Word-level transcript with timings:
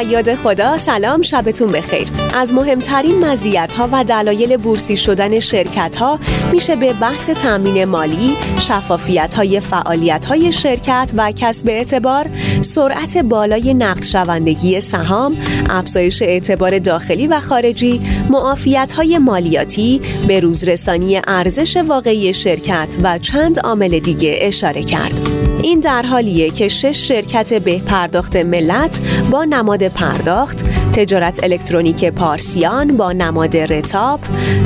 و 0.00 0.02
یاد 0.02 0.34
خدا 0.34 0.78
سلام 0.78 1.22
شبتون 1.22 1.72
بخیر. 1.72 2.08
از 2.34 2.54
مهمترین 2.54 3.24
مزیت 3.24 3.72
ها 3.72 3.88
و 3.92 4.04
دلایل 4.04 4.56
بورسی 4.56 4.96
شدن 4.96 5.40
شرکت 5.40 5.96
ها 5.96 6.18
میشه 6.52 6.76
به 6.76 6.92
بحث 6.92 7.30
تامین 7.30 7.84
مالی 7.84 8.36
شفافیت 8.60 9.34
های 9.34 9.60
فعالیت 9.60 10.24
های 10.24 10.52
شرکت 10.52 11.12
و 11.16 11.32
کسب 11.32 11.68
اعتبار 11.68 12.26
سرعت 12.60 13.18
بالای 13.18 13.74
نقد 13.74 14.04
شوندگی 14.04 14.80
سهام 14.80 15.36
افزایش 15.70 16.22
اعتبار 16.22 16.78
داخلی 16.78 17.26
و 17.26 17.40
خارجی 17.40 18.00
معافیت 18.30 18.92
های 18.92 19.18
مالیاتی 19.18 20.00
به 20.28 20.40
روزرسانی 20.40 21.20
ارزش 21.26 21.76
واقعی 21.76 22.34
شرکت 22.34 22.96
و 23.02 23.18
چند 23.18 23.60
عامل 23.60 23.98
دیگه 23.98 24.38
اشاره 24.40 24.82
کرد. 24.82 25.39
این 25.70 25.80
در 25.80 26.02
حالیه 26.02 26.50
که 26.50 26.68
شش 26.68 27.08
شرکت 27.08 27.54
به 27.54 27.78
پرداخت 27.78 28.36
ملت 28.36 29.00
با 29.30 29.44
نماد 29.44 29.88
پرداخت 29.88 30.64
تجارت 30.92 31.44
الکترونیک 31.44 32.04
پارسیان 32.04 32.96
با 32.96 33.12
نماد 33.12 33.56
رتاب 33.56 34.20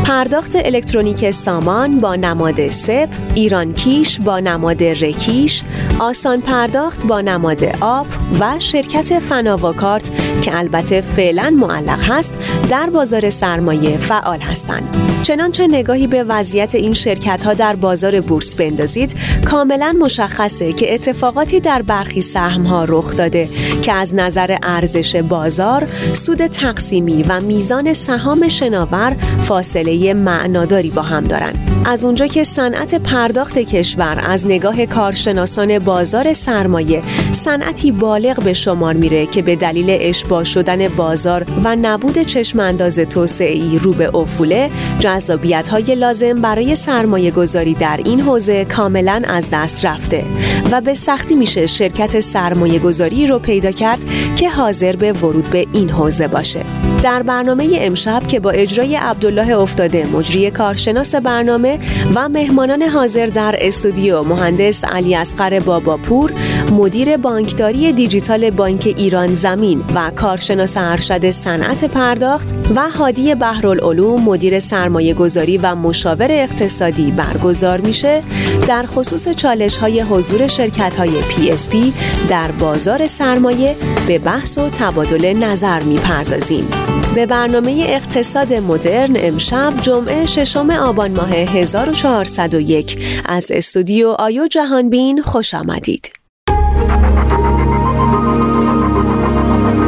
پرداخت 0.04 0.56
الکترونیک 0.56 1.30
سامان 1.30 2.00
با 2.00 2.16
نماد 2.16 2.70
سپ 2.70 3.08
ایران 3.34 3.72
کیش 3.72 4.20
با 4.20 4.40
نماد 4.40 4.82
رکیش 4.82 5.62
آسان 5.98 6.40
پرداخت 6.40 7.06
با 7.06 7.20
نماد 7.20 7.64
آب 7.80 8.06
و 8.40 8.58
شرکت 8.58 9.18
فناواکارت 9.18 10.10
که 10.42 10.58
البته 10.58 11.00
فعلا 11.00 11.54
معلق 11.58 12.02
هست 12.02 12.38
در 12.68 12.90
بازار 12.90 13.30
سرمایه 13.30 13.96
فعال 13.96 14.40
هستند. 14.40 15.03
چنانچه 15.24 15.66
نگاهی 15.66 16.06
به 16.06 16.24
وضعیت 16.24 16.74
این 16.74 16.92
شرکت 16.92 17.44
ها 17.44 17.54
در 17.54 17.76
بازار 17.76 18.20
بورس 18.20 18.54
بندازید 18.54 19.16
کاملا 19.44 19.96
مشخصه 20.00 20.72
که 20.72 20.94
اتفاقاتی 20.94 21.60
در 21.60 21.82
برخی 21.82 22.20
سهم 22.20 22.62
ها 22.62 22.84
رخ 22.84 23.16
داده 23.16 23.48
که 23.82 23.92
از 23.92 24.14
نظر 24.14 24.56
ارزش 24.62 25.16
بازار 25.16 25.88
سود 26.12 26.46
تقسیمی 26.46 27.22
و 27.22 27.40
میزان 27.40 27.92
سهام 27.92 28.48
شناور 28.48 29.16
فاصله 29.40 30.14
معناداری 30.14 30.90
با 30.90 31.02
هم 31.02 31.24
دارند. 31.24 31.70
از 31.86 32.04
اونجا 32.04 32.26
که 32.26 32.44
صنعت 32.44 32.94
پرداخت 32.94 33.58
کشور 33.58 34.24
از 34.26 34.46
نگاه 34.46 34.86
کارشناسان 34.86 35.78
بازار 35.78 36.32
سرمایه 36.32 37.02
صنعتی 37.32 37.92
بالغ 37.92 38.42
به 38.42 38.52
شمار 38.52 38.94
میره 38.94 39.26
که 39.26 39.42
به 39.42 39.56
دلیل 39.56 39.86
اشباع 40.00 40.44
شدن 40.44 40.88
بازار 40.88 41.44
و 41.64 41.76
نبود 41.76 42.18
چشم 42.18 42.60
انداز 42.60 42.98
توسعه 42.98 43.78
رو 43.78 43.92
به 43.92 44.16
افوله 44.16 44.70
جذابیت 45.14 45.68
های 45.68 45.94
لازم 45.94 46.34
برای 46.34 46.74
سرمایه 46.74 47.30
گذاری 47.30 47.74
در 47.74 48.00
این 48.04 48.20
حوزه 48.20 48.64
کاملا 48.64 49.22
از 49.28 49.48
دست 49.52 49.86
رفته 49.86 50.24
و 50.72 50.80
به 50.80 50.94
سختی 50.94 51.34
میشه 51.34 51.66
شرکت 51.66 52.20
سرمایه 52.20 52.78
گذاری 52.78 53.26
رو 53.26 53.38
پیدا 53.38 53.70
کرد 53.70 54.00
که 54.36 54.50
حاضر 54.50 54.96
به 54.96 55.12
ورود 55.12 55.50
به 55.50 55.66
این 55.72 55.90
حوزه 55.90 56.28
باشه. 56.28 56.64
در 57.04 57.22
برنامه 57.22 57.78
امشب 57.80 58.26
که 58.28 58.40
با 58.40 58.50
اجرای 58.50 58.96
عبدالله 58.96 59.58
افتاده 59.58 60.06
مجری 60.06 60.50
کارشناس 60.50 61.14
برنامه 61.14 61.78
و 62.14 62.28
مهمانان 62.28 62.82
حاضر 62.82 63.26
در 63.26 63.54
استودیو 63.58 64.22
مهندس 64.22 64.84
علی 64.84 65.14
اصغر 65.14 65.60
باباپور 65.60 66.32
مدیر 66.72 67.16
بانکداری 67.16 67.92
دیجیتال 67.92 68.50
بانک 68.50 68.94
ایران 68.96 69.34
زمین 69.34 69.84
و 69.94 70.10
کارشناس 70.16 70.76
ارشد 70.76 71.30
صنعت 71.30 71.84
پرداخت 71.84 72.54
و 72.76 72.90
هادی 72.90 73.34
بهرالعلوم 73.34 74.22
مدیر 74.22 74.58
سرمایه 74.58 75.14
گذاری 75.14 75.58
و 75.58 75.74
مشاور 75.74 76.28
اقتصادی 76.30 77.10
برگزار 77.10 77.80
میشه 77.80 78.22
در 78.68 78.86
خصوص 78.86 79.28
چالش 79.28 79.76
های 79.76 80.00
حضور 80.00 80.46
شرکت 80.46 80.96
های 80.96 81.22
PSP 81.28 81.92
در 82.28 82.50
بازار 82.50 83.06
سرمایه 83.06 83.76
به 84.06 84.18
بحث 84.18 84.58
و 84.58 84.68
تبادل 84.68 85.32
نظر 85.32 85.82
می‌پردازیم. 85.82 86.93
به 87.14 87.26
برنامه 87.26 87.84
اقتصاد 87.88 88.54
مدرن 88.54 89.16
امشب 89.16 89.72
جمعه 89.82 90.26
ششم 90.26 90.70
آبان 90.70 91.10
ماه 91.10 91.30
1401 91.30 93.06
از 93.26 93.52
استودیو 93.52 94.08
IO 94.08 94.46
جهانبین 94.46 95.22
خوش 95.22 95.54
آمدید. 95.54 96.12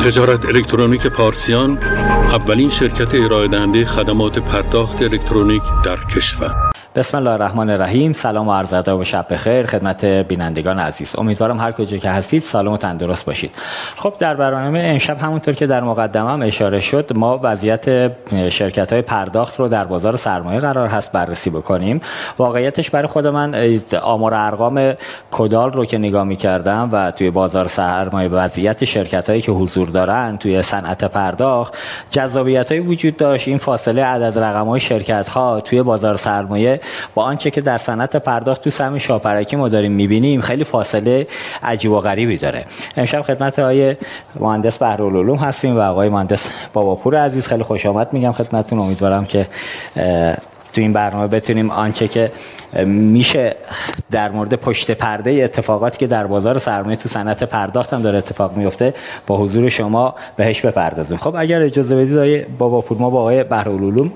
تجارت 0.00 0.44
الکترونیک 0.44 1.06
پارسیان 1.06 1.78
اولین 2.32 2.70
شرکت 2.70 3.14
ارائه 3.14 3.48
دهنده 3.48 3.84
خدمات 3.84 4.38
پرداخت 4.38 5.02
الکترونیک 5.02 5.62
در 5.84 5.96
کشور 6.16 6.65
بسم 6.96 7.16
الله 7.16 7.30
الرحمن 7.30 7.70
الرحیم. 7.70 8.12
سلام 8.12 8.48
و 8.48 8.52
عرض 8.52 8.74
ادب 8.74 8.96
و 8.96 9.04
شب 9.04 9.26
بخیر 9.30 9.66
خدمت 9.66 10.04
بینندگان 10.04 10.78
عزیز. 10.78 11.14
امیدوارم 11.18 11.60
هر 11.60 11.72
کجا 11.72 11.96
که 11.96 12.10
هستید 12.10 12.42
سالم 12.42 12.72
و 12.72 12.76
تندرست 12.76 13.24
باشید. 13.24 13.50
خب 13.96 14.14
در 14.18 14.34
برنامه 14.34 14.82
امشب 14.84 15.18
همونطور 15.18 15.54
که 15.54 15.66
در 15.66 15.84
مقدمم 15.84 16.42
اشاره 16.42 16.80
شد 16.80 17.12
ما 17.14 17.40
وضعیت 17.42 18.12
شرکت 18.48 18.92
های 18.92 19.02
پرداخت 19.02 19.60
رو 19.60 19.68
در 19.68 19.84
بازار 19.84 20.16
سرمایه 20.16 20.60
قرار 20.60 20.88
هست 20.88 21.12
بررسی 21.12 21.50
بکنیم. 21.50 22.00
واقعیتش 22.38 22.90
برای 22.90 23.06
خود 23.06 23.26
من 23.26 23.70
آمار 24.02 24.34
ارقام 24.34 24.94
کدال 25.30 25.72
رو 25.72 25.84
که 25.84 25.98
نگاه 25.98 26.24
می‌کردم 26.24 26.88
و 26.92 27.10
توی 27.10 27.30
بازار 27.30 27.68
سرمایه 27.68 28.28
وضعیت 28.28 28.84
شرکت 28.84 29.30
هایی 29.30 29.42
که 29.42 29.52
حضور 29.52 29.88
دارن 29.88 30.36
توی 30.36 30.62
صنعت 30.62 31.04
پرداخت 31.04 31.74
جذابیت 32.10 32.72
های 32.72 32.80
وجود 32.80 33.16
داشت. 33.16 33.48
این 33.48 33.58
فاصله 33.58 34.04
عدد 34.04 34.38
رقم 34.38 34.66
های 34.66 34.80
شرکت 34.80 35.30
توی 35.64 35.82
بازار 35.82 36.16
سرمایه 36.16 36.80
با 37.14 37.22
آنچه 37.22 37.50
که 37.50 37.60
در 37.60 37.78
صنعت 37.78 38.16
پرداخت 38.16 38.64
تو 38.64 38.70
سهم 38.70 38.98
شاپرکی 38.98 39.56
ما 39.56 39.68
داریم 39.68 39.92
می‌بینیم 39.92 40.40
خیلی 40.40 40.64
فاصله 40.64 41.26
عجیب 41.62 41.92
و 41.92 42.00
غریبی 42.00 42.38
داره. 42.38 42.64
امشب 42.96 43.22
خدمت 43.22 43.58
آقای 43.58 43.96
مهندس 44.40 44.78
بهرالعلوم 44.78 45.36
هستیم 45.38 45.76
و 45.76 45.80
آقای 45.80 46.08
مهندس 46.08 46.50
باباپور 46.72 47.16
عزیز 47.16 47.48
خیلی 47.48 47.62
خوش 47.62 47.86
آمد 47.86 48.12
میگم 48.12 48.32
خدمتتون. 48.32 48.78
امیدوارم 48.78 49.24
که 49.24 49.46
تو 50.72 50.80
این 50.80 50.92
برنامه 50.92 51.26
بتونیم 51.26 51.70
آنچه 51.70 52.08
که 52.08 52.32
میشه 52.84 53.56
در 54.10 54.30
مورد 54.30 54.54
پشت 54.54 54.90
پرده 54.90 55.30
اتفاقاتی 55.30 55.98
که 55.98 56.06
در 56.06 56.26
بازار 56.26 56.58
سرمایه 56.58 56.96
تو 56.96 57.08
صنعت 57.08 57.44
پرداخت 57.44 57.94
هم 57.94 58.02
داره 58.02 58.18
اتفاق 58.18 58.56
میفته 58.56 58.94
با 59.26 59.36
حضور 59.36 59.68
شما 59.68 60.14
بهش 60.36 60.60
بپردازیم. 60.60 61.16
خب 61.16 61.34
اگر 61.36 61.62
اجازه 61.62 61.96
بدید 61.96 62.16
آقای 62.16 62.44
بابا 62.58 62.80
پور 62.80 62.98
ما 62.98 63.10
با 63.10 63.20
آقای 63.20 63.44
بهرالعلوم 63.44 64.12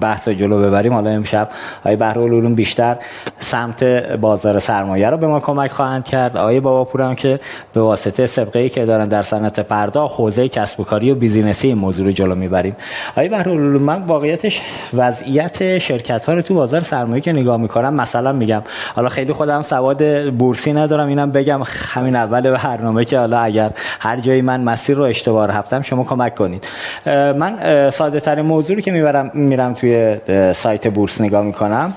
بحث 0.00 0.28
رو 0.28 0.34
جلو 0.34 0.62
ببریم. 0.62 0.92
حالا 0.92 1.10
امشب 1.10 1.48
آقای 1.80 1.96
بهرالعلوم 1.96 2.54
بیشتر 2.54 2.96
سمت 3.38 3.84
بازار 4.20 4.58
سرمایه 4.58 5.10
رو 5.10 5.16
به 5.16 5.26
ما 5.26 5.40
کمک 5.40 5.70
خواهند 5.70 6.04
کرد. 6.04 6.36
آقای 6.36 6.60
بابا 6.60 6.84
پور 6.84 7.02
هم 7.02 7.14
که 7.14 7.40
به 7.72 7.80
واسطه 7.80 8.26
سابقه 8.26 8.58
ای 8.58 8.68
که 8.68 8.84
دارن 8.84 9.08
در 9.08 9.22
صنعت 9.22 9.60
پرداخت 9.60 10.20
حوزه 10.20 10.48
کسب 10.48 10.80
و 10.80 10.84
کاری 10.84 11.10
و 11.10 11.14
بیزینسی 11.14 11.68
این 11.68 11.78
موضوع 11.78 12.04
رو 12.06 12.12
جلو 12.12 12.34
می‌بریم. 12.34 12.76
آقای 13.10 13.28
بهرالعلوم 13.28 13.82
من 13.82 14.02
واقعیتش 14.02 14.60
وضعیت 14.94 15.78
شرکت 15.78 16.26
ها 16.26 16.34
رو 16.34 16.42
تو 16.42 16.54
بازار 16.54 16.80
سرمایه 16.80 17.20
که 17.20 17.32
نگاه 17.32 17.51
می‌کنم 17.56 17.94
مثلا 17.94 18.32
میگم 18.32 18.62
حالا 18.94 19.08
خیلی 19.08 19.32
خودم 19.32 19.62
سواد 19.62 20.30
بورسی 20.30 20.72
ندارم 20.72 21.08
اینم 21.08 21.30
بگم 21.30 21.60
همین 21.92 22.16
اول 22.16 22.50
برنامه 22.50 23.04
که 23.04 23.18
حالا 23.18 23.38
اگر 23.38 23.70
هر 24.00 24.20
جایی 24.20 24.42
من 24.42 24.60
مسیر 24.60 24.96
رو 24.96 25.02
اشتباه 25.02 25.46
رفتم 25.46 25.82
شما 25.82 26.04
کمک 26.04 26.34
کنید. 26.34 26.64
من 27.06 27.90
ساده 27.90 28.20
ترین 28.20 28.46
موضوعی 28.46 28.82
که 28.82 28.92
می‌برم 28.92 29.30
میرم 29.34 29.74
توی 29.74 30.16
سایت 30.52 30.88
بورس 30.88 31.20
نگاه 31.20 31.42
می‌کنم. 31.42 31.94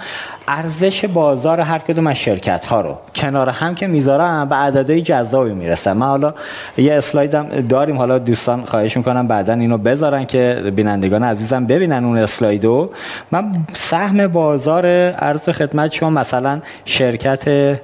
ارزش 0.47 1.05
بازار 1.05 1.59
هر 1.59 1.79
کدوم 1.79 2.07
از 2.07 2.15
شرکت 2.15 2.65
ها 2.65 2.81
رو. 2.81 2.97
کنار 3.15 3.49
هم 3.49 3.75
که 3.75 3.87
می‌ذارم 3.87 4.49
به 4.49 4.55
عددهای 4.55 5.01
جذابی 5.01 5.53
می‌رسم. 5.53 5.97
من 5.97 6.05
حالا 6.05 6.33
یه 6.77 6.93
اسلایدم 6.93 7.61
داریم. 7.61 7.97
حالا 7.97 8.17
دوستان 8.17 8.65
خواهش 8.65 8.97
می‌کنم 8.97 9.27
بعدا 9.27 9.53
اینو 9.53 9.77
بذارن 9.77 10.25
که 10.25 10.71
بینندگان 10.75 11.23
عزیزم 11.23 11.65
ببینن 11.65 12.05
اون 12.05 12.17
اسلایدو. 12.17 12.89
من 13.31 13.51
سهم 13.73 14.27
بازار 14.27 14.85
ارز 15.17 15.49
خدمت 15.49 15.91
شما 15.91 16.09
مثلا 16.09 16.61
شرکت 16.85 17.75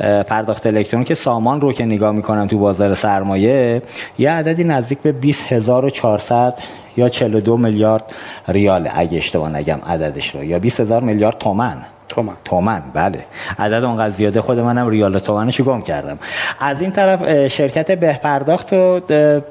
پرداخت 0.00 0.66
الکترونیک 0.66 1.14
سامان 1.14 1.60
رو 1.60 1.72
که 1.72 1.84
نگاه 1.84 2.12
می‌کنم 2.12 2.46
تو 2.46 2.58
بازار 2.58 2.94
سرمایه 2.94 3.82
یه 4.18 4.30
عددی 4.30 4.64
نزدیک 4.64 4.98
به 4.98 5.12
20400 5.12 6.54
یا 6.96 7.08
42 7.08 7.56
میلیارد 7.56 8.04
ریال 8.48 8.88
اگه 8.94 9.18
اشتباه 9.18 9.56
نگم 9.56 9.78
عددش 9.86 10.34
رو. 10.34 10.44
یا 10.44 10.58
20000 10.58 11.02
میلیارد 11.02 11.38
تومن. 11.38 11.76
تومن. 12.08 12.32
تومن 12.44 12.82
بله. 12.94 13.24
عدد 13.58 13.84
اونقدر 13.84 14.08
زیاده 14.08 14.40
خود 14.40 14.58
منم 14.58 14.88
ریال 14.88 15.18
تومنشو 15.18 15.64
گم 15.64 15.82
کردم. 15.82 16.18
از 16.60 16.82
این 16.82 16.90
طرف 16.90 17.46
شرکت 17.46 17.92
به 17.92 18.12
پرداخت 18.12 18.72
رو 18.72 19.00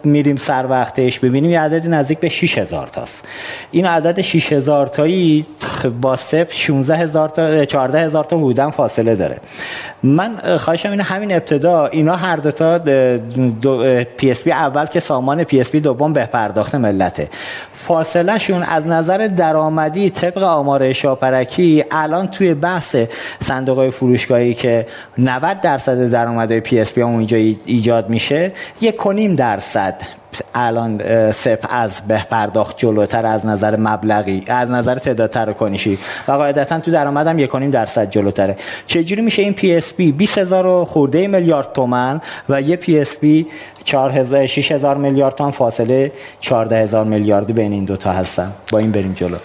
میریم 0.04 0.36
سر 0.36 0.66
وقتش 0.70 1.20
ببینیم. 1.20 1.52
یه 1.52 1.60
عددی 1.60 1.90
نزدیک 1.90 2.20
به 2.20 2.30
6000 2.30 2.88
تاست. 2.88 3.26
این 3.72 3.86
عدد 3.86 4.22
6000 4.22 4.88
تایی 4.88 5.46
با 6.02 6.16
سپ 6.16 6.48
16000 6.52 7.30
تا 7.30 7.66
14000 7.66 8.24
تا 8.24 8.38
حدوداً 8.38 8.72
فاصله 8.72 9.16
داره. 9.16 9.38
من 10.04 10.58
خواهشم 10.58 10.92
اینه 10.92 11.04
همین 11.04 11.32
ابتدا 11.32 11.86
اینا 11.86 12.16
هر 12.16 12.36
دوتا 12.36 12.78
دو 13.62 14.04
PSP 14.18 14.52
اول 14.52 14.86
که 14.86 15.00
سامان 15.00 15.44
PSP 15.44 15.80
دوم 15.80 16.14
به‌پرداخت 16.14 16.76
ملته. 16.76 17.30
فاصله 17.74 18.38
شون 18.38 18.64
از 18.64 18.88
نظر 18.88 19.28
درآمدی 19.28 20.10
طبق 20.10 20.44
آمار 20.44 20.94
شاپرکی 20.94 21.84
الان 21.92 22.28
توی 22.28 22.54
بحث 22.54 22.96
صندوق 23.40 23.90
فروشگاهی 23.90 24.54
که 24.54 24.86
90 25.18 25.62
درصد 25.62 26.10
درآمد 26.10 26.60
PSP 26.60 27.02
اونجا 27.02 27.38
ایجاد 27.66 28.10
میشه 28.10 28.52
یک 28.82 28.96
و 28.96 29.06
نیم 29.06 29.36
درصد. 29.36 30.02
الان 30.56 31.32
سپ 31.32 31.66
از 31.70 32.02
به‌پرداخت 32.08 32.78
جلوتر 32.78 33.26
از 33.26 33.46
نظر 33.46 33.76
مبلغی 33.76 34.44
از 34.48 34.72
نظر 34.72 34.96
تعداد 34.96 35.30
تراکنشی 35.30 36.00
و 36.28 36.32
قاعدتا 36.32 36.80
تو 36.80 36.92
درآمدم 36.92 37.40
یکونیم 37.40 37.72
درصد 37.72 38.10
جلوتره. 38.10 38.58
چجوری 38.88 39.22
میشه 39.22 39.42
این 39.42 39.54
PSP 39.54 40.12
20000 40.12 40.86
خرده 40.86 41.28
میلیارد 41.28 41.74
تومن 41.74 42.22
و 42.50 42.62
یه 42.62 42.76
PSP 42.76 43.48
4000 43.84 44.46
6000 44.46 44.98
میلیارد 44.98 45.36
تومن 45.36 45.52
فاصله 45.52 46.12
14000 46.40 47.06
میلیاردی 47.06 47.54
بین 47.54 47.72
این 47.72 47.86
دوتا 47.86 48.12
هستن. 48.12 48.52
با 48.72 48.78
این 48.80 48.92
بریم 48.92 49.14
جلو. 49.14 49.38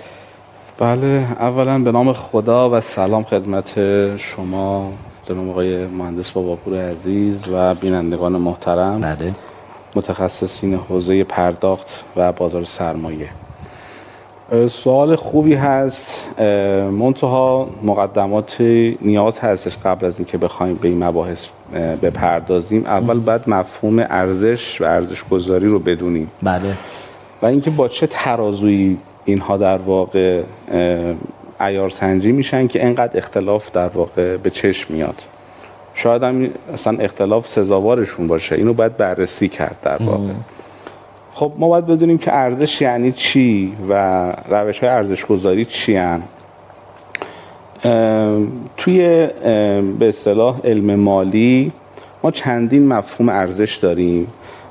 بله 0.79 1.27
اولا 1.41 1.79
به 1.79 1.93
نام 1.93 2.13
خدا 2.13 2.71
و 2.71 2.81
سلام 2.81 3.23
خدمت 3.23 3.75
شما 4.19 4.93
جناب 5.29 5.51
آقای 5.51 5.87
مهندس 5.87 6.31
باباپور 6.31 6.91
عزیز 6.91 7.49
و 7.53 7.75
بینندگان 7.75 8.33
محترم. 8.33 9.01
بله. 9.01 9.33
متخصصین 9.97 10.75
حوزه 10.75 11.25
پرداخت 11.25 12.05
و 12.17 12.33
بازار 12.33 12.65
سرمایه. 12.65 13.29
سوال 14.71 15.17
خوبی 15.17 15.55
هست. 15.55 16.25
منتها 16.91 17.69
مقدمات 17.83 18.61
نیاز 19.01 19.39
هستش 19.39 19.77
قبل 19.85 20.07
از 20.07 20.19
اینکه 20.19 20.39
بخوایم 20.39 20.75
به 20.75 20.89
این 20.89 21.05
مباحث 21.05 21.47
بپردازیم. 22.03 22.87
اول 22.87 23.19
باید 23.19 23.43
مفهوم 23.47 23.99
ارزش 23.99 24.81
و 24.81 24.85
ارزش 24.85 25.25
گذاری 25.31 25.67
رو 25.67 25.79
بدونیم. 25.79 26.31
بله. 26.43 26.77
و 27.43 27.47
اینکه 27.47 27.71
با 27.71 27.89
چه 27.89 28.07
ترازویی 28.07 28.99
اینها 29.25 29.57
در 29.57 29.79
واقع 29.79 30.43
ایار 31.61 31.91
سنجی 31.91 32.33
میشن 32.33 32.67
که 32.67 32.85
انقدر 32.85 33.19
اختلاف 33.19 33.73
در 33.73 33.89
واقع 33.89 34.37
به 34.37 34.51
چشم 34.51 34.95
میاد. 34.95 35.23
شاید 35.95 36.23
هم 36.23 36.49
اصلا 36.75 36.99
اختلاف 36.99 37.49
سزاوارشون 37.49 38.27
باشه. 38.27 38.55
اینو 38.55 38.73
باید 38.73 38.97
بررسی 38.97 39.49
کرد 39.49 39.77
در 39.83 40.03
واقع. 40.03 40.33
خب 41.35 41.53
ما 41.59 41.69
باید 41.69 41.87
بدونیم 41.87 42.19
که 42.19 42.35
ارزش 42.35 42.81
یعنی 42.81 43.13
چی 43.13 43.73
و 43.89 44.33
روش 44.49 44.79
های 44.79 44.89
ارزش 44.89 45.25
گذاری 45.25 45.65
چی 45.65 45.97
هن؟ 45.97 46.23
توی 48.77 49.29
به 49.99 50.09
اصطلاح 50.09 50.61
علم 50.65 50.95
مالی 50.95 51.73
ما 52.23 52.31
چندین 52.31 52.89
مفهوم 52.89 53.29
ارزش 53.29 53.77
داریم 53.77 54.27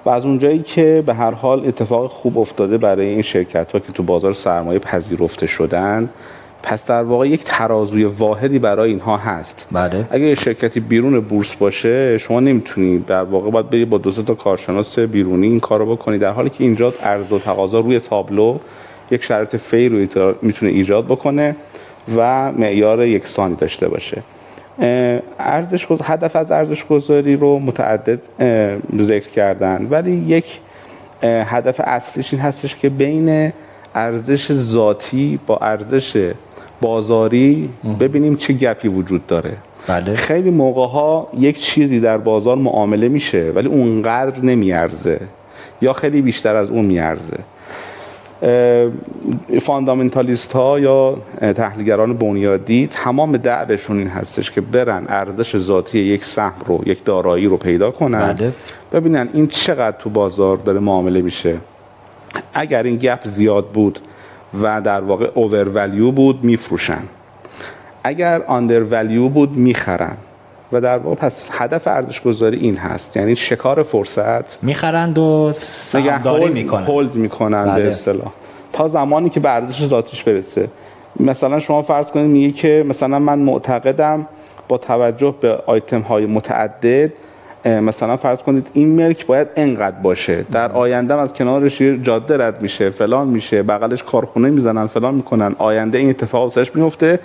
و 0.06 0.10
از 0.10 0.26
اونجایی 0.26 0.60
که 0.60 1.04
به 1.06 1.14
هر 1.14 1.32
حال 1.32 1.68
اتفاق 1.68 2.12
خوب 2.12 2.38
افتاده 2.38 2.78
برای 2.78 3.06
این 3.06 3.22
شرکت 3.22 3.72
ها 3.72 3.80
که 3.80 3.92
تو 3.92 4.04
بازار 4.04 4.34
سرمایه 4.34 4.80
پذیرفته 4.80 5.48
شدن 5.48 6.10
پس 6.64 6.86
در 6.86 7.04
واقع 7.04 7.28
یک 7.28 7.44
ترازوی 7.44 8.04
واحدی 8.04 8.60
برای 8.60 8.90
اینها 8.90 9.18
هست. 9.18 9.66
بله. 9.72 10.06
اگه 10.10 10.26
یه 10.26 10.36
شرکتی 10.36 10.80
بیرون 10.80 11.20
بورس 11.20 11.56
باشه 11.56 12.18
شما 12.18 12.40
نمی‌تونید 12.40 13.06
در 13.06 13.24
واقع 13.24 13.52
باید 13.52 13.70
بری 13.70 13.86
با 13.86 13.98
دو 13.98 14.12
تا 14.12 14.34
کارشناس 14.34 15.00
بیرونی 15.00 15.48
این 15.48 15.60
کارو 15.60 15.96
بکنی 15.96 16.18
در 16.18 16.32
حالی 16.32 16.50
که 16.50 16.64
اینجا 16.64 16.94
عرضه 17.04 17.36
و 17.36 17.40
تقاضا 17.40 17.80
روی 17.80 18.00
تابلو 18.00 18.58
یک 19.12 19.24
شرط 19.24 19.56
فیر 19.56 19.92
رو 19.92 20.36
می‌تونه 20.42 20.72
ایجاد 20.72 21.06
بکنه 21.06 21.56
و 22.18 22.52
معیار 22.52 23.06
یکسانی 23.06 23.56
داشته 23.56 23.88
باشه. 23.88 24.24
ارزش 25.40 25.88
هدف 26.04 26.36
از 26.36 26.52
ارزش 26.52 26.86
گذاری 26.86 27.36
رو 27.36 27.60
متعدد 27.60 28.20
ذکر 29.02 29.30
کردن. 29.30 29.88
ولی 29.90 30.12
یک 30.12 30.60
هدف 31.24 31.82
اصلیش 31.84 32.34
این 32.34 32.42
هستش 32.42 32.76
که 32.76 32.90
بین 32.90 33.54
ارزش 33.96 34.54
ذاتی 34.54 35.40
با 35.48 35.58
ارزش 35.58 36.32
بازاری 36.82 37.70
ببینیم 38.00 38.36
چه 38.36 38.54
گپی 38.54 38.88
وجود 38.88 39.28
داره. 39.28 39.58
بله. 39.88 40.16
خیلی 40.16 40.50
موقع 40.50 40.88
ها 40.88 41.28
یک 41.40 41.60
چیزی 41.60 42.00
در 42.00 42.18
بازار 42.18 42.58
معامله 42.58 43.08
میشه 43.08 43.52
ولی 43.56 43.68
اونقدر 43.68 44.40
نمیارزه. 44.40 45.20
یا 45.82 45.94
خیلی 45.94 46.22
بیشتر 46.22 46.56
از 46.56 46.70
اون 46.70 46.86
میارزه. 46.86 47.38
فاندامنتالیست 49.62 50.52
ها 50.52 50.80
یا 50.80 51.18
تحلیلگران 51.56 52.18
بنیادی 52.18 52.88
تمام 52.92 53.38
دعوشون 53.38 53.98
این 53.98 54.08
هستش 54.08 54.52
که 54.52 54.62
برن 54.62 55.06
ارزش 55.10 55.58
ذاتی 55.58 56.00
یک 56.00 56.26
سهم 56.26 56.54
رو 56.66 56.82
یک 56.86 57.04
دارایی 57.06 57.46
رو 57.46 57.58
پیدا 57.58 57.92
کنن. 57.92 58.34
بله. 58.34 58.52
ببینن 58.92 59.30
این 59.34 59.48
چقدر 59.48 59.98
تو 60.00 60.10
بازار 60.10 60.58
داره 60.58 60.80
معامله 60.80 61.22
میشه. 61.22 61.58
اگر 62.54 62.84
این 62.84 62.98
گپ 62.98 63.28
زیاد 63.28 63.66
بود 63.66 64.00
و 64.62 64.82
در 64.82 65.02
واقع 65.02 65.30
اوور 65.34 65.70
ولیو 65.70 66.12
بود 66.12 66.44
میفروشن. 66.44 67.02
اگر 68.04 68.42
آندر 68.48 68.84
ولیو 68.84 69.30
بود 69.30 69.52
می‌خرن. 69.52 70.18
و 70.72 70.82
در 70.82 70.98
واقع 70.98 71.16
پس 71.16 71.50
هدف 71.52 71.88
ارزش 71.88 72.22
گذاری 72.22 72.58
این 72.58 72.78
هست. 72.78 73.18
یعنی 73.18 73.36
شکار 73.36 73.84
فرصت. 73.84 74.64
می‌خرند 74.64 75.18
و 75.18 75.54
سهامداری 75.56 76.50
می‌کنن 76.50 76.84
هولد 76.84 77.16
می‌کنن 77.16 77.66
بله. 77.66 77.82
به 77.82 77.88
اصطلاح. 77.88 78.32
تا 78.74 78.88
زمانی 78.88 79.30
که 79.30 79.40
به 79.40 79.50
ارزش 79.50 79.86
ذاتیش 79.86 80.24
برسه. 80.24 80.68
مثلا 81.20 81.60
شما 81.60 81.82
فرض 81.82 82.08
کنید 82.08 82.26
میگه 82.26 82.52
که 82.52 82.86
مثلا 82.88 83.20
من 83.20 83.40
معتقدم 83.40 84.28
با 84.68 84.78
توجه 84.78 85.36
به 85.42 85.60
آیتم 85.66 86.02
های 86.02 86.26
متعدد 86.26 87.12
مثلا 87.66 88.18
فرض 88.18 88.40
کنید 88.40 88.68
این 88.74 88.88
ملک 88.88 89.26
باید 89.26 89.48
انقدر 89.56 89.96
باشه. 89.96 90.46
در 90.52 90.72
آینده 90.72 91.14
از 91.14 91.34
کنارش 91.34 91.82
جاده 91.82 92.38
رد 92.38 92.62
میشه 92.62 92.90
فلان 92.90 93.28
میشه 93.28 93.64
بغلش 93.64 94.04
کارخونه 94.04 94.50
می‌زنن 94.50 94.88
فلان 94.88 95.14
می‌کنن. 95.14 95.56
آینده 95.58 95.98
این 95.98 96.10
اتفاق 96.10 96.44
واسش 96.44 96.76
میفته. 96.76 97.20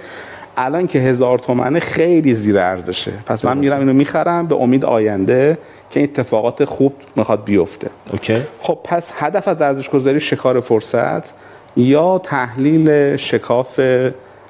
الان 0.56 0.86
که 0.86 0.98
هزار 0.98 1.38
تومنه 1.38 1.80
خیلی 1.80 2.34
زیر 2.34 2.58
ارزشه. 2.58 3.12
پس 3.26 3.44
من 3.44 3.58
میرم 3.58 3.78
اینو 3.78 3.92
می‌خرم 3.92 4.46
به 4.46 4.54
امید 4.54 4.84
آینده 4.84 5.58
که 5.90 6.00
این 6.00 6.08
اتفاقات 6.08 6.64
خوب 6.64 6.94
می‌خواد 7.16 7.44
بیفته. 7.44 7.90
اوکی. 8.12 8.42
خب 8.60 8.78
پس 8.84 9.12
هدف 9.18 9.48
از 9.48 9.62
ارزش 9.62 9.88
گذاری 9.88 10.20
شکار 10.20 10.60
فرصت 10.60 11.32
یا 11.76 12.18
تحلیل 12.18 13.16
شکاف 13.16 13.80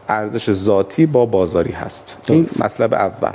ارزش 0.08 0.52
ذاتی 0.52 1.06
با 1.06 1.26
بازاری 1.26 1.72
هست. 1.72 2.16
این 2.28 2.46
مطلب 2.60 2.94
اول. 2.94 3.32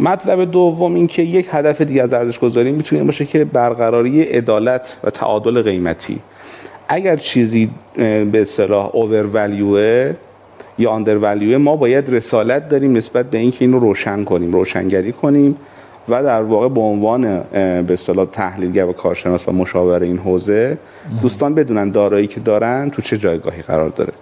مطلب 0.00 0.50
دوم 0.50 0.94
این 0.94 1.06
که 1.06 1.22
یک 1.22 1.48
هدف 1.50 1.80
دیگه 1.80 2.02
از 2.02 2.12
ارزش 2.12 2.38
گذاری 2.38 2.72
می‌تونه 2.72 3.04
باشه 3.04 3.26
که 3.26 3.44
برقراری 3.44 4.22
عدالت 4.22 4.96
و 5.04 5.10
تعادل 5.10 5.62
قیمتی. 5.62 6.18
اگر 6.88 7.16
چیزی 7.16 7.70
به 7.94 8.40
اصطلاح 8.40 8.90
اوور 8.92 10.14
یا 10.78 10.90
آندر 10.90 11.56
ما 11.56 11.76
باید 11.76 12.14
رسالت 12.14 12.68
داریم 12.68 12.96
نسبت 12.96 13.30
به 13.30 13.38
اینکه 13.38 13.56
اینو 13.60 13.78
روشن 13.78 14.24
کنیم 14.24 14.52
روشنگری 14.52 15.12
کنیم 15.12 15.56
و 16.08 16.22
در 16.22 16.42
واقع 16.42 16.68
به 16.68 16.80
عنوان 16.80 17.42
به 17.82 17.92
اصطلاح 17.92 18.26
تحلیلگر 18.26 18.84
و 18.84 18.92
کارشناس 18.92 19.48
و 19.48 19.52
مشاور 19.52 20.02
این 20.02 20.18
حوزه 20.18 20.78
دوستان 21.22 21.54
بدونن 21.54 21.90
دارایی 21.90 22.26
که 22.26 22.40
دارن 22.40 22.90
تو 22.90 23.02
چه 23.02 23.18
جایگاهی 23.18 23.62
قرار 23.62 23.88
داره. 23.88 24.12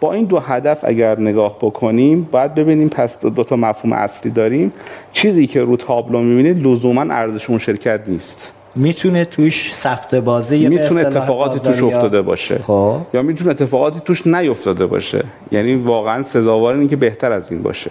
با 0.00 0.12
این 0.12 0.24
دو 0.24 0.38
هدف 0.38 0.78
اگر 0.82 1.20
نگاه 1.20 1.56
بکنیم 1.60 2.28
باید 2.32 2.54
ببینیم 2.54 2.88
پس 2.88 3.20
دو, 3.20 3.44
تا 3.44 3.56
مفهوم 3.56 3.92
اصلی 3.92 4.30
داریم. 4.30 4.72
چیزی 5.12 5.46
که 5.46 5.60
رو 5.60 5.76
تابلو 5.76 6.20
می‌بینید 6.20 6.66
لزوما 6.66 7.02
ارزش 7.02 7.50
اون 7.50 7.58
شرکت 7.58 8.00
نیست. 8.06 8.52
می‌تونه 8.76 9.24
توش 9.24 9.74
سفته 9.74 10.20
بازی 10.20 10.56
یا 10.56 10.68
می‌تونه 10.68 11.00
اتفاقاتی 11.00 11.58
توش 11.58 11.82
افتاده 11.82 12.22
باشه. 12.22 12.58
خب. 12.58 12.96
یا 13.14 13.22
می‌تونه 13.22 13.50
اتفاقاتی 13.50 14.00
توش 14.04 14.26
نیفتاده 14.26 14.86
باشه. 14.86 15.24
یعنی 15.52 15.74
واقعا 15.74 16.22
سزاوار 16.22 16.74
اینه 16.74 16.88
که 16.88 16.96
بهتر 16.96 17.32
از 17.32 17.52
این 17.52 17.62
باشه. 17.62 17.90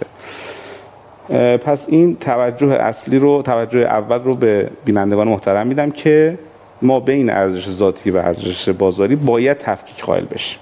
پس 1.64 1.86
این 1.88 2.16
توجه 2.16 2.66
اصلی 2.66 3.18
رو 3.18 3.42
توجه 3.42 3.78
اول 3.78 4.22
رو 4.22 4.34
به 4.34 4.70
بینندگان 4.84 5.28
محترم 5.28 5.66
میدم 5.66 5.90
که 5.90 6.38
ما 6.82 7.00
بین 7.00 7.30
ارزش 7.30 7.70
ذاتی 7.70 8.10
و 8.10 8.16
ارزش 8.16 8.68
بازاری 8.68 9.16
باید 9.16 9.58
تفکیک 9.58 10.04
قائل 10.04 10.24
بشیم. 10.24 10.58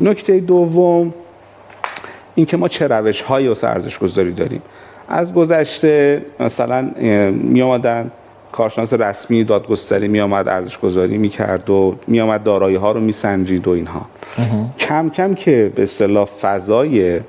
نکته 0.00 0.40
دوم 0.40 1.14
اینکه 2.34 2.56
ما 2.56 2.68
چه 2.68 2.86
روش 2.86 3.22
هایی 3.22 3.48
واسه 3.48 3.68
ارزش 3.68 3.98
گذاری 3.98 4.32
داریم. 4.32 4.62
از 5.08 5.34
گذشته 5.34 6.22
مثلا 6.40 6.90
می 7.32 7.62
آمدن 7.62 8.10
کارشناس 8.52 8.92
رسمی 8.92 9.44
دادگستری 9.44 10.08
می 10.08 10.20
آمد 10.20 10.48
ارزش 10.48 10.78
گذاری 10.78 11.18
می 11.18 11.28
کرد 11.28 11.70
و 11.70 11.96
می 12.06 12.20
آمد 12.20 12.42
دارایی 12.42 12.76
ها 12.76 12.92
رو 12.92 13.00
می 13.00 13.12
سنجید 13.12 13.68
و 13.68 13.70
اینها. 13.70 14.06
کم 14.78 15.10
کم 15.10 15.34
که 15.34 15.72
به 15.74 15.82
اصطلاح 15.82 16.24
فضای 16.24 17.20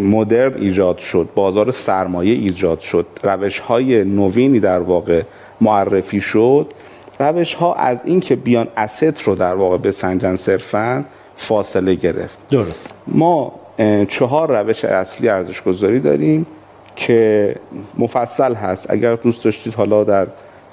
مدرن 0.00 0.54
ایجاد 0.54 0.98
شد 0.98 1.28
بازار 1.34 1.70
سرمایه 1.70 2.34
ایجاد 2.34 2.80
شد 2.80 3.06
روش 3.22 3.58
های 3.58 4.04
نوینی 4.04 4.60
در 4.60 4.80
واقع 4.80 5.22
معرفی 5.60 6.20
شد 6.20 6.66
روش 7.18 7.54
ها 7.54 7.74
از 7.74 7.98
اینکه 8.04 8.36
بیان 8.36 8.68
اسید 8.76 9.20
رو 9.24 9.34
در 9.34 9.54
واقع 9.54 9.76
بسنجن 9.76 10.36
صرفا 10.36 11.04
فاصله 11.36 11.94
گرفت. 11.94 12.38
درست. 12.50 12.94
ما 13.06 13.52
چهار 14.08 14.58
روش 14.60 14.84
اصلی 14.84 15.28
ارزش 15.28 15.62
گذاری 15.62 16.00
داریم 16.00 16.46
که 16.96 17.54
مفصل 17.98 18.54
هست. 18.54 18.90
اگر 18.90 19.14
دوست 19.14 19.44
داشتید 19.44 19.74
حالا 19.74 20.04
در 20.04 20.26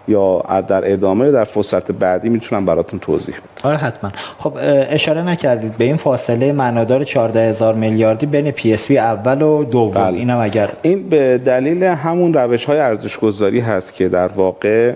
یا 0.07 0.43
در 0.67 0.91
ادامه 0.91 1.31
در 1.31 1.43
فرصت 1.43 1.91
بعدی 1.91 2.29
می‌تونم 2.29 2.65
براتون 2.65 2.99
توضیح 2.99 3.35
بدم. 3.35 3.69
آره 3.69 3.77
حتما. 3.77 4.11
خب 4.37 4.53
اشاره 4.89 5.23
نکردید 5.23 5.77
به 5.77 5.83
این 5.83 5.95
فاصله 5.95 6.51
معنادار 6.51 7.03
14 7.03 7.49
هزار 7.49 7.73
میلیاردی 7.73 8.25
بین 8.25 8.51
پی 8.51 8.73
اس 8.73 8.91
اول 8.91 9.41
و 9.41 9.63
دوم. 9.63 9.93
بله. 9.93 10.17
اینم 10.17 10.39
اگر 10.39 10.69
این 10.81 11.09
به 11.09 11.37
دلیل 11.37 11.83
همون 11.83 12.33
روش 12.33 12.65
های 12.65 12.79
ارزش 12.79 13.17
گذاری 13.17 13.59
هست 13.59 13.93
که 13.93 14.09
در 14.09 14.27
واقع 14.27 14.93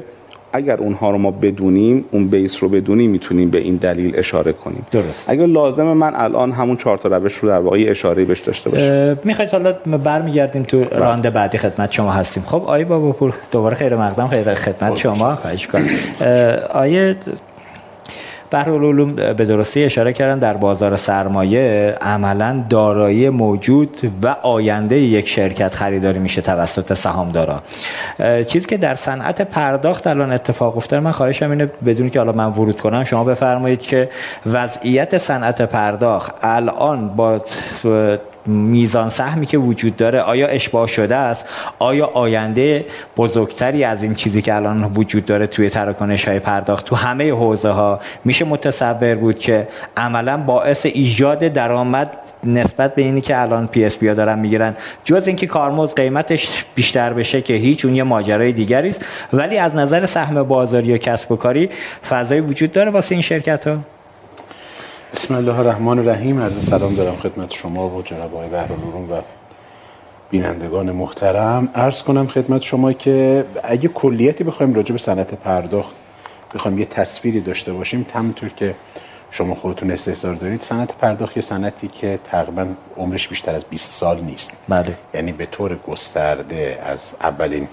اگر 0.56 0.78
اونها 0.78 1.12
رو 1.12 1.18
ما 1.18 1.32
بدونیم 1.32 2.06
اون 2.12 2.28
بیس 2.28 2.64
رو 2.64 2.70
بدونیم 2.70 3.10
می‌تونیم 3.10 3.50
به 3.50 3.60
این 3.60 3.76
دلیل 3.76 4.12
اشاره 4.16 4.54
کنیم. 4.54 4.86
درست. 4.92 5.30
اگر 5.30 5.46
لازمه 5.46 5.94
من 5.94 6.14
الان 6.16 6.52
همون 6.52 6.78
چهار 6.78 6.98
تا 6.98 7.10
روش 7.10 7.36
رو 7.36 7.50
در 7.50 7.60
واقع 7.60 7.86
اشاره 7.88 8.26
بهش 8.26 8.40
داشته 8.40 8.70
باشم. 8.70 9.18
می‌خواید 9.24 9.52
حالا 9.52 9.72
برمیگردیم 10.04 10.64
تو 10.64 10.78
بله. 10.78 11.00
رانده 11.00 11.30
بعدی 11.30 11.58
خدمت 11.58 11.92
شما 11.92 12.12
هستیم. 12.12 12.44
خب 12.44 12.64
آیه 12.66 12.86
بابا 12.86 13.12
پور 13.12 13.34
دوباره 13.52 13.76
خیر 13.76 13.96
مقدم 13.96 14.28
خیر 14.28 14.54
خدمت 14.54 14.98
شما 14.98 15.36
خواهش 15.36 15.68
کنم 15.68 15.88
آیه 16.74 17.16
بحرالعلوم 18.52 19.14
به 19.16 19.46
درستی 19.46 19.84
اشاره 19.84 20.14
کردن 20.14 20.40
در 20.40 20.58
بازار 20.58 20.98
سرمایه 20.98 21.98
عملا 22.02 22.64
دارایی 22.70 23.30
موجود 23.30 24.12
و 24.24 24.28
آینده 24.42 25.00
یک 25.00 25.28
شرکت 25.28 25.76
خریداری 25.76 26.20
میشه 26.20 26.42
توسط 26.42 26.94
سهامدارا. 26.94 27.62
چیزی 28.48 28.66
که 28.66 28.78
در 28.78 28.96
صنعت 28.96 29.42
پرداخت 29.42 30.08
الان 30.08 30.32
اتفاق 30.32 30.78
افتاده 30.78 31.04
من 31.04 31.12
خواهشم 31.12 31.52
اینه 31.52 31.66
بدون 31.86 32.10
که 32.10 32.20
حالا 32.20 32.32
من 32.32 32.46
ورود 32.46 32.80
کنم 32.80 33.04
شما 33.04 33.24
بفرمایید 33.24 33.82
که 33.82 34.10
وضعیت 34.46 35.18
صنعت 35.18 35.62
پرداخت 35.62 36.36
الان 36.42 37.08
با 37.08 37.42
میزان 38.46 39.10
سهمی 39.10 39.46
که 39.46 39.58
وجود 39.58 39.96
داره 39.96 40.22
آیا 40.22 40.48
اشباه 40.48 40.88
شده 40.88 41.16
است؟ 41.16 41.46
آیا 41.80 42.06
آینده 42.06 42.86
بزرگتری 43.18 43.84
از 43.84 44.04
این 44.04 44.16
چیزی 44.16 44.42
که 44.42 44.56
الان 44.56 44.84
وجود 44.84 45.26
داره 45.26 45.48
توی 45.48 45.70
تراکنش 45.70 46.28
های 46.28 46.40
پرداخت 46.40 46.86
تو 46.86 46.96
همه 46.96 47.32
حوزه 47.32 47.70
ها 47.70 48.00
میشه 48.26 48.46
متصور 48.46 49.16
بود 49.16 49.40
که 49.40 49.68
عملا 49.98 50.38
باعث 50.38 50.86
ایجاد 50.86 51.40
درآمد 51.40 52.12
نسبت 52.44 52.96
به 52.96 53.02
اینی 53.02 53.22
که 53.22 53.42
الان 53.42 53.68
PSP 53.68 54.14
دارن 54.14 54.40
می‌گیرن. 54.40 54.76
جز 55.04 55.28
اینکه 55.28 55.48
کارمزد 55.48 55.94
قیمتش 55.94 56.66
بیشتر 56.76 57.14
بشه 57.14 57.42
که 57.42 57.54
هیچ 57.54 57.86
اون 57.86 57.96
یه 57.96 58.04
ماجرای 58.04 58.52
دیگری 58.52 58.90
است. 58.90 59.06
ولی 59.34 59.58
از 59.58 59.76
نظر 59.76 60.06
سهم 60.06 60.44
بازاری 60.44 60.94
و 60.94 60.98
کسب 60.98 61.32
و 61.32 61.36
کاری 61.36 61.70
فضایی 62.10 62.42
وجود 62.42 62.72
داره 62.72 62.92
واسه 62.92 63.16
این 63.16 63.22
شرکت 63.22 63.68
ها 63.68 63.78
بسم 65.16 65.36
الله 65.36 65.60
الرحمن 65.60 66.00
الرحیم. 66.00 66.42
عرض 66.42 66.70
سلام 66.70 66.96
دارم 66.96 67.16
خدمت 67.16 67.54
شما 67.54 67.90
و 67.90 68.02
جناب 68.02 68.36
آقای 68.36 68.50
بهرالعلوم 68.50 69.12
و 69.12 69.22
بینندگان 70.30 70.92
محترم. 70.92 71.70
عرض 71.76 72.04
کنم 72.04 72.28
خدمت 72.28 72.62
شما 72.62 72.94
که 72.94 73.46
اگه 73.64 73.88
کلیتی 73.88 74.44
بخوایم 74.44 74.74
راجع 74.74 74.92
به 74.92 74.98
صنعت 74.98 75.34
پرداخت 75.34 75.96
بخوایم 76.56 76.80
یه 76.80 76.86
تصویری 76.86 77.42
داشته 77.42 77.74
باشیم 77.74 78.06
همونطور 78.14 78.50
که 78.50 78.76
شما 79.32 79.56
خودتون 79.56 79.92
استحضار 79.92 80.36
دارید 80.36 80.62
صنعت 80.62 80.98
پرداخت 80.98 81.38
یه 81.38 81.44
صنعتی 81.44 81.88
که 81.88 82.20
تقریبا 82.24 82.68
عمرش 82.98 83.28
بیشتر 83.28 83.56
از 83.56 83.66
20 83.66 83.92
سال 83.94 84.22
نیست. 84.22 84.52
بله. 84.70 84.98
یعنی 85.14 85.32
به 85.32 85.46
طور 85.46 85.80
گسترده 85.88 86.80
از 86.84 87.12
اولین 87.22 87.68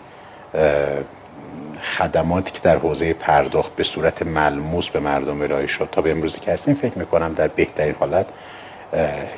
خدماتی 1.83 2.51
که 2.51 2.59
در 2.63 2.77
حوزه 2.77 3.13
پرداخت 3.13 3.77
به 3.77 3.85
صورت 3.85 4.23
ملموس 4.23 4.89
به 4.89 5.01
مردم 5.01 5.43
ارائه 5.43 5.67
شد. 5.67 5.89
تا 5.93 6.03
به 6.03 6.11
امروزی 6.11 6.41
که 6.41 6.53
هستیم 6.53 6.75
فکر 6.75 6.99
می‌کنم 6.99 7.35
در 7.35 7.49
بهترین 7.49 7.95
حالت 8.01 8.27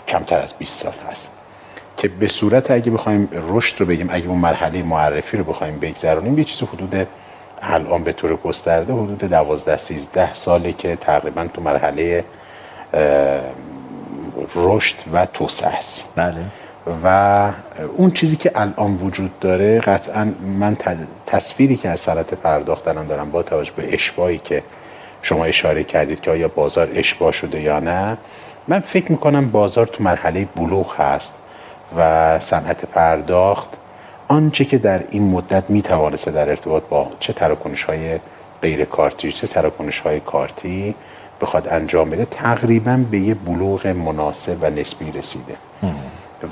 کمتر 0.08 0.40
از 0.40 0.54
20 0.58 0.82
سال 0.82 0.92
هست. 1.10 1.28
که 1.96 2.08
به 2.08 2.26
صورت 2.26 2.70
اگه 2.70 2.90
بخوایم 2.90 3.28
رشد 3.32 3.80
رو 3.80 3.86
بگیم 3.86 4.08
اگه 4.10 4.28
اون 4.28 4.38
مرحله 4.38 4.82
معرفی 4.82 5.36
رو 5.36 5.44
بخوایم 5.44 5.78
بگذرونیم 5.78 6.38
یه 6.38 6.44
چیز 6.44 6.68
حدود 6.68 7.06
الان 7.62 8.04
به 8.04 8.12
طور 8.12 8.36
گسترده 8.36 8.92
حدود 8.92 9.18
12 9.18 9.76
13 9.76 10.34
ساله 10.34 10.72
که 10.72 10.96
تقریبا 10.96 11.46
تو 11.54 11.62
مرحله 11.62 12.24
رشد 14.54 14.96
و 15.12 15.26
توسعه 15.26 15.68
است 15.68 16.04
بله. 16.16 16.44
و 17.04 17.50
اون 17.96 18.10
چیزی 18.10 18.36
که 18.36 18.52
الان 18.54 18.96
وجود 18.96 19.38
داره 19.40 19.80
قطعا 19.80 20.32
من 20.58 20.76
تصویری 21.26 21.76
که 21.76 21.88
از 21.88 22.00
سرعت 22.00 22.34
پرداخت 22.34 22.84
دارم 22.84 23.30
با 23.30 23.42
توجه 23.42 23.72
به 23.76 23.94
اشباهی 23.94 24.38
که 24.38 24.62
شما 25.22 25.44
اشاره 25.44 25.84
کردید 25.84 26.20
که 26.20 26.30
آیا 26.30 26.48
بازار 26.48 26.88
اشباه 26.94 27.32
شده 27.32 27.60
یا 27.60 27.80
نه 27.80 28.16
من 28.68 28.80
فکر 28.80 29.12
می‌کنم 29.12 29.50
بازار 29.50 29.86
تو 29.86 30.04
مرحله 30.04 30.48
بلوغ 30.56 31.00
هست 31.00 31.34
و 31.96 32.40
صنعت 32.40 32.84
پرداخت 32.84 33.68
آنچه 34.28 34.64
که 34.64 34.78
در 34.78 35.04
این 35.10 35.30
مدت 35.30 35.70
می‌توانسته 35.70 36.30
در 36.30 36.48
ارتباط 36.48 36.82
با 36.90 37.08
چه 37.20 37.32
تراکنش 37.32 37.84
های 37.84 38.18
غیر 38.62 38.84
کارتی 38.84 39.32
چه 39.32 39.46
تراکنش 39.46 40.00
های 40.00 40.20
کارتی 40.20 40.94
بخواد 41.40 41.68
انجام 41.68 42.10
بده 42.10 42.24
تقریبا 42.24 43.04
به 43.10 43.18
یه 43.18 43.34
بلوغ 43.34 43.86
مناسب 43.86 44.56
و 44.60 44.70
نسبی 44.70 45.12
رسیده. 45.12 45.54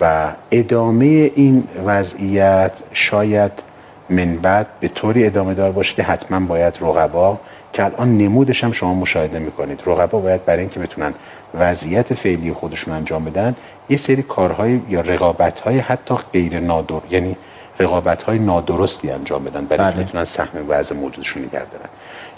و 0.00 0.32
ادامه 0.50 1.04
این 1.34 1.68
وضعیت 1.87 2.72
شاید 2.92 3.52
من 4.11 4.37
بعد 4.37 4.66
به 4.80 4.88
طوری 4.88 5.26
ادامه 5.26 5.54
دار 5.54 5.72
باشه 5.72 5.94
که 5.94 6.02
حتما 6.02 6.46
باید 6.46 6.78
رقبا 6.80 7.38
که 7.72 7.84
الان 7.84 8.18
نمودش 8.18 8.64
هم 8.64 8.72
شما 8.72 8.94
مشاهده 8.94 9.38
می‌کنید 9.38 9.82
رقبا 9.87 10.20
باید 10.20 10.44
برای 10.44 10.61
اینکه 10.61 10.80
بتونن 10.80 11.14
وضعیت 11.54 12.14
فعلی 12.14 12.52
خودشون 12.52 12.94
انجام 12.94 13.25
بدن 13.25 13.56
یه 13.88 13.96
سری 13.96 14.22
کارهای 14.22 14.80
یا 14.88 15.00
رقابتهای 15.00 15.78
حتی 15.78 16.14
غیر 16.32 16.61
نادر 16.61 17.00
یعنی 17.11 17.37
رقابتهای 17.78 18.38
نادرستی 18.38 19.11
انجام 19.11 19.44
بدن 19.44 19.64
برای 19.64 19.82
اینکه 19.82 19.96
بله. 19.96 20.06
بتونن 20.06 20.25
سهم 20.25 20.49
وضع 20.68 20.94
موجودشون 20.94 21.42
نگه 21.42 21.50
دارن 21.50 21.88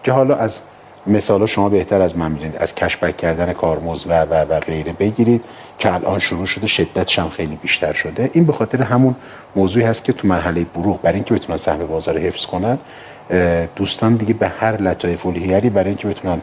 که 0.05 0.13
حالا 0.13 0.37
از 0.37 0.61
مثالا 1.07 1.47
شما 1.47 1.69
بهتر 1.69 2.01
از 2.01 2.17
من 2.17 2.33
می‌دونید 2.33 2.57
از 2.57 2.75
کشبک 2.75 3.17
کردن 3.17 3.53
کارمز 3.53 4.07
و 4.07 4.23
و 4.23 4.35
و 4.35 4.61
غیره 4.61 4.93
بگیرید 4.93 5.45
که 5.79 5.95
الان 5.95 6.19
شروع 6.19 6.47
شده 6.47 6.67
شدتش 6.67 7.19
هم 7.19 7.29
خیلی 7.29 7.57
بیشتر 7.57 7.93
شده. 7.93 8.31
این 8.33 8.45
به 8.45 8.53
خاطر 8.53 8.83
همون 8.83 9.15
موضوعی 9.57 9.87
هست 9.87 10.05
که 10.05 10.13
تو 10.13 10.29
مرحله 10.29 10.65
بروغ 10.65 11.03
برای 11.03 11.15
اینکه 11.15 11.35
بتونن 11.35 11.57
سهم 11.59 11.87
بازار 11.87 12.19
حفظ 12.19 12.47
کنن 12.47 12.79
دوستان 13.77 14.15
دیگه 14.15 14.35
به 14.35 14.49
هر 14.49 14.83
لطایف 14.83 15.27
الهیری 15.27 15.71
برای 15.71 15.89
اینکه 15.89 16.09
بتونن 16.09 16.43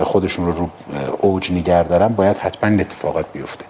خودشون 0.00 0.46
رو 0.46 0.52
رو 0.52 0.68
اوج 1.20 1.52
نگه 1.52 1.82
دارن 1.82 2.08
باید 2.08 2.36
حتما 2.36 2.80
اتفاقات 2.80 3.26
بیفته. 3.32 3.64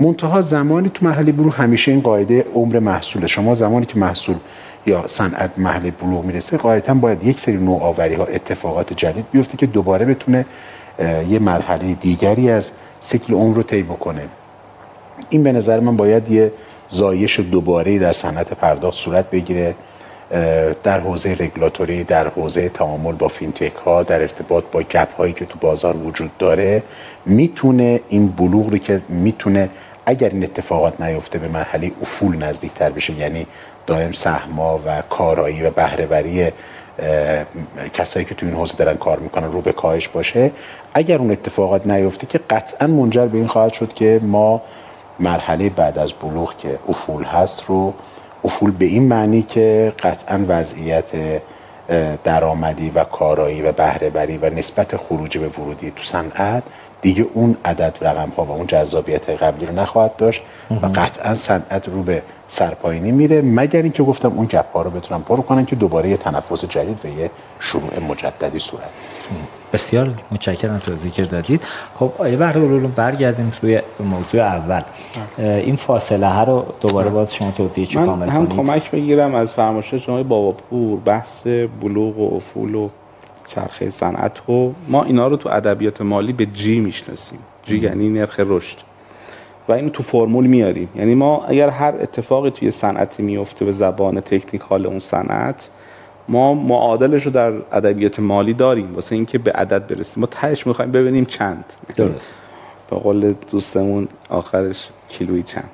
منتها 0.00 0.42
زمانی 0.42 0.88
تو 0.94 1.06
مرحله 1.06 1.32
بروغ 1.32 1.54
همیشه 1.54 1.92
این 1.92 2.00
قاعده 2.00 2.46
عمر 2.54 2.78
محصول 2.78 3.26
شما 3.26 3.54
زمانی 3.54 3.86
که 3.86 3.98
محصول 3.98 4.36
یا 4.86 5.06
صنعت 5.06 5.58
محل 5.58 5.90
بلوغ 5.90 6.24
می‌رسه 6.24 6.56
قاعدتا 6.56 6.94
باید 6.94 7.24
یک 7.24 7.40
سری 7.40 7.56
نوآوری 7.56 8.14
ها 8.14 8.24
اتفاقات 8.24 8.92
جدید 8.92 9.24
بیفته 9.32 9.56
که 9.56 9.66
دوباره 9.66 10.04
بتونه 10.04 10.44
یه 11.28 11.38
مرحله 11.38 11.94
دیگری 11.94 12.50
از 12.50 12.70
سیکل 13.00 13.34
عمر 13.34 13.56
رو 13.56 13.62
طی 13.62 13.82
بکنه. 13.82 14.22
این 15.30 15.42
به 15.42 15.52
نظر 15.52 15.80
من 15.80 15.96
باید 15.96 16.30
یه 16.30 16.52
زایش 16.88 17.40
دوباره 17.40 17.98
در 17.98 18.12
صنعت 18.12 18.54
پرداخت 18.54 18.98
صورت 18.98 19.30
بگیره. 19.30 19.74
در 20.82 21.00
حوزه 21.00 21.36
رگولاتوری 21.40 22.04
در 22.04 22.28
حوزه 22.28 22.68
تعامل 22.68 23.12
با 23.12 23.28
فینتک 23.28 23.74
ها 23.74 24.02
در 24.02 24.20
ارتباط 24.20 24.64
با 24.72 24.82
گپ 24.82 25.16
هایی 25.16 25.32
که 25.32 25.44
تو 25.44 25.58
بازار 25.58 25.96
وجود 25.96 26.30
داره 26.38 26.82
می‌تونه 27.26 28.00
این 28.08 28.28
بلوغ 28.28 28.70
رو 28.70 28.78
که 28.78 29.02
می‌تونه 29.08 29.68
اگر 30.06 30.28
این 30.28 30.44
اتفاقات 30.44 31.00
نیفته 31.00 31.38
به 31.38 31.48
مرحله 31.48 31.92
افول 32.02 32.36
نزدیکتر 32.36 32.90
بشه 32.90 33.12
یعنی 33.12 33.46
دائم 33.86 34.12
سهما 34.12 34.80
و 34.86 35.02
کارایی 35.10 35.62
و 35.62 35.70
بهرهوری 35.70 36.52
کسایی 37.94 38.26
که 38.26 38.34
تو 38.34 38.46
این 38.46 38.54
حوزه 38.54 38.74
دارن 38.74 38.96
کار 38.96 39.18
می‌کنن 39.18 39.52
رو 39.52 39.60
به 39.60 39.72
کاهش 39.72 40.08
باشه 40.08 40.50
اگر 40.94 41.18
اون 41.18 41.30
اتفاقات 41.30 41.86
نیفته 41.86 42.26
که 42.26 42.40
قطعا 42.50 42.86
منجر 42.86 43.26
به 43.26 43.38
این 43.38 43.46
خواهد 43.46 43.72
شد 43.72 43.92
که 43.94 44.20
ما 44.22 44.62
مرحله 45.20 45.68
بعد 45.68 45.98
از 45.98 46.12
بلوغ 46.12 46.56
که 46.56 46.78
افول 46.88 47.24
هست 47.24 47.64
رو 47.66 47.94
افول 48.44 48.70
به 48.70 48.84
این 48.84 49.08
معنی 49.08 49.42
که 49.42 49.92
قطعا 50.02 50.44
وضعیت 50.48 51.04
درآمدی 52.24 52.90
و 52.90 53.04
کارایی 53.04 53.62
و 53.62 53.72
بهرهوری 53.72 54.36
و 54.36 54.50
نسبت 54.50 54.96
خروج 54.96 55.38
به 55.38 55.48
ورودی 55.48 55.90
تو 55.90 56.02
صنعت 56.02 56.62
دیگه 57.02 57.26
اون 57.34 57.56
عدد 57.64 57.94
رقم 58.00 58.32
ها 58.36 58.44
و 58.44 58.50
اون 58.50 58.66
جذابیت 58.66 59.30
قبلی 59.30 59.66
رو 59.66 59.72
نخواهد 59.72 60.16
داشت 60.16 60.42
و 60.82 60.86
قطعا 60.86 61.34
صنعت 61.34 61.88
رو 61.88 62.02
به 62.02 62.22
سرپایینی 62.48 63.12
میره 63.12 63.42
مگر 63.42 63.82
اینکه 63.82 64.02
گفتم 64.02 64.28
اون 64.28 64.46
گپ 64.46 64.72
ها 64.72 64.82
رو 64.82 64.90
بتونن 64.90 65.22
پرو 65.22 65.42
کنن 65.42 65.64
که 65.64 65.76
دوباره 65.76 66.10
یه 66.10 66.16
تنفس 66.16 66.64
جدید 66.64 66.98
و 67.04 67.08
یه 67.08 67.30
شروع 67.60 68.00
مجددی 68.08 68.58
صورت. 68.58 68.90
بسیار 69.72 70.10
متشکرم 70.30 70.78
تو 70.78 70.94
ذکر 70.94 71.24
دادید. 71.24 71.62
خب 71.94 72.12
آیه 72.18 72.36
بهره 72.36 72.78
برگردیم 72.78 73.52
توی 73.60 73.80
موضوع 74.00 74.40
اول. 74.40 74.82
این 75.38 75.76
فاصله 75.76 76.28
ها 76.28 76.44
رو 76.44 76.66
دوباره 76.80 77.10
باز 77.10 77.34
شما 77.34 77.50
توضیح 77.50 77.86
چی 77.86 77.94
کامل 77.94 78.26
کنید؟ 78.26 78.50
هم 78.50 78.56
کمک 78.56 78.90
بگیرم 78.90 79.34
از 79.34 79.52
فرمایشات 79.52 80.00
شما 80.00 80.22
بابا 80.22 80.52
پور 80.52 80.98
بحث 81.00 81.46
بلوغ 81.80 82.18
و 82.18 82.36
افول 82.36 82.74
و 82.74 82.88
چرخه 83.54 83.90
صنعت 83.90 84.50
و 84.50 84.72
ما 84.88 85.04
اینا 85.04 85.26
رو 85.26 85.36
تو 85.36 85.48
ادبیات 85.48 86.02
مالی 86.02 86.32
به 86.32 86.46
جی 86.46 86.80
می‌شناسیم. 86.80 87.38
جی 87.64 87.78
یعنی 87.78 88.08
نرخ 88.08 88.40
رشد. 88.40 88.76
و 89.68 89.72
اینو 89.72 89.88
تو 89.88 90.02
فرمول 90.02 90.46
میاریم. 90.46 90.88
یعنی 90.96 91.14
ما 91.14 91.44
اگر 91.44 91.68
هر 91.68 91.94
اتفاقی 92.00 92.50
توی 92.50 92.70
صنعتی 92.70 93.22
میفته 93.22 93.64
به 93.64 93.72
زبان 93.72 94.20
تکنیکال 94.20 94.86
اون 94.86 94.98
صنعت 94.98 95.68
ما 96.28 96.54
معادلش 96.54 97.26
رو 97.26 97.32
در 97.32 97.52
ادبیات 97.72 98.20
مالی 98.20 98.52
داریم. 98.52 98.94
واسه 98.94 99.14
اینکه 99.14 99.38
به 99.38 99.52
عدد 99.52 99.86
برسیم. 99.86 100.20
ما 100.20 100.26
تهش 100.26 100.66
می‌خوایم 100.66 100.92
ببینیم 100.92 101.24
چند. 101.24 101.64
درست. 101.96 102.38
به 102.90 102.96
قول 102.96 103.34
دوستمون 103.50 104.08
آخرش 104.28 104.88
کیلویی 105.08 105.42
چند. 105.42 105.70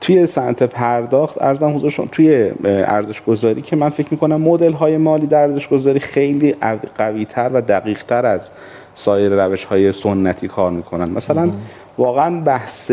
توی 0.00 0.26
صنعت 0.26 0.62
پرداخت 0.62 1.42
ارزم 1.42 1.76
حضور 1.76 1.90
شما 1.90 2.06
توی 2.12 2.50
ارزش 2.64 3.22
گذاری 3.22 3.62
که 3.62 3.76
من 3.76 3.88
فکر 3.88 4.08
می‌کنم 4.10 4.40
مدل 4.40 4.72
های 4.72 4.96
مالی 4.96 5.26
در 5.26 5.42
ارزش 5.42 5.68
گذاری 5.68 6.00
خیلی 6.00 6.54
قوی 6.98 7.24
تر 7.24 7.50
و 7.54 7.60
دقیق 7.60 8.02
تر 8.02 8.26
از 8.26 8.48
سایر 8.94 9.44
روش 9.44 9.64
های 9.64 9.92
سنتی 9.92 10.48
کار 10.48 10.70
می‌کنن. 10.70 11.10
مثلا 11.10 11.50
واقعا 11.98 12.40
بحث 12.40 12.90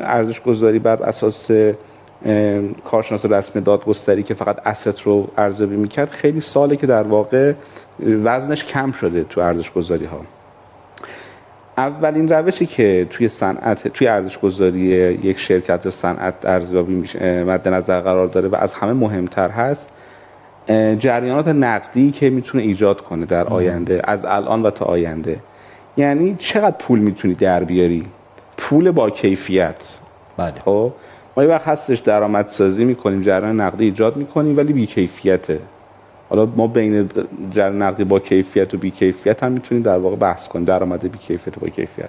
ارزش 0.00 0.40
گذاری 0.40 0.78
بر 0.78 1.02
اساس 1.02 1.50
کارشناس 2.84 3.26
رسم 3.26 3.60
دادگستری 3.60 4.22
که 4.22 4.34
فقط 4.34 4.66
اسست 4.66 5.00
رو 5.00 5.28
ارزیابی 5.38 5.76
می‌کرد 5.76 6.10
خیلی 6.10 6.40
ساله 6.40 6.76
که 6.76 6.86
در 6.86 7.02
واقع 7.02 7.52
وزنش 8.24 8.64
کم 8.64 8.92
شده 8.92 9.24
تو 9.24 9.40
ارزش 9.40 9.70
گذاری 9.70 10.04
ها 10.04 10.20
اولین 11.78 12.28
روشی 12.28 12.66
که 12.66 13.06
توی 13.10 13.28
صنعت 13.28 13.88
توی 13.88 14.06
ارزش 14.06 14.38
گذاری 14.38 14.80
یک 15.22 15.38
شرکت 15.38 15.84
یا 15.84 15.90
صنعت 15.90 16.34
ارزیابی 16.44 16.94
مد 17.22 17.68
نظر 17.68 18.00
قرار 18.00 18.26
داره 18.26 18.48
و 18.48 18.56
از 18.56 18.74
همه 18.74 18.92
مهمتر 18.92 19.50
هست 19.50 19.88
جریانات 20.98 21.48
نقدی 21.48 22.10
که 22.10 22.30
می‌تونه 22.30 22.64
ایجاد 22.64 23.00
کنه 23.00 23.26
در 23.26 23.44
آینده 23.44 24.00
از 24.04 24.24
الان 24.24 24.62
و 24.62 24.70
تا 24.70 24.84
آینده. 24.84 25.38
یعنی 25.96 26.36
چقدر 26.38 26.76
پول 26.78 26.98
می‌تونی 26.98 27.34
در 27.34 27.64
بیاری؟ 27.64 28.06
پول 28.56 28.90
با 28.90 29.10
کیفیت. 29.10 29.94
بله. 30.36 30.54
خب؟ 30.64 30.92
ما 31.36 31.42
یه 31.42 31.48
وقت 31.48 31.68
هستش 31.68 31.98
درآمدسازی 31.98 32.84
می‌کنیم 32.84 33.22
جریان 33.22 33.60
نقدی 33.60 33.84
ایجاد 33.84 34.16
می‌کنیم 34.16 34.56
ولی 34.56 34.72
بی 34.72 34.86
کیفیته 34.86 35.58
حالا 36.28 36.48
ما 36.56 36.66
بین 36.66 37.10
جریان 37.50 37.82
نقدی 37.82 38.04
با 38.04 38.18
کیفیت 38.18 38.74
و 38.74 38.78
بی 38.78 38.90
کیفیت 38.90 39.42
هم 39.42 39.52
می‌تونیم 39.52 39.82
در 39.82 39.98
واقع 39.98 40.16
بحث 40.16 40.48
کنیم. 40.48 40.64
درآمد 40.64 41.02
بی 41.02 41.18
کیفیت 41.18 41.58
و 41.58 41.60
با 41.60 41.68
کیفیت. 41.68 42.08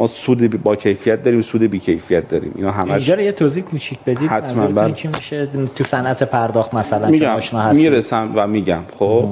ما 0.00 0.06
سود 0.06 0.62
با 0.62 0.76
کیفیت 0.76 1.22
داریم 1.22 1.42
سود 1.42 1.62
بی 1.62 1.78
کیفیت 1.78 2.28
داریم. 2.28 2.52
اینا 2.56 2.70
همش 2.70 2.90
اینجا 2.90 3.20
یه 3.20 3.32
توضیح 3.32 3.62
کوچیک 3.62 3.98
بدید. 4.06 4.30
حتما 4.30 4.66
بله. 4.66 4.92
که 4.92 5.08
میشه 5.08 5.48
تو 5.76 5.84
صنعت 5.84 6.22
پرداخت 6.22 6.74
مثلا 6.74 7.08
میگم 7.08 7.38
می‌رسم 7.74 8.32
و 8.34 8.46
میگم. 8.46 8.82
خب؟ 8.98 9.28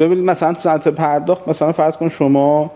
ببینید 0.00 0.24
مثلا 0.24 0.52
تو 0.52 0.60
صنعت 0.60 0.88
پرداخت 0.88 1.48
مثلا 1.48 1.72
فرض 1.72 1.96
کن 1.96 2.08
شما 2.08 2.70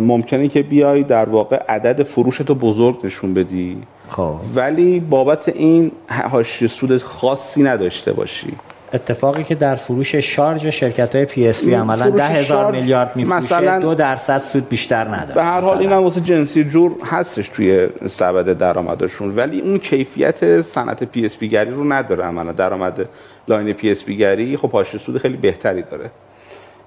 ممکنه 0.00 0.48
که 0.48 0.62
بیای 0.62 1.02
در 1.02 1.28
واقع 1.28 1.62
عدد 1.68 2.02
فروش 2.02 2.38
تو 2.38 2.54
بزرگ 2.54 2.96
نشون 3.04 3.34
بدی. 3.34 3.76
خب. 4.08 4.34
ولی 4.54 5.00
بابت 5.00 5.48
این 5.48 5.92
حاشیه 6.30 6.68
سود 6.68 7.02
خاصی 7.02 7.62
نداشته 7.62 8.12
باشی. 8.12 8.52
اتفاقی 8.92 9.44
که 9.44 9.54
در 9.54 9.74
فروش 9.74 10.14
شارژ 10.14 10.66
شرکت 10.66 11.16
های 11.16 11.24
PSP 11.24 11.74
عملا 11.74 12.10
ده 12.10 12.28
هزار 12.28 12.72
میلیارد 12.72 13.16
میفروشه 13.16 13.36
مثلا 13.36 13.78
دو 13.78 13.94
درصد 13.94 14.38
سود 14.38 14.68
بیشتر 14.68 15.04
نداره. 15.04 15.34
به 15.34 15.42
هر 15.42 15.60
حال 15.60 15.78
این 15.78 15.92
هم 15.92 16.02
واسه 16.02 16.20
جنسی 16.20 16.64
جور 16.64 16.92
هستش 17.04 17.48
توی 17.48 17.88
سبد 18.06 18.58
درآمدشون. 18.58 19.36
ولی 19.36 19.60
اون 19.60 19.78
کیفیت 19.78 20.60
صنعت 20.60 21.04
PSP 21.04 21.48
گری 21.48 21.70
رو 21.70 21.92
نداره 21.92 22.24
عملا. 22.24 22.52
درآمد 22.52 23.08
لاین 23.48 23.72
PSP 23.72 24.16
گری 24.16 24.56
خب 24.56 24.70
حاشیه 24.70 25.00
سود 25.00 25.18
خیلی 25.18 25.36
بهتری 25.36 25.82
داره. 25.82 26.10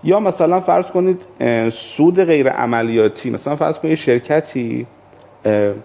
یا 0.04 0.20
مثلا 0.20 0.60
فرض 0.60 0.86
کنید 0.86 1.22
سود 1.72 2.24
غیر 2.24 2.50
عملیاتی 2.50 3.30
مثلا 3.30 3.56
فرض 3.56 3.78
کنید 3.78 3.96
شرکتی 3.96 4.88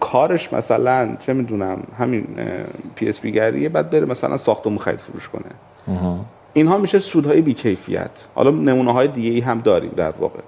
کارش 0.01 0.53
مثلا 0.53 1.17
چه 1.21 1.33
می‌دونم 1.33 1.83
همین 1.99 2.27
PSP 2.95 3.33
گریه 3.33 3.69
بعد 3.69 3.91
بره 3.91 4.05
مثلا 4.05 4.37
ساختمون 4.37 4.79
خرید 4.79 5.01
فروش 5.01 5.29
کنه. 5.29 5.45
اینها 6.53 6.79
میشه 6.79 6.99
سودهای 6.99 7.41
بیکیفیت. 7.41 8.11
حالا 8.35 8.51
نمونه 8.51 8.93
های 8.93 9.09
دیگه 9.09 9.31
ای 9.31 9.41
هم 9.41 9.61
داریم 9.61 9.93
در 9.97 10.13
واقع. 10.19 10.41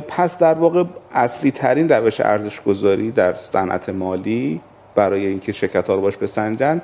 پس 0.00 0.38
در 0.38 0.54
واقع 0.54 0.84
اصلی 1.14 1.50
ترین 1.50 1.88
روش 1.88 2.20
ارزش 2.20 2.60
گذاری 2.62 3.10
در 3.10 3.34
صنعت 3.34 3.88
مالی 3.88 4.60
برای 4.94 5.26
اینکه 5.26 5.52
شرکت 5.52 5.88
ها 5.88 5.94
رو 5.94 6.00
باش 6.00 6.16
بسنجن 6.16 6.82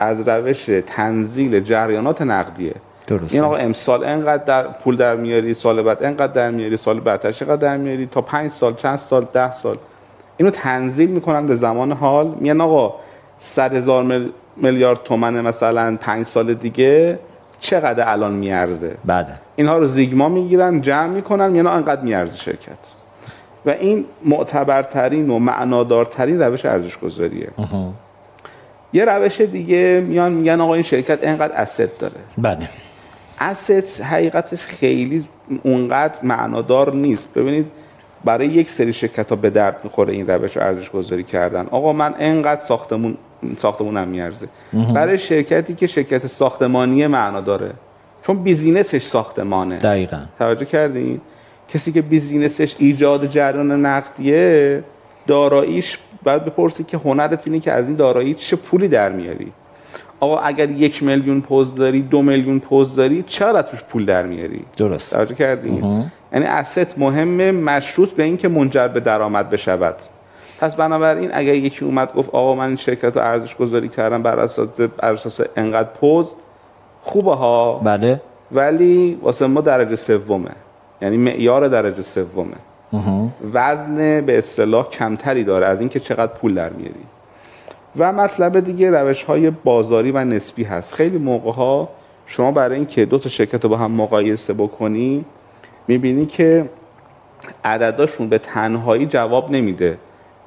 از 0.00 0.28
روش 0.28 0.70
تنزیل 0.86 1.60
جریانات 1.60 2.22
نقدیه. 2.22 2.74
درسته. 3.06 3.34
این 3.34 3.44
آقا 3.44 3.56
امسال 3.56 4.04
انقدر 4.04 4.44
در 4.44 4.62
پول 4.62 4.96
در 4.96 5.16
میاری 5.16 5.54
سال 5.54 5.82
بعد 5.82 6.04
انقدر 6.04 6.32
در 6.32 6.50
میاری 6.50 6.76
سال 6.76 7.00
بعدش 7.00 7.38
چقدر 7.38 7.56
در 7.56 7.76
میاری 7.76 8.06
تا 8.06 8.20
پنج 8.20 8.50
سال 8.50 8.74
چند 8.74 8.96
سال 8.96 9.26
ده 9.32 9.52
سال. 9.52 9.76
اینو 10.38 10.50
تنزیل 10.50 11.10
می‌کنن 11.10 11.46
به 11.46 11.54
زمان 11.54 11.92
حال. 11.92 12.34
میگن 12.40 12.60
آقا 12.60 12.94
صد 13.38 13.74
هزار 13.74 14.30
میلیارد 14.56 15.02
تومن 15.02 15.40
مثلا 15.40 15.96
پنج 16.00 16.26
سال 16.26 16.54
دیگه 16.54 17.18
چقدر 17.60 18.12
الان 18.12 18.32
میارزه؟ 18.32 18.94
بله. 19.04 19.26
اینها 19.56 19.78
رو 19.78 19.86
زیگما 19.86 20.28
می‌گیرن 20.28 20.80
جمع 20.80 21.06
می‌کنن 21.06 21.54
یعنی 21.54 21.68
انقدر 21.68 22.02
میارزه 22.02 22.36
شرکت. 22.36 22.78
و 23.66 23.70
این 23.70 24.04
معتبرترین 24.24 25.30
و 25.30 25.38
معنادارترین 25.38 26.42
روش 26.42 26.64
ارزش 26.64 26.98
گذاریه 26.98 27.48
یه 28.92 29.04
روش 29.04 29.40
دیگه 29.40 30.04
میان 30.06 30.32
میگن 30.32 30.60
آقا 30.60 30.74
این 30.74 30.82
شرکت 30.82 31.18
انقدر 31.22 31.54
asset 31.54 31.90
داره. 31.98 32.14
بله. 32.38 32.68
asset 33.40 33.84
حقیقتش 33.84 34.66
خیلی 34.66 35.26
اونقدر 35.62 36.18
معنادار 36.22 36.94
نیست. 36.94 37.34
ببینید 37.34 37.66
برای 38.24 38.46
یک 38.46 38.70
سری 38.70 38.92
شرکت 38.92 39.30
ها 39.30 39.36
به 39.36 39.50
درد 39.50 39.80
می‌خوره 39.84 40.12
این 40.12 40.26
روش 40.26 40.56
رو 40.56 40.62
ارزش 40.62 40.90
گذاری 40.90 41.24
کردن. 41.24 41.66
آقا 41.66 41.92
من 41.92 42.14
انقدر 42.18 42.60
ساختمون 42.60 43.16
ساختمونم 43.58 44.08
میارزه. 44.08 44.48
برای 44.94 45.18
شرکتی 45.18 45.74
که 45.74 45.86
شرکت 45.86 46.26
ساختمانی 46.26 47.06
معنا 47.06 47.40
داره. 47.40 47.70
چون 48.22 48.42
بیزینسش 48.42 49.02
ساختمانه. 49.02 49.76
دقیقا. 49.76 50.20
توجه 50.38 50.64
کردین؟ 50.64 51.20
کسی 51.68 51.92
که 51.92 52.02
بیزینسش 52.02 52.74
ایجاد 52.78 53.30
جریان 53.30 53.86
نقدیه 53.86 54.84
داراییش 55.26 55.98
بعد 56.24 56.44
بپرسی 56.44 56.84
که 56.84 56.96
هنرت 56.96 57.46
اینه 57.46 57.60
که 57.60 57.72
از 57.72 57.86
این 57.86 57.96
دارایی 57.96 58.34
چه 58.34 58.56
پولی 58.56 58.88
در 58.88 59.12
میاری. 59.12 59.52
آقا 60.20 60.38
اگر 60.38 60.70
یک 60.70 61.02
میلیون 61.02 61.40
پوز 61.40 61.74
داری 61.74 62.02
دو 62.02 62.22
میلیون 62.22 62.60
پوز 62.60 62.94
داری 62.94 63.24
چرا 63.26 63.62
توش 63.62 63.82
پول 63.82 64.04
در 64.04 64.26
میاری؟ 64.26 64.64
درست. 64.76 65.12
توجه 65.12 65.34
کردین؟ 65.34 66.10
یعنی 66.32 66.44
اسست 66.44 66.98
مهمه 66.98 67.52
مشروط 67.52 68.10
به 68.10 68.22
اینکه 68.22 68.48
منجر 68.48 68.88
به 68.88 69.00
درآمد 69.00 69.50
بشود. 69.50 69.96
پس 70.60 70.76
بنابراین 70.76 71.30
اگر 71.32 71.54
یکی 71.54 71.84
اومد 71.84 72.12
گفت 72.12 72.28
آقا 72.28 72.54
من 72.54 72.66
این 72.66 72.76
شرکت 72.76 73.16
رو 73.16 73.22
ارزش 73.22 73.56
گذاری 73.56 73.88
کردم 73.88 74.22
بر 74.22 74.40
اساس 74.40 74.68
بر 74.80 75.12
اساس 75.12 75.40
انقدر 75.56 75.88
پوز 75.88 76.34
خوبه 77.02 77.34
ها. 77.34 77.80
بله. 77.84 78.20
ولی 78.52 79.18
واسه 79.22 79.46
ما 79.46 79.60
درجه 79.60 79.96
سومه. 79.96 80.50
یعنی 81.02 81.16
معیار 81.16 81.68
درجه 81.68 82.02
سومه. 82.02 82.56
وزن 83.52 84.20
به 84.20 84.38
اصطلاح 84.38 84.88
کمتری 84.90 85.44
داره. 85.44 85.66
از 85.66 85.80
اینکه 85.80 86.00
چقدر 86.00 86.32
پول 86.32 86.54
در 86.54 86.70
میاری. 86.70 86.94
و 87.96 88.12
مطلب 88.12 88.60
دیگه 88.60 88.90
روش 88.90 89.24
های 89.24 89.50
بازاری 89.50 90.10
و 90.10 90.24
نسبی 90.24 90.64
هست. 90.64 90.94
خیلی 90.94 91.18
موقع 91.18 91.52
ها 91.52 91.88
شما 92.26 92.52
برای 92.52 92.74
اینکه 92.74 93.04
دو 93.04 93.18
تا 93.18 93.28
شرکت 93.28 93.64
رو 93.64 93.70
با 93.70 93.76
هم 93.76 93.90
مقایسه 93.90 94.52
بکنی 94.52 95.24
می‌بینی 95.88 96.26
که 96.26 96.68
عدداشون 97.64 98.28
به 98.28 98.38
تنهایی 98.38 99.06
جواب 99.06 99.50
نمیده. 99.50 99.98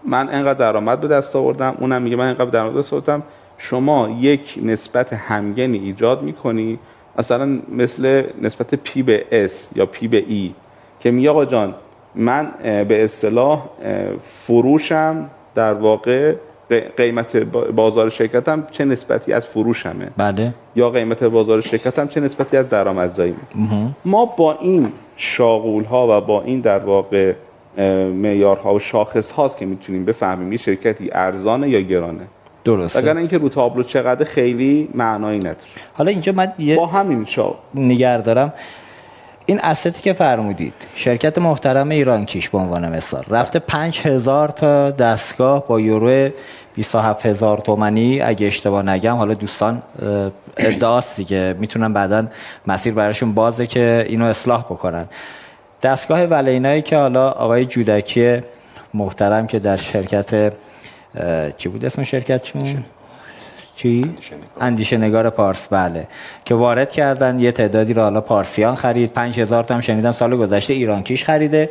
من 0.05 0.29
انقدر 0.29 0.59
درآمد 0.59 1.01
به 1.01 1.07
دست 1.07 1.35
آوردم 1.35 1.77
اونم 1.79 2.01
میگه 2.01 2.15
من 2.15 2.27
انقدر 2.27 2.49
درآمد 2.49 2.77
دست 2.77 2.93
آوردم. 2.93 3.23
شما 3.57 4.09
یک 4.19 4.59
نسبت 4.63 5.13
همگنی 5.13 5.77
ایجاد 5.77 6.21
می‌کنی 6.21 6.79
مثلا 7.19 7.59
مثل 7.69 8.23
نسبت 8.41 8.75
P 8.75 9.03
به 9.03 9.25
S 9.31 9.69
یا 9.75 9.85
P 9.85 10.07
به 10.07 10.23
E 10.27 10.53
که 10.99 11.11
میگه 11.11 11.29
آقا 11.29 11.45
جان 11.45 11.75
من 12.15 12.51
به 12.61 13.03
اصطلاح 13.03 13.63
فروشم 14.23 15.29
در 15.55 15.73
واقع 15.73 16.35
قیمت 16.73 17.37
بازار 17.75 18.09
شرکتم 18.09 18.67
چه 18.71 18.85
نسبتی 18.85 19.33
از 19.33 19.47
فروشمه 19.47 20.07
بله. 20.17 20.53
یا 20.75 20.89
قیمت 20.89 21.23
بازار 21.23 21.61
شرکتم 21.61 22.07
چه 22.07 22.21
نسبتی 22.21 22.57
از 22.57 22.69
درآمدزایی؟ 22.69 23.35
ما 24.05 24.25
با 24.25 24.57
این 24.61 24.91
شاقول 25.17 25.83
ها 25.83 26.17
و 26.17 26.21
با 26.21 26.41
این 26.41 26.59
در 26.59 26.79
واقع 26.79 27.33
معیارها 28.13 28.73
و 28.73 28.79
شاخص 28.79 29.31
هاست 29.31 29.57
که 29.57 29.65
می‌تونیم 29.65 30.05
بفهمیم 30.05 30.51
یه 30.51 30.57
شرکتی 30.57 31.09
ارزانه 31.11 31.69
یا 31.69 31.81
گرانه. 31.81 32.27
درسته. 32.63 32.99
اگر 32.99 33.17
اینکه 33.17 33.37
رو 33.37 33.49
تابلو 33.49 33.83
چقدر 33.83 34.25
خیلی 34.25 34.89
معنایی 34.93 35.39
نداره. 35.39 35.57
حالا 35.93 36.11
اینجا 36.11 36.31
من 36.31 36.51
یه 36.57 36.75
با 36.75 36.85
همین 36.85 37.25
شا 37.25 37.55
نگر 37.75 38.17
دارم. 38.17 38.53
این 39.51 39.59
استی 39.59 40.01
که 40.01 40.13
فرمودید 40.13 40.73
شرکت 40.95 41.37
محترم 41.37 41.89
ایران 41.89 42.25
کیش 42.25 42.49
به 42.49 42.57
عنوان 42.57 42.95
مثال. 42.95 43.23
رفته 43.29 43.59
5000 43.59 44.49
تا 44.49 44.91
دستگاه 44.91 45.67
با 45.67 45.79
یورو 45.79 46.29
27 46.75 47.25
هزار 47.25 47.57
تومنی 47.57 48.21
اگه 48.21 48.47
اشتباه 48.47 48.83
نگم 48.83 49.15
حالا 49.15 49.33
دوستان 49.33 49.81
ادعاست 50.57 51.17
دیگه. 51.17 51.55
می‌تونن 51.59 51.93
بعدا 51.93 52.27
مسیر 52.67 52.93
براشون 52.93 53.33
بازه 53.33 53.67
که 53.67 54.05
اینو 54.09 54.25
اصلاح 54.25 54.61
بکنن. 54.61 55.05
دستگاه 55.83 56.23
ولینایی 56.23 56.81
که 56.81 56.97
حالا 56.97 57.29
آقای 57.29 57.65
جودکی 57.65 58.41
محترم 58.93 59.47
که 59.47 59.59
در 59.59 59.77
شرکت 59.77 60.53
چی 61.57 61.69
بود 61.69 61.85
اسم 61.85 62.03
شرکت 62.03 62.43
چون؟ 62.43 62.83
چی؟ 63.75 64.15
اندیشه 64.61 64.97
نگار 64.97 65.29
پارس. 65.29 65.67
بله. 65.67 66.07
که 66.45 66.55
وارد 66.55 66.91
کردن 66.91 67.39
یه 67.39 67.51
تعدادی 67.51 67.93
رو 67.93 68.01
حالا 68.01 68.21
پارسیان 68.21 68.75
خرید. 68.75 69.13
5000 69.13 69.63
تا 69.63 69.73
هم 69.73 69.81
شنیدم 69.81 70.11
سال 70.11 70.37
گذشته 70.37 70.73
ایران 70.73 71.03
کیش 71.03 71.23
خریده. 71.23 71.69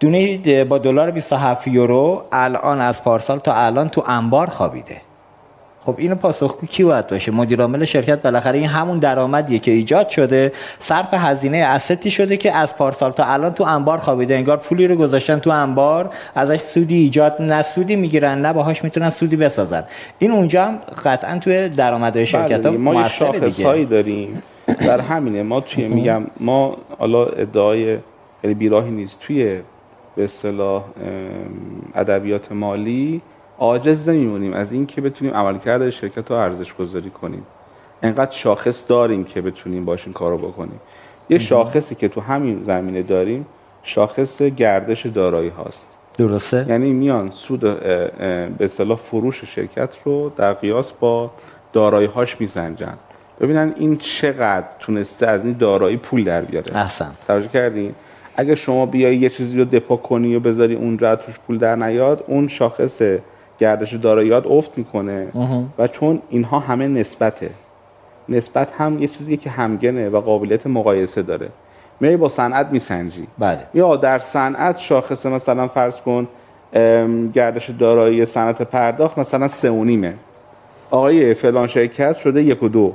دونه 0.00 0.64
با 0.64 0.78
دلار 0.78 1.10
27 1.10 1.68
یورو 1.68 2.24
الان 2.32 2.80
از 2.80 3.04
پارسال 3.04 3.38
تا 3.38 3.54
الان 3.54 3.88
تو 3.88 4.04
انبار 4.06 4.46
خوابیده. 4.46 5.00
خب 5.88 5.94
اینو 5.98 6.14
پاسخگو 6.14 6.66
کی 6.66 6.84
باید 6.84 7.06
باشه؟ 7.06 7.32
مدیر 7.32 7.60
عامل 7.60 7.84
شرکت 7.84 8.22
بالاخره 8.22 8.58
این 8.58 8.66
همون 8.66 8.98
درآمدیه 8.98 9.58
که 9.58 9.70
ایجاد 9.70 10.08
شده. 10.08 10.52
صرف 10.78 11.14
هزینه 11.14 11.58
استی 11.58 12.10
شده 12.10 12.36
که 12.36 12.52
از 12.52 12.76
پارسال 12.76 13.12
تا 13.12 13.24
الان 13.24 13.54
تو 13.54 13.64
انبار 13.64 13.98
خوابیده. 13.98 14.36
انگار 14.36 14.56
پولی 14.56 14.86
رو 14.86 14.96
گذاشتن 14.96 15.38
تو 15.38 15.50
انبار 15.50 16.10
ازش 16.34 16.60
سودی 16.60 16.96
ایجاد 16.96 17.36
نه 17.40 17.62
سودی 17.62 17.96
می‌گیرن 17.96 18.40
نه 18.40 18.52
باهاش 18.52 18.84
می‌تونن 18.84 19.10
سودی 19.10 19.36
بسازن. 19.36 19.84
این 20.18 20.32
اونجا 20.32 20.64
هم 20.64 20.78
قطعا 21.04 21.38
توی 21.38 21.68
درآمدهای 21.68 22.26
شرکت 22.26 22.66
ها 22.66 22.72
ما 22.72 23.08
شاخصهایی 23.08 23.84
داریم. 23.84 24.42
در 24.66 25.00
همینه 25.00 25.42
ما 25.42 25.60
توی 25.60 25.88
میگم 25.88 26.22
ما 26.40 26.76
حالا 26.98 27.24
ادعای 27.24 27.98
خیلی 28.42 28.54
بیراهی 28.54 28.90
نیست. 28.90 29.20
توی 29.20 29.60
به 30.16 30.24
اصطلاح 30.24 30.84
ادبیات 31.94 32.52
مالی 32.52 33.20
عاجز 33.58 34.08
نمیمونیم 34.08 34.52
از 34.52 34.72
اینکه 34.72 35.00
بتونیم 35.00 35.34
عملکرد 35.34 35.90
شرکت 35.90 36.30
رو 36.30 36.36
ارزش 36.36 36.74
گذاری 36.74 37.10
کنیم. 37.10 37.42
انقدر 38.02 38.32
شاخص 38.32 38.84
داریم 38.88 39.24
که 39.24 39.40
بتونیم 39.40 39.84
باشین 39.84 40.12
کارو 40.12 40.38
بکنیم. 40.38 40.80
یه 41.30 41.38
شاخصی 41.38 41.94
که 41.94 42.08
تو 42.08 42.20
همین 42.20 42.62
زمینه 42.62 43.02
داریم 43.02 43.46
شاخص 43.82 44.42
گردش 44.42 45.06
دارایی 45.06 45.48
هاست. 45.48 45.86
درسته؟ 46.18 46.66
یعنی 46.68 46.92
میان 46.92 47.30
سود 47.30 47.60
به 47.60 48.10
اصطلاح 48.60 48.96
فروش 48.96 49.44
شرکت 49.44 49.96
رو 50.04 50.32
در 50.36 50.52
قیاس 50.52 50.92
با 50.92 51.30
دارایی 51.72 52.06
هاش 52.06 52.40
میزنجن 52.40 52.94
ببینن 53.40 53.74
این 53.76 53.96
چقدر 53.96 54.66
تونسته 54.78 55.26
از 55.26 55.44
این 55.44 55.52
دارایی 55.52 55.96
پول 55.96 56.24
در 56.24 56.42
بیاره. 56.42 56.76
احسن. 56.76 57.10
توجه 57.26 57.48
کردین؟ 57.48 57.94
اگه 58.36 58.54
شما 58.54 58.86
بیای 58.86 59.16
یه 59.16 59.28
چیزی 59.28 59.58
رو 59.58 59.64
دپا 59.64 59.96
کنی 59.96 60.36
و 60.36 60.40
بذاری 60.40 60.74
اونجا 60.74 61.16
توش 61.16 61.34
پول 61.46 61.58
در 61.58 61.76
نیاد 61.76 62.24
اون 62.26 62.48
شاخص 62.48 63.02
گردش 63.58 63.94
داراییات 63.94 64.46
افت 64.46 64.78
می‌کنه. 64.78 65.28
و 65.78 65.88
چون 65.88 66.22
اینها 66.30 66.58
همه 66.58 66.88
نسبته. 66.88 67.50
نسبت 68.28 68.72
هم 68.72 69.02
یه 69.02 69.08
چیزی 69.08 69.36
که 69.36 69.50
همگنه 69.50 70.08
و 70.08 70.20
قابلیت 70.20 70.66
مقایسه 70.66 71.22
داره. 71.22 71.48
میای 72.00 72.16
با 72.16 72.28
صنعت 72.28 72.66
میسنجی. 72.66 73.26
بله. 73.38 73.60
یا 73.74 73.96
در 73.96 74.18
صنعت 74.18 74.78
شاخص 74.78 75.26
مثلا 75.26 75.68
فرض 75.68 76.00
کن 76.00 76.28
گردش 77.34 77.70
دارایی 77.70 78.26
صنعت 78.26 78.62
پرداخت 78.62 79.18
مثلا 79.18 79.48
سه 79.48 79.70
و 79.70 79.84
نیمه. 79.84 80.14
آقای 80.90 81.34
فلان 81.34 81.66
شرکت 81.66 82.16
شده 82.16 82.42
یک 82.42 82.62
و 82.62 82.68
دو. 82.68 82.92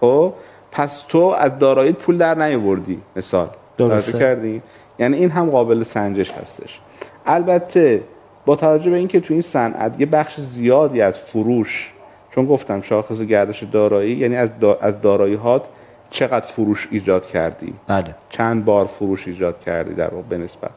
خب؟ 0.00 0.32
پس 0.72 1.04
تو 1.08 1.18
از 1.38 1.58
دارایی 1.58 1.92
پول 1.92 2.18
در 2.18 2.34
نیاوردی 2.34 3.00
مثال. 3.16 3.48
درسته. 3.76 4.18
کردی؟ 4.18 4.62
یعنی 4.98 5.16
این 5.16 5.30
هم 5.30 5.50
قابل 5.50 5.82
سنجش 5.82 6.30
هستش. 6.30 6.80
البته 7.26 8.00
با 8.48 8.56
توجه 8.56 8.90
به 8.90 8.96
اینکه 8.96 9.20
تو 9.20 9.34
این 9.34 9.40
صنعت 9.40 10.00
یه 10.00 10.06
بخش 10.06 10.40
زیادی 10.40 11.00
از 11.00 11.20
فروش 11.20 11.92
چون 12.30 12.46
گفتم 12.46 12.80
شاخص 12.80 13.20
گردش 13.20 13.62
دارایی 13.62 14.16
یعنی 14.16 14.36
از 14.36 14.48
از 14.80 15.00
دارایی 15.00 15.34
هات 15.34 15.68
چقدر 16.10 16.46
فروش 16.46 16.88
ایجاد 16.90 17.26
کردی؟ 17.26 17.74
بله. 17.86 18.14
چند 18.30 18.64
بار 18.64 18.86
فروش 18.86 19.28
ایجاد 19.28 19.60
کردی 19.60 19.94
در 19.94 20.14
واقع 20.14 20.26
بنسبت 20.28 20.70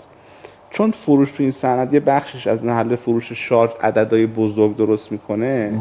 چون 0.69 0.91
فروش 0.91 1.31
تو 1.31 1.43
این 1.43 1.51
صنعت 1.51 1.93
یه 1.93 1.99
بخشش 1.99 2.47
از 2.47 2.63
محل 2.63 2.95
فروش 2.95 3.31
شارژ 3.31 3.69
عددهای 3.83 4.25
بزرگ 4.27 4.75
درست 4.75 5.11
می‌کنه 5.11 5.73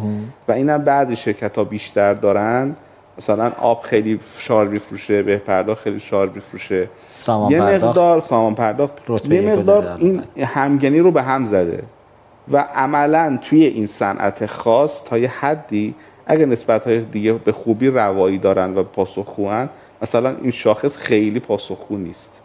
و 0.49 0.53
اینم 0.53 0.85
بعضی 0.85 1.17
شرکت 1.17 1.57
ها 1.57 1.65
بیشتر 1.65 2.15
دارن. 2.15 2.77
مثلا 3.21 3.53
آب 3.61 3.83
خیلی 3.83 4.21
شارژ 4.39 4.69
میفروشه 4.69 5.23
به 5.23 5.37
پرداخت 5.37 5.83
خیلی 5.83 6.01
شارژ 6.01 6.31
میفروشه. 6.35 6.89
سامان 7.11 7.53
یه 7.53 7.59
پرداخت. 7.59 7.85
مقدار 7.85 8.21
سامان 8.21 8.55
پرداخت. 8.55 8.99
یه 9.25 9.41
مقدار. 9.41 9.97
این 9.99 10.23
همگنی 10.43 10.99
رو 10.99 11.11
به 11.11 11.23
هم 11.23 11.45
زده. 11.45 11.83
و 12.53 12.59
عملا 12.75 13.39
توی 13.43 13.65
این 13.65 13.87
صنعت 13.87 14.47
خاص 14.47 15.05
تا 15.05 15.19
یه 15.19 15.29
حدی 15.29 15.95
اگه 16.27 16.47
نسبت 16.47 16.87
های 16.87 17.01
دیگه 17.01 17.33
به 17.33 17.53
خوبی 17.53 17.89
روایی 17.89 18.39
دارن 18.39 18.75
و 18.75 18.83
پاسخگوان 18.83 19.69
مثلا 20.03 20.37
این 20.43 20.51
شاخص 20.51 20.97
خیلی 20.97 21.41
پاسخگو 21.41 21.97
نیست. 21.97 22.41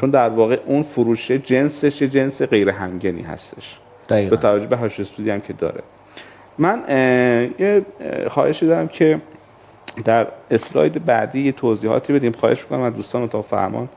چون 0.00 0.10
در 0.10 0.28
واقع 0.28 0.58
اون 0.66 0.82
فروشه 0.82 1.38
جنسش 1.38 2.02
یه 2.02 2.08
جنس 2.08 2.42
غیر 2.42 2.68
همگنی 2.68 3.22
هستش. 3.22 3.78
دقیقا. 4.08 4.30
به 4.30 4.42
توجه 4.42 4.66
به 4.66 4.76
هاش 4.76 5.00
هم 5.20 5.40
که 5.40 5.52
داره. 5.52 5.80
من 6.58 6.82
یه 7.58 7.82
اه، 8.00 8.28
خواهشی 8.28 8.66
دارم 8.66 8.88
که 8.88 9.20
در 10.04 10.26
اسلاید 10.50 11.04
بعدی 11.04 11.40
یه 11.40 11.52
توضیحاتی 11.52 12.12
بدیم. 12.12 12.32
خواهش 12.32 12.62
می‌کنم 12.62 12.82
از 12.82 12.94
دوستان 12.94 13.22
اتاق 13.22 13.44
فرمان 13.44 13.88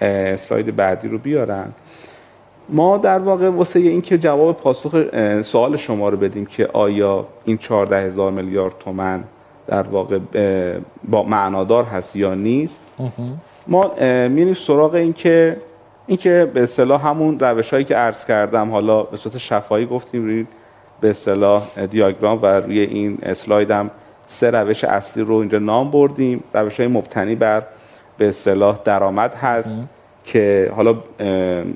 اسلاید 0.00 0.76
بعدی 0.76 1.08
رو 1.08 1.18
بیارن. 1.18 1.72
ما 2.68 2.98
در 2.98 3.18
واقع 3.18 3.48
واسه 3.48 3.78
اینکه 3.78 4.18
جواب 4.18 4.56
پاسخ 4.56 5.04
سوال 5.42 5.76
شما 5.76 6.08
رو 6.08 6.16
بدیم 6.16 6.46
که 6.46 6.68
آیا 6.72 7.26
این 7.44 7.58
14 7.58 7.96
هزار 7.96 8.32
میلیارد 8.32 8.74
تومن 8.80 9.24
در 9.66 9.82
واقع 9.82 10.18
با 11.08 11.22
معنادار 11.22 11.84
هست 11.84 12.16
یا 12.16 12.34
نیست 12.34 12.82
ما 13.66 13.92
میریم 14.28 14.54
سراغ 14.54 14.94
این 14.94 15.12
که 15.12 15.56
این 16.06 16.16
که 16.16 16.50
به 16.54 16.62
اصطلاح 16.62 17.06
همون 17.06 17.38
روش 17.38 17.70
هایی 17.70 17.84
که 17.84 17.94
عرض 17.94 18.24
کردم 18.24 18.70
حالا 18.70 19.02
به 19.02 19.16
صورت 19.16 19.38
شفایی 19.38 19.86
گفتیم 19.86 20.24
روی 20.24 20.46
به 21.00 21.10
اصطلاح 21.10 21.86
دیاگرام 21.90 22.38
و 22.42 22.46
روی 22.46 22.80
این 22.80 23.18
اسلاید 23.22 23.70
هم 23.70 23.90
سه 24.26 24.50
روش 24.50 24.84
اصلی 24.84 25.22
رو 25.22 25.34
اینجا 25.34 25.58
نام 25.58 25.90
بردیم. 25.90 26.44
روش 26.54 26.80
های 26.80 26.88
مبتنی 26.88 27.34
بر 27.34 27.62
به 28.18 28.28
اصطلاح 28.28 28.78
درآمد 28.84 29.34
هست 29.34 29.78
که 30.24 30.72
حالا 30.76 30.96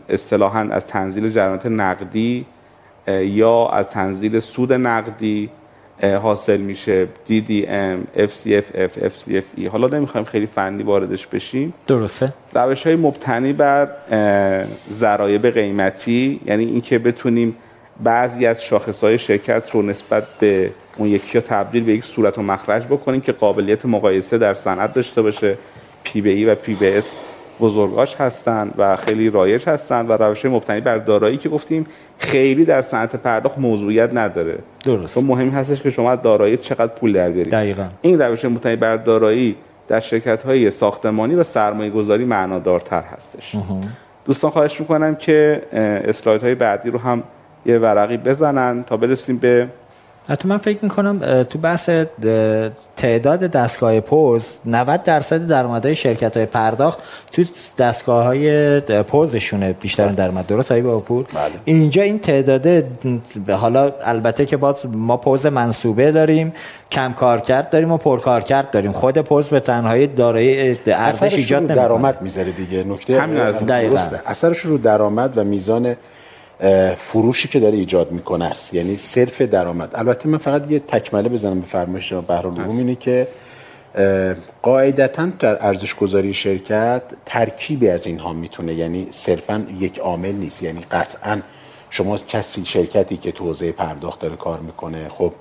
اصطلاحا 0.08 0.60
از 0.60 0.86
تنزیل 0.86 1.30
جریانات 1.30 1.66
نقدی 1.66 2.46
یا 3.08 3.68
از 3.68 3.88
تنزیل 3.88 4.40
سود 4.40 4.72
نقدی 4.72 5.50
حاصل 6.22 6.56
میشه 6.56 7.06
DDM, 7.28 8.18
FCFF, 8.18 8.98
FCFE 8.98 9.66
حالا 9.72 9.86
نمی‌خوایم 9.88 10.26
خیلی 10.26 10.46
فنی 10.46 10.82
واردش 10.82 11.26
بشیم. 11.26 11.74
درسته. 11.86 12.32
روش 12.54 12.86
های 12.86 12.96
مبتنی 12.96 13.52
بر 13.52 13.88
ضرایب 14.92 15.46
قیمتی 15.46 16.40
یعنی 16.46 16.64
اینکه 16.64 16.98
بتونیم 16.98 17.56
بعضی 18.02 18.46
از 18.46 18.62
شاخص 18.62 19.04
های 19.04 19.18
شرکت 19.18 19.70
رو 19.70 19.82
نسبت 19.82 20.24
به 20.40 20.70
اون 21.00 21.08
یکی 21.08 21.38
ها 21.38 21.44
تبدیل 21.46 21.84
به 21.84 21.92
یک 21.92 22.04
صورت 22.04 22.38
و 22.38 22.42
مخرج 22.42 22.84
بکنیم 22.84 23.20
که 23.20 23.32
قابلیت 23.32 23.86
مقایسه 23.86 24.38
در 24.38 24.54
صنعت 24.54 24.94
داشته 24.94 25.22
باشه. 25.22 25.58
P 26.04 26.20
به 26.20 26.30
E 26.30 26.44
و 26.44 26.54
P 26.54 26.74
به 26.74 26.86
S 26.86 27.16
بزرگاش 27.60 28.14
هستن 28.14 28.70
و 28.78 28.96
خیلی 28.96 29.30
رایج 29.30 29.68
هستن 29.68 30.06
و 30.06 30.12
روش 30.12 30.44
مبتنی 30.44 30.80
بر 30.80 30.98
دارایی 30.98 31.36
که 31.36 31.48
گفتیم 31.48 31.86
خیلی 32.18 32.64
در 32.64 32.82
صنعت 32.82 33.16
پرداخت 33.16 33.58
موضوعیت 33.58 34.10
نداره. 34.14 34.58
درست. 34.84 35.14
چون 35.14 35.24
مهم 35.24 35.48
هستش 35.48 35.82
که 35.82 35.90
شما 35.90 36.16
دارایی 36.16 36.56
چقدر 36.56 36.86
پول 36.86 37.12
در 37.12 37.30
بیارید. 37.30 37.52
دقیقا. 37.52 37.86
این 38.02 38.22
روش 38.22 38.44
مبتنی 38.44 38.76
بر 38.76 38.96
دارایی 38.96 39.56
در 39.88 40.00
شرکت 40.00 40.42
های 40.42 40.70
ساختمانی 40.70 41.34
و 41.34 41.42
سرمایه 41.42 41.90
گذاری 41.90 42.24
معنادارتر 42.24 43.02
هستش. 43.02 43.56
دوستان 44.24 44.50
خواهش 44.50 44.80
می‌کنم 44.80 45.14
که 45.14 45.62
اسلاید 46.08 46.42
های 46.42 46.54
بعدی 46.54 46.90
رو 46.90 46.98
هم 46.98 47.22
یه 47.66 47.78
ورقی 47.78 48.16
بزنن 48.16 48.84
تا 48.86 48.96
برسیم 48.96 49.36
به 49.36 49.68
حتی 50.28 50.48
من 50.48 50.58
فکر 50.58 50.78
می‌کنم 50.82 51.42
تو 51.42 51.58
بحث 51.58 51.90
تعداد 52.96 53.40
دستگاه 53.40 54.00
پوز 54.00 54.52
90 54.66 55.02
درصد 55.02 55.46
درآمدهای 55.46 55.94
شرکت 55.94 56.36
های 56.36 56.46
پرداخت 56.46 56.98
تو 57.32 57.44
دستگاه 57.78 58.24
های 58.24 58.80
پوزشونه 58.80 59.72
بیشتر 59.72 60.08
درآمد. 60.08 60.46
درست 60.46 60.72
آقای 60.72 60.82
باپور 60.82 61.24
بله. 61.24 61.50
اینجا 61.64 62.02
این 62.02 62.18
تعداد 62.18 62.84
حالا 63.48 63.92
البته 64.04 64.46
که 64.46 64.56
باز 64.56 64.86
ما 64.86 65.16
پوز 65.16 65.46
منصوبه 65.46 66.12
داریم 66.12 66.52
کم 66.90 67.12
کارکرد 67.12 67.70
داریم 67.70 67.92
و 67.92 67.96
پرکارکرد 67.96 68.70
داریم. 68.70 68.92
خود 68.92 69.18
پوز 69.18 69.48
به 69.48 69.60
تنهایی 69.60 70.06
دارای 70.06 70.68
ارزش 70.70 70.88
اثرش 70.88 71.32
ایجاد 71.32 71.62
رو 71.62 71.68
نمی‌کنه. 71.68 71.86
درآمد 71.86 72.22
می‌ذاره 72.22 72.52
دیگه. 72.52 72.84
نکته 72.84 73.20
همین 73.20 73.40
از-. 73.40 73.60
درسته. 73.60 74.20
اثرش 74.26 74.58
رو 74.58 74.78
درآمد 74.78 75.38
و 75.38 75.44
میزان 75.44 75.96
فروشی 76.96 77.48
که 77.48 77.60
داره 77.60 77.76
ایجاد 77.76 78.12
می‌کنه 78.12 78.44
است. 78.44 78.74
یعنی 78.74 78.96
صرف 78.96 79.42
درآمد. 79.42 79.90
البته 79.94 80.28
من 80.28 80.38
فقط 80.38 80.70
یه 80.70 80.78
تکمله 80.78 81.28
بزنم 81.28 81.60
به 81.60 81.66
فرمایش 81.66 82.10
جناب 82.10 82.26
بهرالعلوم 82.26 82.78
اینه 82.78 82.94
که 82.94 83.28
قاعدتا 84.62 85.26
در 85.26 85.66
ارزش 85.66 85.94
گذاری 85.94 86.34
شرکت 86.34 87.02
ترکیبی 87.26 87.88
از 87.88 88.06
اینها 88.06 88.32
می‌تونه. 88.32 88.74
یعنی 88.74 89.08
صرفا 89.10 89.66
یک 89.78 89.98
عامل 89.98 90.32
نیست. 90.32 90.62
یعنی 90.62 90.80
قطعا 90.90 91.40
شما 91.90 92.18
کسی 92.18 92.64
شرکتی 92.64 93.16
که 93.16 93.32
تو 93.32 93.44
حوزه 93.44 93.72
پرداخت 93.72 94.20
داره 94.20 94.36
کار 94.36 94.60
می‌کنه 94.60 95.08
خب 95.08 95.32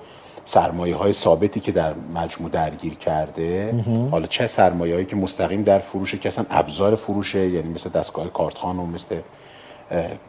سرمایه 0.46 0.96
های 0.96 1.12
ثابتی 1.12 1.60
که 1.60 1.72
در 1.72 1.94
مجموع 2.14 2.50
درگیر 2.50 2.94
کرده 2.94 3.74
حالا 4.10 4.26
چه 4.26 4.46
سرمایه 4.46 4.94
هایی 4.94 5.06
که 5.06 5.16
مستقیم 5.16 5.62
در 5.62 5.78
فروشه 5.78 6.18
که 6.18 6.28
اصلا 6.28 6.44
ابزار 6.50 6.96
فروشه 6.96 7.48
یعنی 7.48 7.68
مثل 7.68 7.90
دستگاه 7.90 8.32
کارتخان 8.32 8.78
و 8.78 8.86
مثل 8.86 9.16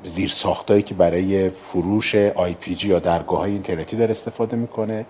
زیر 0.04 0.30
ساختایی 0.30 0.82
که 0.82 0.94
برای 0.94 1.50
فروش 1.50 2.16
آی 2.16 2.54
پی 2.54 2.76
جی 2.76 2.88
یا 2.88 3.00
درگاه 3.00 3.40
های 3.40 3.52
اینترنتی 3.52 3.98
داره 3.98 4.12
استفاده 4.12 4.58
می‌کنه 4.58 5.06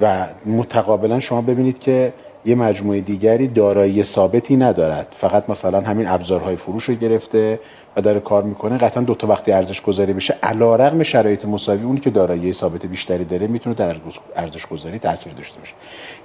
و 0.00 0.26
متقابلا 0.46 1.20
شما 1.20 1.40
ببینید 1.40 1.78
که 1.78 2.12
یه 2.44 2.54
مجموعه 2.54 3.00
دیگری 3.00 3.48
دارایی 3.48 4.04
ثابتی 4.04 4.56
ندارد. 4.56 5.16
فقط 5.18 5.50
مثلا 5.50 5.80
همین 5.80 6.08
ابزارهای 6.08 6.56
فروش 6.56 6.84
رو 6.84 6.94
گرفته 6.94 7.60
و 7.96 8.00
داره 8.00 8.20
کار 8.20 8.42
می‌کنه. 8.42 8.78
قطعا 8.78 9.02
دو 9.02 9.14
تا 9.14 9.26
وقتی 9.26 9.52
ارزش 9.52 9.80
گذاری 9.80 10.12
بشه 10.12 10.34
علی‌رغم 10.42 11.02
شرایط 11.02 11.44
مساوی 11.44 11.82
اونی 11.82 12.00
که 12.00 12.10
دارایی 12.10 12.52
ثابت 12.52 12.86
بیشتری 12.86 13.24
داره 13.24 13.46
می‌تونه 13.46 13.76
در 13.76 13.96
ارزش 14.36 14.66
گذاری 14.66 14.98
تاثیر 14.98 15.32
داشته 15.32 15.58
باشه. 15.58 15.72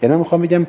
یعنی 0.02 0.14
من 0.14 0.20
می‌خوام 0.20 0.42
بگم 0.42 0.68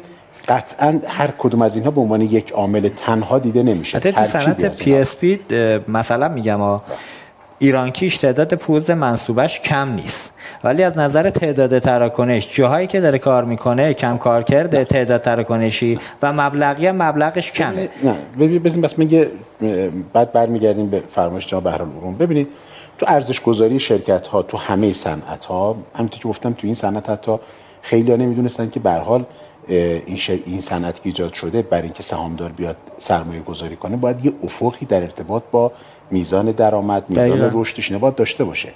قطعا 0.49 1.01
هر 1.07 1.31
کدوم 1.39 1.63
از 1.63 1.75
اینها 1.75 1.91
به 1.91 2.01
عنوان 2.01 2.21
یک 2.21 2.51
عامل 2.51 2.89
تنها 2.89 3.39
دیده 3.39 3.63
نمیشه. 3.63 3.99
حتی 3.99 4.13
تو 4.13 4.27
صنعت 4.27 4.79
پی 4.79 4.95
اس 4.95 5.17
پی 5.17 5.41
مثلا 5.89 6.29
میگم 6.29 6.81
ایرانکیش 7.59 8.17
تعداد 8.17 8.55
پوز 8.55 8.91
منصوبه‌ش 8.91 9.61
کم 9.61 9.93
نیست. 9.93 10.33
ولی 10.65 10.83
از 10.83 10.99
نظر 10.99 11.31
تعداد 11.31 11.79
تراکنش 11.79 12.55
جاهایی 12.55 12.87
که 12.87 13.01
داره 13.01 13.19
کار 13.19 13.45
می‌کنه 13.45 13.95
کم 13.95 14.19
کار 14.19 14.43
کرده 14.43 14.85
تعداد 14.85 15.21
تراکنشی 15.21 15.99
و 16.23 16.33
مبلغی 16.33 16.87
هم 16.87 17.03
مبلغش 17.03 17.53
کمه. 17.53 17.89
نه. 18.03 18.15
ببینید 18.37 18.63
بزنیم 18.63 18.81
بس 18.81 18.99
میگه 18.99 19.29
بعد 20.13 20.33
برمیگردیم 20.33 20.91
به 20.91 21.03
فرمایش 21.15 21.47
جناب 21.47 21.65
بهرام 21.65 22.17
ببینید 22.21 22.49
تو 22.99 23.07
ارزش 23.09 23.41
گذاری 23.41 23.79
شرکت 23.79 24.27
ها 24.27 24.43
تو 24.43 24.57
همه 24.57 24.93
صنعت 24.93 25.45
ها 25.45 25.77
همونطور 25.95 26.21
که 26.21 26.29
گفتم 26.29 26.53
تو 26.53 26.67
این 26.67 26.75
صنعت 26.75 27.11
حتی 27.11 27.33
خیلی 27.83 28.11
ها 28.11 28.17
نمی‌دونستن 28.17 28.71
که 28.71 28.81
به 28.81 28.91
حال 28.91 29.25
این 29.69 30.19
این 30.47 30.61
صنعت 30.61 31.01
ایجاد 31.03 31.33
شده 31.33 31.63
برای 31.63 31.85
اینکه 31.85 32.03
سهامدار 32.03 32.53
بیاد 32.53 32.77
سرمایه 33.01 33.41
گذاری 33.41 33.77
کنه 33.77 33.97
باید 33.97 34.25
یه 34.25 34.33
افقی 34.45 34.87
در 34.87 35.03
ارتباط 35.03 35.43
با 35.53 35.73
میزان 36.11 36.51
درآمد 36.51 37.11
میزان 37.11 37.51
رشدش 37.55 37.93
نباید 37.93 38.15
داشته 38.15 38.45
باشه. 38.45 38.69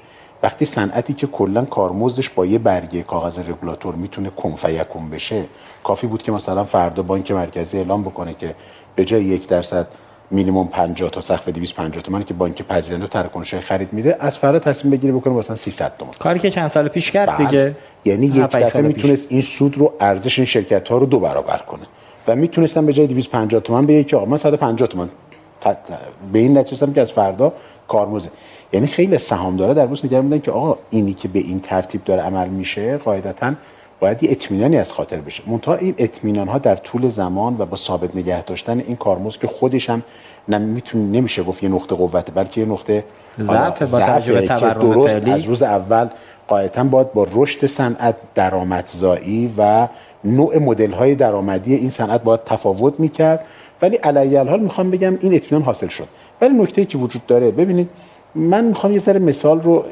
وقتی 0.43 0.65
صنعتی 0.65 1.13
که 1.13 1.27
کلا 1.27 1.65
کارمزدش 1.65 2.31
با 2.31 2.47
یه 2.47 2.59
برگه 2.59 3.03
کاغذ 3.03 3.39
رگولاتور 3.39 3.95
می‌تونه 3.95 4.31
کنفیکون 4.31 5.11
بشه 5.11 5.45
کافی 5.85 6.07
بود 6.07 6.23
که 6.23 6.33
مثلا 6.33 6.65
فردا 6.65 7.03
بانک 7.03 7.31
مرکزی 7.31 7.79
اعلام 7.79 8.03
بکنه 8.03 8.35
که 8.35 8.55
به 8.97 9.05
جای 9.05 9.25
یک 9.25 9.49
درصد 9.49 9.87
مینیمم 10.31 10.69
50 10.69 11.11
تا 11.11 11.21
سقف 11.21 11.49
250 11.49 12.03
تومانی 12.03 12.25
که 12.25 12.35
بانک 12.35 12.63
پذیرنده 12.63 13.07
تراکنش 13.07 13.55
خرید 13.55 13.93
میده 13.93 14.17
از 14.21 14.39
فردا 14.39 14.59
تصمیم 14.59 14.91
بگیره 14.91 15.13
بکنه 15.13 15.35
مثلا 15.35 15.57
300 15.57 15.97
تومان. 15.99 16.15
کاری 16.19 16.39
که 16.39 16.51
چند 16.51 16.69
سال 16.69 16.89
پیش 16.89 17.11
کرد 17.11 17.37
بله. 17.37 17.47
دیگه. 17.47 17.77
یعنی 18.05 18.27
یک 18.27 18.43
دفعه 18.43 18.83
می‌تونست 18.83 19.27
این 19.29 19.43
سود 19.43 19.79
رو 19.79 19.93
ارزش 20.01 20.39
این 20.39 20.47
شرکت 20.47 20.89
ها 20.89 20.97
رو 20.97 21.07
دو 21.07 21.21
برابر 21.21 21.59
کنه. 21.59 21.83
و 22.29 22.37
می‌تونستن 22.37 22.87
به 22.87 22.93
جای 22.93 23.07
250 23.07 23.61
تومان 23.61 23.87
به 23.87 24.05
که 24.05 24.17
آقا 24.17 24.27
من 24.27 24.37
150 24.37 24.89
تومان 24.89 25.11
به 26.33 26.39
این 26.39 26.59
نتیجه 26.59 26.93
که 26.93 27.01
از 27.01 27.13
فردا 27.13 27.53
کارمزد 27.89 28.31
یعنی 28.73 28.87
خیلی 28.87 29.19
سهامدارا 29.19 29.75
در 29.75 29.87
بورس 29.87 30.05
نگران 30.05 30.23
بودن 30.23 30.41
که 30.41 30.51
آقا 30.51 30.79
اینی 30.91 31.15
که 31.15 31.29
به 31.29 31.39
این 31.39 31.61
ترتیب 31.61 32.05
داره 32.05 32.23
عمل 32.23 32.49
میشه 32.49 32.97
قاعدتا 32.97 33.53
باید 34.01 34.23
یه 34.23 34.31
اطمینانی 34.31 34.77
از 34.77 34.93
خاطر 34.93 35.17
بشه. 35.17 35.43
منتها 35.47 35.75
این 35.75 35.95
اطمینان 35.99 36.49
ها 36.49 36.59
در 36.59 36.77
طول 36.77 37.09
زمان 37.09 37.57
و 37.59 37.65
با 37.65 37.77
ثابت 37.77 38.17
نگه 38.17 38.45
داشتن 38.45 38.79
این 38.79 38.97
کارمزد 38.97 39.41
که 39.41 39.47
خودش 39.47 39.91
هم 39.91 40.03
نمی‌تونه 40.49 41.05
نمیشه 41.05 41.43
گفت 41.43 41.63
یه 41.63 41.69
نقطه 41.69 41.95
قوت 41.95 42.35
بلکه 42.35 42.61
یه 42.61 42.67
نقطه 42.67 43.05
ضعف 43.41 43.83
با 43.83 44.01
تجربه 44.01 44.75
درست 44.75 45.29
از 45.29 45.45
روز 45.45 45.63
اول 45.63 46.09
قاعدتا 46.49 46.85
باید 46.85 47.13
با 47.13 47.27
رشد 47.33 47.67
صنعت 47.67 48.15
درآمدزایی 48.35 49.55
و 49.59 49.89
نوع 50.25 50.59
مدل 50.59 50.93
های 50.93 51.15
درآمدی 51.15 51.75
این 51.75 51.91
صنعت 51.91 52.23
باید 52.23 52.45
تفاوت 52.45 53.01
می‌کرد. 53.01 53.45
ولی 53.83 53.97
علی 53.97 54.37
الحال 54.37 54.61
می‌خوام 54.61 54.91
بگم 54.91 55.19
این 55.21 55.35
اطمینان 55.35 55.67
حاصل 55.67 55.89
شد. 55.89 56.07
ولی 56.41 56.59
نکته 56.59 56.85
که 56.85 56.99
وجود 56.99 57.27
داره 57.27 57.51
ببینید 57.51 57.89
من 58.35 58.65
می‌خوام 58.65 58.93
یه 58.93 58.99
ذره 58.99 59.19
مثال 59.19 59.63
رو 59.63 59.85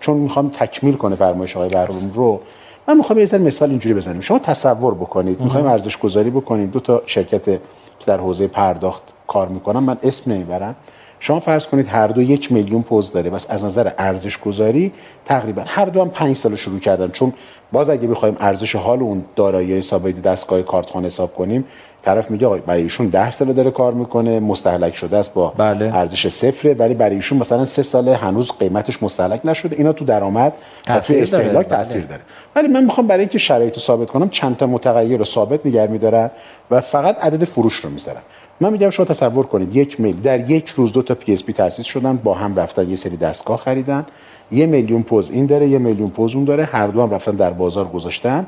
چون 0.00 0.16
می‌خوام 0.16 0.48
تکمیل 0.48 0.94
کنه 0.94 1.16
فرمایش 1.16 1.56
آقای 1.56 1.68
بهرام 1.68 2.12
رو 2.14 2.40
من 2.88 2.96
می‌خوام 2.96 3.18
یه 3.18 3.38
مثال 3.38 3.70
اینجوری 3.70 3.94
بزنیم 3.94 4.20
شما 4.20 4.38
تصور 4.38 4.94
بکنید 4.94 5.40
می‌خوایم 5.40 5.66
ارزش 5.66 5.98
گذاری 5.98 6.30
بکنید 6.30 6.70
دو 6.70 6.80
تا 6.80 7.02
شرکت 7.06 7.44
که 7.44 7.60
در 8.06 8.18
حوزه 8.18 8.46
پرداخت 8.46 9.02
کار 9.26 9.48
می‌کنم 9.48 9.84
من 9.84 9.96
اسم 10.02 10.32
نمی‌برم. 10.32 10.74
شما 11.20 11.40
فرض 11.40 11.66
کنید 11.66 11.86
هر 11.88 12.06
دو 12.06 12.22
یک 12.22 12.52
میلیون 12.52 12.82
پوز 12.82 13.12
داره 13.12 13.30
بس 13.30 13.46
از 13.48 13.64
نظر 13.64 13.92
ارزش 13.98 14.38
گذاری 14.38 14.92
تقریبا 15.24 15.62
هر 15.66 15.84
دو 15.84 16.00
هم 16.00 16.08
پنج 16.08 16.36
سال 16.36 16.56
شروع 16.56 16.78
کردن. 16.78 17.10
چون 17.10 17.32
باز 17.72 17.90
اگه 17.90 18.08
بخوایم 18.08 18.36
ارزش 18.40 18.76
حال 18.76 19.00
اون 19.00 19.24
دارایی 19.36 19.82
ثابت 19.82 20.22
دستگاه 20.22 20.62
کارتخانه 20.62 21.06
حساب 21.06 21.34
کنیم 21.34 21.64
طرف 22.04 22.30
میگه 22.30 22.46
آقا 22.46 22.56
برای 22.56 22.82
ایشون 22.82 23.06
10 23.06 23.30
سال 23.30 23.52
داره 23.52 23.70
کار 23.70 23.92
می‌کنه 23.92 24.40
مستهلک 24.40 24.96
شده 24.96 25.16
است 25.16 25.34
با 25.34 25.48
بله. 25.48 25.94
ارزش 25.94 26.28
صفره 26.28 26.74
ولی 26.74 26.94
برای 26.94 27.14
ایشون 27.16 27.38
مثلا 27.38 27.64
سه 27.64 27.82
ساله 27.82 28.16
هنوز 28.16 28.52
قیمتش 28.58 29.02
مستهلک 29.02 29.40
نشده. 29.44 29.76
اینا 29.76 29.92
تو 29.92 30.04
درآمد 30.04 30.52
و 30.88 31.00
تو 31.00 31.14
استهلاک 31.16 31.68
بله. 31.68 31.76
تاثیر 31.76 32.04
داره. 32.04 32.20
ولی 32.56 32.68
من 32.68 32.84
می‌خوام 32.84 33.06
برای 33.06 33.20
اینکه 33.20 33.38
شرایط 33.38 33.74
رو 33.74 33.80
ثابت 33.80 34.08
کنم 34.08 34.28
چند 34.28 34.56
تا 34.56 34.66
متغیر 34.66 35.18
رو 35.18 35.24
ثابت 35.24 35.66
نگه 35.66 35.86
میدارم 35.86 36.30
و 36.70 36.80
فقط 36.80 37.18
عدد 37.24 37.44
فروش 37.44 37.76
رو 37.76 37.90
می‌ذارم. 37.90 38.22
من 38.60 38.72
میگم 38.72 38.90
شما 38.90 39.06
تصور 39.06 39.46
کنید 39.46 39.76
یک 39.76 40.00
میل 40.00 40.20
در 40.20 40.50
یک 40.50 40.68
روز 40.68 40.92
دو 40.92 41.02
تا 41.02 41.14
PSP 41.14 41.52
تاسیس 41.52 41.86
شدن 41.86 42.16
با 42.16 42.34
هم 42.34 42.56
رفتن 42.56 42.90
یه 42.90 42.96
سری 42.96 43.16
دستگاه 43.16 43.58
خریدن 43.58 44.06
یه 44.52 44.66
میلیون 44.66 45.02
پوز 45.02 45.30
این 45.30 45.46
داره 45.46 45.68
یه 45.68 45.78
میلیون 45.78 46.10
پوز 46.10 46.34
اون 46.34 46.44
داره 46.44 46.64
هر 46.64 46.86
دو 46.86 47.02
هم 47.02 47.10
رفتن 47.10 47.32
در 47.32 47.50
بازار 47.50 47.84
گذاشتن. 47.84 48.46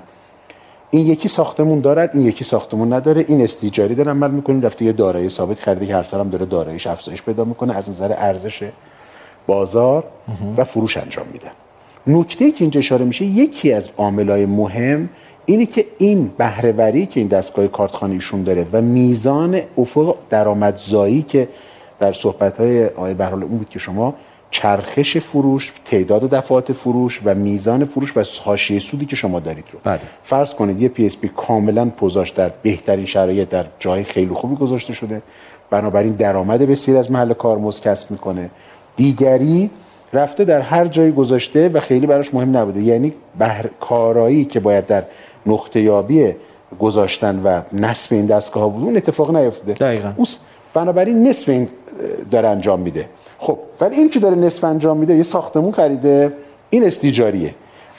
این 0.90 1.06
یکی 1.06 1.28
ساختمون 1.28 1.80
دارد 1.80 2.10
این 2.14 2.26
یکی 2.26 2.44
ساختمون 2.44 2.92
نداره. 2.92 3.24
این 3.28 3.42
استیجاری 3.42 3.94
دارن 3.94 4.10
عمل 4.10 4.30
می‌کنیم 4.30 4.60
رفته 4.62 4.84
یه 4.84 4.92
دارایی 4.92 5.28
ثابت 5.28 5.60
خریده 5.60 5.86
که 5.86 5.94
هر 5.96 6.06
هم 6.12 6.30
داره 6.30 6.46
داراییش 6.46 6.86
افزایش 6.86 7.22
پیدا 7.22 7.44
می‌کنه 7.44 7.76
از 7.76 7.90
نظر 7.90 8.12
ارزش 8.16 8.70
بازار 9.46 10.04
و 10.56 10.64
فروش 10.64 10.96
انجام 10.96 11.26
میده 11.32 11.50
نکته 12.06 12.50
که 12.50 12.64
اینجا 12.64 12.78
اشاره 12.78 13.04
میشه 13.04 13.24
یکی 13.24 13.72
از 13.72 13.88
عاملای 13.96 14.46
مهم 14.46 15.08
اینه 15.46 15.66
که 15.66 15.86
این 15.98 16.30
بهرهوری 16.38 17.06
که 17.06 17.20
این 17.20 17.28
دستگاه 17.28 17.66
کارتخوانه 17.66 18.14
ایشون 18.14 18.42
داره 18.42 18.66
و 18.72 18.82
میزان 18.82 19.60
افق 19.78 20.16
درآمدزایی 20.30 21.22
که 21.22 21.48
در 21.98 22.12
صحبت 22.12 22.60
های 22.60 22.86
آقای 22.86 23.14
بهرال 23.14 23.42
اون 23.42 23.58
بود 23.58 23.68
که 23.68 23.78
شما 23.78 24.14
چرخش 24.56 25.16
فروش 25.16 25.72
تعداد 25.84 26.30
دفعات 26.30 26.72
فروش 26.72 27.20
و 27.24 27.34
میزان 27.34 27.84
فروش 27.84 28.16
و 28.16 28.24
حاشیه 28.44 28.78
سودی 28.78 29.06
که 29.06 29.16
شما 29.16 29.40
دارید 29.40 29.64
رو. 29.72 29.78
بله. 29.84 30.00
فرض 30.22 30.50
کنید 30.50 30.82
یه 30.82 30.88
PSP 30.88 31.30
کاملا 31.36 31.84
پوزاش 31.84 32.30
در 32.30 32.50
بهترین 32.62 33.06
شرایط 33.06 33.48
در 33.48 33.64
جای 33.78 34.04
خیلی 34.04 34.34
خوبی 34.34 34.56
گذاشته 34.56 34.94
شده. 34.94 35.22
بنابراین 35.70 36.12
درآمد 36.12 36.62
بسیار 36.62 36.98
از 36.98 37.10
محل 37.10 37.32
کارمزد 37.32 37.82
کسب 37.82 38.10
می‌کنه. 38.10 38.50
دیگری 38.96 39.70
رفته 40.12 40.44
در 40.44 40.60
هر 40.60 40.86
جایی 40.86 41.12
گذاشته 41.12 41.68
و 41.68 41.80
خیلی 41.80 42.06
براش 42.06 42.34
مهم 42.34 42.56
نبوده. 42.56 42.80
یعنی 42.82 43.12
بهر 43.38 43.66
کارایی 43.80 44.44
که 44.44 44.60
باید 44.60 44.86
در 44.86 45.04
نقطه 45.46 45.80
یابی 45.80 46.32
گذاشتن 46.80 47.42
و 47.44 47.60
نصب 47.72 48.12
این 48.12 48.26
دستگاه 48.26 48.62
ها 48.62 48.68
بود 48.68 48.84
اون 48.84 48.96
اتفاق 48.96 49.36
نیفتاده. 49.36 49.72
دقیقاً. 49.72 50.12
بنابراین 50.74 51.28
نصف 51.28 51.48
این 51.48 51.68
داره 52.30 52.48
انجام 52.48 52.80
میده. 52.80 53.08
خب 53.38 53.58
ولی 53.80 53.96
این 53.96 54.10
که 54.10 54.20
داره 54.20 54.34
نصف 54.34 54.64
انجام 54.64 54.96
میده 54.96 55.16
یه 55.16 55.22
ساختمون 55.22 55.72
خریده 55.72 56.32
این 56.70 56.84
استیجاریه. 56.84 57.54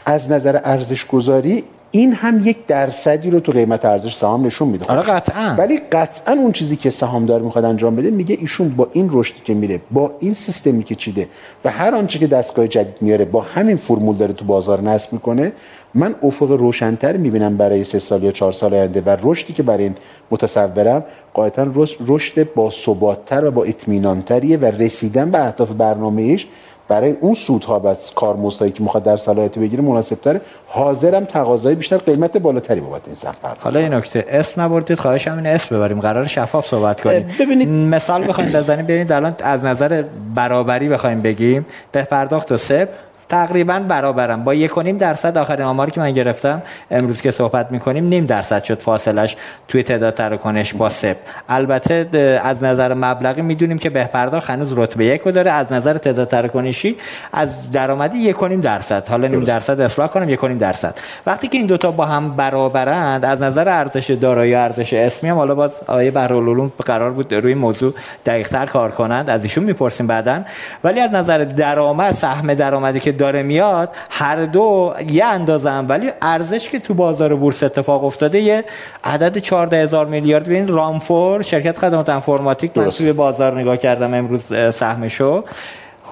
از 0.06 0.32
نظر 0.32 0.60
ارزش 0.63 1.08
گذاری 1.08 1.63
این 1.91 2.13
هم 2.13 2.41
یک 2.43 2.58
درصدی 2.67 3.30
رو 3.30 3.39
تو 3.39 3.52
قیمت 3.52 3.86
ارزش 3.86 4.15
سهام 4.15 4.45
نشون 4.45 4.67
میده. 4.67 4.86
آره 4.86 5.02
قطعا. 5.02 5.56
ولی 5.58 5.80
قطعا 5.91 6.34
اون 6.34 6.52
چیزی 6.52 6.76
که 6.76 6.89
سهامدار 6.89 7.41
می‌خواد 7.41 7.65
انجام 7.65 7.95
بده 7.95 8.12
میگه 8.12 8.38
ایشون 8.41 8.69
با 8.69 8.88
این 8.93 9.10
رشدی 9.12 9.41
که 9.45 9.54
میره 9.54 9.82
با 9.91 10.12
این 10.19 10.34
سیستمی 10.34 10.84
که 10.84 10.95
چیده 10.95 11.28
و 11.65 11.71
هر 11.71 11.95
آنچه 11.95 12.19
که 12.19 12.28
دستگاه 12.28 12.67
جدید 12.67 12.97
میاره 13.02 13.26
با 13.26 13.41
همین 13.41 13.76
فرمول 13.76 14.15
داره 14.15 14.34
تو 14.34 14.45
بازار 14.45 14.82
نصب 14.82 15.13
می‌کنه 15.13 15.52
من 15.93 16.15
افق 16.23 16.52
روشنتر 16.52 17.17
می‌بینم 17.17 17.58
برای 17.58 17.84
سه 17.84 18.00
سال 18.00 18.23
یا 18.23 18.32
چهار 18.32 18.54
سال 18.54 18.73
آینده 18.73 19.02
و 19.06 19.17
رشدی 19.23 19.54
که 19.54 19.63
برای 19.63 19.84
این 19.84 19.95
متصورم 20.32 21.04
قاعدتا 21.34 21.67
رشد 22.08 22.54
با 22.54 22.69
ثباتتر 22.69 23.45
و 23.45 23.52
با 23.52 23.63
اطمینانتریه 23.63 24.58
و 24.58 24.65
رسیدن 24.65 25.32
به 25.32 25.45
اهداف 25.45 25.71
برنامه‌ایش 25.71 26.47
برای 26.88 27.12
اون 27.21 27.34
سودها 27.34 27.82
و 27.86 27.95
کارمزدهایی 28.15 28.71
که 28.71 28.84
می‌خواد 28.84 29.04
در 29.04 29.17
صلاحیت 29.17 29.60
بگیره 29.60 29.84
مناسب 29.84 30.15
تره. 30.15 30.41
حاضرم 30.67 31.26
تقاضای 31.26 31.76
بیشتر 31.76 31.97
قیمت 31.97 32.38
بالاتری 32.38 32.82
بابت 32.82 33.02
این 33.06 33.15
سهم 33.15 33.34
حالا 33.60 33.80
این 33.80 33.93
نکته 33.93 34.26
اسم 34.30 34.62
نبردید 34.62 35.00
خواهش 35.00 35.28
همین 35.28 35.47
اسم 35.47 35.76
ببریم. 35.76 36.00
قرار 36.00 36.26
شفاف 36.26 36.67
صحبت 36.67 37.02
کنیم. 37.02 37.30
ببینید. 37.39 37.69
مثال 37.69 38.28
بخوایم 38.28 38.52
بزنیم. 38.52 38.86
ببینید 38.86 39.12
الان 39.12 39.36
از 39.43 39.65
نظر 39.65 40.04
برابری 40.36 40.89
بخوایم 40.89 41.21
بگیم 41.21 41.65
به 41.91 42.04
پرداخت 42.04 42.52
و 42.52 42.58
سب 42.58 42.89
تقریبا 43.29 43.79
برابرم. 43.79 44.43
با 44.43 44.53
یک 44.53 44.73
درصد 44.97 45.37
آخرین 45.37 45.65
آماری 45.65 45.91
که 45.91 45.99
من 45.99 46.11
گرفتم 46.11 46.61
امروز 46.91 47.21
که 47.21 47.31
صحبت 47.31 47.71
می‌کنیم 47.71 48.07
نیم 48.07 48.25
درصد 48.25 48.63
شد 48.63 48.81
فاصلش 48.81 49.37
توی 49.67 49.83
تعداد 49.83 50.13
تراکنش 50.13 50.73
با 50.73 50.89
سپ. 50.89 51.15
البته 51.49 52.41
از 52.43 52.63
نظر 52.63 52.93
مبلغی 52.93 53.41
می‌دونیم 53.41 53.77
که 53.77 53.89
بهپرداخت 53.89 54.49
هنوز 54.49 54.77
رتبه 54.77 55.05
یک 55.05 55.21
رو 55.21 55.31
داره. 55.31 55.51
از 55.51 55.73
نظر 55.73 55.93
تعداد 55.93 56.27
تراکنشی 56.27 56.95
از 57.33 57.71
درآمدی 57.71 58.17
یک 58.17 58.37
درصد. 58.61 59.07
حالا 59.07 59.27
نیم 59.27 59.43
درصد 59.43 59.81
اصلاح 59.81 60.07
کنم 60.07 60.29
یک 60.29 60.39
درصد. 60.39 60.99
وقتی 61.25 61.47
که 61.47 61.57
این 61.57 61.67
دوتا 61.67 61.91
با 61.91 62.05
هم 62.05 62.35
برابرند 62.35 63.25
از 63.25 63.41
نظر 63.41 63.69
ارزش 63.69 64.11
دارایی 64.11 64.55
و 64.55 64.57
ارزش 64.57 64.93
اسمی 64.93 65.29
هم 65.29 65.35
حالا 65.35 65.55
باز 65.55 65.81
آیه 65.87 66.11
برالعلوم 66.11 66.71
قرار 66.85 67.11
بود 67.11 67.33
روی 67.33 67.53
موضوع 67.53 67.93
دقیقتر 68.25 68.65
کار 68.65 68.91
کنند. 68.91 69.29
از 69.29 69.43
ایشون 69.43 69.63
می‌پرسیم 69.63 70.07
بعدا. 70.07 70.41
ولی 70.83 70.99
از 70.99 71.13
نظر 71.13 71.43
درآمد 71.43 72.11
سهم 72.11 72.53
درآمدی 72.53 72.99
که 72.99 73.11
داره 73.17 73.43
میاد 73.43 73.89
هر 74.10 74.45
دو 74.45 74.93
یه 75.12 75.25
اندازه 75.25 75.69
هم 75.69 75.86
ولی 75.89 76.12
ارزش 76.21 76.69
که 76.69 76.80
تو 76.80 76.93
بازار 76.93 77.36
بورس 77.36 77.63
اتفاق 77.63 78.03
افتاده 78.03 78.39
یه 78.39 78.63
عدد 79.03 79.38
14 79.38 79.77
هزار 79.84 80.06
میلیارد. 80.06 80.45
ببین 80.45 80.67
رامفور 80.67 81.41
شرکت 81.41 81.77
خدمات 81.77 82.10
انفرماتیک 82.10 82.77
من 82.77 82.89
توی 82.89 83.13
بازار 83.13 83.60
نگاه 83.60 83.77
کردم 83.77 84.13
امروز 84.13 84.53
سهمشو. 84.75 85.43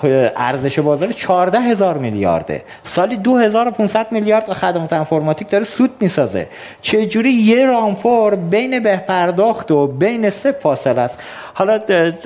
ارزش 0.04 0.80
بازار 0.80 1.12
14 1.12 1.60
هزار 1.60 1.98
میلیارده. 1.98 2.64
سالی 2.84 3.18
2500 3.18 4.12
میلیارد 4.12 4.54
خدمات 4.54 4.94
انفرماتیک 4.94 5.50
داره 5.50 5.64
سود 5.64 5.92
می‌سازه. 6.00 6.48
چه 6.82 7.06
جوری 7.06 7.32
یه 7.32 7.66
رامفور 7.66 8.36
بین 8.36 8.80
به 8.80 8.98
پرداخت 8.98 9.72
و 9.72 9.88
بین 9.88 10.30
سه 10.30 10.52
فاصله 10.52 11.02
است؟ 11.02 11.24
حالا 11.54 11.80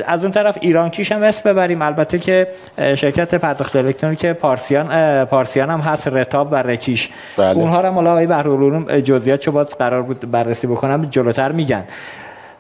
از 0.08 0.24
اون 0.24 0.32
طرف 0.32 0.58
ایران 0.62 0.90
کیش 0.90 1.12
هم 1.12 1.24
اسم 1.24 1.50
ببریم. 1.50 1.82
البته 1.82 2.20
که 2.20 2.48
شرکت 2.78 3.36
پرداخت 3.36 3.76
الکترونیک 3.76 4.26
پارسیان 4.26 5.26
پارسیان 5.26 5.70
هم 5.70 5.80
هست 5.80 6.08
رتاب 6.08 6.52
و 6.52 6.56
رکیش. 6.56 7.10
بله. 7.38 7.58
اونها 7.58 7.82
هم 7.82 7.94
حالا 7.94 8.12
آقای 8.12 8.28
بهرالعلوم 8.28 9.00
جزئیات 9.00 9.40
چه 9.40 9.52
باز 9.52 9.78
قرار 9.78 10.02
بود 10.02 10.32
بررسی 10.32 10.68
بکنم. 10.68 11.06
جلوتر 11.06 11.52
میگن. 11.52 11.84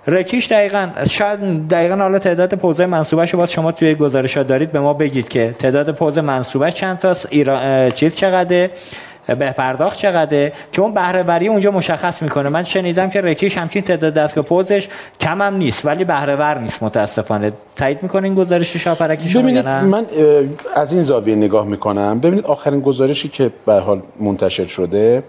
رکیش 0.07 0.51
دقیقا 0.51 0.89
شاید 1.09 1.67
دقیقا 1.67 1.95
حالا 1.95 2.19
تعداد 2.19 2.53
پوزه 2.53 2.85
منصوبه 2.85 3.25
شو 3.25 3.37
باز 3.37 3.51
شما 3.51 3.71
توی 3.71 3.95
گزارش 3.95 4.37
ها 4.37 4.43
دارید 4.43 4.71
به 4.71 4.79
ما 4.79 4.93
بگید 4.93 5.29
که 5.29 5.55
تعداد 5.59 5.91
پوزه 5.95 6.21
منصوبه 6.21 6.71
چند 6.71 6.99
تاست 6.99 7.27
ایران 7.31 7.89
چیز 7.89 8.15
چقدره 8.15 8.71
به 9.27 9.51
پرداخت 9.51 9.97
چقدره 9.97 10.53
که 10.71 10.81
اون 10.81 10.93
بهره 10.93 11.23
وری 11.23 11.47
اونجا 11.47 11.71
مشخص 11.71 12.21
می‌کنه. 12.21 12.49
من 12.49 12.63
شنیدم 12.63 13.09
که 13.09 13.21
رکیش 13.21 13.57
همچین 13.57 13.81
تعداد 13.81 14.13
دستگاه 14.13 14.43
پوزش 14.43 14.87
کم 15.21 15.41
هم 15.41 15.57
نیست 15.57 15.85
ولی 15.85 16.03
بهره 16.03 16.35
ور 16.35 16.57
نیست 16.57 16.83
متاسفانه. 16.83 17.51
تایید 17.75 18.03
می‌کنین 18.03 18.35
گزارش 18.35 18.77
شاپرکی 18.77 19.29
شما 19.29 19.41
ببینید 19.41 19.67
من 19.67 20.05
از 20.75 20.93
این 20.93 21.01
زاویه 21.01 21.35
نگاه 21.35 21.67
می‌کنم. 21.67 22.19
ببینید 22.19 22.45
آخرین 22.45 22.81
گزارشی 22.81 23.29
که 23.29 23.51
به 23.65 23.73
حال 23.73 24.01
منتشر 24.19 24.65
شده 24.65 25.23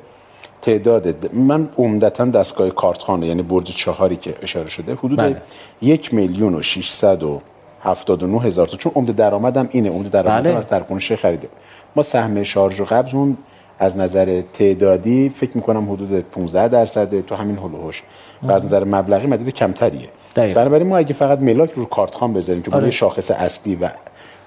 تعداد 0.62 1.34
من 1.34 1.68
عمدتا 1.78 2.24
دستگاه 2.24 2.70
کارتخانه 2.70 3.26
یعنی 3.26 3.42
برج 3.42 3.64
چهاری 3.64 4.16
که 4.16 4.34
اشاره 4.42 4.68
شده 4.68 4.94
حدود 4.94 5.18
بله. 5.18 5.42
یک 5.82 6.14
میلیون 6.14 6.54
و 6.54 6.62
679 6.62 8.40
هزار 8.40 8.66
تا 8.66 8.76
چون 8.76 8.92
عمده 8.94 9.12
درآمدم 9.12 9.68
اینه 9.72 9.90
عمده 9.90 10.08
درآمدم 10.08 10.50
بله. 10.50 10.58
از 10.58 10.66
ترکنش 10.66 11.12
خریده 11.12 11.48
ما 11.96 12.02
سهم 12.02 12.42
شارژ 12.42 12.80
و 12.80 12.84
قبضمون 12.84 13.36
از 13.78 13.96
نظر 13.96 14.42
تعدادی 14.58 15.28
فکر 15.28 15.56
می‌کنم 15.56 15.92
حدود 15.92 16.20
15 16.20 16.68
درصد 16.68 17.20
تو 17.20 17.34
همین 17.34 17.56
هلوهوش 17.56 18.02
و 18.42 18.52
از 18.52 18.64
نظر 18.64 18.84
مبلغی 18.84 19.26
مدد 19.26 19.48
کمتریه 19.48 20.08
بنابراین 20.34 20.88
ما 20.88 20.98
اگه 20.98 21.14
فقط 21.14 21.38
ملاک 21.38 21.72
رو 21.72 21.84
کارتخان 21.84 22.32
بذاریم 22.32 22.62
که 22.62 22.70
آره. 22.70 22.90
شاخص 22.90 23.30
اصلی 23.30 23.74
و 23.74 23.90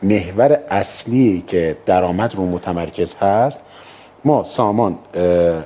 محور 0.04 0.60
اصلی 0.69 1.43
که 1.47 1.78
درآمد 1.86 2.36
رو 2.36 2.45
متمرکز 2.45 3.15
هست 3.15 3.62
ما 4.25 4.43
سامان 4.43 4.97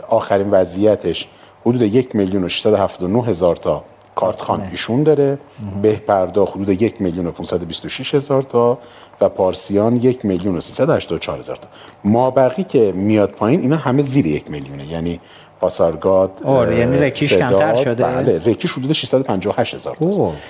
آخرین 0.09 0.51
وضعیتش 0.51 1.27
حدود 1.65 1.81
یک 1.81 2.15
میلیون 2.15 2.43
و 2.43 2.49
679 2.49 3.23
هزار 3.23 3.55
تا 3.55 3.83
کارت 4.15 4.41
خان 4.41 4.61
ایشون 4.71 5.03
داره. 5.03 5.37
به 5.81 5.95
پرداخت 5.95 6.53
حدود 6.53 6.69
یک 6.81 7.01
میلیون 7.01 7.27
و 7.27 7.31
526 7.31 8.15
هزار 8.15 8.41
تا 8.41 8.77
و 9.21 9.29
پارسیان 9.29 9.95
یک 9.95 10.25
میلیون 10.25 10.57
و 10.57 10.59
384 10.59 11.39
هزار 11.39 11.55
تا. 11.55 11.67
ما 12.03 12.31
بقی 12.31 12.63
که 12.63 12.91
میاد 12.91 13.29
پایین 13.29 13.61
اینا 13.61 13.75
همه 13.75 14.03
زیر 14.03 14.25
یک 14.25 14.51
میلیونه. 14.51 14.87
یعنی 14.87 15.19
پاسارگاد 15.59 16.31
آره 16.45 16.79
یعنی 16.79 16.97
رکیش 16.97 17.33
کمتر 17.33 17.75
شده. 17.75 18.03
بله 18.03 18.41
رکیش 18.45 18.71
حدود 18.71 18.91
658 18.91 19.73
هزار 19.73 19.97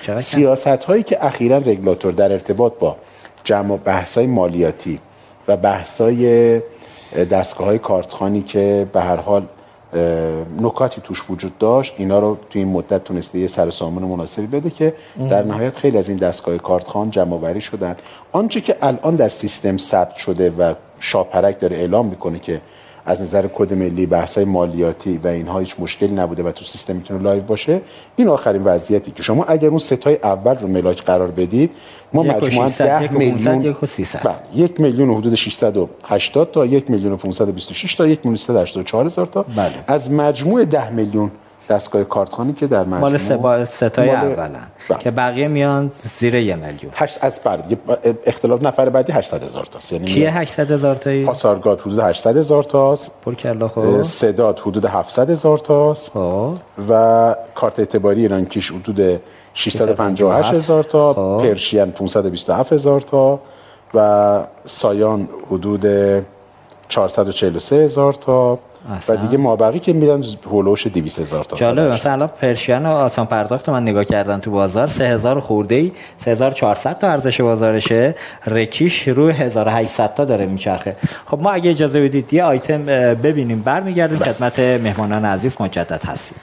تا 0.06 0.20
سیاست 0.20 0.84
هایی 0.84 1.02
که 1.02 1.26
اخیرا 1.26 1.58
رگولاتور 1.58 2.12
در 2.12 2.32
ارتباط 2.32 2.72
با 2.80 2.96
جمع 3.44 3.76
بحث 3.76 4.18
های 4.18 4.26
مالیاتی 4.26 4.98
و 5.48 5.56
بحث 5.56 6.00
های 6.00 6.60
دستگاه 7.30 7.66
های 7.66 7.78
کارتخانی 7.78 8.42
که 8.42 8.86
به 8.92 9.00
هر 9.00 9.16
حال 9.16 9.46
نکاتی 10.60 11.00
توش 11.00 11.24
وجود 11.30 11.58
داشت 11.58 11.94
اینا 11.98 12.18
رو 12.18 12.38
توی 12.50 12.62
این 12.62 12.70
مدت 12.72 13.04
تونسته 13.04 13.38
یه 13.38 13.46
سر 13.46 13.70
سامون 13.70 14.02
مناسبی 14.02 14.46
بده 14.46 14.70
که 14.70 14.94
در 15.30 15.42
نهایت 15.42 15.76
خیلی 15.76 15.98
از 15.98 16.08
این 16.08 16.18
دستگاه 16.18 16.58
کارتخان 16.58 17.10
جمع 17.10 17.38
بری 17.38 17.60
شدن. 17.60 17.96
آنچه 18.32 18.60
که 18.60 18.76
الان 18.82 19.16
در 19.16 19.28
سیستم 19.28 19.76
ثبت 19.76 20.16
شده 20.16 20.50
و 20.50 20.74
شاپرک 21.00 21.60
داره 21.60 21.76
اعلام 21.76 22.06
می‌کنه 22.06 22.38
که 22.38 22.60
از 23.08 23.22
نظر 23.22 23.46
کد 23.54 23.72
ملی 23.72 24.06
بحث 24.06 24.38
مالیاتی 24.38 25.20
و 25.24 25.26
اینها 25.26 25.58
هیچ 25.58 25.74
مشکلی 25.78 26.12
نبوده 26.12 26.42
و 26.42 26.52
تو 26.52 26.64
سیستم 26.64 26.96
می‌تونه 26.96 27.22
live 27.22 27.42
باشه. 27.42 27.80
این 28.16 28.28
آخرین 28.28 28.64
وضعیتی 28.64 29.10
که 29.10 29.22
شما 29.22 29.44
اگر 29.44 29.68
اون 29.68 29.78
ستای 29.78 30.18
اول 30.22 30.56
رو 30.56 30.68
ملاک 30.68 31.02
قرار 31.02 31.30
بدید 31.30 31.70
ما 32.12 32.22
مجموعا 32.22 32.68
10 32.68 33.12
میلیون 33.12 33.58
بله، 33.58 34.34
یک 34.54 34.80
میلیون 34.80 35.14
حدود 35.14 35.34
680 35.34 36.50
تا 36.50 36.66
یک 36.66 36.90
میلیون 36.90 37.12
و 37.12 37.16
526 37.16 37.94
تا 37.94 38.06
یک 38.06 38.18
میلیون 38.18 38.36
384 38.36 39.06
هزار 39.06 39.26
تا. 39.26 39.42
بله. 39.42 39.72
از 39.86 40.10
مجموع 40.10 40.64
10 40.64 40.90
میلیون 40.90 41.30
دستگاه 41.68 42.04
کارتخوانی 42.04 42.52
که 42.52 42.66
در 42.66 42.84
مجموع 42.84 43.40
مال 43.40 43.64
سه 43.64 43.88
ستای 43.88 44.10
اولن 44.10 44.50
بله. 44.88 44.98
که 44.98 45.10
بقیه 45.10 45.48
میان 45.48 45.90
زیر 45.94 46.34
یه 46.34 46.56
میلیون. 46.56 46.92
هشت 46.94 47.18
از 47.24 47.40
بعد 47.44 47.78
اختلاف 48.26 48.62
نفر 48.62 48.88
بعدی 48.88 49.12
800 49.12 49.42
هزار 49.42 49.64
تاست. 49.64 49.92
یعنی 49.92 50.04
کیه 50.04 50.38
800 50.38 50.70
هزار 50.70 50.94
تایی؟ 50.94 51.24
پاسارگاد 51.24 51.80
حدود 51.80 51.98
800 51.98 52.36
هزار 52.36 52.62
تاست. 52.62 53.10
پر 53.24 53.34
کلا 53.34 53.68
خب. 53.68 54.02
صدات 54.02 54.60
حدود 54.60 54.84
700 54.84 55.30
هزار 55.30 55.58
تاست. 55.58 56.10
خب. 56.10 56.54
و 56.90 57.34
کارت 57.54 57.78
اعتباری 57.78 58.20
ایران 58.20 58.44
کیش 58.44 58.70
حدود 58.70 59.20
658 59.54 60.54
هزار 60.54 60.82
تا. 60.82 61.14
خب. 61.14 61.48
پرشین 61.48 61.90
527 61.90 62.72
هزار 62.72 63.00
تا. 63.00 63.40
و 63.94 64.40
سایان 64.64 65.28
حدود 65.50 65.86
443 66.88 67.76
هزار 67.76 68.12
تا. 68.12 68.58
و 69.08 69.16
دیگه 69.16 69.38
مابقی 69.38 69.78
که 69.78 69.92
میرن 69.92 70.24
هولوش 70.46 70.86
200 70.86 71.18
هزار 71.18 71.44
تا 71.44 71.56
جالب 71.56 71.92
مثلا 71.92 72.26
پرشین 72.26 72.86
و 72.86 72.88
آسان 72.88 73.26
پرداخت 73.26 73.68
من 73.68 73.82
نگاه 73.82 74.04
کردم 74.04 74.38
تو 74.38 74.50
بازار 74.50 74.86
3000 74.86 75.40
خورده 75.40 75.74
ای 75.74 75.92
3400 76.18 76.98
تا 76.98 77.08
ارزش 77.08 77.40
بازارشه. 77.40 78.14
رکیش 78.46 79.08
رو 79.08 79.28
1800 79.28 80.14
تا 80.14 80.24
داره 80.24 80.46
میچرخه. 80.46 80.96
خب 81.26 81.38
ما 81.42 81.50
اگه 81.50 81.70
اجازه 81.70 82.00
بدید 82.00 82.34
یه 82.34 82.44
آیتم 82.44 82.84
ببینیم. 83.14 83.62
برمیگردیم. 83.62 84.18
خدمت 84.18 84.58
مهمانان 84.58 85.24
عزیز 85.24 85.56
مجدد 85.60 86.04
هستیم. 86.04 86.38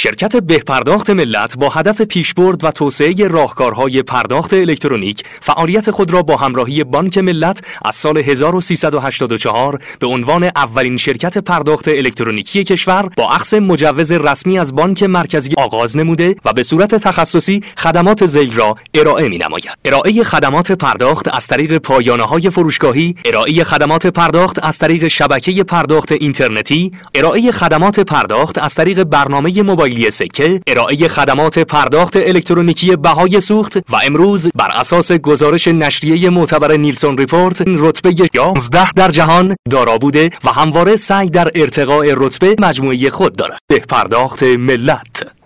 شرکت 0.00 0.36
بهپرداخت 0.36 1.10
ملت 1.10 1.56
با 1.56 1.68
هدف 1.68 2.02
پیشبرد 2.02 2.64
و 2.64 2.70
توسعه 2.70 3.28
راهکارهای 3.28 4.02
پرداخت 4.02 4.54
الکترونیک 4.54 5.22
فعالیت 5.40 5.90
خود 5.90 6.10
را 6.10 6.22
با 6.22 6.36
همراهی 6.36 6.84
بانک 6.84 7.18
ملت 7.18 7.60
از 7.84 7.94
سال 7.94 8.18
1384 8.18 9.78
به 9.98 10.06
عنوان 10.06 10.44
اولین 10.44 10.96
شرکت 10.96 11.38
پرداخت 11.38 11.88
الکترونیکی 11.88 12.64
کشور 12.64 13.10
با 13.16 13.30
اخذ 13.30 13.54
مجوز 13.54 14.12
رسمی 14.12 14.58
از 14.58 14.74
بانک 14.74 15.02
مرکزی 15.02 15.50
آغاز 15.56 15.96
نموده 15.96 16.36
و 16.44 16.52
به 16.52 16.62
صورت 16.62 16.94
تخصصی 16.94 17.62
خدمات 17.76 18.26
زیل 18.26 18.54
را 18.54 18.76
ارائه 18.94 19.28
می 19.28 19.38
نماید. 19.38 19.78
ارائه 19.84 20.24
خدمات 20.24 20.72
پرداخت 20.72 21.34
از 21.34 21.46
طریق 21.46 21.78
پایانه 21.78 22.22
های 22.24 22.50
فروشگاهی، 22.50 23.14
ارائه 23.24 23.64
خدمات 23.64 24.06
پرداخت 24.06 24.64
از 24.64 24.78
طریق 24.78 25.08
شبکه 25.08 25.64
پرداخت 25.64 26.12
اینترنتی، 26.12 26.92
ارائه 27.14 27.52
خدمات 27.52 28.00
پرداخت 28.00 28.58
از 28.58 28.74
طریق 28.74 29.04
برنامه 29.04 29.62
موبایل 29.62 29.87
موبایلی 29.88 30.10
سکه 30.10 30.60
ارائه 30.66 31.08
خدمات 31.08 31.58
پرداخت 31.58 32.16
الکترونیکی 32.16 32.96
بهای 32.96 33.40
سوخت 33.40 33.76
و 33.76 33.96
امروز 34.04 34.48
بر 34.54 34.70
اساس 34.74 35.12
گزارش 35.12 35.68
نشریه 35.68 36.30
معتبر 36.30 36.76
نیلسون 36.76 37.18
ریپورت 37.18 37.62
رتبه 37.66 38.14
11 38.34 38.92
در 38.96 39.10
جهان 39.10 39.56
دارا 39.70 39.98
بوده 39.98 40.30
و 40.44 40.48
همواره 40.48 40.96
سعی 40.96 41.30
در 41.30 41.48
ارتقاء 41.54 42.06
رتبه 42.16 42.56
مجموعه 42.60 43.10
خود 43.10 43.36
دارد. 43.36 43.58
به 43.68 43.78
پرداخت 43.78 44.42
ملت. 44.42 45.37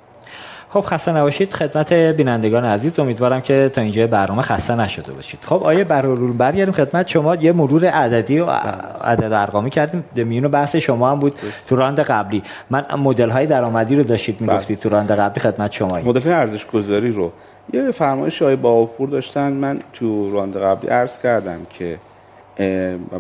خب 0.73 0.81
خسته 0.81 1.13
نباشید. 1.13 1.53
خدمت 1.53 1.93
بینندگان 1.93 2.65
عزیز 2.65 3.01
امیدوارم 3.01 3.41
که 3.41 3.71
تا 3.75 3.81
اینجا 3.81 4.07
برنامه 4.07 4.43
خسته 4.43 4.75
نشده 4.75 5.13
باشید. 5.13 5.41
خب 5.45 5.63
آیه 5.63 5.85
برارول 5.85 6.33
برگردیم 6.33 6.75
خدمت 6.75 7.09
شما. 7.09 7.35
یه 7.35 7.53
مرور 7.53 7.85
عددی 7.85 8.39
و 8.39 8.51
عدد 9.05 9.26
و 9.26 9.33
ارقامی 9.33 9.71
کردیم. 9.71 10.05
میون 10.17 10.49
بحث 10.49 10.77
شما 10.77 11.11
هم 11.11 11.19
بود 11.19 11.35
تو 11.69 11.77
round 11.77 12.01
قبلی. 12.01 12.43
من 12.71 12.85
مدل 12.99 13.31
های 13.31 13.47
درآمدی 13.47 13.97
رو 13.97 14.03
داشتید 14.03 14.41
می‌گفتید 14.41 14.79
تو 14.79 14.89
round 14.89 15.13
قبلی. 15.13 15.41
خدمت 15.41 15.73
شما 15.73 15.99
مدل 15.99 16.33
ارزش 16.33 16.67
گذاری 16.67 17.13
رو. 17.13 17.33
یه 17.73 17.91
فرمایش 17.91 18.43
آیه 18.43 18.57
باوپور 18.57 19.09
داشتن. 19.09 19.53
من 19.53 19.81
تو 19.93 20.35
round 20.35 20.57
قبلی 20.57 20.91
عرض 20.91 21.19
کردم 21.19 21.59
که 21.79 21.99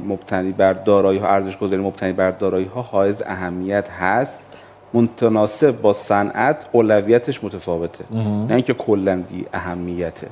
مبتنی 0.08 0.52
بر 0.52 0.72
دارایی 0.72 1.18
ها 1.18 1.28
ارزش 1.28 1.58
گذاری 1.58 1.82
مبتنی 1.82 2.12
بر 2.12 2.30
دارایی 2.30 2.70
ها 2.74 2.82
حائز 2.82 3.22
اهمیت 3.26 3.88
هست. 4.00 4.40
متناسب 4.94 5.80
با 5.80 5.92
صنعت 5.92 6.66
اولویتش 6.72 7.44
متفاوته. 7.44 8.04
نه 8.48 8.54
اینکه 8.54 8.74
کلا 8.74 9.22
بی 9.30 9.46
اهمیته. 9.52 10.28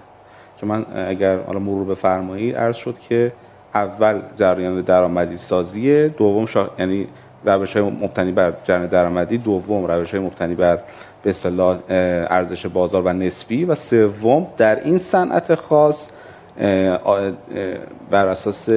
که 0.61 0.67
من 0.67 0.87
اگر 1.09 1.39
حالا 1.39 1.59
مرور 1.59 1.85
بفرمایید 1.85 2.57
عرض 2.57 2.77
شد 2.77 2.99
که 3.09 3.33
اول 3.75 4.21
جریان 4.39 4.81
درآمدی 4.81 5.37
سازی 5.37 6.09
دوم 6.09 6.47
شا... 6.47 6.71
یعنی 6.79 7.07
روش 7.45 7.77
های 7.77 7.83
مبتنی 7.83 8.33
بر 8.33 8.53
جریان 8.65 8.87
درآمدی 8.87 9.39
دوم 9.39 9.87
روش 9.87 10.11
های 10.11 10.21
مبتنی 10.21 10.55
بر 10.55 10.79
به 11.23 11.31
اصطلاح 11.31 11.79
ارزش 11.89 12.67
بازار 12.67 13.03
و 13.03 13.13
نسبی 13.13 13.65
و 13.65 13.75
سوم 13.75 14.47
در 14.57 14.85
این 14.85 14.99
صنعت 14.99 15.55
خاص 15.55 16.11
بر 18.11 18.27
اساس 18.27 18.69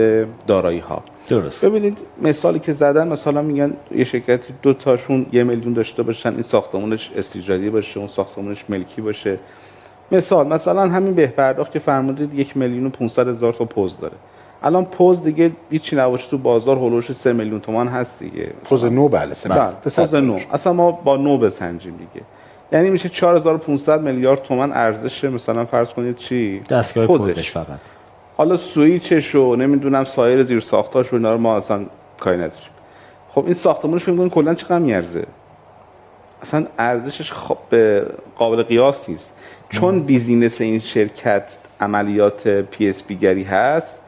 دارایی 0.47 0.79
ها 0.79 1.03
درست. 1.27 1.65
ببینید 1.65 1.97
مثالی 2.21 2.59
که 2.59 2.73
زدن 2.73 3.07
مثلا 3.07 3.41
میگن 3.41 3.73
یه 3.95 4.03
شرکتی 4.03 4.53
دو 4.61 4.73
تاشون 4.73 5.25
یه 5.31 5.43
میلیون 5.43 5.73
داشته 5.73 6.03
باشن 6.03 6.29
این 6.29 6.41
ساختمونش 6.41 7.11
استیجاری 7.15 7.69
باشه 7.69 7.99
اون 7.99 8.07
ساختمونش 8.07 8.65
ملکی 8.69 9.01
باشه. 9.01 9.39
مثال 10.11 10.47
مثلا 10.47 10.89
همین 10.89 11.13
بهپرداخت 11.13 11.71
که 11.71 11.79
فرمودید 11.79 12.39
یک 12.39 12.57
میلیون 12.57 12.85
و 12.85 12.89
500 12.89 13.27
هزار 13.27 13.53
تا 13.53 13.65
پوز 13.65 13.99
داره. 13.99 14.15
الان 14.63 14.85
پوز 14.85 15.23
دیگه 15.23 15.51
هیچی 15.69 15.95
نباشه 15.95 16.29
تو 16.29 16.37
بازار 16.37 16.75
هولوش 16.75 17.11
3 17.11 17.33
میلیون 17.33 17.59
تومان 17.59 17.87
هست 17.87 18.19
دیگه. 18.19 18.51
پوز 18.63 18.85
نو 18.85 19.07
بله 19.07 19.33
سه 19.33 19.49
بله 19.49 19.71
پوز 19.83 20.15
نو. 20.15 20.39
اصلا 20.51 20.73
ما 20.73 20.91
با 20.91 21.17
نو 21.17 21.37
بسنجیم 21.37 21.97
دیگه. 21.97 22.25
یعنی 22.71 22.89
میشه 22.89 23.09
4500 23.09 24.01
میلیارد 24.01 24.41
تومان 24.41 24.71
ارزش 24.71 25.23
مثلا 25.23 25.65
فرض 25.65 25.89
کنید 25.89 26.15
چی؟ 26.15 26.59
دستگاه 26.59 27.07
پوزش 27.07 27.51
فقط. 27.51 27.79
حالا 28.37 28.57
سویچش 28.57 29.35
و 29.35 29.55
نمی‌دونم 29.55 30.03
سایر 30.03 30.43
زیر 30.43 30.59
ساختاش 30.59 31.13
و 31.13 31.15
اینا 31.15 31.33
رو 31.33 31.37
ما 31.37 31.57
اصلا 31.57 31.85
کاری 32.19 32.37
نداریم. 32.37 32.69
خب 33.29 33.43
این 33.45 33.53
ساختمونش 33.53 34.03
فکر 34.03 34.29
کلا 34.29 34.53
چقدر 34.53 34.79
میارزه؟ 34.79 35.25
اصلا 36.41 36.65
ارزشش 36.79 37.31
خب 37.31 37.57
قابل 38.37 38.63
قیاس 38.63 39.09
نیست. 39.09 39.33
چون 39.69 39.99
بیزینس 39.99 40.61
این 40.61 40.79
شرکت 40.79 41.57
عملیات 41.79 42.47
PSP 42.47 43.15
گری 43.15 43.43
هست 43.43 43.99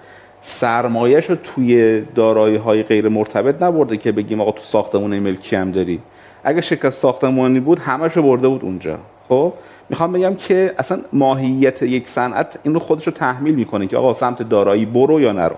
سرمایهش 0.41 1.29
رو 1.29 1.35
توی 1.35 2.01
دارایی 2.01 2.55
های 2.55 2.83
غیر 2.83 3.09
مرتبط 3.09 3.63
نبرده 3.63 3.97
که 3.97 4.11
بگیم 4.11 4.41
آقا 4.41 4.51
تو 4.51 4.61
ساختمون 4.61 5.19
ملکی 5.19 5.55
هم 5.55 5.71
داری. 5.71 5.99
اگه 6.43 6.61
شرکت 6.61 6.89
ساختمانی 6.89 7.59
بود 7.59 7.79
همش 7.79 8.17
رو 8.17 8.23
برده 8.23 8.47
بود 8.47 8.63
اونجا. 8.63 8.97
خب؟ 9.29 9.53
می‌خوام 9.89 10.11
بگم 10.11 10.35
که 10.35 10.73
اصلا 10.77 10.99
ماهیت 11.13 11.81
یک 11.81 12.07
صنعت 12.07 12.59
این 12.63 12.73
رو 12.73 12.79
خودش 12.79 13.07
رو 13.07 13.13
تحمیل 13.13 13.55
می‌کنه 13.55 13.87
که 13.87 13.97
آقا 13.97 14.13
سمت 14.13 14.49
دارایی 14.49 14.85
برو 14.85 15.21
یا 15.21 15.31
نرو. 15.31 15.55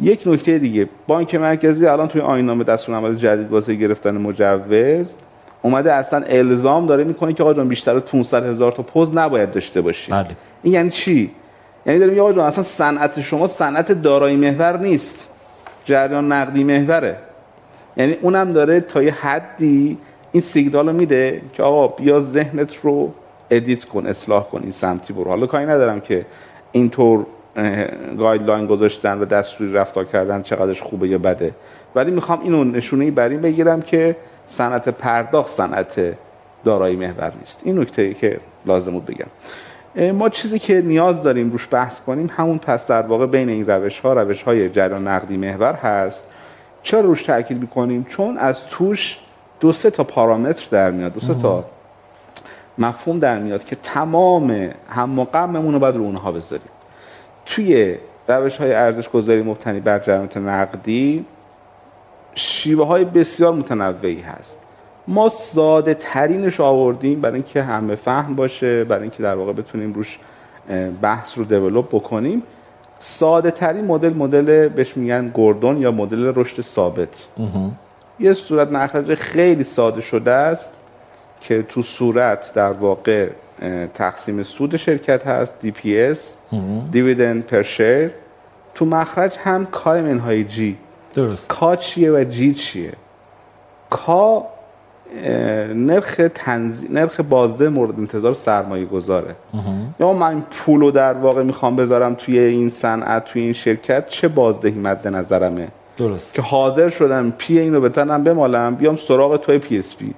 یک 0.00 0.22
نکته 0.26 0.58
دیگه 0.58 0.88
بانک 1.06 1.34
مرکزی 1.34 1.86
الان 1.86 2.08
توی 2.08 2.20
آیین 2.20 2.62
دستورالعمل 2.62 3.14
جدید 3.14 3.50
واسه 3.50 3.74
گرفتن 3.74 4.16
مجوز 4.16 5.16
اومده 5.62 5.92
اصلا 5.92 6.22
الزام 6.26 6.86
داره 6.86 7.04
می‌کنه 7.04 7.32
که 7.32 7.42
آقا 7.42 7.54
جان 7.54 7.68
بیشتر 7.68 7.96
از 7.96 8.02
500 8.02 8.46
هزار 8.46 8.72
تا 8.72 8.82
پوز 8.82 9.16
نباید 9.16 9.52
داشته 9.52 9.80
باشی. 9.80 10.12
بله. 10.12 10.26
این 10.62 10.74
یعنی 10.74 10.90
چی؟ 10.90 11.30
یعنی 11.86 11.98
داریم 11.98 12.20
آقا 12.20 12.32
جان 12.32 12.44
اصلا 12.44 12.62
صنعت 12.62 13.20
شما 13.20 13.46
صنعت 13.46 13.92
دارایی 13.92 14.36
محور 14.36 14.78
نیست. 14.78 15.28
جریان 15.84 16.32
نقدی 16.32 16.64
محوره. 16.64 17.16
یعنی 17.96 18.12
اونم 18.12 18.52
داره 18.52 18.80
تا 18.80 19.02
یه 19.02 19.12
حدی 19.12 19.98
این 20.32 20.42
سیگنال 20.42 20.86
رو 20.88 20.92
میده 20.92 21.42
که 21.52 21.62
آقا 21.62 21.88
بیا 21.88 22.20
ذهنت 22.20 22.76
رو 22.76 23.12
edit 23.50 23.84
کن 23.84 24.06
اصلاح 24.06 24.44
کن 24.44 24.60
این 24.62 24.70
سمتی 24.70 25.12
برو. 25.12 25.30
حالا 25.30 25.46
کاری 25.46 25.66
ندارم 25.66 26.00
که 26.00 26.26
اینطور 26.72 27.26
guideline 28.18 28.66
گذاشتن 28.66 29.20
و 29.20 29.24
دستوری 29.24 29.72
رفتار 29.72 30.04
کردن 30.04 30.42
چقدرش 30.42 30.82
خوبه 30.82 31.08
یا 31.08 31.18
بده. 31.18 31.54
ولی 31.94 32.10
می‌خوام 32.10 32.40
اینو 32.42 32.64
نشونه 32.64 33.10
بر 33.10 33.28
این 33.28 33.40
بگیرم 33.40 33.82
که 33.82 34.16
صنعت 34.46 34.88
پرداخت 34.88 35.50
صنعت 35.50 36.16
دارایی 36.64 36.96
محور 36.96 37.32
نیست. 37.38 37.62
این 37.64 37.78
نکته 37.78 38.02
ای 38.02 38.14
که 38.14 38.40
لازم 38.66 38.92
بود 38.92 39.06
بگم. 39.06 39.26
ما 40.12 40.28
چیزی 40.28 40.58
که 40.58 40.80
نیاز 40.80 41.22
داریم 41.22 41.50
روش 41.50 41.68
بحث 41.70 42.00
کنیم 42.00 42.30
همون 42.36 42.58
پس 42.58 42.86
در 42.86 43.02
واقع 43.02 43.26
بین 43.26 43.48
این 43.48 43.66
روش 43.66 44.00
ها 44.00 44.12
روش 44.12 44.42
های 44.42 44.68
جریان 44.70 45.08
نقدی 45.08 45.36
محور 45.36 45.74
هست. 45.74 46.26
چرا 46.82 47.00
روش 47.00 47.22
تاکید 47.22 47.60
می‌کنیم؟ 47.60 48.06
چون 48.08 48.38
از 48.38 48.66
توش 48.66 49.18
دو 49.60 49.72
سه 49.72 49.90
تا 49.90 50.04
پارامتر 50.04 50.66
در 50.70 50.90
میاد. 50.90 51.14
دو 51.14 51.20
سه 51.20 51.34
تا 51.34 51.64
مفهوم 52.78 53.18
در 53.18 53.38
میاد 53.38 53.64
که 53.64 53.76
تمام 53.76 54.70
هم 54.88 55.18
و 55.18 55.26
رو 55.72 55.78
باید 55.78 55.96
رو 55.96 56.02
اونها 56.02 56.32
بذاریم. 56.32 56.68
توی 57.46 57.96
روش 58.28 58.56
های 58.56 58.72
ارزش 58.72 59.08
گذاری 59.08 59.42
مبتنی 59.42 59.80
بر 59.80 59.98
جریانات 59.98 60.36
نقدی 60.36 61.24
شیوه 62.34 62.86
های 62.86 63.04
بسیار 63.04 63.52
متنوعی 63.52 64.20
هست. 64.20 64.58
ما 65.08 65.28
ساده 65.28 65.94
ترینش 65.94 66.60
آوردیم 66.60 67.20
برای 67.20 67.34
اینکه 67.34 67.62
همه 67.62 67.94
فهم 67.94 68.34
باشه 68.34 68.84
برای 68.84 69.02
اینکه 69.02 69.22
در 69.22 69.34
واقع 69.34 69.52
بتونیم 69.52 69.92
روش 69.92 70.18
بحث 71.02 71.38
رو 71.38 71.44
دیولپ 71.44 71.88
بکنیم. 71.88 72.42
ساده 73.00 73.50
ترین 73.50 73.84
مدل 73.84 74.12
مدل 74.12 74.68
بهش 74.68 74.96
میگن 74.96 75.30
گردون 75.34 75.76
یا 75.78 75.90
مدل 75.90 76.32
رشد 76.36 76.60
ثابت. 76.62 77.08
یه 78.20 78.32
صورت 78.32 78.72
مخرج 78.72 79.14
خیلی 79.14 79.64
ساده 79.64 80.00
شده 80.00 80.30
است. 80.30 80.79
که 81.40 81.62
تو 81.62 81.82
صورت 81.82 82.54
در 82.54 82.72
واقع 82.72 83.28
تقسیم 83.94 84.42
سود 84.42 84.76
شرکت 84.76 85.26
هست 85.26 85.54
DPS 85.64 86.18
dividend 86.92 87.46
per 87.46 87.62
share 87.62 88.10
تو 88.74 88.84
مخرج 88.84 89.36
هم 89.38 89.66
K 89.66 89.83
ی 89.83 90.00
منهای 90.00 90.44
G 90.44 90.76
درست. 91.14 91.48
K 91.48 91.76
چیه 91.76 92.12
و 92.12 92.24
G 92.24 92.54
چیه؟ 92.54 92.92
K 93.90 94.46
نرخ 95.74 96.20
تنزی... 96.34 96.88
نرخ 96.88 97.20
بازده 97.20 97.68
مورد 97.68 97.98
انتظار 97.98 98.34
سرمایه 98.34 98.84
گذاره. 98.84 99.34
یا 100.00 100.12
من 100.12 100.42
پولو 100.50 100.90
در 100.90 101.12
واقع 101.12 101.42
می‌خوام 101.42 101.76
بذارم 101.76 102.14
توی 102.14 102.38
این 102.38 102.70
صنعت 102.70 103.24
توی 103.24 103.42
این 103.42 103.52
شرکت 103.52 104.08
چه 104.08 104.28
بازدهی 104.28 104.78
مد 104.78 105.08
نظرمه؟ 105.08 105.68
درست. 105.96 106.34
که 106.34 106.42
حاضر 106.42 106.88
شدم 106.88 107.32
پی 107.38 107.58
اینو 107.58 107.80
به 107.80 107.98
تنم 107.98 108.24
بمالم 108.24 108.74
بیام 108.74 108.96
سراغ 108.96 109.36
توی 109.36 109.58
PSP 109.58 110.14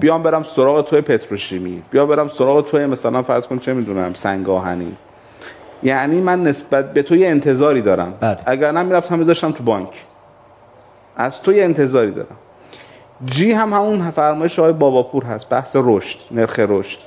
بیام 0.00 0.22
برم 0.22 0.42
سراغ 0.42 0.84
توی 0.84 1.00
پتروشیمی. 1.00 1.82
بیام 1.90 2.08
برم 2.08 2.28
سراغ 2.28 2.70
توی 2.70 2.86
مثلا 2.86 3.22
فرض 3.22 3.46
کن 3.46 3.58
چه 3.58 3.74
می‌دونم 3.74 4.14
سنگاهنی. 4.14 4.96
یعنی 5.82 6.20
من 6.20 6.42
نسبت 6.42 6.92
به 6.92 7.02
تو 7.02 7.16
یه 7.16 7.28
انتظاری 7.28 7.82
دارم. 7.82 8.14
بله. 8.20 8.38
اگر 8.46 8.72
نمی‌رفتم 8.72 9.18
میذاشتم 9.18 9.52
تو 9.52 9.64
بانک. 9.64 9.88
از 11.16 11.42
تو 11.42 11.52
یه 11.52 11.64
انتظاری 11.64 12.10
دارم. 12.10 12.36
جی 13.24 13.52
هم 13.52 13.72
همون 13.72 14.10
فرمایش 14.10 14.58
آقای 14.58 14.72
باباپور 14.72 15.24
هست. 15.24 15.48
بحث 15.48 15.76
رشد 15.80 16.18
نرخ 16.30 16.58
رشد. 16.58 16.98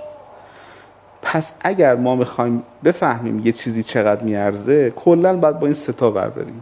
پس 1.21 1.53
اگر 1.61 1.95
ما 1.95 2.15
می‌خوایم 2.15 2.63
بفهمیم 2.83 3.39
یه 3.45 3.51
چیزی 3.51 3.83
چقدر 3.83 4.23
میارزه 4.23 4.89
کلا 4.89 5.37
باید 5.37 5.59
با 5.59 5.65
این 5.65 5.73
ستا 5.73 6.11
بریم. 6.11 6.61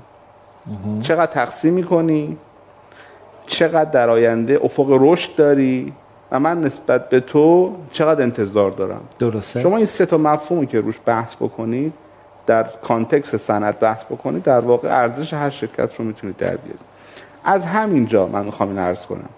چقدر 1.02 1.32
تقسیم 1.32 1.74
می‌کنی؟ 1.74 2.38
چقدر 3.48 3.92
در 3.92 4.10
آینده 4.10 4.60
افق 4.64 4.88
رشد 4.90 5.36
داری 5.36 5.94
و 6.32 6.40
من 6.40 6.62
نسبت 6.62 7.10
به 7.10 7.20
تو 7.20 7.76
چقدر 7.92 8.24
انتظار 8.24 8.72
دارم. 8.72 9.02
درسته. 9.20 9.62
شما 9.62 9.78
این 9.78 9.86
سه 9.86 10.06
تا 10.06 10.18
مفهومی 10.18 10.68
که 10.68 10.80
روش 10.80 11.00
بحث 11.06 11.36
بکنید 11.36 11.94
در 12.48 12.64
کانتکس 12.64 13.36
صنعت 13.36 13.80
بحث 13.80 14.04
بکنید 14.04 14.44
در 14.44 14.60
واقع 14.60 15.02
ارزش 15.02 15.34
هر 15.34 15.50
شرکت 15.50 15.96
رو 15.96 16.06
می‌تونید 16.06 16.38
در 16.38 16.48
بیارید. 16.48 16.82
از 17.44 17.66
همینجا 17.66 18.28
من 18.28 18.46
می‌خوام 18.46 18.70
این 18.70 18.80
عرض 18.80 19.06
کنم. 19.06 19.30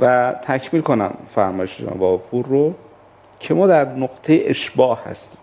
و 0.00 0.34
تکمیل 0.42 0.82
کنم 0.82 1.10
فرمایش 1.34 1.78
جناب 1.78 2.22
پور 2.30 2.46
رو 2.46 2.74
که 3.40 3.54
ما 3.54 3.66
در 3.66 3.84
نقطه 3.84 4.40
اشباه 4.46 5.04
هستیم. 5.04 5.38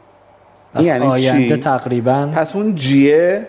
از 0.73 0.85
یعنی 0.85 1.05
آینده 1.05 1.57
تقریبا؟ 1.57 2.29
پس 2.35 2.55
اون 2.55 2.75
جیه 2.75 3.47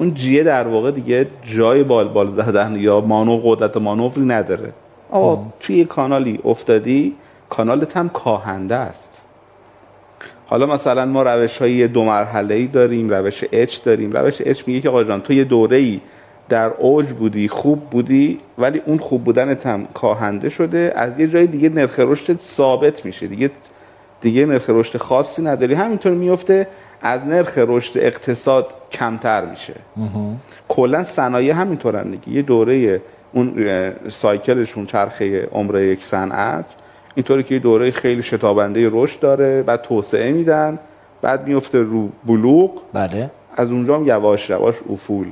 اون 0.00 0.14
جیه 0.14 0.42
در 0.42 0.66
واقع 0.66 0.90
دیگه 0.90 1.26
جای 1.56 1.82
بال 1.82 2.08
بال 2.08 2.30
زدن 2.30 2.76
یا 2.78 3.00
مانو 3.00 3.40
قدرت 3.44 3.76
مانوری 3.76 4.20
نداره. 4.20 4.72
آقا 5.10 5.46
توی 5.60 5.76
یه 5.76 5.84
کانالی 5.84 6.40
افتادی 6.44 7.14
کانالت 7.48 7.96
هم 7.96 8.08
کاهنده 8.08 8.74
است. 8.74 9.10
حالا 10.46 10.66
مثلا 10.66 11.06
ما 11.06 11.22
روش 11.22 11.58
های 11.58 11.88
دو 11.88 12.04
مرحله 12.04 12.54
ای 12.54 12.66
داریم 12.66 13.10
روش 13.10 13.44
اچ 13.52 13.82
داریم. 13.84 14.12
روش 14.12 14.42
اچ 14.44 14.62
میگه 14.66 14.80
که 14.80 14.88
آقا 14.88 15.04
جان 15.04 15.20
تو 15.20 15.32
یه 15.32 15.44
دوره 15.44 15.76
ای 15.76 16.00
در 16.48 16.66
اوج 16.66 17.06
بودی 17.06 17.48
خوب 17.48 17.90
بودی 17.90 18.38
ولی 18.58 18.82
اون 18.86 18.98
خوب 18.98 19.24
بودنت 19.24 19.66
هم 19.66 19.88
کاهنده 19.94 20.48
شده. 20.48 20.92
از 20.96 21.20
یه 21.20 21.28
جای 21.28 21.46
دیگه 21.46 21.68
نرخ 21.68 22.00
رشد 22.00 22.40
ثابت 22.40 23.04
میشه. 23.04 23.26
دیگه 23.26 23.50
دیگه 24.20 24.46
نرخ 24.46 24.64
رشد 24.70 24.96
خاصی 24.96 25.42
نداری. 25.42 25.74
همینطور 25.74 26.12
میفته 26.12 26.66
از 27.02 27.26
نرخ 27.26 27.58
رشد 27.58 27.98
اقتصاد 27.98 28.66
کمتر 28.92 29.44
میشه. 29.44 29.74
کلا 30.68 31.02
صنایع 31.02 31.54
همینطورن 31.54 32.10
دیگه. 32.10 32.28
یه 32.28 32.42
دوره 32.42 33.02
اون 33.32 33.66
سایکلشون 34.08 34.86
چرخه 34.86 35.48
عمر 35.52 35.80
یک 35.80 36.04
صنعت. 36.04 36.76
اینطوری 37.14 37.42
که 37.42 37.54
یه 37.54 37.60
دوره 37.60 37.90
خیلی 37.90 38.22
شتابنده 38.22 38.88
رشد 38.92 39.20
داره 39.20 39.62
بعد 39.62 39.82
توسعه 39.82 40.32
میدن 40.32 40.78
بعد 41.22 41.46
میفته 41.46 41.78
رو 41.78 42.08
بلوغ. 42.26 42.70
بله. 42.92 43.30
از 43.56 43.70
اونجا 43.70 43.96
هم 43.96 44.06
یواش 44.06 44.50
یواش 44.50 44.74
افول. 44.90 45.26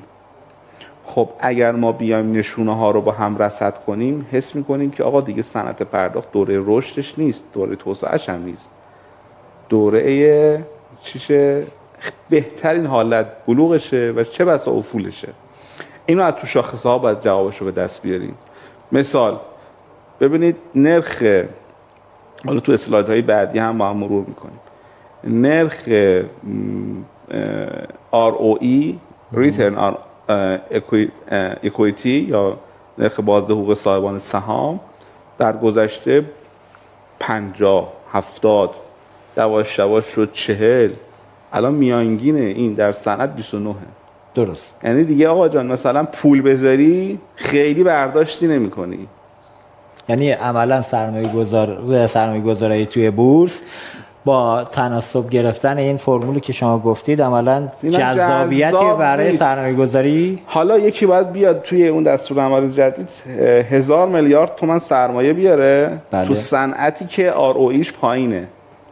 خب 1.05 1.29
اگر 1.41 1.73
ما 1.73 1.93
بیایم 1.93 2.33
نشونه 2.33 2.77
ها 2.77 2.91
رو 2.91 3.01
با 3.01 3.13
هم 3.13 3.39
رصد 3.39 3.75
کنیم 3.85 4.27
حس 4.33 4.55
می‌کنیم 4.55 4.91
که 4.91 5.05
آقا 5.05 5.21
دیگه 5.21 5.43
صنعت 5.43 5.83
پرداخت 5.83 6.33
دوره 6.33 6.63
رشدش 6.67 7.19
نیست 7.19 7.45
دوره 7.53 7.77
توسعهش 7.77 8.29
هم 8.29 8.45
نیست. 8.45 8.71
دوره 9.69 10.65
چیشه 11.01 11.67
بهترین 12.31 12.87
حالت 12.87 13.27
بلوغشه 13.47 14.13
و 14.17 14.25
چه 14.25 14.45
بسا 14.45 14.71
افولشه. 14.71 15.29
اینو 16.07 16.23
از 16.23 16.35
تو 16.35 16.47
شاخصه 16.47 16.89
ها 16.89 16.99
باید 16.99 17.21
جوابش 17.21 17.63
به 17.63 17.71
دست 17.71 18.03
بیاریم. 18.03 18.35
مثال 18.93 19.41
ببینید 20.21 20.57
نرخ 20.75 21.23
حالا 22.47 22.61
تو 22.61 22.73
اسلاید 22.73 23.09
های 23.09 23.23
بعدی 23.23 23.59
هم 23.59 23.79
با 23.79 23.89
هم 23.89 23.97
مرور 23.97 24.25
می‌کنیم. 24.27 24.61
نرخ 25.25 25.89
ROE 28.13 28.95
Return 29.35 29.75
on 29.79 29.95
Equity 31.65 32.07
یا 32.07 32.57
نرخ 32.99 33.21
بازده 33.21 33.55
حقوق 33.55 33.75
صاحبان 33.75 34.19
سهام 34.19 34.81
در 35.39 35.57
گذشته 35.57 36.25
50 37.21 37.93
70 38.13 38.75
دواش 39.39 39.81
دواش 39.81 40.05
شد 40.05 40.33
چهل. 40.33 40.91
الان 41.53 41.75
میانگین 41.75 42.37
این 42.37 42.75
در 42.75 42.93
صنعت 42.93 43.37
29 43.37 43.75
درست. 44.35 44.77
یعنی 44.85 45.05
دیگه 45.05 45.29
آقا 45.29 45.49
جان 45.49 45.67
مثلا 45.67 46.05
پول 46.05 46.43
بذاری 46.43 47.19
خیلی 47.35 47.83
برداشتی 47.85 48.47
نمی 48.47 48.71
کنی 48.71 49.09
یعنی 50.09 50.31
عملا 50.31 50.83
سرمایه 50.83 51.29
گذار 51.29 52.07
سرمایه 52.07 52.43
گذاری 52.43 52.87
توی 52.87 53.11
بورس 53.11 53.63
با 54.25 54.65
تناسب 54.65 55.31
گرفتن 55.31 55.79
این 55.79 55.97
فرمولی 55.97 56.41
که 56.41 56.53
شما 56.53 56.79
گفتید 56.79 57.23
عملا 57.23 57.69
جذابیتی 57.91 58.93
برای 58.99 59.33
سرمایه 59.33 59.75
گذاری 59.75 60.43
حالا 60.47 60.79
یکی 60.79 61.07
باید 61.07 61.33
بیاد 61.33 61.63
توی 61.63 61.89
اون 61.89 62.03
دستور 62.03 62.41
عمل 62.41 62.71
جدید 62.71 63.09
هزار 63.71 64.09
میلیارد 64.09 64.55
تومن 64.55 64.79
سرمایه 64.79 65.33
بیاره. 65.33 66.01
بله. 66.11 66.29
تو 66.29 66.35
صنعتی 66.35 67.07
که 67.07 67.31
آر 67.31 67.55
پایینه. 68.01 68.49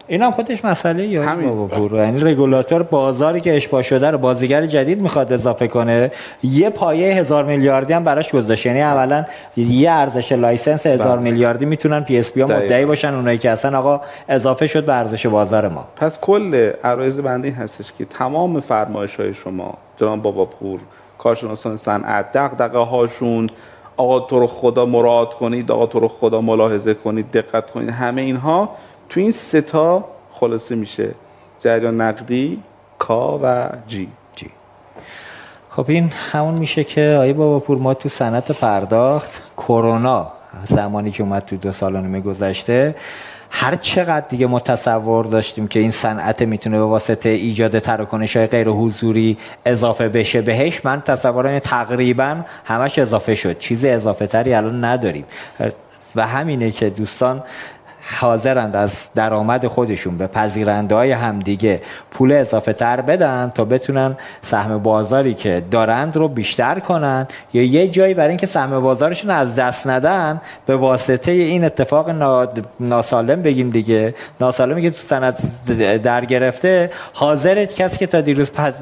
این 0.08 0.22
هم 0.22 0.30
خودش 0.30 0.64
مسئله 0.64 1.06
یا 1.06 1.22
همین. 1.22 1.70
یعنی 1.92 2.20
رگولاتور 2.20 2.82
بازاری 2.82 3.40
که 3.40 3.56
اشباع 3.56 3.82
شده 3.82 4.10
رو 4.10 4.18
بازیگر 4.18 4.66
جدید 4.66 5.02
می‌خواد 5.02 5.32
اضافه 5.32 5.68
کنه 5.68 6.10
یه 6.42 6.70
پایه 6.70 7.14
هزار 7.14 7.44
میلیاردی 7.44 7.92
هم 7.92 8.04
براش 8.04 8.32
گذاشته 8.32 8.68
یعنی 8.68 8.82
اولا 8.82 9.24
یه 9.56 9.90
ارزش 9.90 10.32
license 10.32 10.86
هزار 10.86 11.16
بله. 11.16 11.30
میلیاردی 11.30 11.64
می‌تونن 11.64 12.04
PSP 12.04 12.40
ها 12.40 12.46
مدعی 12.46 12.84
باشن 12.84 13.14
اونایی 13.14 13.38
که 13.38 13.50
اصلا 13.50 13.78
آقا 13.78 14.00
اضافه 14.28 14.66
شد 14.66 14.84
به 14.84 14.94
ارزش 14.94 15.26
بازار 15.26 15.68
ما. 15.68 15.84
پس 15.96 16.20
کل 16.20 16.70
عرایض 16.84 17.20
بنده 17.20 17.48
این 17.48 17.56
هستش 17.56 17.92
که 17.98 18.04
تمام 18.04 18.60
فرمایش 18.60 19.16
های 19.16 19.34
شما 19.34 19.74
جناب 20.00 20.22
بابا 20.22 20.44
پور 20.44 20.80
کارشناسان 21.18 21.76
صنعت 21.76 22.32
دغدغه 22.32 22.78
هاشون 22.78 23.50
آقا 23.96 24.20
تو 24.20 24.38
رو 24.40 24.46
خدا 24.46 24.86
مراد 24.86 25.34
کنید 25.34 25.72
آقا 25.72 25.86
تو 25.86 25.98
رو 25.98 26.08
خدا 26.08 26.40
ملاحظه 26.40 26.94
کنید 26.94 27.30
دقت 27.30 27.70
کنید 27.70 27.90
همه 27.90 28.22
اینها 28.22 28.68
تو 29.08 29.20
این 29.20 29.30
ستا 29.30 30.04
خلاصه 30.32 30.74
میشه 30.74 31.14
جریان 31.60 32.00
نقدی 32.00 32.62
کا 32.98 33.40
و 33.42 33.68
جی. 33.86 34.08
جی. 34.36 34.50
خب 35.70 35.84
این 35.88 36.12
همون 36.32 36.54
میشه 36.54 36.84
که 36.84 37.16
آیه 37.20 37.32
بابا 37.32 37.60
پور 37.60 37.78
ما 37.78 37.94
تو 37.94 38.08
صنعت 38.08 38.52
پرداخت 38.52 39.42
کرونا 39.56 40.32
زمانی 40.64 41.10
که 41.10 41.22
اومد 41.22 41.44
تو 41.44 41.56
دو 41.56 41.72
سال 41.72 42.14
و 42.14 42.20
گذشته. 42.20 42.94
هر 43.50 43.76
چقدر 43.76 44.26
دیگه 44.28 44.46
ما 44.46 44.60
داشتیم 45.30 45.68
که 45.68 45.80
این 45.80 45.90
صنعت 45.90 46.42
می‌تونه 46.42 46.78
به 46.78 46.84
واسطه 46.84 47.28
ایجاد 47.28 47.78
تراکنش 47.78 48.36
های 48.36 48.46
غیر 48.46 48.68
حضوری 48.68 49.38
اضافه 49.66 50.08
بشه 50.08 50.42
بهش 50.42 50.84
من 50.84 51.00
تصورم 51.00 51.58
تقریبا 51.58 52.36
همش 52.64 52.98
اضافه 52.98 53.34
شد. 53.34 53.58
چیز 53.58 53.84
اضافه 53.84 54.26
تری 54.26 54.54
الان 54.54 54.84
نداریم. 54.84 55.24
و 56.16 56.26
همینه 56.26 56.70
که 56.70 56.90
دوستان 56.90 57.42
حاضرند 58.20 58.76
از 58.76 59.08
درآمد 59.14 59.66
خودشون 59.66 60.18
به 60.18 60.26
پذیرنده 60.26 60.94
های 60.94 61.12
همدیگه. 61.12 61.82
پول 62.10 62.32
اضافه 62.32 62.72
تر 62.72 63.00
بدن 63.00 63.50
تا 63.54 63.64
بتونن 63.64 64.16
سهم 64.42 64.78
بازاری 64.78 65.34
که 65.34 65.62
دارند 65.70 66.16
رو 66.16 66.28
بیشتر 66.28 66.78
کنن. 66.78 67.26
یا 67.52 67.62
یه 67.62 67.88
جایی 67.88 68.14
برای 68.14 68.28
اینکه 68.28 68.46
سهم 68.46 68.80
بازارشون 68.80 69.30
از 69.30 69.56
دست 69.56 69.86
ندن 69.86 70.40
به 70.66 70.76
واسطه 70.76 71.32
این 71.32 71.64
اتفاق 71.64 72.10
ناسالم 72.80 73.42
بگیم 73.42 73.70
دیگه. 73.70 74.14
ناسالمی 74.40 74.82
که 74.82 74.90
تو 74.90 74.96
سند 74.96 75.38
در 76.02 76.24
گرفته 76.24 76.90
حاضر 77.12 77.64
کسی 77.64 77.98
که 77.98 78.06
تا 78.06 78.20
دیروز 78.20 78.52
پز... 78.52 78.74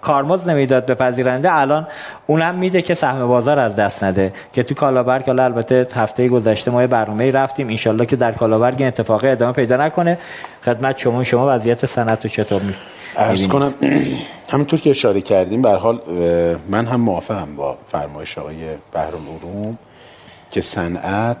کارمز 0.00 0.48
نمی‌داد 0.48 0.86
به 0.86 0.94
پذیرنده 0.94 1.54
الان 1.54 1.86
اونم 2.30 2.54
میده 2.54 2.82
که 2.82 2.94
سهم 2.94 3.26
بازار 3.26 3.58
از 3.58 3.76
دست 3.76 4.04
نده. 4.04 4.32
که 4.52 4.62
تو 4.62 4.74
کالابرگ 4.74 5.26
حالا 5.26 5.44
البته 5.44 5.86
هفته 5.94 6.28
گذشته 6.28 6.70
ما 6.70 6.80
یه 6.80 6.86
برنامه 6.86 7.30
رفتیم. 7.30 7.68
انشالله 7.68 8.06
که 8.06 8.16
در 8.16 8.32
کالابرگ 8.32 8.74
این 8.78 8.86
اتفاقی 8.86 9.28
ادامه 9.28 9.52
پیدا 9.52 9.76
نکنه. 9.76 10.18
خدمت 10.64 10.98
شما 10.98 11.24
شما 11.24 11.54
وضعیت 11.54 11.86
صنعت 11.86 12.24
رو 12.24 12.30
چطور 12.30 12.62
می 12.62 12.74
عرض 13.16 13.46
کنم 13.46 13.74
همونطور 14.48 14.80
که 14.80 14.90
اشاره 14.90 15.20
کردیم 15.20 15.62
به 15.62 15.70
حال 15.70 16.00
من 16.68 16.86
هم 16.86 17.00
موافقم 17.00 17.56
با 17.56 17.78
فرمایش 17.92 18.38
آقای 18.38 18.56
بهرالعلوم 18.92 19.78
که 20.50 20.60
صنعت 20.60 21.36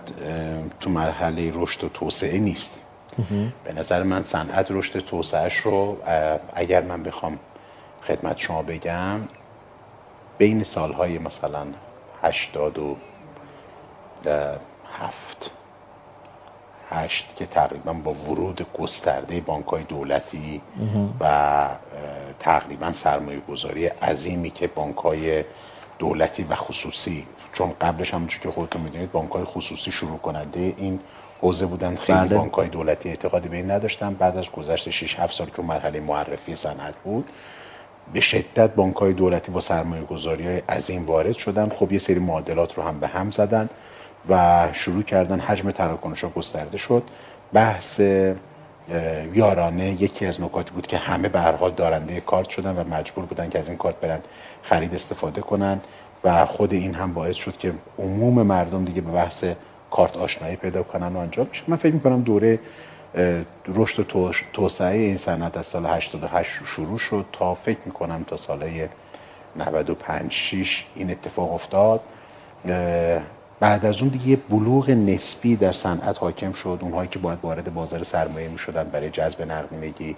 تو 0.80 0.90
مرحله 0.90 1.52
رشد 1.54 1.84
و 1.84 1.88
توسعه 1.88 2.38
نیست. 2.38 2.74
به 3.64 3.72
نظر 3.76 4.02
من 4.02 4.22
صنعت 4.22 4.66
رشد 4.70 4.98
توسعهش 4.98 5.56
رو 5.56 5.96
اگر 6.54 6.82
من 6.82 7.02
بخوام 7.02 7.38
خدمت 8.08 8.38
شما 8.38 8.62
بگم 8.62 9.20
بین 10.38 10.64
سالهای 10.64 11.18
مثلا 11.18 11.66
هشتاد 12.22 12.78
و 12.78 12.96
هفت 14.98 15.50
هشت 16.90 17.36
که 17.36 17.46
تقریبا 17.46 17.92
با 17.92 18.12
ورود 18.12 18.66
گسترده 18.78 19.40
بانک 19.40 19.66
های 19.66 19.82
دولتی 19.82 20.60
و 21.20 21.68
تقریبا 22.40 22.92
سرمایه 22.92 23.40
گذاری 23.40 23.86
عظیمی 23.86 24.50
که 24.50 24.66
بانک 24.66 24.96
های 24.96 25.44
دولتی 25.98 26.42
و 26.42 26.54
خصوصی 26.54 27.26
چون 27.52 27.72
قبلش 27.80 28.14
هم 28.14 28.26
که 28.26 28.50
خودتون 28.50 28.82
می‌دونید 28.82 29.12
بانک 29.12 29.30
های 29.30 29.44
خصوصی 29.44 29.92
شروع 29.92 30.18
کننده 30.18 30.74
این 30.76 31.00
حوزه 31.40 31.66
بودن 31.66 31.96
خیلی 31.96 32.18
بله. 32.18 32.36
بانک 32.36 32.52
های 32.52 32.68
دولتی 32.68 33.08
اعتقادی 33.08 33.48
به 33.48 33.56
این 33.56 33.70
نداشتن 33.70 34.14
بعد 34.14 34.36
از 34.36 34.50
گذشت 34.50 34.90
6 34.90 35.20
7 35.20 35.34
سال 35.34 35.46
که 35.56 35.62
مرحله 35.62 36.00
معرفی 36.00 36.56
صنعت 36.56 36.96
بود 36.96 37.28
به 38.12 38.20
شدت 38.20 38.74
بانک 38.74 38.96
های 38.96 39.12
دولتی 39.12 39.52
با 39.52 39.60
سرمایه 39.60 40.02
گذاری 40.02 40.46
های 40.46 40.58
عظیم 40.58 41.06
وارد 41.06 41.36
شدن. 41.36 41.68
خب 41.68 41.92
یه 41.92 41.98
سری 41.98 42.18
معادلات 42.18 42.74
رو 42.74 42.82
هم 42.82 43.00
به 43.00 43.06
هم 43.06 43.30
زدن 43.30 43.68
و 44.28 44.68
شروع 44.72 45.02
کردن 45.02 45.40
حجم 45.40 45.70
تراکنش 45.70 46.24
ها 46.24 46.30
گسترده 46.30 46.78
شد. 46.78 47.02
بحث 47.52 48.00
یارانه 49.34 50.02
یکی 50.02 50.26
از 50.26 50.40
نکاتی 50.40 50.70
بود 50.70 50.86
که 50.86 50.96
همه 50.96 51.28
به 51.28 51.40
حال 51.40 51.70
دارنده 51.70 52.20
کارت 52.20 52.48
شدن 52.48 52.76
و 52.76 52.94
مجبور 52.94 53.24
بودن 53.24 53.48
که 53.48 53.58
از 53.58 53.68
این 53.68 53.76
کارت 53.76 54.00
برن 54.00 54.20
خرید 54.62 54.94
استفاده 54.94 55.40
کنن 55.40 55.80
و 56.24 56.46
خود 56.46 56.72
این 56.72 56.94
هم 56.94 57.14
باعث 57.14 57.36
شد 57.36 57.56
که 57.56 57.72
عموم 57.98 58.42
مردم 58.42 58.84
دیگه 58.84 59.00
به 59.00 59.12
بحث 59.12 59.44
کارت 59.90 60.16
آشنایی 60.16 60.56
پیدا 60.56 60.82
کنن 60.82 61.06
و 61.06 61.18
انجام 61.18 61.46
بشه. 61.52 61.62
من 61.66 61.76
فکر 61.76 61.94
می‌کنم 61.94 62.22
دوره 62.22 62.58
رشد 63.68 64.16
و 64.16 64.32
توسعه 64.52 64.98
این 64.98 65.16
صنعت 65.16 65.56
از 65.56 65.66
سال 65.66 65.86
88 65.86 66.50
شروع 66.64 66.98
شد 66.98 67.26
تا 67.32 67.54
فکر 67.54 67.78
می‌کنم 67.86 68.24
تا 68.26 68.36
سال 68.36 68.88
95 69.56 70.32
6 70.32 70.84
این 70.94 71.10
اتفاق 71.10 71.52
افتاد. 71.52 72.00
بعد 73.60 73.86
از 73.86 74.00
اون 74.00 74.08
دیگه 74.08 74.36
بلوغ 74.36 74.90
نسبی 74.90 75.56
در 75.56 75.72
صنعت 75.72 76.18
حاکم 76.18 76.52
شد. 76.52 76.78
اونهایی 76.80 77.08
که 77.08 77.18
باید 77.18 77.38
وارد 77.42 77.74
بازار 77.74 78.02
سرمایه 78.02 78.48
می 78.48 78.58
شدن 78.58 78.84
برای 78.84 79.10
جذب 79.10 79.52
نقدینگی 79.52 80.16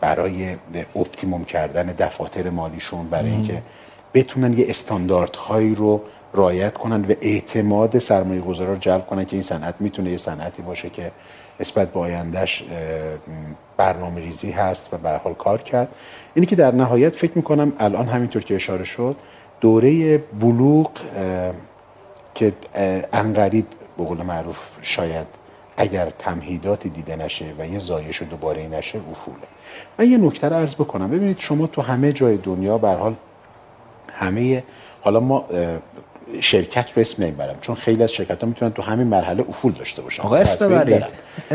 برای 0.00 0.56
optimum 0.96 1.44
کردن 1.44 1.86
دفاتر 1.86 2.50
مالیشون 2.50 3.08
برای 3.08 3.30
اینکه 3.30 3.62
بتونن 4.14 4.58
یه 4.58 4.66
استانداردهایی 4.68 5.74
رو 5.74 6.02
رعایت 6.32 6.74
کنن 6.74 7.04
و 7.04 7.14
اعتماد 7.20 7.98
سرمایه 7.98 8.40
گذارا 8.40 8.72
رو 8.72 8.78
جلب 8.78 9.06
کنن 9.06 9.24
که 9.24 9.36
این 9.36 9.42
صنعت 9.42 9.74
می‌تونه 9.80 10.10
یه 10.10 10.16
صنعتی 10.16 10.62
باشه 10.62 10.90
که 10.90 11.10
نسبت 11.60 11.92
به 11.92 12.00
آیندهش 12.00 12.64
برنامه 13.76 14.20
ریزی 14.20 14.50
هست 14.50 14.88
و 14.94 14.98
به 14.98 15.10
حال 15.10 15.34
کار 15.34 15.62
کرد. 15.62 15.88
اینی 16.34 16.46
که 16.46 16.56
در 16.56 16.74
نهایت 16.74 17.16
فکر 17.16 17.32
می‌کنم 17.34 17.72
الان 17.78 18.06
همینطور 18.06 18.42
که 18.42 18.54
اشاره 18.54 18.84
شد 18.84 19.16
دوره 19.60 20.18
بلوغ 20.18 20.90
که 22.34 22.52
انقریب 23.12 23.66
به 23.98 24.04
قول 24.04 24.22
معروف 24.22 24.58
شاید 24.82 25.26
اگر 25.76 26.10
تمهیداتی 26.10 26.88
دیده 26.88 27.16
نشه 27.16 27.44
و 27.58 27.66
یه 27.68 27.78
زایش 27.78 28.22
دوباره 28.22 28.68
نشه 28.68 29.00
افوله 29.10 29.36
من 29.98 30.10
یه 30.10 30.18
نکته 30.18 30.46
عرض 30.46 30.74
بکنم. 30.74 31.10
ببینید 31.10 31.38
شما 31.38 31.66
تو 31.66 31.82
همه 31.82 32.12
جای 32.12 32.36
دنیا 32.36 32.78
به 32.78 32.88
حال 32.88 33.14
همه 34.12 34.62
حالا 35.00 35.20
ما 35.20 35.44
شرکت 36.40 36.86
رو 36.96 37.00
اسم 37.00 37.22
نمی‌برم. 37.22 37.54
چون 37.60 37.74
خیلی 37.74 38.02
از 38.02 38.12
شرکت 38.12 38.42
ها 38.42 38.48
می‌تونن 38.48 38.72
تو 38.72 38.82
همین 38.82 39.06
مرحله 39.06 39.44
افول 39.48 39.72
داشته 39.72 40.02
باشن. 40.02 40.22
آقا 40.22 40.36
اسم 40.36 40.68
ببرید. 40.68 41.04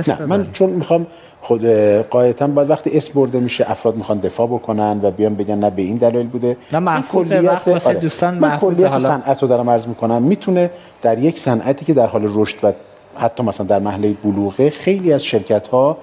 نه 0.07 0.25
من 0.25 0.51
چون 0.51 0.69
می‌خوام 0.69 1.07
خود 1.41 1.65
قاعدتا 2.09 2.47
باید 2.47 2.69
وقتی 2.69 2.97
اسم 2.97 3.13
برده 3.13 3.39
میشه 3.39 3.71
افراد 3.71 3.95
می‌خوان 3.95 4.19
دفاع 4.19 4.47
بکنن 4.47 4.99
و 5.03 5.11
بیان 5.11 5.35
بگن 5.35 5.57
نه 5.57 5.69
به 5.69 5.81
این 5.81 5.97
دلیل 5.97 6.27
بوده. 6.27 6.57
نه 6.71 6.79
محفوظ 6.79 7.31
وقت 7.31 7.67
واسه 7.67 7.89
آره. 7.89 7.99
دوستان 7.99 8.33
محفوظ 8.33 8.83
حالا 8.83 9.09
صنعت 9.09 9.41
رو 9.41 9.47
دارم 9.47 9.69
عرض 9.69 9.87
می‌کنم. 9.87 10.21
می‌تونه 10.21 10.69
در 11.01 11.17
یک 11.17 11.39
صنعتی 11.39 11.85
که 11.85 11.93
در 11.93 12.07
حال 12.07 12.31
رشد 12.33 12.57
و 12.63 12.71
حتی 13.17 13.43
مثلا 13.43 13.65
در 13.65 13.79
محله 13.79 14.13
بلوغه 14.23 14.69
خیلی 14.69 15.13
از 15.13 15.23
شرکت 15.23 15.67
ها 15.67 15.97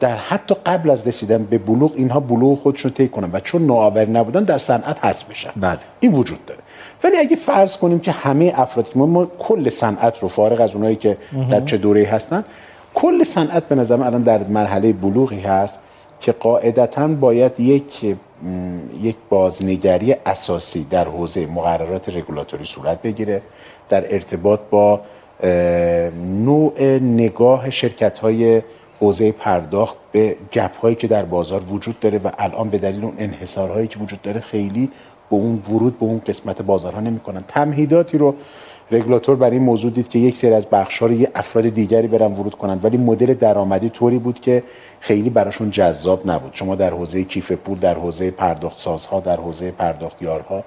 در 0.00 0.16
حتی 0.16 0.54
قبل 0.66 0.90
از 0.90 1.06
رسیدن 1.06 1.44
به 1.44 1.58
بلوغ 1.58 1.92
اینها 1.96 2.20
بلوغ 2.20 2.58
خودشون 2.58 2.92
طی 2.92 3.08
کنن 3.08 3.30
و 3.32 3.40
چون 3.40 3.66
نوآوری 3.66 4.12
نبودن 4.12 4.44
در 4.44 4.58
صنعت 4.58 5.04
حذف 5.04 5.30
بشن. 5.30 5.50
بله. 5.56 5.78
این 6.00 6.12
وجود 6.12 6.46
داره. 6.46 6.60
ولی 7.04 7.16
اگه 7.16 7.36
فرض 7.36 7.76
کنیم 7.76 7.98
که 7.98 8.12
همه 8.12 8.52
افرادی 8.56 8.92
که 8.92 8.98
ما, 8.98 9.06
ما 9.06 9.26
کل 9.38 9.70
صنعت 9.70 10.18
رو 10.18 10.28
فارغ 10.28 10.60
از 10.60 10.74
اونایی 10.74 10.96
که 10.96 11.16
در 11.50 11.60
چه 11.60 11.76
دوره 11.76 12.04
هستن 12.04 12.44
کل 12.94 13.24
صنعت 13.24 13.68
به 13.68 13.74
نظر 13.74 14.02
الان 14.02 14.22
در 14.22 14.44
مرحله 14.44 14.92
بلوغی 14.92 15.40
هست 15.40 15.78
که 16.20 16.32
قاعدتا 16.32 17.08
باید 17.08 17.60
یک 17.60 18.16
یک 19.02 19.16
بازنگری 19.28 20.16
اساسی 20.26 20.86
در 20.90 21.04
حوزه 21.04 21.46
مقررات 21.46 22.08
رگولاتوری 22.08 22.64
صورت 22.64 23.02
بگیره 23.02 23.42
در 23.88 24.14
ارتباط 24.14 24.60
با 24.70 25.00
نوع 26.44 26.98
نگاه 26.98 27.70
شرکت 27.70 28.18
های 28.18 28.62
حوزه 29.00 29.32
پرداخت 29.32 29.96
به 30.12 30.36
گپ 30.52 30.76
هایی 30.76 30.96
که 30.96 31.06
در 31.06 31.22
بازار 31.22 31.62
وجود 31.68 32.00
داره 32.00 32.18
و 32.18 32.30
الان 32.38 32.70
به 32.70 32.78
دلیل 32.78 33.04
اون 33.04 33.14
انحصارهایی 33.18 33.88
که 33.88 33.98
وجود 33.98 34.22
داره 34.22 34.40
خیلی 34.40 34.90
به 35.32 35.38
اون 35.38 35.62
ورود 35.70 35.98
به 35.98 36.06
اون 36.06 36.20
قسمت 36.26 36.62
بازارها 36.62 37.00
نمی‌کنن. 37.00 37.44
تمهیداتی 37.48 38.18
رو 38.18 38.34
رگولاتور 38.90 39.36
برای 39.36 39.56
این 39.56 39.64
موضوع 39.64 39.90
دید 39.90 40.08
که 40.08 40.18
یک 40.18 40.36
سری 40.36 40.54
از 40.54 40.66
بخش‌ها 40.66 41.06
رو 41.06 41.12
یه 41.12 41.30
افراد 41.34 41.68
دیگری 41.68 42.06
برن 42.06 42.32
ورود 42.32 42.54
کنند 42.54 42.84
ولی 42.84 42.96
مدل 42.96 43.34
درآمدی 43.34 43.88
طوری 43.88 44.18
بود 44.18 44.40
که 44.40 44.62
خیلی 45.00 45.30
براشون 45.30 45.70
جذاب 45.70 46.30
نبود. 46.30 46.50
شما 46.54 46.74
در 46.74 46.90
حوزه 46.90 47.24
کیف 47.24 47.52
پول 47.52 47.78
در 47.78 47.94
حوزه 47.94 48.30
پرداخت 48.30 48.78
سازها 48.78 49.20
در 49.20 49.36
حوزه 49.36 49.70
پرداخت 49.70 50.22
یارها 50.22 50.64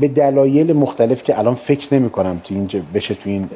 به 0.00 0.08
دلایل 0.14 0.72
مختلف 0.72 1.22
که 1.22 1.38
الان 1.38 1.54
فکر 1.54 1.94
نمی 1.94 2.10
کنم 2.10 2.40
تو 2.44 2.54
این 2.54 2.70
بشه 2.94 3.14
تو 3.14 3.30
این 3.30 3.50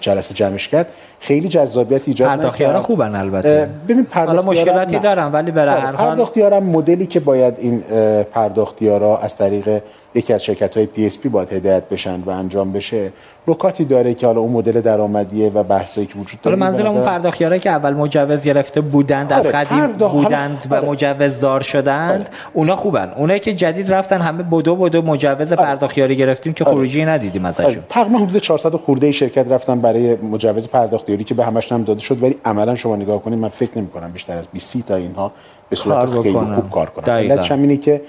جلسه 0.00 0.34
جمعش 0.34 0.68
کرد 0.68 0.86
خیلی 1.20 1.48
جذابیت 1.48 2.08
ایجاد 2.08 2.28
نکرد. 2.28 2.40
پرداختیارا 2.40 2.82
خوبن 2.82 3.14
البته. 3.14 3.68
ببین 3.88 4.06
حالا 4.10 4.42
مشکلاتی 4.42 4.98
دارم 4.98 5.32
ولی 5.32 5.50
به 5.50 5.60
هر 5.60 5.80
حال 5.80 5.94
پرداختیارا 5.94 6.60
مدلی 6.60 7.06
که 7.06 7.20
باید 7.20 7.54
این 7.58 7.80
پرداختیارا 8.22 9.18
از 9.18 9.36
طریق 9.36 9.82
یکی 10.14 10.32
از 10.32 10.44
شرکت 10.44 10.76
های 10.76 10.86
PSP 10.86 11.28
باید 11.28 11.52
هدایت 11.52 11.88
بشن 11.88 12.20
و 12.20 12.30
انجام 12.30 12.72
بشه. 12.72 13.12
نکاتی 13.48 13.84
داره 13.84 14.14
که 14.14 14.26
حالا 14.26 14.40
اون 14.40 14.52
مدل 14.52 14.80
درآمدیه 14.80 15.50
و 15.50 15.62
بحثایی 15.62 16.06
که 16.06 16.18
وجود 16.18 16.40
داره 16.40 16.56
حالا 16.56 16.70
منظورم 16.70 16.92
اون 16.92 17.04
پرداختیارایی 17.04 17.60
که 17.60 17.70
اول 17.70 17.94
مجوز 17.94 18.44
گرفته 18.44 18.80
بودند 18.80 19.32
از 19.32 19.46
آره، 19.46 19.64
قدیم 19.64 19.86
بودند 19.86 20.66
و 20.70 20.74
آره. 20.74 20.88
مجوز 20.88 21.40
دار 21.40 21.60
شدند 21.60 22.20
آره. 22.20 22.30
اونا 22.52 22.76
خوبن 22.76 23.12
اونایی 23.16 23.40
که 23.40 23.54
جدید 23.54 23.94
رفتن 23.94 24.20
همه 24.20 24.42
بدو 24.42 24.76
بدو 24.76 25.02
مجوز 25.02 25.52
آره. 25.52 25.62
پرداختیاری 25.62 26.16
گرفتیم 26.16 26.52
که 26.52 26.64
خروجی 26.64 27.04
ندیدیم 27.04 27.44
ازشون 27.44 27.66
آره. 27.66 27.82
تقریبا 27.88 28.18
حدود 28.18 28.36
400 28.36 28.74
خرده 28.74 29.12
شرکت 29.12 29.52
رفتن 29.52 29.80
برای 29.80 30.16
مجوز 30.16 30.68
پرداختیاری 30.68 31.24
که 31.24 31.34
به 31.34 31.44
همش 31.44 31.72
هم 31.72 31.82
داده 31.84 32.00
شد 32.00 32.22
ولی 32.22 32.36
عملا 32.44 32.74
شما 32.74 32.96
نگاه 32.96 33.22
کنید 33.22 33.38
من 33.38 33.48
فکر 33.48 33.78
نمی 33.78 33.88
کنم 33.88 34.12
بیشتر 34.12 34.36
از 34.36 34.48
20 34.52 34.86
تا 34.86 34.94
اینها 34.94 35.32
به 35.70 35.76
صورت 35.76 36.22
خیلی 36.22 36.38
خوب 36.38 36.70
کار 36.70 36.90
کنن 36.90 37.14
علتش 37.14 37.52
اینه 37.52 37.76
که 37.76 38.00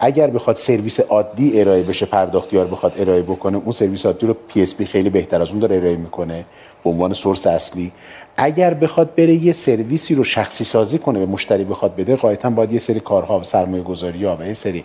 اگر 0.00 0.26
بخواد 0.26 0.56
سرویس 0.56 1.00
عادی 1.00 1.60
ارائه 1.60 1.82
بشه 1.82 2.06
پرداختیار 2.06 2.66
بخواد 2.66 2.92
ارائه 2.98 3.22
بکنه 3.22 3.56
اون 3.58 3.72
سرویس 3.72 4.06
عادی 4.06 4.26
رو 4.26 4.36
PSP 4.48 4.84
خیلی 4.84 5.10
بهتر 5.10 5.42
از 5.42 5.50
اون 5.50 5.58
داره 5.58 5.76
ارائه 5.76 5.96
می‌کنه 5.96 6.44
به 6.84 6.90
عنوان 6.90 7.12
source 7.12 7.46
اصلی 7.46 7.92
اگر 8.36 8.74
بخواد 8.74 9.14
بره 9.14 9.34
یه 9.34 9.52
سرویسی 9.52 10.14
رو 10.14 10.24
شخصی 10.24 10.64
سازی 10.64 10.98
کنه 10.98 11.18
به 11.18 11.26
مشتری 11.26 11.64
بخواد 11.64 11.96
بده 11.96 12.16
قاعدتا 12.16 12.50
باید 12.50 12.72
یه 12.72 12.78
سری 12.78 13.00
کارها 13.00 13.40
و 13.40 13.44
سرمایه 13.44 13.82
گذاری 13.82 14.24
ها 14.24 14.36
و 14.40 14.46
یه 14.46 14.54
سری 14.54 14.84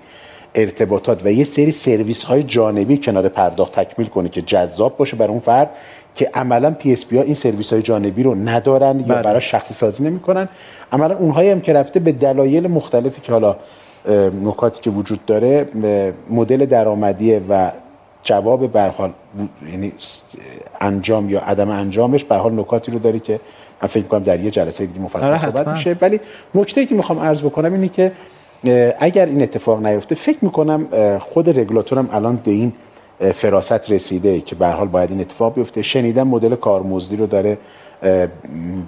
ارتباطات 0.55 1.25
و 1.25 1.31
یه 1.31 1.43
سری 1.43 1.71
سرویس 1.71 2.23
های 2.23 2.43
جانبی 2.43 2.97
کنار 2.97 3.29
پرداخت 3.29 3.79
تکمیل 3.79 4.07
کنه 4.07 4.29
که 4.29 4.41
جذاب 4.41 4.97
باشه 4.97 5.17
برای 5.17 5.31
اون 5.31 5.39
فرد 5.39 5.69
که 6.15 6.29
عملا 6.33 6.71
PSP 6.71 7.17
ها 7.17 7.23
این 7.23 7.33
سرویس 7.33 7.73
های 7.73 7.81
جانبی 7.81 8.23
رو 8.23 8.35
ندارن 8.35 8.99
یا 8.99 9.05
بله. 9.05 9.21
برای 9.21 9.41
شخصی 9.41 9.73
سازی 9.73 10.03
نمی‌کنن 10.03 10.49
عملا 10.91 11.17
اونهایی 11.17 11.49
هم 11.49 11.61
که 11.61 11.73
رفته 11.73 11.99
به 11.99 12.11
دلایل 12.11 12.67
مختلفی 12.67 13.21
که 13.21 13.31
حالا 13.31 13.55
نکاتی 14.43 14.81
که 14.81 14.89
وجود 14.89 15.25
داره 15.25 15.67
مدل 16.29 16.65
درآمدی 16.65 17.41
و 17.49 17.71
جواب 18.23 18.71
به 18.71 18.81
حال 18.81 19.11
یعنی 19.71 19.93
انجام 20.81 21.29
یا 21.29 21.39
عدم 21.39 21.69
انجامش 21.69 22.23
به 22.23 22.35
حال 22.35 22.59
نکاتی 22.59 22.91
رو 22.91 22.99
داره 22.99 23.19
که 23.19 23.39
من 23.81 23.87
فکر 23.87 24.03
می‌کنم 24.03 24.23
در 24.23 24.39
یه 24.39 24.51
جلسه 24.51 24.85
دیگه 24.85 24.99
مفصل 24.99 25.25
آره، 25.25 25.41
صحبت 25.41 25.67
میشه. 25.67 25.95
ولی 26.01 26.19
نکته 26.55 26.85
که 26.85 26.95
می‌خوام 26.95 27.19
عرض 27.19 27.41
بکنم 27.41 27.73
اینه 27.73 27.87
که 27.87 28.11
اگر 28.99 29.25
این 29.25 29.41
اتفاق 29.41 29.85
نیفته 29.85 30.15
فکر 30.15 30.37
می‌کنم 30.41 30.87
خود 31.19 31.59
رگولاتورم 31.59 32.09
الان 32.11 32.35
به 32.35 32.51
این 32.51 32.73
فراست 33.33 33.91
رسیده 33.91 34.41
که 34.41 34.55
به 34.55 34.67
حال 34.67 34.87
باید 34.87 35.11
این 35.11 35.21
اتفاق 35.21 35.53
بیفته. 35.53 35.81
شنیدم 35.81 36.27
مدل 36.27 36.55
کارمزدی 36.55 37.15
رو 37.15 37.27
داره 37.27 37.57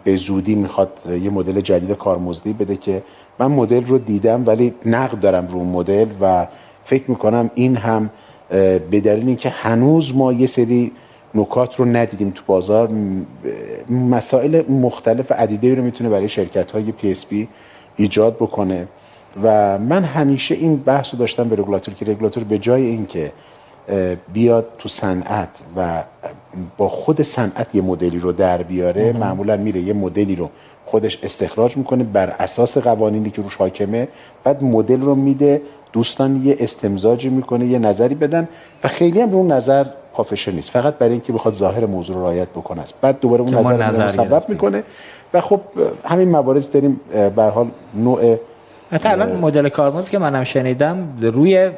به 0.03 0.15
زودی 0.15 0.55
می‌خواد 0.55 0.91
یه 1.21 1.29
مدل 1.29 1.61
جدید 1.61 1.97
کارمزدی 1.97 2.53
بده 2.53 2.75
که 2.75 3.01
من 3.39 3.47
مدل 3.47 3.85
رو 3.85 3.97
دیدم 3.97 4.43
ولی 4.45 4.73
نقد 4.85 5.19
دارم 5.19 5.47
رو 5.47 5.63
مدل 5.63 6.07
و 6.21 6.47
فکر 6.85 7.11
می‌کنم 7.11 7.51
این 7.55 7.75
هم 7.75 8.09
به 8.49 9.01
دلیل 9.03 9.27
اینکه 9.27 9.49
هنوز 9.49 10.15
ما 10.15 10.33
یه 10.33 10.47
سری 10.47 10.91
نکات 11.35 11.75
رو 11.75 11.85
ندیدیم 11.85 12.31
تو 12.35 12.41
بازار 12.45 12.89
مسائل 13.89 14.69
مختلف 14.69 15.31
عدیده 15.31 15.75
رو 15.75 15.83
می‌تونه 15.83 16.09
برای 16.09 16.29
شرکت 16.29 16.71
های 16.71 16.91
PSP 16.91 17.47
ایجاد 17.97 18.35
بکنه. 18.35 18.87
و 19.43 19.77
من 19.77 20.03
همیشه 20.03 20.55
این 20.55 20.75
بحث 20.75 21.13
رو 21.13 21.19
داشتم 21.19 21.49
به 21.49 21.55
رگولاتور 21.55 21.93
که 21.93 22.05
رگولاتور 22.05 22.43
به 22.43 22.57
جای 22.57 22.85
اینکه 22.85 23.31
بیاد 24.33 24.67
تو 24.77 24.89
صنعت 24.89 25.49
و 25.75 26.03
با 26.77 26.89
خود 26.89 27.21
صنعت 27.21 27.75
یه 27.75 27.81
مدلی 27.81 28.19
رو 28.19 28.31
در 28.31 28.63
بیاره 28.63 29.13
معمولا 29.13 29.57
میره 29.57 29.81
یه 29.81 29.93
مدلی 29.93 30.35
رو 30.35 30.49
خودش 30.91 31.19
استخراج 31.23 31.77
می‌کنه 31.77 32.03
بر 32.03 32.35
اساس 32.39 32.77
قوانینی 32.77 33.29
که 33.29 33.41
روش 33.41 33.55
حاکمه. 33.55 34.07
بعد 34.43 34.63
مدل 34.63 35.01
رو 35.01 35.15
میده 35.15 35.61
دوستان 35.93 36.41
یه 36.45 36.57
استمزاجی 36.59 37.29
می‌کنه 37.29 37.65
یه 37.65 37.79
نظری 37.79 38.15
بدن 38.15 38.47
و 38.83 38.87
خیلی 38.87 39.21
هم 39.21 39.29
به 39.29 39.35
اون 39.35 39.51
نظر 39.51 39.85
پافشه 40.13 40.51
نیست. 40.51 40.69
فقط 40.69 40.97
برای 40.97 41.11
اینکه 41.11 41.33
بخواد 41.33 41.53
ظاهر 41.53 41.85
موضوع 41.85 42.15
رو 42.15 42.21
رعایت 42.23 42.49
بکنه 42.49 42.81
است. 42.81 42.93
بعد 43.01 43.19
دوباره 43.19 43.41
اون 43.41 43.53
نظر, 43.53 43.83
نظر 43.83 44.25
رو 44.29 44.41
می‌کنه 44.47 44.83
و 45.33 45.41
خب 45.41 45.61
همین 46.05 46.29
موارد 46.29 46.71
داریم 46.71 46.99
به 47.35 47.43
حال 47.43 47.67
نوع 47.95 48.37
حتی 48.91 49.09
الان 49.09 49.31
مدل 49.31 49.69
کارمزد 49.69 50.09
که 50.09 50.17
منم 50.17 50.43
شنیدم 50.43 51.17
روی 51.21 51.69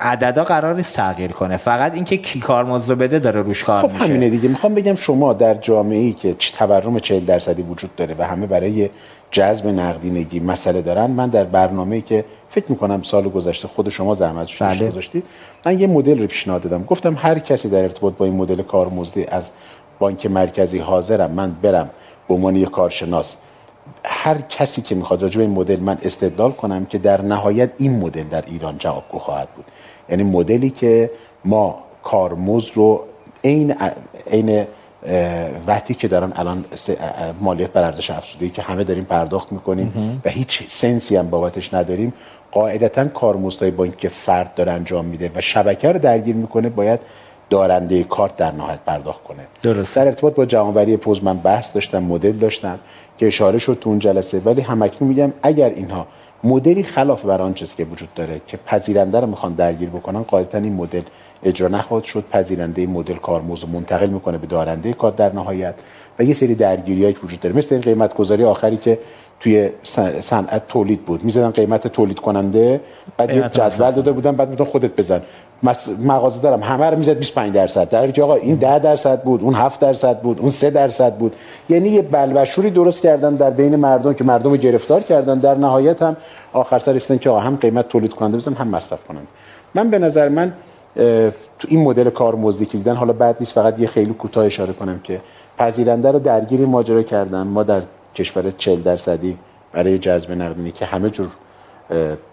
عددا 0.00 0.44
قرار 0.44 0.76
نیست 0.76 0.96
تغییر 0.96 1.32
کنه. 1.32 1.56
فقط 1.56 1.94
اینکه 1.94 2.16
کی 2.16 2.40
کارمزد 2.40 2.90
رو 2.90 2.96
بده 2.96 3.18
داره 3.18 3.42
روش 3.42 3.64
کار 3.64 3.82
خب 3.82 3.92
میشه. 3.92 4.04
همینه 4.04 4.28
دیگه. 4.28 4.48
می‌خوام 4.48 4.74
بگم 4.74 4.94
شما 4.94 5.32
در 5.32 5.54
جامعه 5.54 5.98
ای 5.98 6.12
که 6.12 6.34
تورم 6.34 6.98
40 6.98 7.24
درصدی 7.24 7.62
وجود 7.62 7.96
داره 7.96 8.14
و 8.18 8.22
همه 8.26 8.46
برای 8.46 8.90
جذب 9.30 9.66
نقدینگی 9.66 10.40
مسئله 10.40 10.82
دارن 10.82 11.10
من 11.10 11.28
در 11.28 11.44
برنامه‌ای 11.44 12.02
که 12.02 12.24
فکر 12.50 12.64
می‌کنم 12.68 13.02
سال 13.02 13.28
گذشته 13.28 13.68
خود 13.68 13.88
شما 13.88 14.14
زحمت 14.14 14.58
بله. 14.60 14.88
گذاشتید 14.88 15.24
من 15.66 15.80
یه 15.80 15.86
مدل 15.86 16.20
رو 16.20 16.26
پیشنهاد 16.26 16.62
دادم. 16.62 16.84
گفتم 16.84 17.16
هر 17.18 17.38
کسی 17.38 17.68
در 17.68 17.82
ارتباط 17.82 18.14
با 18.14 18.24
این 18.24 18.34
مدل 18.34 18.62
کارمزدی 18.62 19.26
از 19.26 19.50
بانک 19.98 20.26
مرکزی 20.26 20.78
حاضرم 20.78 21.30
من 21.30 21.56
برم 21.62 21.90
به 22.28 22.34
عنوان 22.34 22.56
یک 22.56 22.70
کارشناس. 22.70 23.36
هر 24.04 24.38
کسی 24.40 24.82
که 24.82 24.94
می‌خواد 24.94 25.22
راجع 25.22 25.36
به 25.36 25.42
این 25.42 25.54
مدل 25.54 25.80
من 25.80 25.98
استدلال 26.02 26.52
کنم 26.52 26.84
که 26.84 26.98
در 26.98 27.22
نهایت 27.22 27.70
این 27.78 28.00
مدل 28.00 28.22
در 28.22 28.44
ایران 28.46 28.78
جوابگو 28.78 29.18
خواهد 29.18 29.48
بود. 29.56 29.64
یعنی 30.08 30.22
مدلی 30.22 30.70
که 30.70 31.10
ما 31.44 31.78
کارمز 32.02 32.70
رو 32.74 33.04
عین 33.44 33.74
عین 34.30 34.66
وقتی 35.66 35.94
که 35.94 36.08
دارن 36.08 36.32
الان 36.36 36.64
مالیات 37.40 37.72
بر 37.72 37.84
ارزش 37.84 38.10
افزوده 38.10 38.48
که 38.48 38.62
همه 38.62 38.84
داریم 38.84 39.04
پرداخت 39.04 39.52
می‌کنیم 39.52 40.22
و 40.24 40.30
هیچ 40.30 40.64
سنسی 40.68 41.16
هم 41.16 41.30
بابتش 41.30 41.74
نداریم 41.74 42.12
قاعدتا 42.52 43.08
کارمزدهای 43.08 43.70
بانک 43.70 43.96
که 43.96 44.08
فرد 44.08 44.54
داره 44.54 44.72
انجام 44.72 45.04
میده 45.04 45.30
و 45.34 45.40
شبکه 45.40 45.92
رو 45.92 45.98
درگیر 45.98 46.36
می‌کنه 46.36 46.68
باید 46.68 47.00
دارنده 47.50 48.04
کارت 48.04 48.36
در 48.36 48.52
نهایت 48.52 48.78
پرداخت 48.86 49.24
کنه. 49.24 49.46
درست. 49.62 49.96
در 49.96 50.06
ارتباط 50.06 50.34
با 50.34 50.46
جمعوری 50.46 50.96
پوز 50.96 51.24
من 51.24 51.38
بحث 51.38 51.74
داشتم 51.74 52.02
مدل 52.02 52.32
داشتم 52.32 52.78
که 53.18 53.26
اشاره 53.26 53.58
شد 53.58 53.78
تو 53.80 53.90
اون 53.90 53.98
جلسه 53.98 54.40
ولی 54.44 54.60
همکنون 54.60 55.08
میگم 55.08 55.32
اگر 55.42 55.70
اینها 55.70 56.06
مدلی 56.44 56.82
خلاف 56.82 57.24
بر 57.24 57.42
آن 57.42 57.54
چیزی 57.54 57.72
که 57.76 57.84
وجود 57.84 58.14
داره 58.14 58.40
که 58.46 58.56
پذیرنده 58.56 59.20
رو 59.20 59.26
می‌خوان 59.26 59.54
درگیر 59.54 59.88
بکنن 59.88 60.22
قاعدتا 60.22 60.58
این 60.58 60.72
مدل 60.72 61.02
اجرا 61.42 61.68
نخواهد 61.68 62.04
شد. 62.04 62.24
پذیرنده 62.30 62.86
مدل 62.86 63.14
کارمز 63.14 63.64
منتقل 63.72 64.06
می‌کنه 64.10 64.38
به 64.38 64.46
دارنده 64.46 64.92
کار 64.92 65.12
در 65.12 65.32
نهایت. 65.32 65.74
و 66.18 66.24
یه 66.24 66.34
سری 66.34 66.54
درگیریایی 66.54 67.16
وجود 67.24 67.40
داره. 67.40 67.56
مثل 67.56 67.74
این 67.74 67.82
قیمت 67.82 68.14
گذاری 68.14 68.44
آخری 68.44 68.76
که 68.76 68.98
توی 69.44 69.70
صنعت 70.20 70.68
تولید 70.68 71.04
بود. 71.04 71.24
می‌زدن 71.24 71.50
قیمت 71.50 71.88
تولید 71.88 72.20
کننده 72.20 72.80
بعد 73.16 73.30
یه 73.30 73.48
جدول 73.48 73.90
داده 73.90 74.12
بودن 74.12 74.32
بعد 74.32 74.50
میتون 74.50 74.66
خودت 74.66 74.96
بزن. 74.96 75.22
مغازه 76.02 76.42
دارم. 76.42 76.62
همه 76.62 76.90
رو 76.90 76.98
می‌زد 76.98 77.18
25 77.18 77.54
درصد. 77.54 77.88
در 77.88 78.10
که 78.10 78.22
آقا 78.22 78.34
این 78.34 78.54
10 78.54 78.78
درصد 78.78 79.22
بود 79.22 79.42
اون 79.42 79.54
7 79.54 79.80
درصد 79.80 80.20
بود 80.20 80.40
اون 80.40 80.50
3 80.50 80.70
درصد 80.70 81.14
بود. 81.14 81.36
یعنی 81.68 81.88
یه 81.88 82.02
بلبشوری 82.02 82.70
درست 82.70 83.02
کردن 83.02 83.34
در 83.34 83.50
بین 83.50 83.76
مردم 83.76 84.14
که 84.14 84.24
مردم 84.24 84.50
رو 84.50 84.56
گرفتار 84.56 85.00
کردن. 85.00 85.38
در 85.38 85.54
نهایت 85.54 86.02
هم 86.02 86.16
آخر 86.52 86.78
سر 86.78 86.92
رسیدن 86.92 87.18
که 87.18 87.30
آقا 87.30 87.40
هم 87.40 87.56
قیمت 87.56 87.88
تولید 87.88 88.14
کننده 88.14 88.36
بزن 88.36 88.52
هم 88.52 88.68
مصرف 88.68 89.04
کننده. 89.08 89.26
من 89.74 89.90
به 89.90 89.98
نظر 89.98 90.28
من 90.28 90.52
تو 91.58 91.68
این 91.68 91.82
مدل 91.82 92.10
کارمزدی 92.10 92.66
که 92.66 92.78
دیدن 92.78 92.94
حالا 92.94 93.12
بعد 93.12 93.36
نیست 93.40 93.52
فقط 93.52 93.78
یه 93.78 93.86
خیلی 93.86 94.12
کوتاه 94.12 94.46
اشاره 94.46 94.72
کنم 94.72 95.00
که 95.04 95.20
پذیرنده 95.58 96.10
رو 96.10 96.18
درگیری 96.18 96.64
ماجرا 96.64 97.02
کردن 97.02 97.42
ما 97.42 97.62
در 97.62 97.82
کشور 98.14 98.50
40 98.50 98.82
درصدی 98.82 99.38
برای 99.72 99.98
جذب 99.98 100.32
نقدینگی 100.32 100.72
که 100.72 100.84
همه 100.84 101.10
جور 101.10 101.28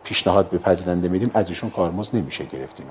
پیشنهاد 0.04 0.50
به 0.50 0.58
پذیرنده 0.58 1.08
میدیم 1.08 1.32
از 1.34 1.50
ایشون 1.50 1.70
کارمزد 1.70 2.16
نمیشه 2.16 2.44
گرفتیم. 2.46 2.86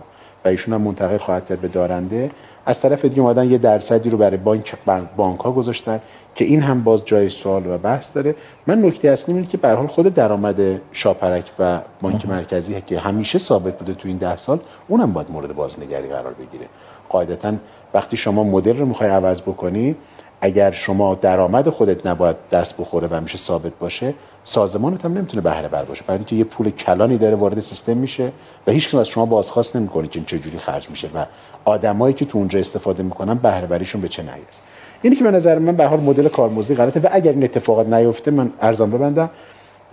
و 0.44 0.48
ایشون 0.48 0.74
هم 0.74 0.80
منتقل 0.80 1.18
خواهد 1.18 1.46
کرد 1.46 1.60
به 1.60 1.68
دارنده. 1.68 2.30
از 2.66 2.80
طرف 2.80 3.04
دیگه 3.04 3.20
اومدن 3.20 3.50
یه 3.50 3.58
درصدی 3.58 4.10
رو 4.10 4.18
برای 4.18 4.36
بانک 4.36 4.74
بانک 5.16 5.40
ها 5.40 5.52
گذاشتن 5.52 6.00
که 6.34 6.44
این 6.44 6.62
هم 6.62 6.82
باز 6.82 7.04
جای 7.04 7.30
سوال 7.30 7.66
و 7.66 7.78
بحث 7.78 8.14
داره. 8.14 8.34
من 8.66 8.84
نکته 8.84 9.08
اصلی 9.08 9.34
اینه 9.34 9.46
که 9.46 9.56
به 9.56 9.70
حال 9.70 9.86
خود 9.86 10.14
درآمد 10.14 10.80
شاپرک 10.92 11.50
و 11.58 11.80
بانک 12.00 12.26
مرکزی 12.28 12.82
که 12.86 13.00
همیشه 13.00 13.38
ثابت 13.38 13.78
بوده 13.78 13.94
تو 13.94 14.08
این 14.08 14.16
ده 14.16 14.36
سال 14.36 14.58
اونم 14.88 15.12
باید 15.12 15.30
مورد 15.30 15.54
بازنگری 15.54 16.08
قرار 16.08 16.32
بگیره. 16.32 16.66
قاعدتا 17.08 17.54
وقتی 17.94 18.16
شما 18.16 18.44
مدل 18.44 18.78
رو 18.78 18.86
می‌خوای 18.86 19.10
عوض 19.10 19.40
بکنی 19.40 19.96
اگر 20.40 20.70
شما 20.70 21.14
درآمد 21.14 21.68
خودت 21.68 22.06
نباید 22.06 22.36
دست 22.52 22.76
بخوره 22.76 23.08
و 23.10 23.20
میشه 23.20 23.38
ثابت 23.38 23.72
باشه 23.80 24.14
سازمانت 24.44 25.04
هم 25.04 25.12
نمی‌تونه 25.12 25.42
بهره 25.42 25.68
بر 25.68 25.84
باشه. 25.84 26.04
برای 26.06 26.18
اینکه 26.18 26.36
یه 26.36 26.44
پول 26.44 26.70
کلانی 26.70 27.18
داره 27.18 27.34
وارد 27.34 27.60
سیستم 27.60 27.96
میشه 27.96 28.32
و 28.66 28.70
هیچ 28.70 28.94
از 28.94 29.08
شما 29.08 29.26
بازخواست 29.26 29.76
نمی‌کنه 29.76 30.08
که 30.08 30.20
چه 30.26 30.38
جوری 30.38 30.58
خرج 30.58 30.90
میشه 30.90 31.08
و 31.14 31.24
آدمایی 31.64 32.14
که 32.14 32.24
تو 32.24 32.38
اونجا 32.38 32.58
استفاده 32.58 33.02
می‌کنن 33.02 33.34
بهره 33.34 33.66
به 33.66 33.84
چه 33.84 34.22
نهی 34.22 34.42
است. 34.50 34.62
اینی 35.02 35.16
که 35.16 35.24
به 35.24 35.30
نظر 35.30 35.58
من 35.58 35.76
به 35.76 35.86
حال 35.86 36.00
مدل 36.00 36.28
کارمزدی 36.28 36.74
غلطه 36.74 37.00
و 37.00 37.08
اگر 37.12 37.32
این 37.32 37.44
اتفاقات 37.44 37.86
نیفته 37.86 38.30
من 38.30 38.50
ارزان 38.60 38.90
ببندم 38.90 39.30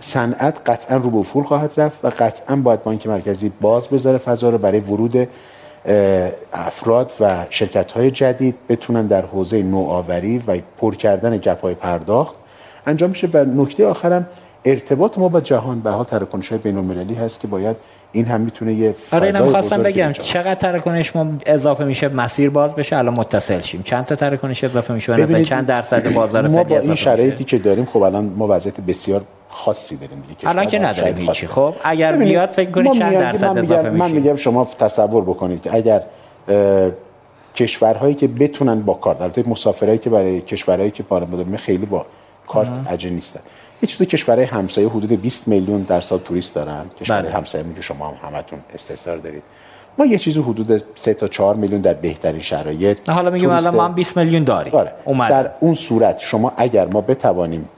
صنعت 0.00 0.60
قطعا 0.66 0.96
رو 0.96 1.10
به 1.10 1.16
افول 1.18 1.44
خواهد 1.44 1.72
رفت 1.76 2.04
و 2.04 2.12
قطعا 2.18 2.56
باید 2.56 2.82
بانک 2.82 3.06
مرکزی 3.06 3.52
باز 3.60 3.88
بذاره 3.88 4.18
فضا 4.18 4.50
رو 4.50 4.58
برای 4.58 4.80
ورود 4.80 5.28
افراد 6.52 7.12
و 7.20 7.44
شرکت 7.50 7.92
های 7.92 8.10
جدید 8.10 8.54
بتونن 8.68 9.06
در 9.06 9.22
حوزه 9.22 9.62
نوآوری 9.62 10.42
و 10.46 10.58
پر 10.78 10.94
کردن 10.94 11.36
گپ 11.36 11.60
های 11.60 11.74
پرداخت 11.74 12.36
انجام 12.86 13.10
میشه 13.10 13.28
و 13.32 13.44
نکته 13.44 13.86
آخرم 13.86 14.26
ارتباط 14.64 15.18
ما 15.18 15.28
با 15.28 15.40
جهان 15.40 15.80
به 15.80 15.90
حال 15.90 16.04
تراکنش 16.04 16.48
های 16.48 16.58
بین 16.58 16.76
المللی 16.76 17.14
هست 17.14 17.40
که 17.40 17.46
باید 17.46 17.76
این 18.12 18.24
هم 18.24 18.40
می‌تونه 18.40 18.74
یه 18.74 18.94
آره 19.12 19.26
اینم 19.26 19.50
خواستم 19.50 19.82
بگم. 19.82 20.12
چقدر 20.12 20.54
تراکنش 20.54 21.16
ما 21.16 21.26
اضافه 21.46 21.84
میشه؟ 21.84 22.08
مسیر 22.08 22.50
باز 22.50 22.74
بشه 22.74 22.96
الان 22.96 23.14
متصل 23.14 23.58
شیم. 23.58 23.82
چند 23.82 24.04
تا 24.04 24.16
تراکنش 24.16 24.64
اضافه 24.64 24.94
میشه؟ 24.94 25.12
مثلا 25.12 25.42
چند 25.42 25.66
درصد 25.66 26.12
بازار 26.12 26.48
ما 26.48 26.64
با 26.64 26.78
این 26.78 26.94
شرایطی 26.94 27.44
که 27.44 27.58
داریم 27.58 27.84
خب 27.84 28.02
الان 28.02 28.24
ما 28.24 28.46
وضعیت 28.50 28.80
بسیار 28.80 29.22
خاصی 29.50 29.96
داریم 29.96 30.24
دیگه 30.28 30.48
الان 30.48 30.66
که 30.66 30.78
نداریم 30.78 31.16
هیچی. 31.16 31.46
خب 31.46 31.74
اگر 31.84 32.16
بیاد 32.16 32.48
فکر 32.48 32.70
کنید 32.70 32.92
چند 32.92 33.12
درصد 33.12 33.58
اضافه 33.58 33.90
میشه. 33.90 34.04
من 34.04 34.10
میگم 34.10 34.36
شما 34.36 34.64
تصور 34.64 35.24
بکنید 35.24 35.62
که 35.62 35.74
اگر 35.74 36.02
کشورهایی 37.54 38.14
که 38.14 38.28
بتونن 38.28 38.80
با 38.80 38.94
کارت 38.94 39.22
البته 39.22 39.48
مسافرایی 39.48 39.98
که 39.98 40.10
برای 40.10 40.40
کشورهایی 40.40 40.90
که 40.90 41.02
پاره 41.02 41.56
خیلی 41.56 41.86
با 41.86 42.06
کارت 42.46 42.70
اجه 42.90 43.10
نیستن 43.10 43.40
هیچ 43.80 43.98
دو 43.98 44.04
کشورهای 44.04 44.44
همسایه 44.44 44.88
حدود 44.88 45.12
20 45.12 45.48
میلیون 45.48 45.82
در 45.82 46.00
سال 46.00 46.18
توریست 46.18 46.54
دارن. 46.54 46.84
کشورهای 47.00 47.22
بله. 47.22 47.36
همسایه 47.36 47.64
که 47.76 47.82
شما 47.82 48.08
هم 48.08 48.28
همتون 48.28 48.58
استحصار 48.74 49.16
دارید. 49.16 49.42
ما 49.98 50.06
یه 50.06 50.18
چیزی 50.18 50.40
حدود 50.40 50.82
3 50.94 51.14
تا 51.14 51.28
4 51.28 51.54
میلیون 51.54 51.80
در 51.80 51.94
بهترین 51.94 52.40
شرایط 52.40 53.10
حالا 53.10 53.30
میگم 53.30 53.50
الان 53.50 53.74
ما 53.74 53.84
هم 53.84 53.94
20 53.94 54.16
میلیون 54.16 54.44
داریم. 54.44 54.74
آره. 54.74 54.92
در 55.28 55.50
اون 55.60 55.74
صورت 55.74 56.20
شما 56.20 56.52
اگر 56.56 56.86
ما 56.86 57.00
بتوانیم 57.00 57.68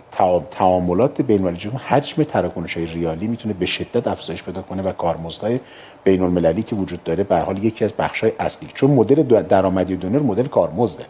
تعاملات 0.51 1.23
بین 1.23 1.45
المللی 1.45 1.71
حجم 1.89 2.23
تراکنش 2.23 2.77
های 2.77 2.87
ریالی 2.87 3.27
می‌تونه 3.27 3.55
به 3.55 3.67
شدت 3.67 4.07
افزایش 4.09 4.43
پیدا 4.43 4.63
کنه 4.63 4.83
و 4.83 4.93
کارمزدهای 4.93 5.61
بین 6.05 6.23
المللی 6.23 6.63
که 6.63 6.77
وجود 6.77 7.05
داره 7.05 7.25
به 7.25 7.37
حال 7.37 7.65
یکی 7.65 7.85
از 7.85 7.93
بخش 7.93 8.21
های 8.21 8.33
اصلی. 8.39 8.69
چون 8.75 8.91
مدل 8.91 9.43
درآمدی 9.43 9.97
دونر 9.97 10.19
مدل 10.19 10.47
کارمزده. 10.47 11.05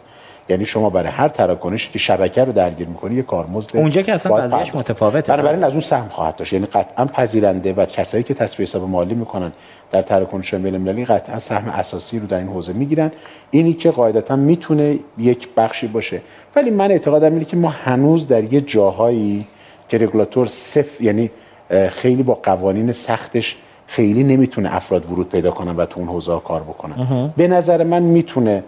یعنی 0.49 0.65
شما 0.65 0.89
برای 0.89 1.09
هر 1.09 1.27
تراکنشی 1.27 1.91
که 1.91 1.99
شبکه 1.99 2.43
رو 2.43 2.51
درگیر 2.51 2.87
می‌کنی 2.87 3.15
یه 3.15 3.21
کارمزد 3.21 3.77
اونجا 3.77 4.01
که 4.01 4.13
اصلا 4.13 4.35
وضعیتش 4.35 4.75
متفاوته. 4.75 5.33
بنابراین 5.33 5.63
از 5.63 5.71
اون 5.71 5.81
سهم 5.81 6.07
خواهد 6.09 6.35
داشت. 6.35 6.53
یعنی 6.53 6.65
قطعا 6.65 7.05
پذیرنده 7.05 7.73
و 7.73 7.85
کسایی 7.85 8.23
که 8.23 8.33
تصفیه 8.33 8.65
حساب 8.65 8.89
مالی 8.89 9.15
می‌کنن 9.15 9.51
در 9.91 10.01
تراکنش 10.01 10.53
بین 10.53 10.73
المللی 10.73 11.05
قطعا 11.05 11.39
سهم 11.39 11.69
اساسی 11.69 12.19
رو 12.19 12.27
در 12.27 12.37
این 12.37 12.47
حوزه 12.47 12.73
می‌گیرن. 12.73 13.11
اینی 13.51 13.73
که 13.73 13.91
قاعدتا 13.91 14.35
می‌تونه 14.35 14.99
یک 15.17 15.49
بخشی 15.57 15.87
باشه. 15.87 16.21
ولی 16.55 16.69
من 16.69 16.91
اعتقادم 16.91 17.33
اینه 17.33 17.45
که 17.45 17.57
ما 17.57 17.69
هنوز 17.69 18.27
در 18.27 18.53
یه 18.53 18.61
جاهایی 18.61 19.47
که 19.89 19.97
رگولاتور 19.97 20.47
صفر 20.47 21.03
یعنی 21.03 21.31
خیلی 21.89 22.23
با 22.23 22.39
قوانین 22.43 22.91
سختش 22.91 23.57
خیلی 23.87 24.23
نمی‌تونه 24.23 24.75
افراد 24.75 25.11
ورود 25.11 25.29
پیدا 25.29 25.51
کنن 25.51 25.75
و 25.75 25.85
تو 25.85 25.99
اون 25.99 26.09
حوزه 26.09 26.39
کار 26.39 26.61
بکنن. 26.61 27.33
به 27.37 27.47
نظر 27.47 27.83
من 27.83 28.03
می‌تونه 28.03 28.63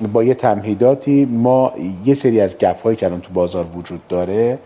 با 0.00 0.24
یه 0.24 0.34
تمهیداتی 0.34 1.28
ما 1.30 1.72
یه 2.04 2.14
سری 2.14 2.40
از 2.40 2.58
gap 2.58 2.82
هایی 2.82 2.96
که 2.96 3.06
الان 3.06 3.20
تو 3.20 3.32
بازار 3.32 3.66
وجود 3.76 4.00
داره 4.08 4.58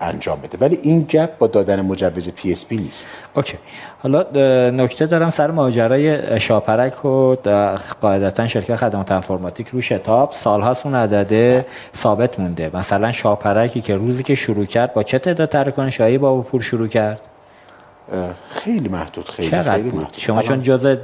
انجام 0.00 0.40
بده. 0.40 0.58
ولی 0.60 0.78
این 0.82 1.02
gap 1.02 1.38
با 1.38 1.46
دادن 1.46 1.80
مجوز 1.80 2.28
PSP 2.28 2.76
نیست. 2.76 3.08
okay. 3.36 3.58
حالا 4.02 4.22
نکته 4.70 5.06
دارم 5.06 5.30
سر 5.30 5.50
ماجرای 5.50 6.40
شاپرک 6.40 7.04
و 7.04 7.36
قاعدتا 8.00 8.48
شرکت 8.48 8.76
خدمات 8.76 9.12
انفورماتیک 9.12 9.68
رو 9.68 9.80
شتاب. 9.80 10.30
سالهاست 10.32 10.86
اون 10.86 10.94
عدده 10.94 11.66
ثابت 11.96 12.40
مونده. 12.40 12.70
مثلا 12.74 13.12
شاپرکی 13.12 13.80
که 13.80 13.96
روزی 13.96 14.22
که 14.22 14.34
شروع 14.34 14.64
کرد 14.64 14.94
با 14.94 15.02
چه 15.02 15.18
تعداد 15.18 15.48
تراکنشایی 15.48 16.18
با 16.18 16.40
پول 16.40 16.60
شروع 16.60 16.88
کرد؟ 16.88 17.20
خیلی 18.50 18.88
محدود 18.88 19.28
خیلی 19.28 19.50
چقدر 19.50 19.72
خیلی 19.72 19.90
بود؟ 19.90 20.00
محدود. 20.00 20.18
شما 20.18 20.42
چون 20.42 20.62
جز 20.62 20.96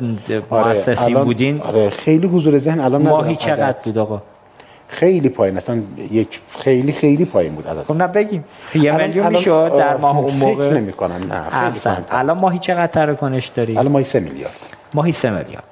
مؤسسین 0.51 1.13
الان- 1.15 1.25
بودین؟ 1.25 1.61
آره 1.61 1.91
خیلی 1.91 2.27
حضور 2.27 2.59
ذهن 2.59 2.81
الان 2.81 3.03
ماهی 3.03 3.37
چقدر. 3.37 3.75
بود 3.85 3.99
آقا؟ 3.99 4.23
خیلی 4.89 5.29
پایین 5.29 5.57
اصلا 5.57 5.83
یک 6.11 6.41
خیلی 6.59 6.93
خیلی 6.93 7.25
پایین 7.25 7.55
بود 7.55 7.67
عدد. 7.69 7.83
خب 7.83 7.95
نه 7.97 8.07
بگیم. 8.07 8.45
یه 8.75 8.97
میلیون 8.97 9.29
می‌شد 9.29 9.73
در 9.79 9.97
ماه 9.97 10.19
اون 10.19 10.29
فکر 10.31 10.37
موقع 10.47 10.71
نمی‌کنم. 10.71 11.21
نه 11.31 11.57
احسن. 11.65 12.05
الان 12.11 12.39
ماهی 12.39 12.59
چقدر 12.59 12.87
تراکنش 12.87 13.47
داری؟ 13.47 13.79
الان 13.79 13.93
ماهی 13.93 14.05
3 14.05 14.21
میلیارد. 14.21 14.55
ماهی 14.95 15.13
سه 15.13 15.31
میلیارد. 15.31 15.69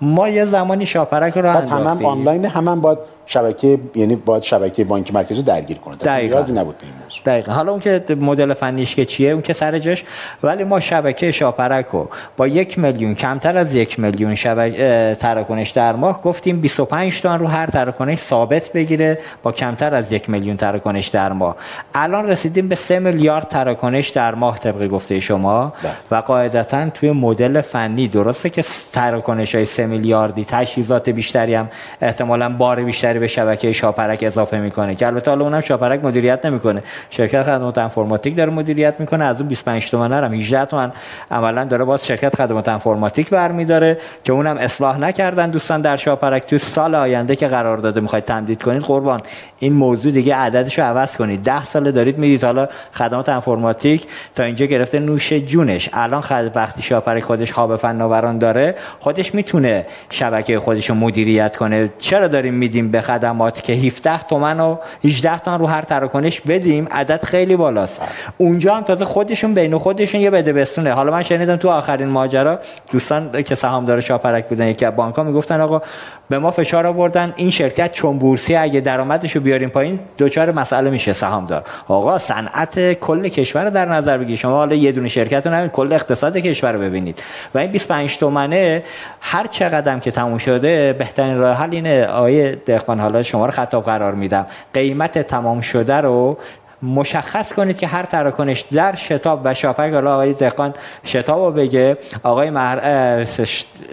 ما 0.00 0.28
یه 0.28 0.44
زمانی 0.44 0.86
شاپرک 0.86 1.36
رو 1.36 1.42
بعد 1.42 1.64
هم, 1.68 1.72
انداختیم. 1.76 2.06
آنلاین 2.06 2.44
هم, 2.44 2.68
هم 2.68 2.80
باید 2.80 2.98
شبکه 3.30 3.78
یعنی 3.94 4.16
باید 4.16 4.42
شبکه 4.42 4.84
بانک 4.84 5.14
مرکزی 5.14 5.42
درگیر 5.42 5.78
کنه. 5.78 5.96
دقیقاً. 5.96 6.34
نیازی 6.34 6.52
نبود 6.52 6.78
به 6.78 6.84
این 6.84 6.94
موضوع. 7.02 7.22
دقیقا. 7.26 7.52
حالا 7.52 7.72
اون 7.72 7.80
که 7.80 8.04
مدل 8.20 8.54
فنیش 8.54 8.94
که 8.94 9.04
چیه 9.04 9.30
اون 9.30 9.42
که 9.42 9.52
سر 9.52 9.78
جاش. 9.78 10.04
ولی 10.42 10.64
ما 10.64 10.80
شبکه 10.80 11.30
شاپرک 11.30 11.86
رو 11.92 12.08
با 12.36 12.46
یک 12.46 12.78
میلیون 12.78 13.14
کمتر 13.14 13.58
از 13.58 13.74
یک 13.74 13.98
میلیون 13.98 14.34
شبکه 14.34 15.16
تراکنش 15.20 15.70
در 15.70 15.92
ماه 15.92 16.22
گفتیم 16.22 16.60
25 16.60 17.20
تومن 17.20 17.38
رو 17.38 17.46
هر 17.46 17.66
تراکنش 17.66 18.18
ثابت 18.18 18.72
بگیره 18.72 19.18
با 19.42 19.52
کمتر 19.52 19.94
از 19.94 20.12
یک 20.12 20.30
میلیون 20.30 20.56
تراکنش 20.56 21.08
در 21.08 21.32
ماه. 21.32 21.56
الان 21.94 22.26
رسیدیم 22.26 22.68
به 22.68 22.74
3 22.74 22.98
میلیارد 22.98 23.48
تراکنش 23.48 24.08
در 24.08 24.34
ماه 24.34 24.58
طبق 24.58 24.86
گفته 24.86 25.20
شما. 25.20 25.72
بله. 25.82 25.92
و 26.10 26.16
قاعدتا 26.16 26.90
توی 26.90 27.10
مدل 27.10 27.60
فنی 27.60 28.08
درسته 28.08 28.50
که 28.50 28.62
تراکنش 28.92 29.54
های 29.54 29.64
3 29.64 29.86
میلیاردی 29.86 30.44
تجهیزات 30.44 31.10
بیشتری 31.10 31.54
هم 31.54 31.68
احتمالا 32.00 32.48
بار 32.48 32.84
بیشتری 32.84 33.17
به 33.18 33.26
شبکه 33.26 33.72
شاپرک 33.72 34.22
اضافه 34.22 34.58
می‌کنه 34.58 34.94
که 34.94 35.06
البته 35.06 35.30
حالا 35.30 35.44
اونم 35.44 35.60
شاپرک 35.60 36.04
مدیریت 36.04 36.46
نمی‌کنه. 36.46 36.82
شرکت 37.10 37.42
خدمات 37.42 37.78
انفرماتیک 37.78 38.36
داره 38.36 38.50
مدیریت 38.50 38.94
می‌کنه 38.98 39.24
از 39.24 39.40
اون 39.40 39.48
25 39.48 39.90
تومن 39.90 40.12
هم 40.12 40.34
18 40.34 40.64
تومن 40.64 40.92
عملا 41.30 41.64
داره 41.64 41.84
باز 41.84 42.06
شرکت 42.06 42.36
خدمات 42.36 42.68
انفرماتیک 42.68 43.30
برمیداره 43.30 43.98
که 44.24 44.32
اونم 44.32 44.56
اصلاح 44.56 44.98
نکردن 44.98 45.50
دوستان 45.50 45.80
در 45.80 45.96
شاپرک 45.96 46.46
تو 46.46 46.58
سال 46.58 46.94
آینده 46.94 47.36
که 47.36 47.46
قرار 47.46 47.76
داده. 47.76 48.00
می‌خواید 48.00 48.24
تمدید 48.24 48.62
کنید 48.62 48.82
قربان. 48.82 49.22
این 49.58 49.72
موضوع 49.72 50.12
دیگه 50.12 50.34
عددش 50.34 50.78
رو 50.78 50.84
عوض 50.84 51.16
کنید. 51.16 51.42
10 51.42 51.62
سال 51.62 51.90
دارید 51.90 52.18
می‌دید. 52.18 52.44
حالا 52.44 52.68
خدمات 52.92 53.28
انفرماتیک 53.28 54.06
تا 54.34 54.42
اینجا 54.42 54.66
گرفته 54.66 54.98
نوش 54.98 55.32
جونش. 55.32 55.90
الان 55.92 56.20
خد 56.20 56.56
وقتی 56.56 56.82
شاپرک 56.82 57.22
خودش 57.22 57.50
هاب 57.50 57.76
فناوران 57.76 58.38
داره 58.38 58.74
خودش 59.00 59.34
می‌تونه 59.34 59.86
شبکه 60.10 60.58
خودش 60.58 60.90
رو 60.90 60.96
مدیریت 60.96 61.56
کنه. 61.56 61.90
چرا 61.98 62.28
داریم 62.28 62.54
میدیم 62.54 62.90
به 62.90 63.00
خدمات 63.08 63.62
که 63.62 63.72
17 63.72 64.22
تومن 64.22 64.60
و 64.60 64.76
18 65.04 65.38
تومن 65.38 65.58
رو 65.58 65.66
هر 65.66 65.82
تراکنش 65.82 66.40
بدیم 66.40 66.88
عدد 66.90 67.24
خیلی 67.24 67.56
بالاست. 67.56 68.02
اونجا 68.38 68.74
هم 68.74 68.82
تازه 68.82 69.04
خودشون 69.04 69.54
بین 69.54 69.78
خودشون 69.78 70.20
یه 70.20 70.30
بده 70.30 70.52
بستونه. 70.52 70.92
حالا 70.92 71.12
من 71.12 71.22
شنیدم 71.22 71.56
تو 71.56 71.70
آخرین 71.70 72.08
ماجرا 72.08 72.58
دوستان 72.92 73.42
که 73.42 73.54
سهامدار 73.54 74.00
شاپرک 74.00 74.48
بودن 74.48 74.68
یکی 74.68 74.84
از 74.84 74.96
بانک 74.96 75.14
ها 75.14 75.22
می‌گفتن 75.22 75.60
آقا 75.60 75.82
به 76.28 76.38
ما 76.38 76.50
فشار 76.50 76.86
آوردن. 76.86 77.32
این 77.36 77.50
شرکت 77.50 77.92
چون 77.92 78.18
بورسی 78.18 78.56
اگه 78.56 78.80
درآمدش 78.80 79.36
رو 79.36 79.42
بیاریم 79.42 79.68
پایین 79.68 79.98
دوچار 80.18 80.52
مسئله 80.52 80.90
میشه 80.90 81.12
سهامدار 81.12 81.62
آقا 81.88 82.18
صنعت 82.18 82.92
کل 82.92 83.28
کشور 83.28 83.64
رو 83.64 83.70
در 83.70 83.88
نظر 83.88 84.18
بگیرید 84.18 84.38
شما 84.38 84.52
حالا 84.52 84.74
یه 84.74 84.92
دونه 84.92 85.08
شرکت 85.08 85.46
رو 85.46 85.52
نبینید 85.52 85.72
کل 85.72 85.92
اقتصاد 85.92 86.36
کشور 86.36 86.72
رو 86.72 86.80
ببینید. 86.80 87.22
و 87.54 87.58
این 87.58 87.70
25 87.70 88.18
تومنه 88.18 88.82
هر 89.20 89.46
چقدر 89.46 89.98
که 89.98 90.10
تموم 90.10 90.38
شده 90.38 90.92
بهترین 90.92 91.38
راه 91.38 91.56
حل 91.56 91.74
اینه. 91.74 92.04
آیه 92.06 92.56
دهقان 92.66 93.00
حالا 93.00 93.22
شما 93.22 93.44
رو 93.44 93.50
خطاب 93.50 93.84
قرار 93.84 94.14
میدم. 94.14 94.46
قیمت 94.74 95.18
تمام 95.18 95.60
شده 95.60 95.96
رو 95.96 96.38
مشخص 96.82 97.52
کنید 97.52 97.78
که 97.78 97.86
هر 97.86 98.02
تراکنش 98.02 98.60
در 98.60 98.94
شتاب 98.94 99.40
و 99.44 99.54
شاپرک 99.54 99.94
حالا 99.94 100.12
آقای 100.14 100.32
دهقان 100.32 100.74
شتاب 101.04 101.38
رو 101.38 101.52
بگه 101.52 101.98
آقای 102.22 102.50
مهر... 102.50 103.26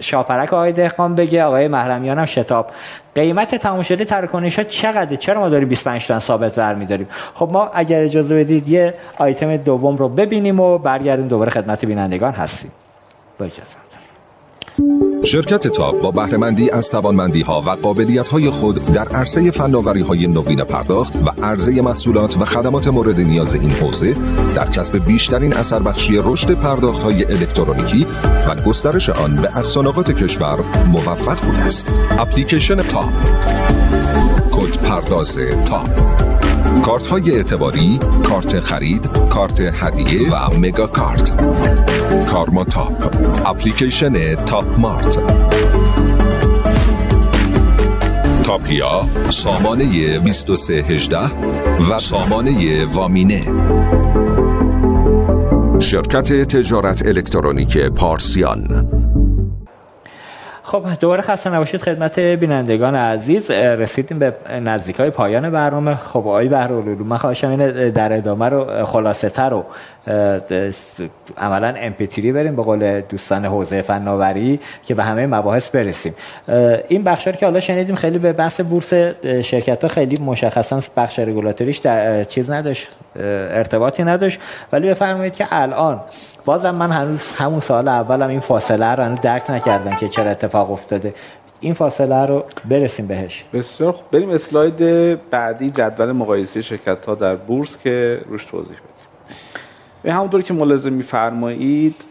شاپرک 0.00 0.52
آقای 0.52 0.72
دهقان 0.72 1.14
بگه 1.14 1.44
آقای 1.44 1.68
محرمیان 1.68 2.18
هم 2.18 2.24
شتاب. 2.24 2.70
قیمت 3.14 3.54
تمام 3.54 3.82
شده 3.82 4.04
تراکنش 4.04 4.58
ها 4.58 4.64
چقدره؟ 4.64 5.16
چرا 5.16 5.40
ما 5.40 5.48
داریم 5.48 5.68
25 5.68 6.06
تومن 6.06 6.18
ثابت 6.18 6.58
برمیداریم؟ 6.58 7.08
خب 7.34 7.48
ما 7.52 7.70
اگر 7.74 8.02
اجازه 8.02 8.34
بدید 8.34 8.68
یه 8.68 8.94
آیتم 9.18 9.56
دوم 9.56 9.96
رو 9.96 10.08
ببینیم 10.08 10.60
و 10.60 10.78
برگردیم 10.78 11.28
دوباره 11.28 11.50
خدمت 11.50 11.84
بینندگان 11.84 12.32
هستیم. 12.32 12.72
با 13.38 13.46
اجازه. 13.46 13.85
شرکت 15.24 15.68
تاپ 15.68 16.02
با 16.02 16.10
بهرهمندی 16.10 16.70
از 16.70 16.90
توانمندی 16.90 17.42
ها 17.42 17.60
و 17.60 17.70
قابلیت 17.70 18.28
های 18.28 18.50
خود 18.50 18.92
در 18.92 19.08
عرصه 19.08 19.50
فناوری 19.50 20.00
های 20.00 20.26
نوین 20.26 20.64
پرداخت 20.64 21.16
و 21.16 21.42
عرضه 21.42 21.82
محصولات 21.82 22.36
و 22.36 22.44
خدمات 22.44 22.88
مورد 22.88 23.20
نیاز 23.20 23.54
این 23.54 23.70
حوزه 23.70 24.16
در 24.54 24.70
کسب 24.70 25.04
بیشترین 25.06 25.54
اثر 25.54 25.82
بخشی 25.82 26.20
رشد 26.24 26.54
پرداخت 26.54 27.02
های 27.02 27.24
الکترونیکی 27.24 28.06
و 28.48 28.54
گسترش 28.54 29.10
آن 29.10 29.36
به 29.36 29.56
اقصی 29.56 29.83
نقاط 29.83 30.10
کشور 30.10 30.58
موفق 30.86 31.46
بوده 31.46 31.58
است. 31.58 31.92
اپلیکیشن 32.18 32.82
تاپ 32.82 33.12
کد 34.50 34.78
پرداز 34.82 35.38
تاپ 35.64 36.35
کارت 36.82 37.06
های 37.06 37.36
اعتباری، 37.36 37.98
کارت 38.24 38.60
خرید، 38.60 39.08
کارت 39.30 39.60
هدیه 39.60 40.30
و 40.30 40.58
مگا 40.60 40.86
کارت 40.86 41.32
کارما 42.26 42.64
تاپ. 42.64 43.16
اپلیکیشن 43.46 44.34
تاپ 44.34 44.78
مارت. 44.78 45.18
تاپیا 48.44 49.08
سامانه 49.28 50.18
2318 50.18 51.18
و 51.90 51.98
سامانه 51.98 52.84
وامینه. 52.84 53.42
شرکت 55.78 56.32
تجارت 56.32 57.06
الکترونیک 57.06 57.78
پارسیان. 57.78 58.95
خب 60.66 60.84
دوباره 61.00 61.22
خسته 61.22 61.50
نباشید 61.50 61.82
خدمت 61.82 62.18
بینندگان 62.18 62.94
عزیز. 62.94 63.50
رسیدیم 63.50 64.18
به 64.18 64.34
نزدیک 64.64 64.96
های 65.00 65.10
پایان 65.10 65.50
برنامه. 65.50 65.94
خب 65.94 66.18
آقای 66.18 66.48
بهرالعلوم 66.48 67.06
من 67.06 67.16
خواهشم 67.16 67.50
اینه 67.50 67.90
در 67.90 68.16
ادامه 68.16 68.48
رو 68.48 68.84
خلاصه 68.84 69.28
تر 69.28 69.50
رو 69.50 69.64
عملا 71.36 71.74
امپیتری 71.76 72.32
بریم 72.32 72.56
به 72.56 72.62
قول 72.62 73.00
دوستان 73.00 73.44
حوزه 73.44 73.82
فناوری 73.82 74.60
که 74.86 74.94
به 74.94 75.04
همه 75.04 75.26
مباحث 75.26 75.70
برسیم. 75.70 76.14
این 76.88 77.04
بخشار 77.04 77.36
که 77.36 77.46
حالا 77.46 77.60
شنیدیم 77.60 77.94
خیلی 77.94 78.18
به 78.18 78.32
بحث 78.32 78.60
بورس 78.60 78.94
شرکت 79.24 79.82
ها 79.82 79.88
خیلی 79.88 80.22
مشخصا 80.22 80.80
بخش 80.96 81.18
رگولاتوریش 81.18 81.80
چیز 82.28 82.50
نداشت 82.50 82.88
ارتباطی 83.16 84.04
نداشت. 84.04 84.40
ولی 84.72 84.88
بفرمایید 84.88 85.34
که 85.34 85.46
الان 85.50 86.00
بازم 86.44 86.74
من 86.74 86.92
هنوز 86.92 87.32
همون 87.32 87.60
سال 87.60 87.88
اولم 87.88 88.28
این 88.28 88.40
فاصله 88.40 88.86
رو 88.86 89.02
هنوز 89.02 89.20
درک 89.20 89.50
نکردم 89.50 89.96
که 89.96 90.08
چرا 90.08 90.30
اتفاق 90.30 90.70
افتاده. 90.70 91.14
این 91.60 91.74
فاصله 91.74 92.26
رو 92.26 92.44
برسیم 92.64 93.06
بهش. 93.06 93.44
بسیار 93.52 93.94
بریم 94.12 94.30
اسلاید 94.30 94.76
بعدی 95.30 95.70
جدول 95.70 96.12
مقایسه 96.12 96.62
شرکت 96.62 97.06
ها 97.06 97.14
در 97.14 97.36
بورس 97.36 97.78
که 97.84 98.20
روش 98.28 98.44
توضیح 98.44 98.76
بدیم. 98.76 98.95
به 100.06 100.14
همونطور 100.14 100.42
که 100.42 100.54
ملازم 100.54 100.92
میفرمایید 100.92 102.04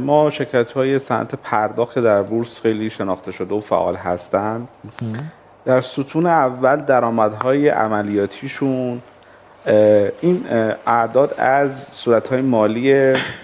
ما 0.00 0.30
شرکت 0.30 0.72
های 0.72 0.98
صنعت 0.98 1.34
پرداخت 1.34 1.98
در 1.98 2.22
بورس 2.22 2.60
خیلی 2.60 2.90
شناخته 2.90 3.32
شده 3.32 3.54
و 3.54 3.60
فعال 3.60 3.96
هستند. 3.96 4.68
در 5.64 5.80
ستون 5.80 6.26
اول 6.26 6.76
درآمدهای 6.76 7.68
عملیاتیشون 7.68 9.02
این 10.20 10.44
اعداد 10.86 11.34
از 11.38 11.84
صورتهای 11.84 12.40
مالی 12.40 12.92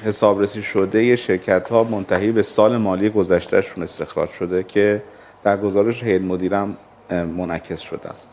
حسابرسی 0.05 0.63
شده 0.63 1.17
شرکت 1.17 1.71
ها 1.71 1.85
منتهی 1.85 2.33
به 2.33 2.43
سال 2.43 2.77
مالی 2.77 3.11
گذشتهشون 3.11 3.83
استخراج 3.83 4.29
شده 4.29 4.63
که 4.63 5.03
در 5.45 5.57
گزارش 5.57 6.03
هیئت 6.03 6.23
مدیرم 6.23 6.77
منعکس 7.11 7.81
شده 7.81 8.09
است. 8.09 8.29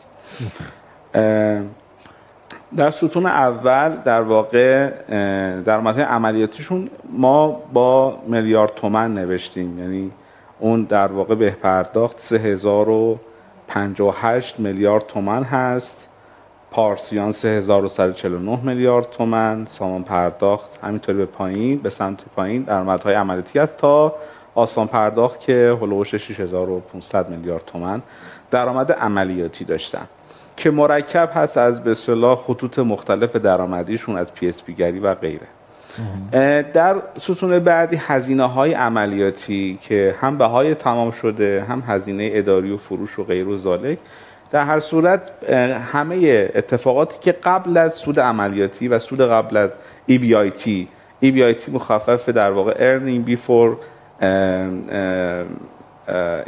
در 2.76 2.90
ستون 2.90 3.26
اول 3.26 3.96
در 4.04 4.22
واقع 4.22 4.90
در 5.60 5.80
مطمئن 5.80 6.06
عملیاتیشون 6.06 6.90
ما 7.12 7.62
با 7.72 8.18
میلیارد 8.26 8.74
تومن 8.74 9.14
نوشتیم. 9.14 9.78
یعنی 9.78 10.10
اون 10.58 10.82
در 10.82 11.06
واقع 11.06 11.34
به‌پرداخت 11.34 12.20
3058 12.20 14.60
میلیارد 14.60 15.06
تومن 15.06 15.42
هست. 15.42 16.08
پارسیان 16.70 17.32
3149 17.32 18.58
میلیارد 18.62 19.10
تومن. 19.10 19.66
سامان 19.66 20.02
پرداخت 20.02 20.78
همینطوری 20.82 21.18
به 21.18 21.26
پایین 21.26 21.78
به 21.78 21.90
سمت 21.90 22.24
پایین 22.36 22.62
درآمدهای 22.62 23.14
عملیاتی 23.14 23.58
است 23.58 23.76
تا 23.76 24.14
آسان 24.54 24.86
پرداخت 24.86 25.40
که 25.40 25.78
هلوش 25.80 26.14
6500 26.14 27.28
میلیارد 27.28 27.64
تومن 27.64 28.02
درآمد 28.50 28.92
عملیاتی 28.92 29.64
داشتن. 29.64 30.06
که 30.58 30.70
مرکب 30.70 31.30
هست 31.34 31.56
از 31.56 31.84
به 31.84 31.90
اصطلاح 31.90 32.38
خطوط 32.38 32.78
مختلف 32.78 33.36
درآمدیشون 33.36 34.16
از 34.16 34.34
PSP 34.34 34.74
گری 34.74 35.00
و 35.00 35.14
غیره. 35.14 35.46
در 36.72 36.96
ستون 37.18 37.58
بعدی 37.58 37.96
هزینه 37.96 38.44
های 38.44 38.72
عملیاتی 38.72 39.78
که 39.82 40.14
هم 40.20 40.38
بهای 40.38 40.74
تمام 40.74 41.10
شده 41.10 41.64
هم 41.68 41.82
هزینه 41.86 42.30
اداری 42.32 42.70
و 42.70 42.76
فروش 42.76 43.18
و 43.18 43.24
غیر 43.24 43.48
و 43.48 43.56
زالک 43.56 43.98
در 44.50 44.64
هر 44.64 44.80
صورت 44.80 45.30
همه 45.92 46.48
اتفاقاتی 46.54 47.18
که 47.20 47.32
قبل 47.32 47.76
از 47.76 47.94
سود 47.94 48.20
عملیاتی 48.20 48.88
و 48.88 48.98
سود 48.98 49.20
قبل 49.20 49.56
از 49.56 49.70
EBIT 50.10 50.68
EBIT 51.24 51.68
مخفف 51.72 52.28
در 52.28 52.50
واقع 52.50 52.72
Earning 52.74 53.28
Before 53.30 53.76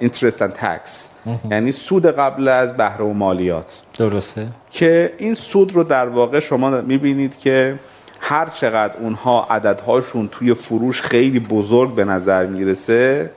Interest 0.06 0.40
and 0.40 0.54
Tax 0.54 1.09
یعنی 1.50 1.72
سود 1.72 2.06
قبل 2.06 2.48
از 2.48 2.76
بهره 2.76 3.04
و 3.04 3.12
مالیات. 3.12 3.80
درسته. 3.98 4.46
که 4.70 5.12
این 5.18 5.34
سود 5.34 5.74
رو 5.74 5.84
در 5.84 6.08
واقع 6.08 6.40
شما 6.40 6.80
می‌بینید 6.80 7.38
که 7.38 7.74
هر 8.20 8.46
چقدر 8.48 8.94
اونها 9.00 9.46
عددهاشون 9.50 10.28
توی 10.32 10.54
فروش 10.54 11.02
خیلی 11.02 11.40
بزرگ 11.40 11.94
به 11.94 12.04
نظر 12.04 12.46
می‌رسه 12.46 13.30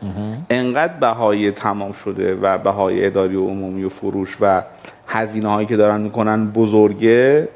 انقدر 0.49 0.93
بهای 0.93 1.51
تمام 1.51 1.93
شده 1.93 2.35
و 2.41 2.57
بهای 2.57 3.05
اداری 3.05 3.35
و 3.35 3.47
عمومی 3.47 3.83
و 3.83 3.89
فروش 3.89 4.37
و 4.41 4.63
هزینه 5.07 5.49
هایی 5.49 5.67
که 5.67 5.77
دارن 5.77 6.01
می‌کنن 6.01 6.47
بزرگه 6.47 7.47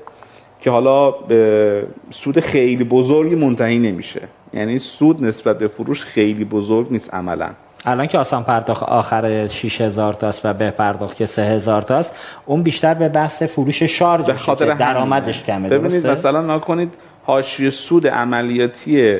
که 0.59 0.71
حالا 0.71 1.11
به 1.11 1.83
سود 2.11 2.39
خیلی 2.39 2.83
بزرگی 2.83 3.35
منتهی 3.35 3.79
نمیشه. 3.79 4.21
یعنی 4.53 4.79
سود 4.79 5.23
نسبت 5.23 5.59
به 5.59 5.67
فروش 5.67 6.01
خیلی 6.01 6.45
بزرگ 6.45 6.87
نیست 6.91 7.13
عملا. 7.13 7.49
الان 7.85 8.07
که 8.07 8.17
آسان 8.17 8.43
پرداخت 8.43 8.83
آخر 8.83 9.47
6000 9.47 10.13
تاست 10.13 10.45
و 10.45 10.53
به 10.53 10.71
پرداخت 10.71 11.17
که 11.17 11.25
3000 11.25 11.81
تاست 11.81 12.15
اون 12.45 12.63
بیشتر 12.63 12.93
به 12.93 13.09
بحث 13.09 13.43
فروش 13.43 13.83
شارژ 13.83 14.29
خاطر 14.29 14.73
درآمدش 14.73 15.43
کمه 15.43 15.69
ببینید 15.69 16.07
مثلا 16.07 16.55
نکنید 16.55 16.93
حاشیه 17.25 17.69
سود 17.69 18.07
عملیاتی 18.07 19.19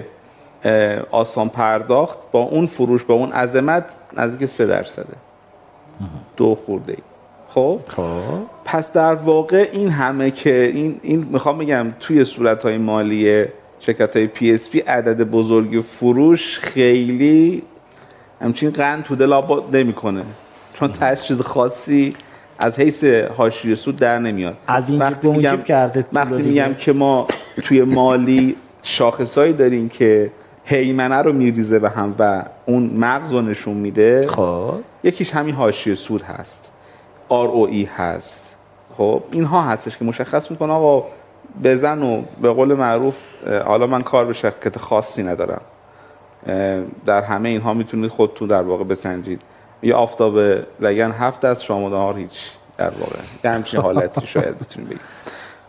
آسان 1.12 1.50
پرداخت 1.50 2.18
با 2.32 2.40
اون 2.40 2.68
فروش 2.68 3.04
با 3.04 3.14
اون 3.14 3.32
عظمت 3.32 3.84
نزدیک 4.18 4.50
سه 4.50 4.66
درصده. 4.66 5.14
دو 6.38 6.56
خرده 6.66 6.92
ای 6.92 7.04
خب؟ 7.50 7.80
خب. 7.88 8.04
پس 8.66 8.94
در 8.94 9.14
واقع 9.14 9.70
این 9.74 9.90
همه 9.90 10.32
که 10.32 10.72
این 10.76 11.00
این 11.04 11.28
می‌خوام 11.32 11.58
بگم 11.58 11.88
توی 12.00 12.26
صورت 12.26 12.64
های 12.64 12.78
مالی 12.78 13.46
شرکت 13.80 14.16
های 14.16 14.28
PSP 14.28 14.80
عدد 14.80 15.24
بزرگ 15.24 15.82
فروش 15.82 16.60
خیلی 16.60 17.64
همچین 18.42 18.70
قند 18.70 19.04
تو 19.04 19.16
دل 19.16 19.34
آباد 19.34 19.76
نمی‌کنه. 19.76 20.24
چون 20.74 20.94
تاش 20.94 21.22
چیز 21.22 21.42
خاصی 21.42 22.16
از 22.60 22.80
حیث 22.80 23.04
حاشیه 23.38 23.76
سود 23.76 23.96
در 23.96 24.20
نمیاد. 24.20 24.58
از 24.68 24.90
این 24.90 25.00
وقتی 25.00 25.28
میگم 25.28 25.62
کرده 25.62 26.06
وقتی 26.14 26.42
میگم 26.42 26.74
که 26.74 26.94
ما 26.94 27.28
توی 27.64 27.82
مالی 27.82 28.56
شاخصایی 28.84 29.54
داریم 29.54 29.90
که 29.90 30.32
هیمنه 30.66 31.16
رو 31.16 31.34
میریزه 31.34 31.80
به 31.80 31.90
هم 31.90 32.16
و 32.20 32.44
اون 32.66 32.92
مغز 32.98 33.32
رو 33.34 33.42
نشون 33.42 33.74
میده 33.74 34.28
خب. 34.28 34.74
یکیش 35.04 35.32
همین 35.32 35.56
حاشیه 35.56 35.96
سود 35.96 36.22
هست. 36.22 36.72
ROE 37.30 37.88
هست. 37.98 38.56
خب 38.98 39.24
اینها 39.32 39.62
هستش 39.62 39.98
که 39.98 40.06
مشخص 40.06 40.52
می‌کنه 40.52 40.74
آقا 40.74 41.08
بزن 41.64 42.04
و 42.04 42.22
به 42.42 42.50
قول 42.50 42.74
معروف 42.74 43.16
حالا 43.66 43.88
من 43.88 44.04
کار 44.04 44.26
به 44.26 44.34
شرکت 44.34 44.78
خاصی 44.78 45.24
ندارم. 45.24 45.62
در 47.06 47.22
همه 47.22 47.50
اینها 47.50 47.74
می‌تونید 47.74 48.12
خودتون 48.12 48.48
در 48.48 48.62
واقع 48.62 48.84
بسنجید. 48.84 49.42
یه 49.84 49.96
آفتاب 49.96 50.38
لگن 50.80 51.12
هفت 51.12 51.46
از 51.46 51.64
شام 51.64 51.84
و 51.84 51.90
نهار 51.90 52.18
هیچ 52.18 52.52
در 52.78 52.90
واقع. 52.90 53.20
یه 53.44 53.52
همچین 53.52 53.80
حالتی 53.80 54.28
شاید 54.28 54.60
بتونید 54.60 54.90
بگید 54.90 55.02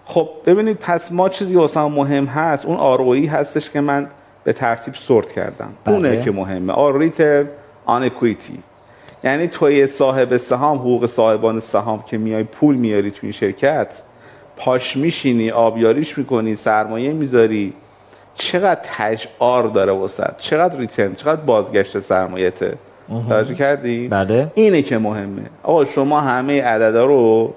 خب 0.05 0.29
ببینید 0.47 0.77
پس 0.77 1.13
ما 1.13 1.29
چیزی 1.29 1.55
که 1.55 1.81
مهم 1.81 2.25
هست 2.25 2.67
اون 2.67 2.77
آرویی 2.77 3.27
هستش 3.27 3.71
که 3.71 3.81
من 3.81 4.07
به 4.45 4.53
ترتیب 4.53 4.95
سورت 4.95 5.33
کردم. 5.33 5.69
بله. 5.85 5.95
اونه 5.95 6.23
که 6.23 6.31
مهمه. 6.31 6.73
آریت 6.73 7.47
آن 7.85 8.03
اکویتی 8.03 8.59
یعنی 9.25 9.49
توی 9.49 9.87
صاحب 9.87 10.37
سهام 10.37 10.79
حقوق 10.79 11.07
صاحبان 11.07 11.61
سهام 11.61 12.03
که 12.03 12.19
میای 12.19 12.45
پول 12.45 12.75
میاری 12.75 13.11
تو 13.11 13.19
این 13.23 13.33
شرکت 13.33 14.03
پاش 14.57 14.97
میشینی 14.97 15.51
آبیاریش 15.51 16.19
می‌کنی 16.19 16.55
سرمایه 16.55 17.13
می‌ذاری 17.13 17.73
چقدر 18.39 18.81
تجار 18.83 19.69
داره 19.69 19.93
وسط 19.93 20.37
چقدر 20.39 20.79
ریترن 20.79 21.15
چقدر 21.15 21.41
بازگشت 21.41 21.99
سرمایته 21.99 22.75
توجه 23.29 23.55
کردی؟ 23.55 24.09
بله. 24.09 24.53
اینه 24.55 24.83
که 24.83 24.99
مهمه. 24.99 25.43
آقا 25.63 25.85
شما 25.85 26.21
همه 26.21 26.63
عددا 26.63 27.07
رو 27.07 27.55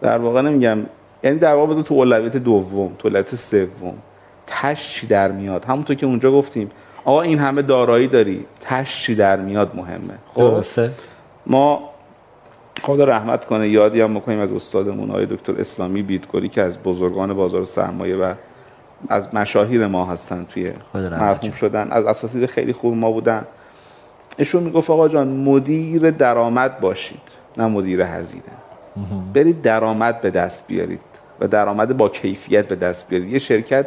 در 0.00 0.18
واقع 0.18 0.40
نمیگم 0.40 0.78
یعنی 1.22 1.38
در 1.38 1.54
واقع 1.54 1.70
بذار 1.70 1.82
تو 1.82 1.94
اولویت 1.94 2.36
دوم 2.36 2.92
تو 2.98 3.08
اولویت 3.08 3.34
سوم. 3.34 3.94
تش 4.46 4.92
چی 4.92 5.06
در 5.06 5.32
میاد؟ 5.32 5.64
همونطور 5.64 5.96
که 5.96 6.06
اونجا 6.06 6.32
گفتیم. 6.32 6.70
آقا 7.04 7.22
این 7.22 7.38
همه 7.38 7.62
دارایی 7.62 8.06
داری. 8.06 8.46
تش 8.60 9.02
چی 9.02 9.14
در 9.14 9.36
میاد 9.36 9.72
مهمه. 9.74 10.14
خب؟ 10.34 10.40
درسته. 10.40 10.90
ما 11.46 11.90
خدا 12.82 13.04
رحمت 13.04 13.44
کنه 13.44 13.68
یادی 13.68 14.00
هم 14.00 14.10
می‌کنیم 14.10 14.40
از 14.40 14.52
استادمون 14.52 15.10
آقای 15.10 15.26
دکتر 15.26 15.60
اسلامی 15.60 16.02
بیتگوری 16.02 16.48
که 16.48 16.62
از 16.62 16.82
بزرگان 16.82 17.34
بازار 17.34 17.64
سرمایه 17.64 18.16
و 18.16 18.34
از 19.08 19.34
مشاهیر 19.34 19.86
ما 19.86 20.04
هستن 20.04 20.44
توی 20.44 20.70
مرحوم 20.94 21.50
شدن 21.50 21.88
از 21.90 22.04
اساتید 22.04 22.46
خیلی 22.46 22.72
خوب 22.72 22.96
ما 22.96 23.12
بودن. 23.12 23.44
ایشون 24.36 24.62
می‌گفت 24.62 24.90
آقا 24.90 25.08
جان 25.08 25.28
مدیر 25.28 26.10
درآمد 26.10 26.80
باشید 26.80 27.22
نه 27.56 27.66
مدیر 27.66 28.02
هزینه. 28.02 28.42
برید 29.34 29.62
درآمد 29.62 30.20
به 30.20 30.30
دست 30.30 30.66
بیارید 30.66 31.00
و 31.40 31.48
درآمد 31.48 31.96
با 31.96 32.08
کیفیت 32.08 32.68
به 32.68 32.76
دست 32.76 33.08
بیارید. 33.08 33.32
یه 33.32 33.38
شرکت 33.38 33.86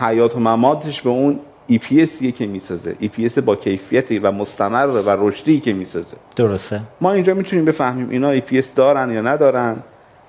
حیات 0.00 0.36
و 0.36 0.40
مماتش 0.40 1.02
به 1.02 1.10
اون 1.10 1.40
EPS 1.70 2.32
که 2.32 2.46
می‌سازه 2.46 2.96
EPS 3.02 3.38
با 3.38 3.56
کیفیتی 3.56 4.18
و 4.18 4.30
مستمر 4.30 4.86
و 4.86 5.28
رشدی 5.28 5.60
که 5.60 5.72
می‌سازه. 5.72 6.16
درسته. 6.36 6.80
ما 7.00 7.12
اینجا 7.12 7.34
می‌تونیم 7.34 7.64
بفهمیم 7.64 8.08
اینا 8.10 8.38
EPS 8.38 8.66
دارن 8.76 9.12
یا 9.12 9.22
ندارن. 9.22 9.76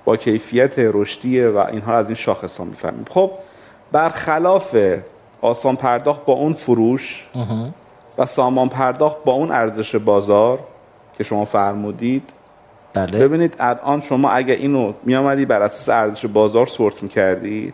با 0.08 0.18
کیفیت 0.18 0.74
رشدیه 0.78 1.48
و 1.48 1.58
اینها 1.58 1.98
از 1.98 2.06
این 2.06 2.16
شاخص 2.16 2.58
ها 2.58 2.66
می‌فهمیم 2.66 3.06
خب 3.10 3.32
برخلاف 3.92 4.78
آسان 5.42 5.76
پرداخت 5.76 6.26
با 6.26 6.34
اون 6.34 6.54
فروش 6.54 7.26
و 8.18 8.26
سامان 8.26 8.70
پرداخت 8.70 9.24
با 9.24 9.32
اون 9.32 9.52
ارزش 9.52 9.96
بازار 9.96 10.60
که 11.18 11.24
شما 11.24 11.46
فرمودید 11.46 12.24
بله. 12.94 13.20
ببینید 13.20 13.56
الان 13.60 14.02
شما 14.02 14.30
اگه 14.30 14.54
اینو 14.54 14.94
میامدی 15.04 15.46
بر 15.46 15.62
اساس 15.62 15.90
ارزش 15.90 16.26
بازار 16.26 16.66
سورت 16.66 17.04
می‌کردی 17.04 17.74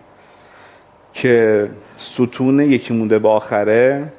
که 1.14 1.70
ستون 1.98 2.60
یکی 2.60 2.94
مونده 2.94 3.20
به 3.20 3.30
آخره 3.30 4.12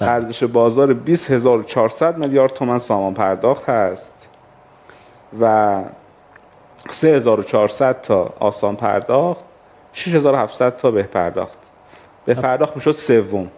بله. 0.00 0.10
ارزش 0.10 0.44
بازار 0.44 0.92
20400 0.92 2.18
میلیارد 2.18 2.52
تومن 2.52 2.78
سامان 2.78 3.14
پرداخت 3.14 3.68
هست 3.68 4.28
و 5.40 5.74
3400 6.90 8.00
تا 8.00 8.34
آسان 8.40 8.76
پرداخت 8.76 9.44
6700 9.92 10.76
تا 10.76 10.90
به 10.90 11.02
پرداخت. 11.02 11.58
به 12.24 12.34
خب. 12.34 12.42
پرداخت 12.42 12.76
می‌شد 12.76 12.92
سوم. 12.92 13.50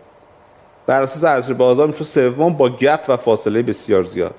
بر 0.87 1.03
اساس 1.03 1.24
ارزش 1.24 1.53
بازار 1.53 1.87
می‌شد 1.87 2.05
سوم 2.05 2.53
با 2.53 2.68
گپ 2.68 3.01
و 3.09 3.16
فاصله 3.16 3.62
بسیار 3.62 4.05
زیاد. 4.05 4.35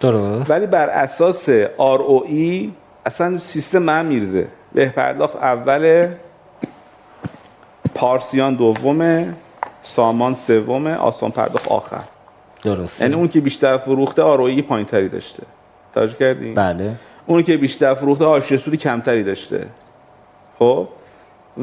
درست. 0.00 0.50
ولی 0.50 0.66
بر 0.66 0.88
اساس 0.88 1.50
ROE 1.78 2.68
اصلا 3.06 3.38
سیستم 3.38 3.78
من 3.78 4.06
میرزه 4.06 4.48
به 4.72 4.88
پرداخت 4.88 5.36
اول 5.36 6.08
پارسیان 7.94 8.54
دومه 8.54 9.34
سامان 9.82 10.34
سومه 10.34 10.94
آسان 10.94 11.30
پرداخت 11.30 11.68
آخر. 11.68 12.00
درست 12.62 13.02
یعنی 13.02 13.14
اون 13.14 13.28
که 13.28 13.40
بیشتر 13.40 13.76
فروخته 13.76 14.22
آرویی 14.22 14.62
پایین 14.62 14.86
تری 14.86 15.08
داشته. 15.08 15.42
توجه 15.94 16.14
کردی؟ 16.14 16.52
بله. 16.52 16.94
اون 17.28 17.42
که 17.42 17.56
بیشتر 17.56 17.94
فروخته 17.94 18.24
حاشیه 18.24 18.58
سودی 18.58 18.76
کمتری 18.76 19.24
داشته. 19.24 19.66
خب؟ 20.58 20.88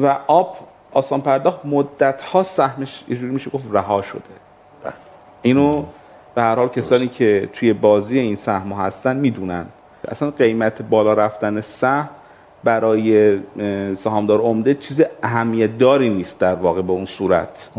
و 0.02 0.18
آب 0.26 0.56
آسان 0.92 1.20
پرداخت 1.20 1.60
مدت 1.64 2.22
ها 2.22 2.42
سهمش 2.42 3.04
یه 3.08 3.18
میشه 3.18 3.50
گفت 3.50 3.64
رها 3.72 4.02
شده. 4.02 4.20
اینو 5.42 5.84
به 6.34 6.42
هر 6.42 6.54
حال 6.54 6.68
کسانی 6.68 7.08
که 7.08 7.48
توی 7.52 7.72
بازی 7.72 8.18
این 8.18 8.36
سهم 8.36 8.72
هستن 8.72 9.16
می‌دونن. 9.16 9.66
اصلا 10.08 10.30
قیمت 10.30 10.82
بالا 10.82 11.12
رفتن 11.12 11.60
سهم 11.60 12.08
برای 12.64 13.38
سهامدار 13.94 14.40
عمده 14.40 14.74
چیز 14.74 15.02
اهمیت 15.22 15.78
داری 15.78 16.08
نیست 16.08 16.38
در 16.38 16.54
واقع 16.54 16.82
به 16.82 16.92
اون 16.92 17.04
صورت. 17.04 17.70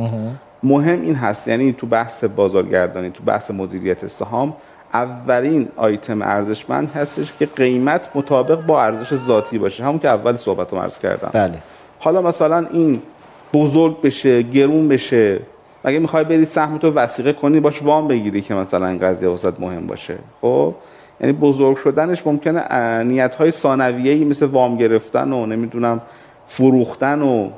مهم 0.63 1.01
این 1.01 1.15
هست 1.15 1.47
یعنی 1.47 1.73
تو 1.73 1.87
بحث 1.87 2.23
بازارگردانی 2.23 3.09
تو 3.09 3.23
بحث 3.23 3.51
مدیریت 3.51 4.07
سهام 4.07 4.53
اولین 4.97 5.67
آیتم 5.75 6.21
ارزشمند 6.21 6.91
هستش 6.95 7.33
که 7.39 7.45
قیمت 7.45 8.09
مطابق 8.15 8.61
با 8.61 8.83
ارزش 8.83 9.15
ذاتی 9.15 9.57
باشه. 9.57 9.83
همون 9.83 9.99
که 9.99 10.07
اول 10.07 10.35
صحبت 10.35 10.73
رو 10.73 10.79
عرض 10.79 10.99
کردم. 10.99 11.29
بله. 11.33 11.57
حالا 11.99 12.21
مثلا 12.21 12.65
این 12.71 13.01
بزرگ 13.53 14.01
بشه 14.01 14.41
گرون 14.41 14.87
بشه 14.87 15.39
اگه 15.83 15.99
می‌خوای 15.99 16.23
بری 16.23 16.45
سهم 16.45 16.77
تو 16.77 16.91
وسیقه 16.91 17.33
کنی 17.33 17.59
باش 17.59 17.83
وام 17.83 18.07
بگیری 18.07 18.41
که 18.41 18.53
مثلا 18.53 18.87
این 18.87 18.99
قضیه 18.99 19.29
وسط 19.29 19.59
مهم 19.59 19.87
باشه؟ 19.87 20.15
خب؟ 20.41 20.73
یعنی 21.21 21.33
بزرگ 21.33 21.77
شدنش 21.77 22.27
ممکنه 22.27 22.63
نیت 23.03 23.35
های 23.35 23.51
ثانویه‌ای 23.51 24.25
مثل 24.25 24.45
وام 24.45 24.77
گرفتن 24.77 25.33
و 25.33 25.45
نمی‌دونم 25.45 26.01
فروختن 26.47 27.21
و 27.21 27.49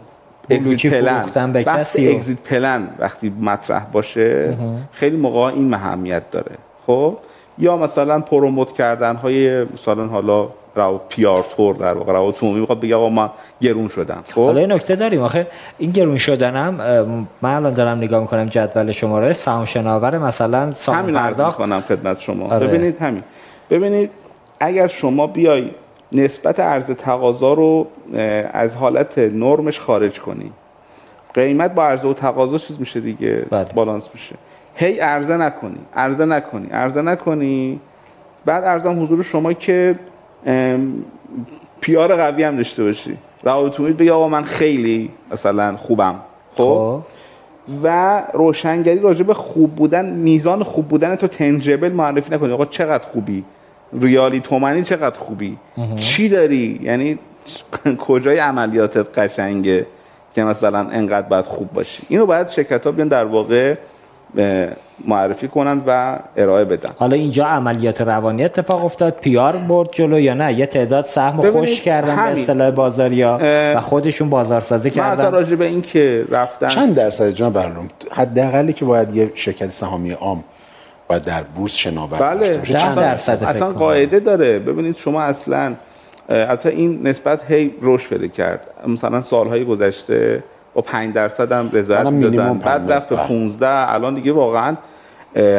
اگزیت 0.50 0.94
پلن 0.94 1.52
به 1.54 1.64
وقتی 1.68 2.16
اگزیت 2.16 2.38
پلن 2.38 2.88
وقتی 3.00 3.34
مطرح 3.42 3.86
باشه 3.86 4.58
خیلی 4.92 5.18
موقع 5.18 5.40
این 5.40 5.70
مهمیت 5.70 6.32
داره. 6.32 6.56
خب؟ 6.88 7.18
یا 7.60 7.78
مثلا 7.78 8.20
پروموت 8.20 8.72
کردن 8.72 9.16
های 9.16 9.64
مثلا 9.64 10.06
حالا 10.08 10.50
راو 10.76 11.02
پیار 11.10 11.46
تور 11.56 11.76
در 11.76 11.94
واقع 11.94 12.14
راو 12.14 12.32
تومی 12.32 12.60
می‌خواد 12.60 12.80
بگه 12.80 12.96
آقا 12.96 13.10
من 13.10 13.30
گرون 13.62 13.88
شدم 13.88 14.24
خب؟ 14.28 14.42
حالا 14.42 14.60
این 14.60 14.72
نکته 14.72 14.96
داریم. 14.96 15.22
آخه 15.22 15.48
این 15.78 15.92
گرون 15.92 16.18
شدنم 16.18 16.74
من 17.42 17.54
الان 17.54 17.74
دارم 17.74 17.98
نگاه 17.98 18.22
می‌کنم 18.22 18.46
جدول 18.46 18.92
شماره 18.92 19.34
سهام 19.34 19.66
شناور 19.66 20.18
مثلا 20.18 20.74
سهام 20.74 20.98
همین 20.98 21.16
پرداخت. 21.16 21.58
کنم 21.58 21.82
خدمت 21.82 22.20
شما. 22.20 22.48
آره. 22.54 22.68
ببینید 22.68 22.98
همین. 22.98 23.24
ببینید 23.70 24.12
اگر 24.60 24.88
شما 24.88 25.28
بیای 25.28 25.70
نسبت 26.12 26.60
عرض 26.60 26.92
تقاضا 26.92 27.54
رو 27.54 27.88
از 28.54 28.76
حالت 28.76 29.18
نرمش 29.18 29.80
خارج 29.80 30.20
کنی 30.20 30.52
قیمت 31.34 31.74
با 31.74 31.86
عرضه 31.86 32.08
و 32.08 32.14
تقاضا 32.14 32.58
چیز 32.58 32.80
میشه 32.80 33.00
دیگه 33.00 33.46
بله. 33.50 33.66
بالانس 33.76 34.10
میشه. 34.14 34.36
هی 34.80 35.00
عرضه 35.00 35.38
نکنی 35.38 35.80
عرضه 35.96 36.26
نکنی 36.26 36.68
عرضه 36.72 37.02
نکنی. 37.02 37.80
بعد 38.46 38.64
ارزم 38.64 39.04
حضور 39.04 39.24
شما 39.24 39.54
که 39.54 39.96
پیار 41.82 42.16
قوی 42.16 42.44
هم 42.44 42.56
داشته 42.56 42.84
باشی. 42.84 43.18
روابط 43.44 43.82
بگی 43.82 44.10
آقا 44.10 44.30
من 44.30 44.44
خیلی 44.44 45.12
مثلا 45.32 45.78
خوبم. 45.78 46.16
خب, 46.56 46.64
خب. 46.64 47.02
و 47.84 48.24
روشنگری 48.34 49.00
راجع 49.00 49.24
به 49.24 49.34
خوب 49.34 49.76
بودن 49.76 50.06
میزان 50.06 50.64
خوب 50.64 50.88
بودن 50.88 51.16
تو 51.16 51.28
تنجبل 51.28 51.92
معرفی 51.92 52.36
نکنی. 52.36 52.54
آقا 52.54 52.66
چقدر 52.66 53.06
خوبی؟ 53.06 53.44
ریالی 54.02 54.40
تومنی 54.40 54.84
چقدر 54.84 55.20
خوبی؟ 55.20 55.58
چی 55.98 56.30
داری؟ 56.30 56.80
یعنی 56.84 57.20
کجای 58.08 58.38
عملیاتت 58.38 59.20
قشنگه 59.20 59.86
که 60.36 60.44
مثلا 60.44 60.80
انقدر 60.80 61.28
باید 61.28 61.46
خوب 61.46 61.74
باشی؟ 61.74 62.04
اینو 62.10 62.26
باید 62.26 62.50
شرکت 62.50 62.86
ها 62.86 62.92
بیان 62.92 63.08
در 63.08 63.26
واقع 63.26 63.76
معرفی 65.08 65.48
کنن 65.48 65.82
و 65.88 66.20
ارائه 66.38 66.66
بدن. 66.66 66.90
حالا 66.98 67.16
اینجا 67.16 67.46
عملیات 67.46 68.02
روانی 68.02 68.44
اتفاق 68.44 68.86
افتاد. 68.86 69.14
پیار 69.14 69.56
برد 69.58 69.90
جلو 69.92 70.20
یا 70.20 70.34
نه؟ 70.34 70.54
یه 70.54 70.66
تعداد 70.66 71.06
سهم 71.06 71.42
خوش 71.42 71.82
کردن 71.82 72.16
به 72.16 72.22
اصطلاح 72.22 72.72
بازاریا 72.72 73.40
و 73.76 73.82
خودشون 73.82 74.30
بازارسازی 74.30 74.90
کردن. 74.90 75.26
من 75.26 75.32
راجع 75.32 75.56
به 75.56 75.66
این 75.66 75.82
که 75.82 76.26
رفتن 76.32 76.68
چند 76.68 76.96
درصد 76.96 77.30
جناب 77.30 77.54
برنامه؟ 77.54 77.90
حداقلی 78.12 78.74
که 78.74 78.86
باید 78.86 79.16
یه 79.16 79.32
شرکت 79.36 79.72
سهامی 79.72 80.12
عام 80.12 80.44
و 81.10 81.20
در 81.20 81.44
بورس 81.44 81.74
شناور 81.74 82.20
بله. 82.20 82.58
باشه. 82.58 82.74
چند 82.74 82.96
درصد 82.96 83.44
اصلا 83.44 83.70
قاعده 83.70 84.20
داره. 84.20 84.60
ببینید 84.60 84.96
شما 84.96 85.22
اصلا 85.22 85.74
البته 86.30 86.70
این 86.70 87.08
نسبت 87.08 87.52
هی 87.52 87.72
رشد 87.82 88.10
پیدا 88.10 88.28
کرد. 88.28 88.62
مثلا 88.88 89.22
سالهای 89.22 89.66
گذشته 89.66 90.44
با 90.80 90.84
5 90.84 91.14
درصد 91.14 91.52
هم 91.52 91.70
رضایت 91.74 92.04
دادن 92.04 92.58
بعد 92.58 92.92
رفت 92.92 93.10
به 93.10 93.16
15 93.16 93.94
الان 93.94 94.16
دیگه 94.16 94.32
واقعا 94.32 94.76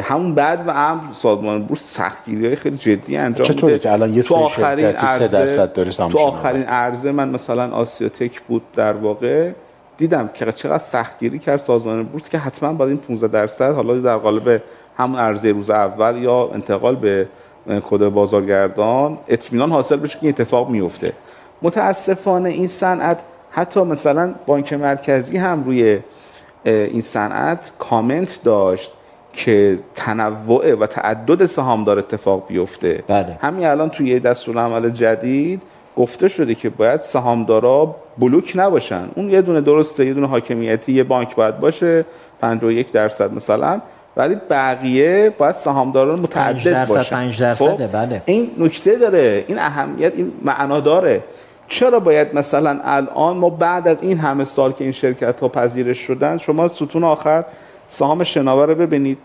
همون 0.03 0.35
بعد 0.35 0.69
و 0.69 0.71
امر 0.71 1.13
سازمان 1.13 1.63
بورس 1.63 1.81
سختگیری 1.85 2.47
های 2.47 2.57
خیلی 2.57 2.77
جدی 2.77 3.17
انجام 3.17 3.47
چطوره 3.47 3.79
که 3.79 3.93
الان 3.93 4.15
یه 4.15 4.23
تو 4.23 4.35
آخرین 4.35 4.87
عرضه 4.87 5.29
درصد 5.29 5.73
داره 5.73 5.91
تو 5.91 6.19
آخرین 6.19 6.63
عرضه 6.63 7.13
من 7.13 7.29
مثلا 7.29 7.71
آسیاتک 7.71 8.41
بود 8.41 8.63
در 8.75 8.93
واقع 8.93 9.51
دیدم 9.99 10.31
که 10.35 10.53
چقدر 10.53 10.85
سختگیری 10.85 11.39
کرد 11.39 11.61
سازمان 11.61 12.05
بورس 12.05 12.29
که 12.29 12.39
حتما 12.39 12.73
باید 12.73 12.91
این 12.91 12.99
15 12.99 13.29
درصد 13.29 13.75
حالا 13.75 13.95
در 13.95 14.17
قالب 14.17 14.63
همون 14.97 15.19
عرضه 15.19 15.53
روز 15.53 15.71
اول 15.71 16.17
یا 16.17 16.51
انتقال 16.55 16.97
به 16.97 17.27
کد 17.91 18.09
بازارگردان 18.09 19.19
اطمینان 19.29 19.71
حاصل 19.71 19.97
بشه 19.97 20.19
که 20.19 20.29
اتفاق 20.29 20.71
میفته 20.71 21.13
متاسفانه 21.63 22.49
این 22.49 22.67
صنعت 22.67 23.19
حتی 23.51 23.81
مثلا 23.81 24.35
بانک 24.47 24.73
مرکزی 24.73 25.37
هم 25.37 25.65
روی 25.65 25.99
این 26.65 27.03
صنعت 27.03 27.73
کامنت 27.79 28.41
داشت 28.45 28.93
که 29.33 29.79
تنوع 29.95 30.75
و 30.75 30.87
تعدد 30.87 31.45
سهامدار 31.45 31.99
اتفاق 31.99 32.47
بیفته. 32.49 33.05
بله. 33.09 33.39
همین 33.43 33.67
الان 33.67 33.91
توی 33.91 34.21
دستور 34.21 34.59
عمل 34.59 34.91
جدید 34.91 35.63
گفته 35.97 36.29
شده 36.29 36.55
که 36.55 36.71
باید 36.71 37.01
سهامدارا 37.01 37.97
بلوک 38.19 38.53
نباشن. 38.55 39.09
اون 39.15 39.31
یه 39.31 39.43
دونه 39.43 39.61
درسته 39.61 40.07
یه 40.07 40.15
دونه 40.15 40.27
حاکمیتی 40.27 40.93
یه 40.93 41.05
بانک 41.05 41.35
باید 41.35 41.61
باشه 41.61 42.05
51 42.41 42.93
درصد 42.93 43.35
مثلا. 43.35 43.81
ولی 44.17 44.37
بقیه 44.51 45.35
باید 45.39 45.55
سهامداران 45.55 46.21
متعدد 46.21 46.65
درصد 46.65 46.95
باشن. 46.95 47.17
5 47.17 47.41
درصده 47.41 47.89
خب؟ 47.89 47.93
بله. 47.93 48.23
این 48.25 48.51
نکته 48.59 48.97
داره 48.97 49.45
این 49.49 49.59
اهمیت 49.59 50.13
این 50.17 50.33
معنا 50.43 50.81
داره. 50.81 51.23
چرا 51.71 52.01
باید 52.01 52.35
مثلا 52.35 52.81
الان 52.85 53.37
ما 53.37 53.51
بعد 53.51 53.89
از 53.89 54.03
این 54.03 54.19
همه 54.19 54.45
سال 54.45 54.73
که 54.73 54.85
این 54.85 54.93
شرکت 54.93 55.41
ها 55.41 55.49
پذیرش 55.49 55.99
شدن 55.99 56.39
شما 56.39 56.69
ستون 56.69 57.05
آخر 57.05 57.45
سهام 57.89 58.25
شناور 58.25 58.67
رو 58.67 58.75
ببینید. 58.75 59.19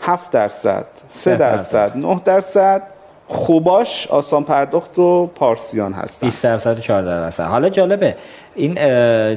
7 0.00 0.30
درصد 0.30 0.86
3 1.12 1.36
درصد 1.36 1.96
9 1.96 2.20
درصد. 2.24 2.82
خوباش 3.28 4.06
آسان 4.06 4.44
پرداخت 4.44 4.98
و 4.98 5.26
پارسیان 5.26 5.92
هستن. 5.92 6.26
20 6.26 6.44
درصد 6.44 6.78
و 6.78 6.80
14 6.80 7.10
درصد. 7.10 7.44
حالا 7.44 7.68
جالبه. 7.68 8.16
این 8.58 8.74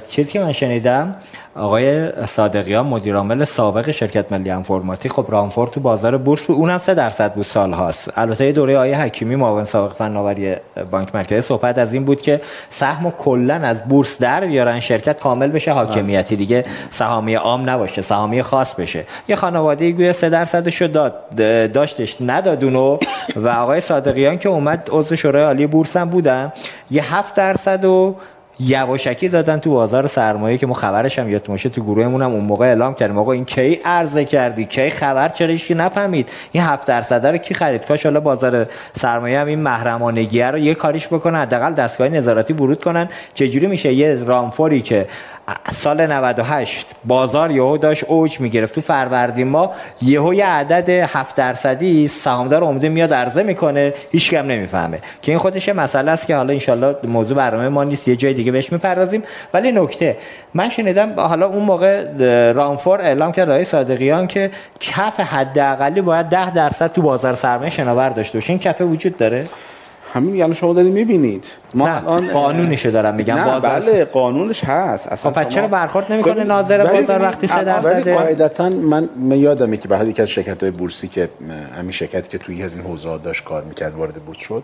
چیزی 0.09 0.31
که 0.31 0.39
من 0.39 0.51
شنیدم 0.51 1.15
آقای 1.55 2.11
صادقیان 2.25 2.85
مدیر 2.85 3.15
عامل 3.15 3.43
سابق 3.43 3.91
شرکت 3.91 4.31
ملی 4.31 4.51
انفرماتیک 4.51 5.11
خب 5.11 5.25
رامفور 5.29 5.67
تو 5.67 5.79
بازار 5.79 6.17
بورس 6.17 6.41
بود 6.41 6.55
اونم 6.55 6.77
3 6.77 6.93
درصد 6.93 7.33
بود 7.33 7.45
سال 7.45 7.73
هاست. 7.73 8.11
البته 8.15 8.51
دوره 8.51 8.77
آیه 8.77 9.01
حکیمی 9.01 9.35
معاون 9.35 9.65
سابق 9.65 9.93
فناوری 9.93 10.55
بانک 10.91 11.15
مرکزی 11.15 11.41
صحبت 11.41 11.77
از 11.77 11.93
این 11.93 12.05
بود 12.05 12.21
که 12.21 12.41
سهم 12.69 13.11
کلا 13.11 13.53
از 13.53 13.83
بورس 13.83 14.17
در 14.17 14.45
بیارن 14.45 14.79
شرکت 14.79 15.19
کامل 15.19 15.47
بشه 15.47 15.71
حاکمیتی 15.71 16.35
دیگه 16.35 16.63
سهامی 16.89 17.33
عام 17.33 17.69
نباشه 17.69 18.01
سهامی 18.01 18.41
خاص 18.41 18.73
بشه. 18.73 19.05
یه 19.27 19.35
خانواده 19.35 19.91
گویا 19.91 20.13
3 20.13 20.29
درصدشو 20.29 20.87
داد 20.87 21.35
داشتش 21.71 22.17
ندادونو 22.21 22.97
و 23.35 23.47
آقای 23.47 23.81
صادقیان 23.81 24.37
که 24.37 24.49
اومد 24.49 24.89
عضو 24.91 25.15
شورای 25.15 25.43
عالی 25.43 25.67
بورس 25.67 25.97
هم 25.97 26.09
بودن 26.09 26.53
یه 26.91 27.15
7 27.15 27.35
درصد 27.35 27.85
و 27.85 28.15
یواشکی 28.63 29.27
دادن 29.27 29.59
تو 29.59 29.71
بازار 29.71 30.07
سرمایه 30.07 30.57
که 30.57 30.67
ما 30.67 30.73
خبرش 30.73 31.19
هم 31.19 31.39
باشه 31.47 31.69
تو 31.69 31.83
گروهمون 31.83 32.21
هم 32.21 32.31
اون 32.31 32.43
موقع 32.43 32.65
اعلام 32.65 32.93
کردیم. 32.93 33.17
آقا 33.17 33.31
این 33.31 33.45
کی 33.45 33.79
عرضه 33.85 34.25
کردی؟ 34.25 34.65
کی 34.65 34.89
خبر؟ 34.89 35.29
چرا 35.29 35.47
هیچ 35.47 35.71
نفهمید؟ 35.71 36.29
این 36.51 36.63
7 36.63 36.87
درصد 36.87 37.25
رو 37.25 37.37
کی 37.37 37.53
خرید؟ 37.53 37.85
کاش 37.85 38.05
حالا 38.05 38.19
بازار 38.19 38.67
سرمایه 38.95 39.39
هم 39.39 39.47
این 39.47 39.59
محرمانگی 39.59 40.41
رو 40.41 40.57
یه 40.57 40.75
کاریش 40.75 41.07
بکنه 41.07 41.37
حداقل 41.37 41.73
دستگاه 41.73 42.09
نظارتی 42.09 42.53
ورود 42.53 42.83
کنن. 42.83 43.09
چجوری 43.33 43.67
میشه؟ 43.67 43.93
یه 43.93 44.23
رامفوری 44.23 44.81
که 44.81 45.07
سال 45.71 46.07
98 46.07 46.87
بازار 47.05 47.51
یهو 47.51 47.77
داشت 47.77 48.03
اوج 48.03 48.39
می‌گرفت. 48.39 48.75
تو 48.75 48.81
فروردین 48.81 49.47
ما 49.47 49.71
یهو 50.01 50.33
یه 50.33 50.45
عدد 50.45 50.89
7 50.89 51.35
درصدی 51.35 52.07
سهامدار 52.07 52.63
عمده 52.63 52.89
میاد 52.89 53.13
عرضه 53.13 53.43
می‌کنه 53.43 53.93
هیچ 54.11 54.31
کم 54.31 54.45
نمی‌فهمه. 54.45 54.99
که 55.21 55.31
این 55.31 55.39
خودش 55.39 55.69
مسئله 55.69 56.11
است 56.11 56.27
که 56.27 56.35
حالا 56.35 56.53
انشالله 56.53 56.95
موضوع 57.03 57.37
برنامه 57.37 57.69
ما 57.69 57.83
نیست 57.83 58.07
یه 58.07 58.15
جای 58.15 58.33
دیگه 58.33 58.51
بهش 58.51 58.71
می‌پردازیم. 58.71 59.23
ولی 59.53 59.71
نکته 59.71 60.17
من 60.53 60.69
شنیدم 60.69 61.19
حالا 61.19 61.47
اون 61.47 61.63
موقع 61.63 62.03
رامفور 62.51 63.01
اعلام 63.01 63.31
کرد 63.31 63.51
رئیس 63.51 63.69
صادقیان 63.69 64.27
که 64.27 64.51
کف 64.79 65.19
حداقلی 65.19 66.01
باید 66.01 66.29
10 66.29 66.51
درصد 66.51 66.93
تو 66.93 67.01
بازار 67.01 67.35
سرمایه 67.35 67.69
شناور 67.69 68.09
داشته 68.09 68.37
باشه. 68.37 68.49
این 68.49 68.59
کف 68.59 68.81
وجود 68.81 69.17
داره؟ 69.17 69.47
همین 70.13 70.35
یعنی 70.35 70.55
شما 70.55 70.73
دارید 70.73 70.93
می‌بینید. 70.93 71.45
ما 71.75 71.87
نه 71.87 72.07
الان 72.07 72.31
قانونشو 72.31 72.91
دارم 72.91 73.15
میگم 73.15 73.35
نه 73.35 73.53
بازار 73.53 73.79
بله 73.79 74.05
قانونش 74.05 74.63
هست. 74.63 75.07
اصلا 75.07 75.31
خب 75.31 75.49
چرا 75.49 75.67
برخورد 75.67 76.11
نمی‌کنه؟ 76.11 76.43
ناظر 76.43 77.01
بازار 77.01 77.21
وقتی 77.21 77.47
3 77.47 77.63
درصد 77.63 78.09
قاعدتا 78.09 78.69
من 78.69 79.09
یادمه 79.31 79.77
که 79.77 79.87
بعد 79.87 80.07
یکی 80.07 80.21
از 80.21 80.29
شرکت 80.29 80.63
های 80.63 80.71
بورسی 80.71 81.07
که 81.07 81.29
همین 81.77 81.91
شرکتی 81.91 82.29
که 82.29 82.37
توی 82.37 82.63
از 82.63 82.75
این 82.75 82.83
حوزه 82.83 83.17
داشت 83.17 83.43
کار 83.43 83.63
می‌کرد 83.63 83.95
وارد 83.95 84.13
بورس 84.13 84.37
شد 84.37 84.63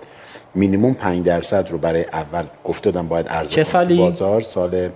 مینیمم 0.56 0.94
5 0.94 1.26
درصد 1.26 1.72
رو 1.72 1.78
برای 1.78 2.06
اول 2.14 2.44
گفته 2.64 2.92
دادم 2.92 3.08
باید 3.08 3.28
سالی؟ 3.64 3.98
بازار 3.98 4.42
سال 4.42 4.90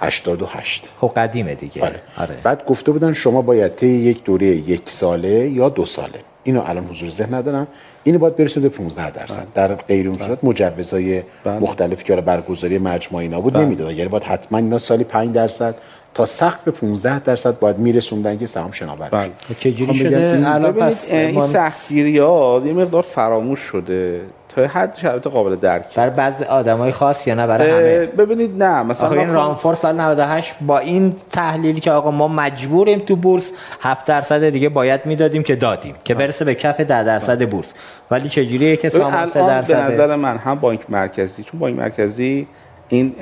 88 0.00 0.88
خب 0.96 1.12
قدیمه 1.16 1.54
دیگه. 1.54 1.82
آره. 1.82 2.00
آره. 2.16 2.36
بعد 2.42 2.64
گفته 2.64 2.92
بودن 2.92 3.12
شما 3.12 3.42
باید 3.42 3.74
طی 3.74 3.86
یک 3.86 4.24
دوره 4.24 4.46
یک 4.46 4.82
ساله 4.84 5.48
یا 5.48 5.68
دو 5.68 5.86
ساله. 5.86 6.18
اینو 6.44 6.62
الان 6.66 6.84
حضور 6.84 7.10
ذهن 7.10 7.34
ندارم. 7.34 7.66
اینو 8.06 8.18
باید 8.18 8.36
برسید 8.36 8.62
به 8.62 8.68
15 8.68 9.10
درصد 9.10 9.36
بله. 9.36 9.46
در 9.54 9.74
غیر 9.74 10.08
اون 10.08 10.18
صورت 10.18 10.44
مجوزهای 10.44 11.22
بله. 11.44 11.58
مختلفی 11.58 12.04
که 12.04 12.16
برگزاری 12.16 12.78
مجمع 12.78 13.18
اینا 13.18 13.40
بود 13.40 13.52
بله. 13.52 13.64
نمی‌داد 13.64 13.92
یعنی 13.92 14.08
باید 14.08 14.22
حتما 14.22 14.58
اینا 14.58 14.78
سالی 14.78 15.04
5 15.04 15.34
درصد 15.34 15.74
تا 16.14 16.26
سقف 16.26 16.68
15 16.68 17.20
درصد 17.20 17.58
باید 17.58 17.78
میرسوندن 17.78 18.38
که 18.38 18.46
سهام 18.46 18.70
شناور 18.70 19.08
بله. 19.08 19.30
چجوری 19.58 19.94
شده 19.94 20.42
الان 20.44 20.72
پس 20.72 21.12
این 21.12 21.40
سختگیری 21.40 22.18
ها 22.18 22.62
یه 22.66 22.72
مقدار 22.72 23.02
فراموش 23.02 23.58
شده 23.58 24.20
تا 24.56 24.66
حد 24.66 24.96
شرایط 24.96 25.26
قابل 25.26 25.56
درک. 25.56 25.94
برای 25.94 26.10
بعضی 26.10 26.44
آدمای 26.44 26.92
خاص 26.92 27.26
یا 27.26 27.34
نه؟ 27.34 27.46
برای 27.46 27.70
همه؟ 27.70 28.06
ببینید 28.06 28.62
نه 28.62 28.82
مثلا 28.82 29.20
این 29.20 29.32
رامفور 29.32 29.74
سال 29.74 30.00
98 30.00 30.54
با 30.60 30.78
این 30.78 31.14
تحلیلی 31.32 31.80
که 31.80 31.90
آقا 31.90 32.10
ما 32.10 32.28
مجبوریم 32.28 32.98
تو 32.98 33.16
بورس 33.16 33.52
7 33.80 34.06
درصد 34.06 34.48
دیگه 34.48 34.68
باید 34.68 35.06
می‌دادیم 35.06 35.42
که 35.42 35.56
دادیم 35.56 35.94
که 36.04 36.14
برسه 36.14 36.44
به 36.44 36.54
کف 36.54 36.80
10 36.80 37.04
درصد 37.04 37.50
بورس. 37.50 37.74
ولی 38.10 38.28
چجوریه 38.28 38.76
که 38.76 38.88
سامان 38.88 39.26
3 39.26 39.46
درصد 39.46 39.74
به 39.74 39.94
نظر 39.94 40.16
من 40.16 40.36
هم 40.36 40.54
بانک 40.54 40.80
مرکزی 40.88 41.42
چون 41.42 41.60
بانک 41.60 41.78
مرکزی 41.78 42.46
این 42.88 43.14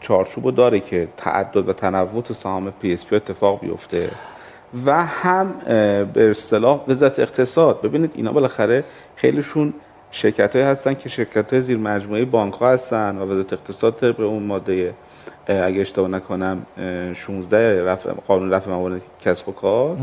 چارچوبو 0.00 0.50
داره 0.50 0.80
که 0.80 1.08
تعدد 1.16 1.68
و 1.68 1.72
تنوع 1.72 2.22
تو 2.22 2.34
سهام 2.34 2.72
PSP 2.82 3.16
اتفاق 3.16 3.60
بیفته 3.60 4.08
و 4.86 5.04
هم 5.04 5.54
به 6.12 6.30
اصطلاح 6.30 6.80
وزارت 6.88 7.18
اقتصاد. 7.18 7.82
ببینید 7.82 8.10
اینا 8.14 8.32
بالاخره 8.32 8.84
خیلیشون 9.16 9.74
شرکت 10.16 10.56
های 10.56 10.64
هستن 10.64 10.94
که 10.94 11.08
شرکت 11.08 11.52
های 11.52 11.62
زیر 11.62 11.78
مجموعه 11.78 12.24
بانک 12.24 12.54
ها 12.54 12.70
هستن 12.70 13.18
و 13.18 13.24
وزارت 13.24 13.52
اقتصاد 13.52 13.94
طبق 13.94 14.20
اون 14.20 14.42
ماده 14.42 14.94
اگه 15.46 15.80
اشتباه 15.80 16.08
نکنم 16.08 16.66
16 17.14 17.84
رفع 17.84 18.10
قانون 18.28 18.50
رفع 18.50 18.70
موارد 18.70 19.02
کسب 19.24 19.48
و 19.48 19.52
کار. 19.52 19.96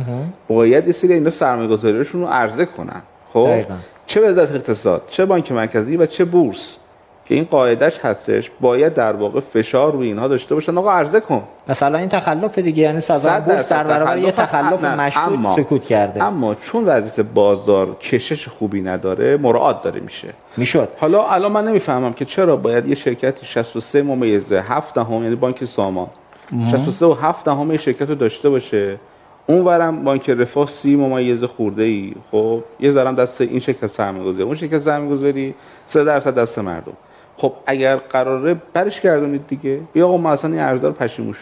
باید 0.47 0.87
یه 0.87 0.91
سری 0.91 1.13
اینا 1.13 1.29
سرمایه‌گذاریشون 1.29 2.21
رو 2.21 2.27
عرضه 2.27 2.65
کنن. 2.65 3.01
خب؟ 3.33 3.61
چه 4.05 4.21
وزارت 4.21 4.51
اقتصاد 4.51 5.01
چه 5.07 5.25
بانک 5.25 5.51
مرکزی 5.51 5.97
و 5.97 6.05
چه 6.05 6.25
بورس. 6.25 6.77
که 7.25 7.35
این 7.35 7.43
قاعدش 7.43 7.99
هستش 7.99 8.51
باید 8.61 8.93
در 8.93 9.13
واقع 9.13 9.39
فشار 9.39 9.91
روی 9.91 10.07
اینها 10.07 10.27
داشته 10.27 10.55
باشن. 10.55 10.77
آقا 10.77 10.91
عرضه 10.91 11.19
کن. 11.19 11.43
مثلا 11.67 11.97
این 11.97 12.09
تخلف 12.09 12.59
دیگه 12.59 12.83
یعنی 12.83 12.99
سازمان 12.99 13.39
بورس 13.39 13.71
در 13.71 13.83
برابر 13.83 14.17
یه 14.17 14.31
تخلف 14.31 14.83
مشهود 14.83 15.55
سکوت 15.55 15.85
کرده. 15.85 16.23
اما 16.23 16.55
چون 16.55 16.85
وضعیت 16.85 17.19
بازار 17.19 17.95
کشش 17.95 18.47
خوبی 18.47 18.81
نداره 18.81 19.37
مراعات 19.37 19.81
داره 19.81 19.99
میشه. 19.99 20.27
می‌شد. 20.57 20.89
حالا 20.97 21.27
الان 21.27 21.51
من 21.51 21.67
نمی‌فهمم 21.67 22.13
که 22.13 22.25
چرا 22.25 22.55
باید 22.55 22.87
یه 22.87 22.95
شرکتی 22.95 23.45
63 23.45 24.03
ممیز 24.03 24.53
7 24.53 24.95
دهم 24.95 25.23
یعنی 25.23 25.35
بانک 25.35 25.65
سامان. 25.65 26.07
63 26.71 27.05
و 27.05 27.13
7 27.13 27.45
دهم 27.45 27.77
شرکت 27.77 28.09
رو 28.09 28.15
داشته 28.15 28.49
باشه. 28.49 28.97
اون 29.47 29.65
ورم 29.65 30.03
بانک 30.03 30.29
رفاه 30.29 30.67
سی 30.67 30.95
ممیز 30.95 31.43
خورده 31.43 31.83
ای 31.83 32.13
خب 32.31 32.63
یه 32.79 32.91
ذرم 32.91 33.15
دست 33.15 33.41
این 33.41 33.59
شرکت 33.59 33.87
سرمایه‌گذاری. 33.87 34.43
اون 34.43 34.55
شرکت 34.55 34.77
سرمایه‌گذاری 34.77 35.55
3 35.87 36.03
درصد 36.03 36.35
دست 36.35 36.59
مردم. 36.59 36.93
خب 37.43 37.53
اگر 37.65 37.95
قراره 37.95 38.55
برش 38.73 39.01
گردونید 39.01 39.47
دیگه. 39.47 39.79
بیا 39.93 40.07
آقا 40.07 40.17
ما 40.17 40.31
اصلا 40.31 40.51
این 40.51 40.59
ارزا 40.59 40.87
رو 40.87 40.93
پشیمون 40.93 41.33
شد 41.33 41.39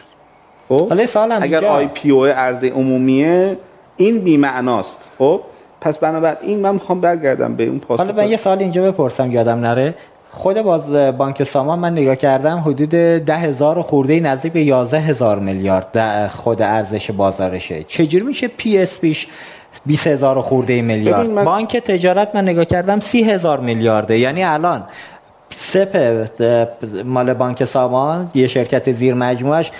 خب؟ 0.70 0.90
حالا 0.90 1.06
سوالم 1.06 1.40
اگر 1.42 1.66
آی 1.66 1.88
پی 1.88 2.12
او 2.12 2.26
ارزه 2.26 2.68
عمومیه 2.68 3.58
این 3.98 4.20
بی 4.20 4.38
معناست 4.38 5.10
خب؟ 5.20 5.42
پس 5.82 6.00
بنابراین 6.00 6.60
من 6.60 6.74
می‌خوام 6.74 7.02
برگردم 7.02 7.56
به 7.56 7.66
اون 7.66 7.80
پاسخ. 7.80 8.02
حالا 8.02 8.14
من 8.14 8.30
یه 8.30 8.38
سال 8.38 8.60
اینجا 8.60 8.92
بپرسم 8.92 9.32
یادم 9.32 9.60
نره. 9.60 9.96
خود 10.32 10.62
باز 10.62 10.94
بانک 10.94 11.44
سامان 11.44 11.80
من 11.80 11.92
نگاه 11.92 12.16
کردم 12.16 12.60
حدود 12.60 12.90
ده 12.90 13.38
هزار 13.38 13.82
خورده 13.82 14.20
نزدیک 14.20 14.54
به 14.54 14.64
یازده 14.64 15.00
هزار 15.00 15.40
میلیارد 15.40 16.28
خود 16.28 16.62
ارزش 16.62 17.12
بازارشه. 17.12 17.84
چجوری 17.84 18.26
میشه 18.26 18.48
PSP 18.48 19.00
ش 19.00 19.28
20 19.86 20.08
هزار 20.08 20.42
خورده 20.42 20.82
میلیارد؟ 20.82 21.30
من... 21.30 21.46
بانک 21.46 21.78
تجارت 21.78 22.36
من 22.36 22.44
نگاه 22.44 22.66
کردم 22.66 23.00
سی 23.00 23.24
هزار 23.24 23.60
میلیارده. 23.60 24.20
یعنی 24.20 24.44
الان 24.44 24.84
سپ 25.56 26.26
مال 27.06 27.34
بانک 27.34 27.64
سامان 27.64 28.30
یه 28.34 28.48
شرکت 28.48 28.92
زیر 28.92 29.14
مجموعش. 29.14 29.72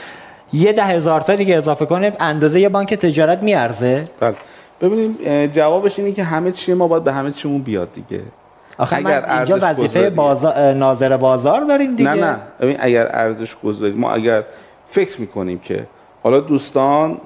یه 0.54 0.74
ده 0.74 0.84
هزار 0.84 1.22
تا 1.22 1.36
دیگه 1.36 1.58
اضافه 1.58 1.86
کنه 1.86 2.14
اندازه 2.20 2.60
یه 2.60 2.70
بانک 2.70 2.94
تجارت 2.94 3.44
میارزه. 3.44 4.08
بله. 4.20 4.36
ببینیم 4.82 5.18
جوابش 5.48 6.00
اینه 6.00 6.12
که 6.12 6.24
همه 6.24 6.52
چی 6.52 6.74
ما 6.74 6.88
باید 6.88 7.04
به 7.04 7.14
همه 7.14 7.32
چیمون 7.32 7.62
بیاد 7.62 7.94
دیگه. 7.94 8.24
آخه 8.78 8.98
اگر 8.98 9.26
من 9.26 9.38
اینجا 9.38 9.58
وظیفه 9.62 10.10
بازار 10.10 10.74
ناظر 10.74 11.18
بازار 11.18 11.62
داریم 11.62 11.96
دیگه. 11.96 12.14
نه 12.14 12.26
نه. 12.26 12.38
ببین 12.60 12.78
اگر 12.80 13.08
ارزش 13.12 13.56
گذاری 13.64 13.94
ما 13.94 14.12
اگر 14.12 14.44
فکر 14.88 15.22
می‌کنیم 15.22 15.60
که 15.60 15.84
حالا 16.24 16.40
دوستان 16.40 17.18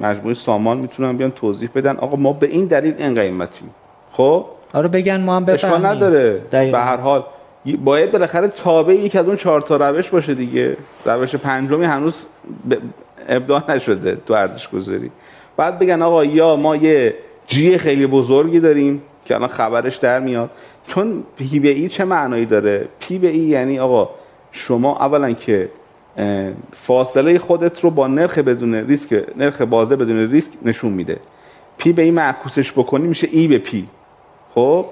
مجموعه 0.00 0.34
سامان 0.34 0.78
می‌تونن 0.78 1.16
بیان 1.16 1.30
توضیح 1.30 1.70
بدن 1.74 1.96
آقا 1.96 2.16
ما 2.16 2.32
به 2.32 2.46
این 2.46 2.66
دلیل 2.66 2.94
این 2.98 3.14
قیمتیم. 3.14 3.70
خب؟ 4.12 4.46
آره 4.74 4.88
بگن 4.88 5.20
ما 5.20 5.36
هم 5.36 5.44
بفهمیم. 5.44 5.86
نداره. 5.86 6.40
به 6.50 6.78
هر 6.78 6.96
حال 6.96 7.24
باید 7.84 8.12
بالاخره 8.12 8.48
تابع 8.48 8.94
یک 8.94 9.16
از 9.16 9.26
اون 9.26 9.36
چهار 9.36 9.60
تا 9.60 9.76
روش 9.76 10.10
باشه 10.10 10.34
دیگه. 10.34 10.76
روش 11.04 11.34
پنجمی 11.34 11.84
هنوز 11.84 12.26
ابداع 13.28 13.70
نشده 13.70 14.18
تو 14.26 14.34
ارزش 14.34 14.68
گذاری 14.68 15.10
بعد 15.56 15.78
بگن 15.78 16.02
آقا 16.02 16.24
یا 16.24 16.56
ما 16.56 16.76
یه 16.76 17.14
G 17.46 17.78
خیلی 17.78 18.06
بزرگی 18.06 18.60
داریم 18.60 19.02
که 19.24 19.34
الان 19.34 19.48
خبرش 19.48 19.96
در 19.96 20.20
میاد. 20.20 20.50
چون 20.86 21.22
P 21.36 21.58
به 21.58 21.68
E 21.68 21.88
چه 21.88 22.04
معنایی 22.04 22.46
داره؟ 22.46 22.88
P 23.00 23.18
به 23.18 23.28
E 23.28 23.38
یعنی 23.38 23.78
آقا 23.78 24.10
شما 24.52 24.96
اولا 24.96 25.32
که 25.32 25.68
فاصله 26.72 27.38
خودت 27.38 27.80
رو 27.80 27.90
با 27.90 28.06
نرخ 28.06 28.38
بدون 28.38 28.74
ریسک 28.74 29.24
نرخ 29.36 29.60
بازده 29.60 29.96
بدون 29.96 30.30
ریسک 30.30 30.50
نشون 30.62 30.92
میده. 30.92 31.20
P 31.78 31.92
به 31.92 32.02
E 32.02 32.10
معکوسش 32.10 32.72
بکنی 32.72 33.08
میشه 33.08 33.28
E 33.30 33.48
به 33.48 33.58
P. 33.58 33.88
خب؟ 34.54 34.86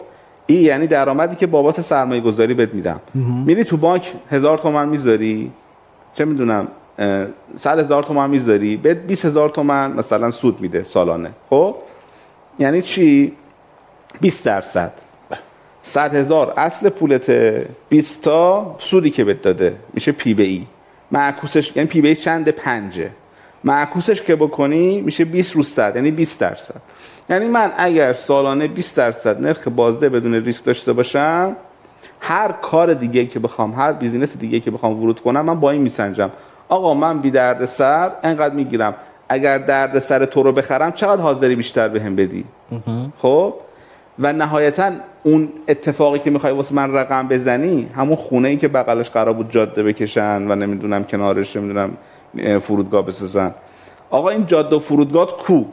E 0.51 0.57
یعنی 0.56 0.86
درآمدی 0.86 1.36
که 1.36 1.47
بابت 1.47 1.81
سرمایه 1.81 2.20
گذاری 2.20 2.55
بهت 2.55 2.74
میدم. 2.74 3.01
میری 3.47 3.64
تو 3.64 3.77
بانک 3.77 4.12
هزار 4.31 4.59
تومن 4.59 4.89
می‌ذاری. 4.89 5.51
چه 6.14 6.24
می‌دونم 6.24 6.68
صد 7.56 7.78
هزار 7.78 8.02
تومن 8.02 8.31
می‌ذاری. 8.31 8.77
بهت 8.77 8.97
20 8.97 9.24
هزار 9.24 9.48
تومن 9.48 9.93
مثلا 9.93 10.31
سود 10.31 10.60
میده 10.60 10.85
سالانه. 10.85 11.31
خب؟ 11.51 11.77
یعنی 12.59 12.82
چی؟ 12.82 13.32
20 14.20 14.44
درصد. 14.44 14.93
100 15.82 16.14
هزار. 16.14 16.55
اصل 16.56 16.89
پولت 16.89 17.31
20 17.89 18.22
تا 18.22 18.77
سودی 18.78 19.10
که 19.10 19.24
بهت 19.24 19.43
داده. 19.43 19.77
میشه 19.94 20.12
P 20.12 20.35
به 20.35 20.43
E. 20.43 20.66
معکوسش 21.10 21.72
یعنی 21.77 21.89
P 21.89 22.01
به 22.01 22.09
E 22.09 22.16
چند؟ 22.16 22.48
پنجه. 22.48 23.10
معکوسش 23.64 24.22
که 24.22 24.36
بکنی 24.36 25.01
میشه 25.01 25.24
20 25.24 25.56
رو 25.56 25.62
100 25.62 25.97
یعنی 25.97 26.10
20 26.10 26.40
درصد. 26.40 26.81
یعنی 27.31 27.48
من 27.48 27.73
اگر 27.77 28.12
سالانه 28.12 28.69
20 28.69 28.97
درصد 28.97 29.40
نرخ 29.40 29.69
بازده 29.69 30.09
بدون 30.09 30.35
ریسک 30.35 30.65
داشته 30.65 30.93
باشم 30.93 31.57
هر 32.20 32.52
کار 32.52 32.94
دیگه 32.94 33.27
که 33.27 33.39
بخوام 33.39 33.73
هر 33.73 33.93
business 33.93 34.39
دیگه 34.39 34.61
که 34.61 34.70
بخوام 34.70 35.02
ورود 35.02 35.20
کنم 35.20 35.40
من 35.40 35.61
با 35.61 35.70
این 35.70 35.82
میسنجم. 35.82 36.31
آقا 36.69 36.94
من 36.94 37.19
بی 37.19 37.31
درد 37.31 37.65
سر 37.65 38.11
انقدر 38.23 38.55
می‌گیرم. 38.55 38.94
اگر 39.28 39.59
درد 39.59 39.98
سر 39.98 40.24
تو 40.24 40.43
رو 40.43 40.52
بخرم 40.52 40.93
چقدر 40.93 41.23
حاضری 41.23 41.57
بیشتر 41.57 41.89
بهم 41.89 42.07
هم 42.07 42.16
بدی 42.16 42.44
خب؟ 43.19 43.55
و 44.19 44.32
نهایتا 44.32 44.90
اون 45.23 45.48
اتفاقی 45.69 46.19
که 46.19 46.31
می‌خوای 46.31 46.52
واسه 46.52 46.74
من 46.74 46.94
رقم 46.94 47.28
بزنی 47.28 47.89
همون 47.97 48.16
خونه 48.16 48.48
ای 48.48 48.57
که 48.57 48.69
بغلش 48.69 49.11
قرار 49.11 49.35
بود 49.35 49.51
جاده 49.51 49.82
بکشن 49.82 50.51
و 50.51 50.55
نمی‌دونم 50.55 51.05
کنارش 51.05 51.57
نمی‌دونم 51.57 51.90
فرودگاه 52.61 53.07
بسازن. 53.07 53.55
آقا 54.11 54.28
این 54.28 54.47
جاده 54.47 54.77
و 54.77 54.78
فرودگاه 54.78 55.36
کو؟ 55.36 55.65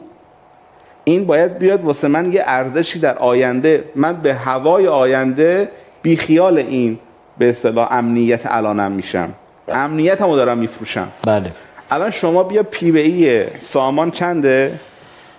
این 1.08 1.26
باید 1.26 1.58
بیاد 1.58 1.84
واسه 1.84 2.08
من 2.08 2.32
یه 2.32 2.42
ارزشی 2.46 2.98
در 2.98 3.18
آینده. 3.18 3.84
من 3.94 4.16
به 4.16 4.34
هوای 4.34 4.88
آینده 4.88 5.68
بیخیال 6.02 6.58
این 6.58 6.98
به 7.38 7.48
اصطلاح 7.48 7.88
امنیت 7.92 8.46
الانم 8.46 8.92
میشم. 8.92 9.32
امنیت 9.68 10.22
همو 10.22 10.36
دارم 10.36 10.58
میفروشم. 10.58 11.08
بله. 11.26 11.52
الان 11.90 12.10
شما 12.10 12.42
بیا 12.42 12.62
پی 12.62 12.92
بی 12.92 13.00
ای 13.00 13.44
سامان 13.60 14.10
چنده؟ 14.10 14.80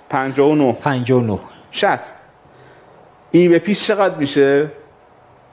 59 0.10 0.74
59 0.74 1.40
60 1.72 2.14
ای 3.32 3.48
به 3.48 3.60
پیش 3.60 3.88
چقدر 3.88 4.16
میشه؟ 4.16 4.68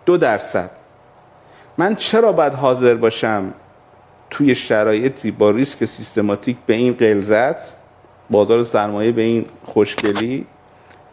دو 0.06 0.16
درصد. 0.16 0.70
من 1.78 1.94
چرا 1.94 2.32
باید 2.32 2.52
حاضر 2.52 2.94
باشم 2.94 3.55
توی 4.30 4.55
شرایطی 4.55 5.30
با 5.30 5.51
ریسک 5.51 5.84
سیستماتیک 5.84 6.56
به 6.66 6.74
این 6.74 6.93
قلزت 6.93 7.76
بازار 8.31 8.62
سرمایه 8.62 9.12
به 9.12 9.23
این 9.23 9.44
خوشگلی 9.65 10.47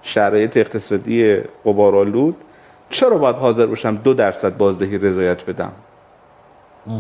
شرایط 0.04 0.58
اقتصادی 0.58 1.36
قبارالود 1.66 2.36
چرا 2.90 3.18
باید 3.18 3.36
حاضر 3.36 3.66
باشم 3.66 3.96
دو 3.96 4.14
درصد 4.14 4.58
بازدهی 4.58 4.98
رضایت 4.98 5.46
بدم؟ 5.46 5.72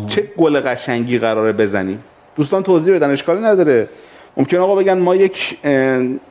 چه 0.07 0.23
گل 0.37 0.59
قشنگی 0.59 1.19
قراره 1.19 1.51
بزنی؟ 1.51 1.99
دوستان 2.35 2.63
توضیح 2.63 2.95
بدن 2.95 3.09
اشکالی 3.09 3.41
نداره. 3.41 3.87
ممکن 4.37 4.57
آقا 4.57 4.75
بگن 4.75 4.99
ما 4.99 5.15
یک 5.15 5.57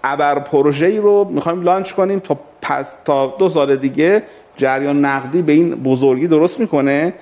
ابر 0.04 0.38
پروژه 0.38 0.86
ای 0.86 0.98
رو 0.98 1.24
می‌خوایم 1.24 1.62
لانچ 1.62 1.92
کنیم 1.92 2.18
تا 2.18 2.38
پس 2.62 2.96
تا 3.04 3.34
دو 3.38 3.48
سال 3.48 3.76
دیگه 3.76 4.22
جریان 4.56 5.04
نقدی 5.04 5.42
به 5.42 5.52
این 5.52 5.74
بزرگی 5.74 6.26
درست 6.26 6.60
می‌کنه 6.60 7.12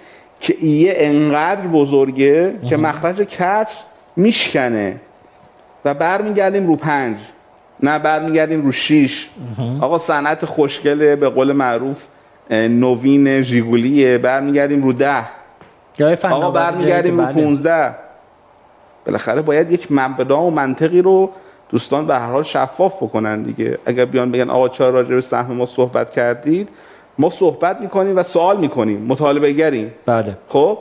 که 0.40 0.56
ایه 0.58 0.94
انقدر 0.96 1.66
بزرگه 1.66 2.54
که 2.68 2.76
مخرج 2.76 3.22
کسر 3.22 3.76
میشکنه. 4.16 5.00
و 5.84 5.94
برمیگردیم 5.94 6.66
رو 6.66 6.76
پنج. 6.76 7.16
نه 7.82 7.98
برمیگردیم 7.98 8.62
رو 8.62 8.72
شیش. 8.72 9.28
آقا 9.80 9.98
صنعت 9.98 10.44
خوشگله 10.44 11.16
به 11.16 11.28
قول 11.28 11.52
معروف 11.52 12.06
نوین 12.50 13.42
ژیگولیه. 13.42 14.18
برمیگردیم 14.18 14.82
رو 14.82 14.92
ده. 14.92 15.24
آقا 16.22 16.50
برمیگردیم 16.50 17.20
رو 17.20 17.26
پونزده. 17.26 17.94
بالاخره 19.06 19.42
باید 19.42 19.72
یک 19.72 19.86
مبدا 19.90 20.42
و 20.42 20.50
منطقی 20.50 21.02
رو 21.02 21.30
دوستان 21.68 22.06
به 22.06 22.14
هر 22.14 22.26
حال 22.26 22.42
شفاف 22.42 22.96
بکنن 22.96 23.42
دیگه. 23.42 23.78
اگر 23.86 24.04
بیان 24.04 24.30
بگن 24.30 24.50
آقا 24.50 24.68
چرا 24.68 24.90
راجع 24.90 25.14
به 25.14 25.20
سهم 25.20 25.56
ما 25.56 25.66
صحبت 25.66 26.10
کردید؟ 26.10 26.68
ما 27.18 27.30
صحبت 27.30 27.80
می‌کنیم 27.80 28.16
و 28.18 28.22
سوال 28.22 28.56
می‌کنیم. 28.56 29.02
مطالبه 29.02 29.52
گریم. 29.52 29.94
بله. 30.06 30.36
خب؟ 30.48 30.78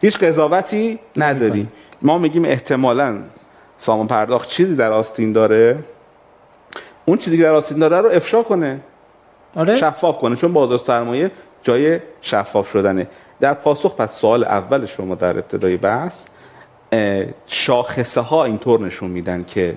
هیچ 0.00 0.18
قضاوتی 0.18 0.98
نداریم. 1.16 1.72
ما 2.02 2.18
میگیم 2.18 2.44
احتمالا. 2.44 3.16
سامان 3.78 4.06
پرداخت 4.06 4.48
چیزی 4.48 4.76
در 4.76 4.92
آستین 4.92 5.32
داره؟ 5.32 5.78
اون 7.04 7.18
چیزی 7.18 7.36
که 7.36 7.42
در 7.42 7.54
آستین 7.54 7.78
داره 7.78 8.00
رو 8.00 8.10
افشا 8.10 8.42
کنه. 8.42 8.80
آره؟ 9.56 9.76
شفاف 9.76 10.18
کنه 10.18 10.36
چون 10.36 10.52
بازار 10.52 10.78
سرمایه 10.78 11.30
جای 11.62 12.00
شفاف 12.20 12.70
شدنه. 12.70 13.06
در 13.40 13.54
پاسخ 13.54 13.94
پس 13.94 14.18
سوال 14.18 14.44
اول 14.44 14.86
شما 14.86 15.14
در 15.14 15.38
ابتدای 15.38 15.76
بحث 15.76 16.26
شاخصه 17.46 18.20
ها 18.20 18.44
اینطور 18.44 18.80
نشون 18.80 19.10
میدن 19.10 19.44
که 19.44 19.76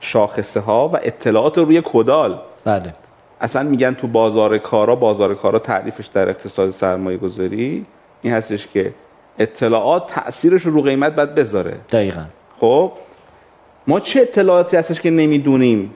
شاخصه 0.00 0.60
ها 0.60 0.88
و 0.88 0.98
اطلاعات 1.02 1.58
روی 1.58 1.82
کدال. 1.84 2.38
بله. 2.64 2.94
اصلا 3.40 3.62
میگن 3.62 3.94
تو 3.94 4.06
بازار 4.06 4.58
کارا 4.58 4.94
بازار 4.94 5.34
کارا 5.34 5.58
تعریفش 5.58 6.06
در 6.06 6.28
اقتصاد 6.28 6.70
سرمایه 6.70 7.18
گذاری. 7.18 7.86
این 8.22 8.32
هستش 8.32 8.66
که 8.66 8.92
اطلاعات 9.38 10.12
تاثیرش 10.14 10.62
رو 10.62 10.82
قیمت 10.82 11.14
باید 11.16 11.34
بذاره. 11.34 11.76
دقیقا. 11.90 12.24
خب؟ 12.60 12.92
ما 13.86 14.00
چه 14.00 14.20
اطلاعاتی 14.20 14.76
هستش 14.76 15.00
که 15.00 15.10
نمی‌دونیم 15.10 15.94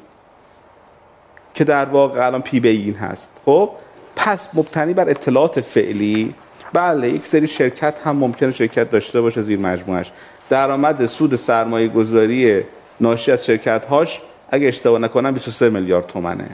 که 1.55 1.65
در 1.65 1.85
واقع 1.85 2.27
الان 2.27 2.43
پی 2.43 2.69
این 2.69 2.95
هست؟ 2.95 3.29
خب 3.45 3.71
پس 4.17 4.49
مبتنی 4.55 4.95
بر 4.95 5.11
اطلاعات 5.11 5.61
فعلی 5.61 6.35
بله 6.73 7.11
یک 7.11 7.27
سری 7.27 7.49
شرکت 7.49 7.99
هم 8.05 8.17
ممکنه 8.17 8.53
شرکت 8.53 8.91
داشته 8.91 9.21
باشه 9.21 9.41
زیر 9.41 9.59
مجموعش 9.59 10.13
درآمد 10.51 11.07
سود 11.07 11.37
سرمایه 11.37 11.89
گذاری 11.89 12.63
ناشی 13.01 13.33
از 13.33 13.45
شرکت 13.45 13.85
هاش 13.85 14.21
اگه 14.51 14.69
اشتباه 14.69 14.99
نکنم 14.99 15.33
23 15.35 15.71
میلیارد 15.71 16.07
تومنه. 16.07 16.51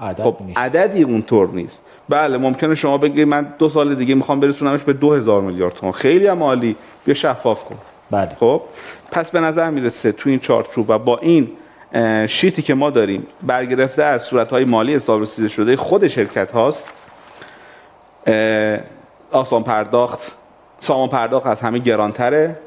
عدد 0.00 0.22
خب 0.22 0.36
نیست. 0.40 0.58
عددی 0.58 1.02
اونطور 1.02 1.48
نیست. 1.48 1.82
بله 2.08 2.38
ممکنه 2.38 2.74
شما 2.74 2.98
بگید 2.98 3.28
من 3.28 3.54
دو 3.58 3.68
سال 3.68 3.94
دیگه 3.94 4.14
می‌خوام 4.14 4.40
برسونمش 4.40 4.82
به 4.82 4.92
2000 4.92 5.42
میلیارد 5.42 5.74
تومان. 5.74 5.92
خیلی 5.92 6.26
هم 6.26 6.42
عالی. 6.42 6.76
بیا 7.04 7.14
شفاف 7.14 7.64
کن. 7.64 7.76
بله. 8.10 8.36
خب 8.40 8.62
پس 9.10 9.30
به 9.30 9.40
نظر 9.40 9.70
می‌رسه 9.70 10.12
تو 10.12 10.30
این 10.30 10.38
چارچوب 10.38 10.90
و 10.90 10.98
با 10.98 11.18
این 11.18 11.48
شیتی 12.26 12.62
که 12.62 12.74
ما 12.74 12.90
داریم 12.90 13.26
برگرفته 13.42 14.02
از 14.02 14.22
صورتهای 14.22 14.64
مالی 14.64 14.94
حساب 14.94 15.22
رسیده 15.22 15.48
شده 15.48 15.76
خود 15.76 16.08
شرکت 16.08 16.50
هاست 16.50 16.84
آسان 19.30 19.62
پرداخت 19.62 20.32
سامان 20.80 21.08
پرداخت 21.08 21.46
از 21.46 21.60
همه 21.60 21.78
گرانتره. 21.78 22.58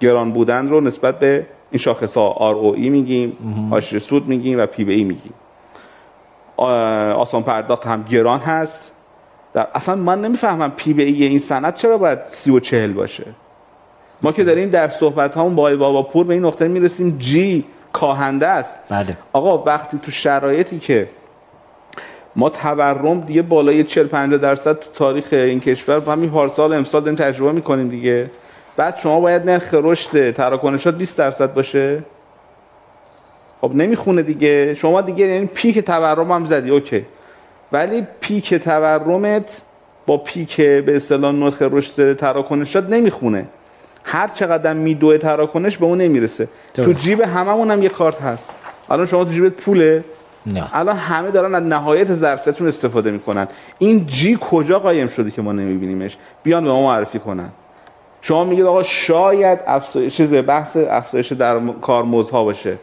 گران 0.00 0.32
بودن 0.32 0.68
رو 0.68 0.80
نسبت 0.80 1.18
به 1.18 1.46
این 1.70 1.78
شاخص 1.78 2.16
ها 2.16 2.54
ROE 2.54 2.80
میگیم 2.80 3.36
حاشیه 3.70 3.98
سود 3.98 4.28
میگیم 4.28 4.60
و 4.60 4.66
پی 4.66 4.84
بی 4.84 5.04
میگیم. 5.04 5.34
آسان 6.56 7.42
پرداخت 7.42 7.86
هم 7.86 8.02
گران 8.02 8.40
هست. 8.40 8.92
در 9.54 9.68
اصلا 9.74 9.94
من 9.94 10.20
نمی‌فهمم 10.20 10.70
P 10.70 10.92
به 10.92 11.02
E 11.02 11.24
این 11.24 11.38
صنعت 11.38 11.74
چرا 11.74 11.98
باید 11.98 12.18
سی 12.22 12.50
و 12.50 12.60
چهل 12.60 12.92
باشه. 12.92 13.24
ما 14.24 14.32
که 14.32 14.44
داریم 14.44 14.70
در 14.70 14.88
صحبت 14.88 15.34
هامون 15.34 15.54
با 15.54 15.76
بابا 15.76 16.02
پور 16.02 16.26
به 16.26 16.34
این 16.34 16.44
نقطه 16.44 16.68
می‌رسیم 16.68 17.16
G 17.18 17.64
کاهنده 17.92 18.46
است. 18.46 18.74
بله. 18.88 19.16
آقا 19.32 19.64
وقتی 19.64 19.98
تو 19.98 20.10
شرایطی 20.10 20.78
که 20.78 21.08
ما 22.36 22.50
تورم 22.50 23.20
دیگه 23.20 23.42
بالای 23.42 23.84
40 23.84 24.06
50 24.06 24.38
درصد 24.38 24.78
تو 24.78 24.90
تاریخ 24.94 25.28
این 25.32 25.60
کشور 25.60 26.12
همین 26.12 26.30
پارسال 26.30 26.72
امسال 26.72 27.00
داریم 27.00 27.18
تجربه 27.18 27.52
می‌کنیم 27.52 27.88
دیگه. 27.88 28.30
بعد 28.76 28.98
شما 28.98 29.20
باید 29.20 29.50
نرخ 29.50 29.68
رشد 29.72 30.30
تراکنشات 30.30 30.94
20 30.94 31.18
درصد 31.18 31.54
باشه. 31.54 32.02
خب 33.60 33.70
نمی‌خونه 33.74 34.22
دیگه. 34.22 34.74
شما 34.74 35.00
دیگه 35.00 35.26
یعنی 35.26 35.46
پیک 35.46 35.78
تورم 35.78 36.32
هم 36.32 36.44
زدی. 36.44 36.70
okay. 36.70 37.04
ولی 37.72 38.06
پیک 38.20 38.54
تورمت 38.54 39.62
با 40.06 40.16
پیک 40.16 40.56
به 40.56 40.96
اصطلاح 40.96 41.32
نرخ 41.32 41.62
رشد 41.62 42.16
تراکنشت 42.16 42.94
نمی‌خونه. 42.94 43.44
هر 44.04 44.28
چقدر 44.28 44.72
میدوه 44.72 45.18
تراکنش 45.18 45.78
به 45.78 45.86
اون 45.86 45.98
نمی‌رسه. 45.98 46.48
تو 46.74 46.92
جیب 46.92 47.20
هممون 47.20 47.70
هم 47.70 47.82
یه 47.82 47.88
کارت 47.88 48.20
هست. 48.20 48.52
الان 48.90 49.06
شما 49.06 49.24
تو 49.24 49.30
جیبت 49.30 49.52
پوله؟ 49.52 50.04
نه. 50.46 50.70
الان 50.72 50.96
همه 50.96 51.30
دارن 51.30 51.54
از 51.54 51.62
نهایت 51.62 52.14
ظرفیتشون 52.14 52.68
استفاده 52.68 53.10
می‌کنن. 53.10 53.48
این 53.78 54.06
G 54.06 54.38
کجا 54.40 54.78
قایم 54.78 55.08
شده 55.08 55.30
که 55.30 55.42
ما 55.42 55.52
نمیبینیمش؟ 55.52 56.16
بیان 56.42 56.64
به 56.64 56.70
ما 56.70 56.82
معرفی 56.82 57.18
کنن. 57.18 57.48
شما 58.22 58.44
میگید 58.44 58.64
آقا 58.64 58.82
شاید 58.82 59.58
افزایش 59.66 60.16
چیز 60.16 60.32
بحث 60.32 60.76
افزایش 60.76 61.32
در 61.32 61.60
کارمزدها 61.80 62.44
باشه. 62.44 62.76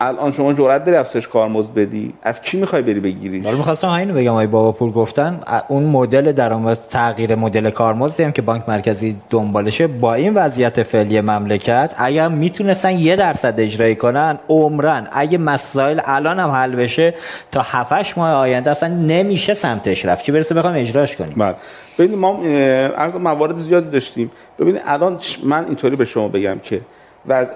الان 0.00 0.32
شما 0.32 0.52
جرأت 0.52 0.84
داری 0.84 0.96
افزایش 0.96 1.28
کارمزد 1.28 1.74
بدی؟ 1.74 2.12
از 2.22 2.42
کی 2.42 2.56
می‌خوای 2.56 2.82
بری 2.82 3.00
بگیری؟ 3.00 3.40
حالا 3.40 3.56
می‌خواستم 3.56 3.88
همینو 3.88 4.14
بگم 4.14 4.30
آقای 4.30 4.46
بابا 4.46 4.72
پور 4.72 4.90
گفتن 4.90 5.40
اون 5.68 5.84
مدل 5.84 6.32
درآمد 6.32 6.78
تغییر 6.90 7.34
مدل 7.34 7.70
کارمزدی 7.70 8.22
هم 8.22 8.32
که 8.32 8.42
بانک 8.42 8.68
مرکزی 8.68 9.16
دنبالشه 9.30 9.86
با 9.86 10.14
این 10.14 10.34
وضعیت 10.34 10.82
فعلی 10.82 11.20
مملکت 11.20 11.94
اگر 11.96 12.28
می‌تونستن 12.28 12.98
یه 12.98 13.16
درصد 13.16 13.60
اجرایی 13.60 13.96
کنن 13.96 14.38
عمرن. 14.48 15.06
اگه 15.12 15.38
مسائل 15.38 16.00
الان 16.04 16.38
هم 16.38 16.50
حل 16.50 16.76
بشه 16.76 17.14
تا 17.52 17.60
7 17.64 18.18
ماه 18.18 18.32
آینده 18.32 18.70
اصلا 18.70 18.88
نمیشه 18.88 19.54
سمتش 19.54 20.04
رفت. 20.04 20.24
چی 20.24 20.32
برسه 20.32 20.54
بخوام 20.54 20.74
اجراش 20.74 21.16
کنیم؟ 21.16 21.34
بله. 21.36 21.54
ببینید 21.98 22.18
ما 22.18 22.42
عرض 22.96 23.14
موارد 23.14 23.56
زیادی 23.56 23.90
داشتیم. 23.90 24.30
ببینید 24.58 24.82
الان 24.86 25.18
من 25.44 25.64
اینطوری 25.64 25.96
به 25.96 26.04
شما 26.04 26.28
بگم 26.28 26.58
که 26.62 26.80
و 27.26 27.32
از 27.32 27.52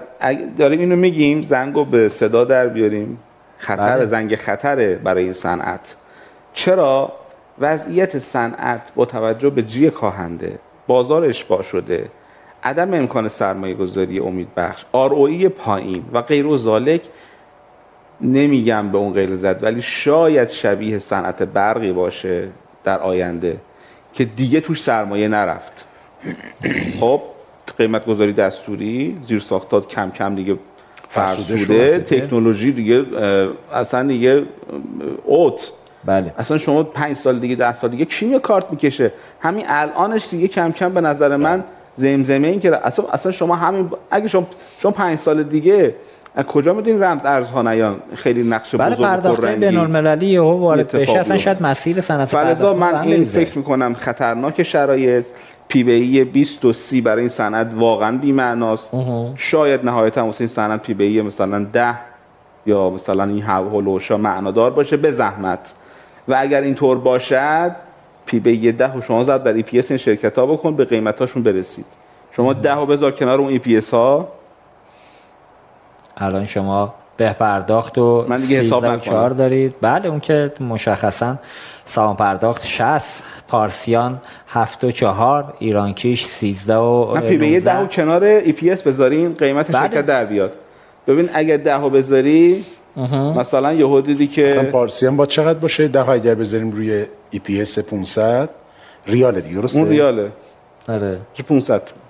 داریم 0.57 0.79
اینو 0.79 0.95
میگیم 0.95 1.41
زنگو 1.41 1.85
به 1.85 2.09
صدا 2.09 2.43
در 2.43 2.67
بیاریم. 2.67 3.19
خطر 3.57 3.97
بله. 3.97 4.05
زنگ 4.05 4.35
خطره 4.35 4.95
برای 4.95 5.23
این 5.23 5.33
صنعت. 5.33 5.95
چرا؟ 6.53 7.11
وضعیت 7.59 8.19
صنعت 8.19 8.91
با 8.95 9.05
توجه 9.05 9.49
به 9.49 9.61
جی 9.61 9.89
کاهنده 9.89 10.59
بازار 10.87 11.25
اشباع 11.25 11.61
شده. 11.61 12.09
عدم 12.63 12.93
امکان 12.93 13.27
سرمایه 13.27 13.73
گذاری 13.73 14.19
امید 14.19 14.55
بخش. 14.55 14.85
آر 14.91 15.09
پایین 15.49 16.05
و 16.13 16.21
غیر 16.21 16.45
و 16.45 16.57
ذالک 16.57 17.01
نمیگم 18.21 18.91
به 18.91 18.97
اون 18.97 19.13
غیر 19.13 19.35
زد 19.35 19.63
ولی 19.63 19.81
شاید 19.81 20.49
شبیه 20.49 20.99
صنعت 20.99 21.43
برقی 21.43 21.91
باشه 21.91 22.47
در 22.83 22.99
آینده 22.99 23.57
که 24.13 24.25
دیگه 24.25 24.61
توش 24.61 24.83
سرمایه 24.83 25.27
نرفت. 25.27 25.85
خب؟ 26.99 27.21
قیمت 27.77 28.05
گذاری 28.05 28.33
دستوری 28.33 29.17
زیر 29.21 29.39
ساختات 29.39 29.87
کم 29.87 30.11
کم 30.11 30.35
دیگه 30.35 30.55
فرسوده. 31.09 31.99
تکنولوژی 31.99 32.71
دیگه 32.71 33.05
اصلا 33.73 34.07
دیگه 34.07 34.43
اوت. 35.25 35.71
بله. 36.05 36.33
اصلا 36.37 36.57
شما 36.57 36.83
پنج 36.83 37.15
سال 37.15 37.39
دیگه 37.39 37.55
ده 37.55 37.73
سال 37.73 37.89
دیگه 37.89 38.05
کی 38.05 38.39
کارت 38.39 38.71
می‌کشه؟ 38.71 39.11
همین 39.39 39.65
الانش 39.67 40.27
دیگه 40.29 40.47
کم 40.47 40.71
کم 40.71 40.93
به 40.93 41.01
نظر 41.01 41.35
من 41.35 41.63
زمزمه 41.95 42.47
این 42.47 42.59
که 42.59 42.87
اصلا 42.87 43.05
اصلا 43.05 43.31
شما 43.31 43.55
همین 43.55 43.89
اگه 44.11 44.27
شما 44.27 44.47
شما 44.79 44.91
پنج 44.91 45.19
سال 45.19 45.43
دیگه 45.43 45.95
از 46.35 46.45
کجا 46.45 46.73
میدین 46.73 47.03
رمز 47.03 47.25
ارزها 47.25 47.61
نیان 47.61 47.99
خیلی 48.15 48.43
نقش 48.43 48.75
برای 48.75 48.95
بزرگ 48.95 49.05
و 49.05 49.07
پرداخت 49.07 49.41
پررنگی؟ 49.41 49.59
بین 49.59 49.77
المللی 49.77 50.25
یهو 50.25 50.59
وارد 50.59 50.91
بشه. 50.91 51.19
اصلا. 51.19 51.37
شاید 51.37 51.63
مسیر 51.63 52.01
صنعت 52.01 52.27
فلذا 52.27 52.73
من 52.73 52.95
این. 52.95 53.23
فکر 53.23 53.57
می‌کنم 53.57 53.93
خطرناک 53.93 54.63
شرایط. 54.63 55.25
P 55.67 55.83
به 55.83 55.91
E 55.91 56.23
20 56.23 56.65
و 56.65 56.73
30 56.73 57.01
برای 57.01 57.19
این 57.19 57.29
صنعت 57.29 57.73
واقعا 57.75 58.17
بی 58.17 58.31
معناست 58.31 58.93
اها. 58.93 59.33
شاید 59.35 59.85
نهایتا 59.85 60.25
واسه 60.25 60.41
این 60.41 60.47
صنعت 60.47 60.81
P 60.81 60.93
به 60.93 61.03
E 61.03 61.21
مثلا 61.21 61.63
10 61.63 61.95
یا 62.65 62.89
مثلا 62.89 63.23
این 63.23 63.41
حول 63.41 63.70
و 63.70 63.79
حوشا 63.79 64.17
معنادار 64.17 64.71
باشه 64.71 64.97
به 64.97 65.11
زحمت. 65.11 65.73
و 66.27 66.35
اگر 66.39 66.61
اینطور 66.61 66.97
باشد 66.97 67.75
P 68.25 68.39
به 68.39 68.49
E 68.49 68.71
10 68.71 68.97
و 68.97 69.01
شما 69.01 69.23
زد 69.23 69.43
در 69.43 69.53
ای 69.53 69.63
پی 69.63 69.79
اس 69.79 69.91
این 69.91 69.97
شرکت 69.97 70.39
ها 70.39 70.45
بکن 70.45 70.75
به 70.75 70.85
قیمتاشون 70.85 71.43
برسید. 71.43 71.85
شما 72.31 72.53
10 72.53 72.73
و 72.73 72.85
بذار 72.85 73.11
کنار 73.11 73.39
اون 73.39 73.49
EPS 73.49 73.93
ها. 73.93 74.27
الان 76.17 76.45
شما 76.45 76.93
به 77.17 77.33
پرداخت 77.33 77.97
و 77.97 78.25
من 78.27 78.37
دیگه 78.37 78.59
حساب 78.59 78.81
13 78.81 78.89
و 78.89 78.95
نکنم. 78.95 79.13
4 79.13 79.29
دارید 79.29 79.75
بله 79.81 80.09
اون 80.09 80.19
که 80.19 80.51
مشخصا 80.59 81.35
سهام 81.85 82.15
پرداخت 82.15 82.65
60 82.65 83.23
پارسیان 83.47 84.21
7 84.47 84.83
و 84.83 84.91
4 84.91 85.53
ایرانکیش 85.59 86.25
13 86.25 86.75
و 86.75 87.17
نه 87.17 87.21
پی 87.21 87.37
بی 87.37 87.45
ای 87.45 87.59
10 87.59 87.71
و 87.71 87.77
19. 87.77 87.95
کنار 87.95 88.23
ای 88.23 88.51
پی 88.51 88.71
اس 88.71 88.83
بذارین 88.83 89.33
قیمت 89.33 89.71
بله. 89.71 89.87
شرکت 89.87 90.05
در 90.05 90.25
بیاد 90.25 90.53
ببین 91.07 91.29
اگه 91.33 91.57
10 91.57 91.75
و 91.75 91.89
بذاری 91.89 92.65
مثلا 93.35 93.73
یهو 93.73 94.01
دیدی 94.01 94.27
که 94.27 94.43
مثلا 94.43 94.63
پارسی 94.63 95.07
هم 95.07 95.17
با 95.17 95.25
چقدر 95.25 95.59
باشه 95.59 95.87
ده 95.87 96.09
اگر 96.09 96.35
بذاریم 96.35 96.71
روی 96.71 97.05
ای 97.31 97.39
پی 97.39 97.61
اس 97.61 97.79
500 97.79 98.49
ریال 99.07 99.41
دیگه 99.41 99.55
درسته 99.55 99.79
اون 99.79 99.89
ریاله 99.89 100.31
آره 100.89 101.19
چه 101.33 101.43
500 101.43 101.85
تومن. 101.85 102.02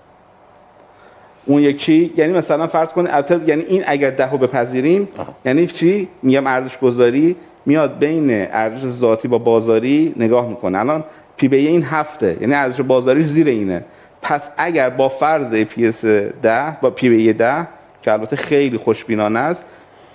اون 1.45 1.61
یکی 1.61 2.13
یعنی 2.17 2.33
مثلا 2.33 2.67
فرض 2.67 2.89
کن 2.89 3.07
البته 3.07 3.39
یعنی 3.47 3.61
این 3.61 3.83
اگر 3.87 4.09
ده 4.09 4.31
رو 4.31 4.37
بپذیریم 4.37 5.07
یعنی 5.45 5.67
چی؟ 5.67 6.07
میگم 6.23 6.47
ارزش 6.47 6.77
گذاری 6.77 7.35
میاد 7.65 7.97
بین 7.97 8.47
ارزش 8.51 8.87
ذاتی 8.87 9.27
با 9.27 9.37
بازاری 9.37 10.13
نگاه 10.17 10.47
می‌کنه. 10.47 10.79
الان 10.79 11.03
پی 11.37 11.47
بی 11.47 11.67
این 11.67 11.83
هفته 11.83 12.37
یعنی 12.41 12.53
ارزش 12.53 12.81
بازاری 12.81 13.23
زیر 13.23 13.47
اینه. 13.47 13.85
پس 14.21 14.49
اگر 14.57 14.89
با 14.89 15.09
فرض 15.09 15.55
پی 15.55 15.87
اس 15.87 16.05
10 16.05 16.77
با 16.81 16.89
پی 16.89 17.09
بی 17.09 17.33
10 17.33 17.67
که 18.01 18.11
البته 18.11 18.35
خیلی 18.35 18.77
خوشبینانه 18.77 19.39
است 19.39 19.65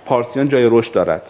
پارسیان 0.07 0.49
جای 0.49 0.69
رشد 0.71 0.93
دارد. 0.93 1.23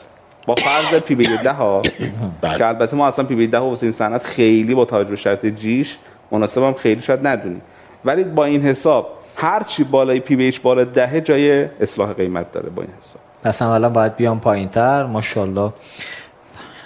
با 0.46 0.54
فرض 0.54 1.00
پی 1.00 1.14
بی 1.14 1.36
10 1.44 1.52
ها 1.52 1.82
بله. 2.40 2.58
که 2.58 2.66
البته 2.66 2.96
ما 2.96 3.08
اصلا 3.08 3.24
پی 3.24 3.34
بی 3.34 3.46
10 3.46 3.58
واسه 3.58 3.82
این 3.82 3.92
صنعت 3.92 4.24
خیلی 4.24 4.74
با 4.74 4.84
توجه 4.84 5.10
به 5.10 5.16
شرط 5.16 5.46
جیش 5.46 5.98
مناسب 6.30 6.62
هم 6.62 6.72
خیلی 6.72 7.00
شاید 7.00 7.26
ندونیم. 7.26 7.62
ولی 8.04 8.24
با 8.24 8.44
این 8.44 8.62
حساب 8.62 9.17
هر 9.40 9.62
چی 9.62 9.84
بالای 9.84 10.20
پی 10.20 10.36
بیش 10.36 10.60
بالا 10.60 10.84
دهه 10.84 11.20
جای 11.20 11.64
اصلاح 11.80 12.12
قیمت 12.12 12.52
داره 12.52 12.70
با 12.70 12.82
این 12.82 12.90
حساب. 13.00 13.20
پس 13.44 13.62
هم 13.62 13.68
الان 13.68 13.92
باید 13.92 14.16
بیام 14.16 14.40
پایین 14.40 14.68
تر 14.68 15.04
ماشاءالله 15.04 15.72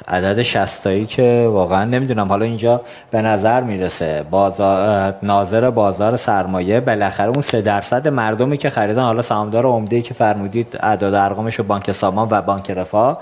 عدد 0.08 0.42
شستایی 0.42 1.06
که 1.06 1.48
واقعا 1.50 1.84
نمی‌دونم. 1.84 2.28
حالا 2.28 2.44
اینجا 2.44 2.80
به 3.10 3.22
نظر 3.22 3.60
می‌رسه 3.60 4.24
بازار 4.30 5.14
ناظر 5.22 5.70
بازار 5.70 6.16
سرمایه 6.16 6.80
بالاخره 6.80 7.28
اون 7.28 7.42
سه 7.42 7.60
درصد 7.60 8.08
مردمی 8.08 8.58
که 8.58 8.70
خریدن 8.70 9.02
حالا 9.02 9.22
سهامدار 9.22 9.66
عمده 9.66 10.02
که 10.02 10.14
فرمودید 10.14 10.78
اعداد 10.80 11.14
ارقامش 11.14 11.54
رو 11.54 11.64
بانک 11.64 11.90
سامان 11.90 12.28
و 12.30 12.42
بانک 12.42 12.70
رفاه 12.70 13.18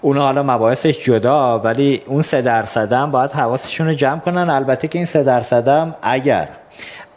اون 0.00 0.18
حالا 0.18 0.42
مباحثش 0.42 1.04
جدا 1.04 1.58
ولی 1.58 2.02
اون 2.06 2.22
سه 2.22 2.40
درصد 2.42 2.92
هم 2.92 3.10
باید 3.10 3.32
حواسشون 3.32 3.86
رو 3.86 3.94
جمع 3.94 4.20
کنن. 4.20 4.50
البته 4.50 4.88
که 4.88 4.98
این 4.98 5.06
سه 5.06 5.22
درصد 5.22 5.68
هم 5.68 5.94
اگر 6.02 6.48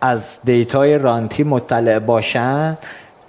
از 0.01 0.39
data 0.43 0.86
ی 0.86 0.97
رانتی 0.97 1.43
مطلع 1.43 1.99
باشن 1.99 2.77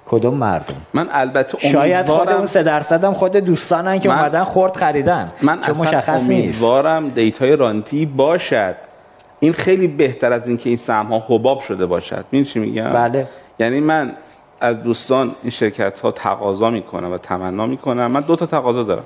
کدوم 0.06 0.34
مردم؟ 0.34 0.74
من 0.94 1.08
البته 1.12 1.58
شاید 1.58 2.06
خود 2.06 2.28
اون 2.28 2.46
سه 2.46 2.62
درصد 2.62 3.04
هم 3.04 3.14
خود 3.14 3.36
دوستانن 3.36 3.98
که 3.98 4.08
اومدن 4.08 4.44
خورد 4.44 4.76
خریدن 4.76 5.32
من 5.42 5.60
چون 5.60 5.70
اصلا 5.70 5.88
مشخص 5.88 6.28
نیست. 6.28 6.62
امیدوارم 6.62 7.08
data 7.08 7.47
ی 7.47 7.56
رانتی 7.56 8.06
باشد. 8.06 8.74
این 9.40 9.52
خیلی 9.52 9.86
بهتر 9.86 10.32
از 10.32 10.48
اینکه 10.48 10.68
این 10.68 10.76
سهم 10.76 11.06
ها 11.06 11.22
حباب 11.28 11.60
شده 11.60 11.86
باشد. 11.86 12.24
این 12.30 12.44
چی 12.44 12.58
میگم؟ 12.58 12.88
بله. 12.88 13.28
یعنی 13.58 13.80
من 13.80 14.12
از 14.60 14.82
دوستان 14.82 15.34
این 15.42 15.50
شرکت 15.50 16.00
ها 16.00 16.10
تقاضا 16.10 16.70
می‌کنم 16.70 17.12
و 17.12 17.18
تمنا 17.18 17.66
می‌کنم. 17.66 18.06
من 18.06 18.20
دو 18.20 18.36
تا 18.36 18.46
تقاضا 18.46 18.82
دارم. 18.82 19.04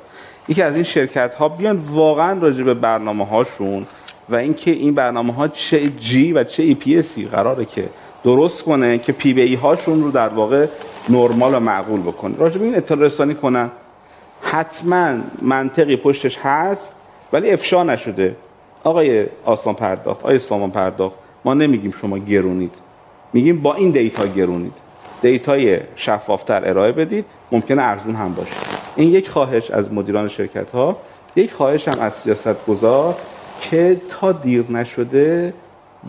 یکی 0.49 0.63
از 0.63 0.75
این 0.75 0.85
شرکت 0.85 1.35
ها 1.35 1.49
بیان 1.49 1.83
واقعا 1.91 2.39
راجع 2.39 2.65
به 2.65 2.75
برنامه 2.75 3.27
هاشون 3.27 3.87
و 4.29 4.37
اینکه 4.37 4.71
این 4.71 4.95
برنامه 4.95 5.33
ها 5.33 5.49
چه 5.49 5.89
G 5.91 6.33
و 6.33 6.45
چه 6.45 6.63
EPS 6.63 6.99
ی 6.99 7.25
قراره 7.25 7.65
که 7.65 7.89
درست 8.25 8.63
کنه 8.63 8.99
که 8.99 9.13
P 9.13 9.33
به 9.33 9.43
E 9.43 9.55
هاشون 9.55 10.03
رو 10.03 10.11
در 10.11 10.29
واقع 10.29 10.67
نرمال 11.09 11.55
و 11.55 11.61
معقول 11.61 12.01
بکنه. 12.01 12.37
راجع 12.37 12.59
به 12.59 12.65
این 12.65 12.77
اطلاع 12.77 13.01
رسانی 13.01 13.35
کنن 13.35 13.71
حتما 14.43 15.15
منطقی 15.43 15.97
پشتش 15.97 16.39
هست 16.39 16.93
ولی 17.33 17.51
افشا 17.51 17.83
نشده. 17.85 18.37
آقای 18.85 19.27
آسان 19.45 19.75
پرداخت 19.75 20.21
آقای 20.21 20.39
سامان 20.39 20.71
پرداخت 20.71 21.17
ما 21.45 21.55
نمیگیم 21.55 21.95
شما 22.01 22.19
گرونید. 22.19 22.75
میگیم 23.33 23.63
با 23.63 23.75
این 23.75 23.91
data 23.91 24.27
گرونید. 24.27 24.73
data 25.23 25.69
ی 25.69 25.81
شفافتر 25.97 26.69
ارائه 26.69 26.93
بدید 26.93 27.25
ممکنه 27.53 27.83
ارزون 27.83 28.15
هم 28.15 28.35
باشه. 28.35 28.53
این 28.97 29.13
یک 29.13 29.29
خواهش 29.29 29.71
از 29.71 29.93
مدیران 29.93 30.29
شرکت 30.29 30.71
ها 30.71 30.97
یک 31.37 31.53
خواهش 31.53 31.89
هم 31.89 32.01
از 32.01 32.15
سیاست 32.15 32.67
گذار 32.67 33.15
که 33.61 33.97
تا 34.09 34.33
دیر 34.33 34.65
نشده 34.71 35.55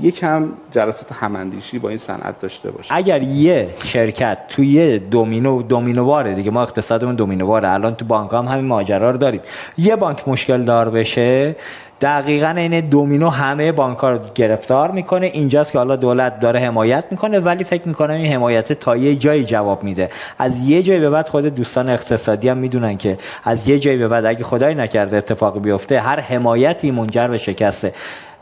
یکم 0.02 0.50
جلسات 0.72 1.12
هماندیشی 1.12 1.80
با 1.80 1.90
این 1.90 1.98
صنعت 1.98 2.42
داشته 2.42 2.72
باشه. 2.72 2.94
اگر 2.94 3.22
یه 3.22 3.70
شرکت 3.84 4.38
توی 4.48 5.00
دومینو 5.00 5.62
دومینوواره 5.62 6.34
دیگه 6.34 6.52
ما 6.52 6.62
اقتصادمون 6.62 7.16
دومینوواره 7.16 7.70
الان 7.70 7.96
تو 7.96 8.06
بانک 8.06 8.34
هم 8.34 8.46
همین 8.46 8.66
ماجرا 8.66 9.12
رو 9.12 9.18
داریم. 9.18 9.42
یه 9.78 9.96
بانک 9.96 10.28
مشکل 10.28 10.64
دار 10.64 10.90
بشه 10.90 11.56
دقیقا 12.02 12.50
این 12.58 12.80
دومینو 12.80 13.30
همه 13.30 13.72
بانک 13.72 13.98
رو 13.98 14.20
گرفتار 14.36 14.92
می‌کنه. 14.92 15.26
اینجاست 15.26 15.72
که 15.72 15.78
حالا 15.78 15.96
دولت 15.96 16.40
داره 16.40 16.60
حمایت 16.60 17.06
می‌کنه 17.12 17.40
ولی 17.40 17.64
فکر 17.64 17.88
می‌کنم 17.88 18.14
این 18.14 18.34
حمایت 18.34 18.74
تا 18.74 18.98
یه 18.98 19.16
جایی 19.16 19.44
جواب 19.44 19.84
میده. 19.84 20.10
از 20.40 20.60
یه 20.70 20.84
جایی 20.84 21.00
به 21.00 21.10
بعد 21.10 21.30
خود 21.30 21.46
دوستان 21.46 21.90
اقتصادی 21.90 22.50
هم 22.50 22.58
می‌دونن 22.58 22.98
که 22.98 23.18
از 23.44 23.70
یه 23.70 23.80
جایی 23.80 23.98
به 23.98 24.08
بعد 24.08 24.26
اگه 24.26 24.44
خدای 24.44 24.76
نکرده 24.76 25.18
اتفاقی 25.18 25.60
بیفته 25.60 26.00
هر 26.00 26.20
حمایتی 26.20 26.92
منجر 26.92 27.28
به 27.28 27.38
شکسته. 27.38 27.94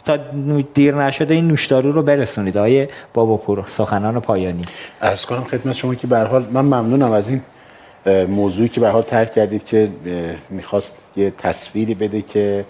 تا 0.06 0.18
دیر 0.74 0.96
نشده 0.96 1.34
این 1.34 1.48
نوشدارو 1.48 1.92
رو 1.92 2.02
برسونید. 2.02 2.58
آیه 2.58 2.90
بابا 3.14 3.38
پور 3.38 3.66
سخنان 3.70 4.20
پایانی. 4.20 4.66
ارز 5.02 5.26
کنم 5.26 5.44
خدمت 5.44 5.76
شما 5.76 5.96
که 5.96 6.08
به 6.08 6.20
حال 6.20 6.46
من 6.52 6.62
ممنونم 6.62 7.12
از 7.12 7.30
این 7.30 7.42
موضوعی 8.28 8.70
که 8.70 8.82
به 8.82 8.90
حال 8.90 9.02
ترک 9.02 9.32
کردید 9.32 9.66
که 9.66 9.90
می‌خواست 10.50 10.98
یه 11.16 11.34
تصویری 11.38 11.94
بده 11.94 12.22
که 12.22 12.66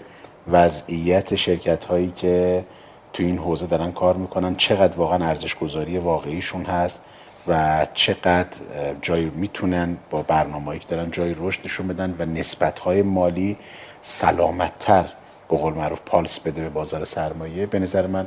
وضعیت 0.50 1.34
شرکت 1.34 1.84
هایی 1.84 2.12
که 2.16 2.64
تو 3.12 3.22
این 3.22 3.38
حوزه 3.38 3.66
دارن 3.66 3.92
کار 3.92 4.16
می‌کنن 4.16 4.56
چقدر 4.56 4.96
واقعا 4.96 5.28
ارزش 5.28 5.54
گذاری 5.54 5.98
واقعیشون 5.98 6.64
هست 6.64 7.00
و 7.48 7.86
چقدر 7.94 8.56
جای 9.02 9.24
می‌تونن 9.24 9.96
با 10.10 10.22
برنامه‌ای 10.22 10.78
که 10.78 10.86
دارن 10.88 11.10
جای 11.10 11.34
رشد 11.38 11.60
نشون 11.64 11.88
بدن 11.88 12.14
و 12.18 12.24
نسبت 12.24 12.78
های 12.78 13.02
مالی 13.02 13.56
سلامتتر 14.02 15.04
به 15.50 15.56
قول 15.56 15.72
معروف 15.72 16.00
پالس 16.06 16.40
بده 16.40 16.62
به 16.62 16.68
بازار 16.68 17.04
سرمایه. 17.04 17.66
به 17.66 17.78
نظر 17.78 18.06
من 18.06 18.26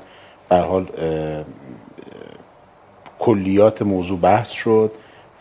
به 0.49 0.55
حال 0.57 0.87
کلیات 3.19 3.81
موضوع 3.81 4.19
بحث 4.19 4.49
شد 4.49 4.91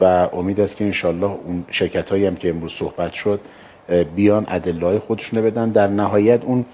و 0.01 0.05
امید 0.05 0.61
است 0.61 0.77
که 0.77 0.85
انشالله 0.85 1.27
اون 1.27 1.65
شرکت 1.71 2.11
هایی 2.11 2.27
هم 2.27 2.37
که 2.37 2.51
امروز 2.51 2.73
صحبت 2.73 3.13
شد 3.13 3.41
بیان 4.17 4.47
ادلای 4.49 4.99
خودشون 4.99 5.43
بدن. 5.43 5.71
در 5.71 5.87
نهایت 5.87 6.45
اون 6.45 6.65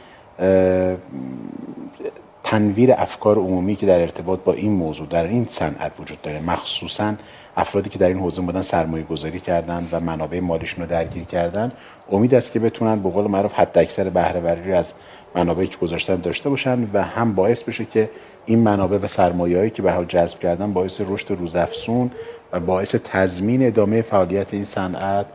تنویر 2.44 2.92
افکار 2.92 3.38
عمومی 3.38 3.76
که 3.76 3.86
در 3.86 4.00
ارتباط 4.00 4.40
با 4.40 4.52
این 4.52 4.72
موضوع 4.72 5.06
در 5.06 5.26
این 5.26 5.46
صنعت 5.48 5.92
وجود 6.00 6.22
داره 6.22 6.40
مخصوصا 6.40 7.14
افرادی 7.56 7.90
که 7.90 7.98
در 7.98 8.08
این 8.08 8.18
حوزه 8.18 8.42
بودن 8.42 8.62
سرمایه 8.62 9.04
گذاری 9.04 9.40
کردن 9.40 9.88
و 9.92 10.00
منابع 10.00 10.40
مالیشون 10.40 10.84
رو 10.84 10.90
درگیر 10.90 11.24
کردن 11.24 11.68
امید 12.12 12.34
است 12.34 12.52
که 12.52 12.58
بتونن 12.58 13.02
به 13.02 13.10
قول 13.10 13.30
معروف 13.30 13.52
حد 13.52 13.78
اکثر 13.78 14.08
بهره 14.08 14.40
وری 14.40 14.72
از 14.72 14.92
منابعی 15.34 15.66
که 15.66 15.76
گذاشتن 15.76 16.16
داشته 16.16 16.48
باشن 16.48 16.90
و 16.92 17.02
هم 17.02 17.34
باعث 17.34 17.62
بشه 17.62 17.84
که 17.84 18.10
این 18.46 18.58
منابع 18.58 18.98
و 18.98 19.06
سرمایه‌ای 19.06 19.70
که 19.70 19.82
به 19.82 19.92
حال 19.92 20.04
جذب 20.04 20.38
کردن 20.38 20.72
باعث 20.72 21.00
رشد 21.08 21.30
روزافزون 21.30 22.10
و 22.52 22.60
باعث 22.60 22.94
تضمین 22.94 23.66
ادامه 23.66 24.02
فعالیت 24.02 24.54
این 24.54 24.64
صنعت 24.64 25.26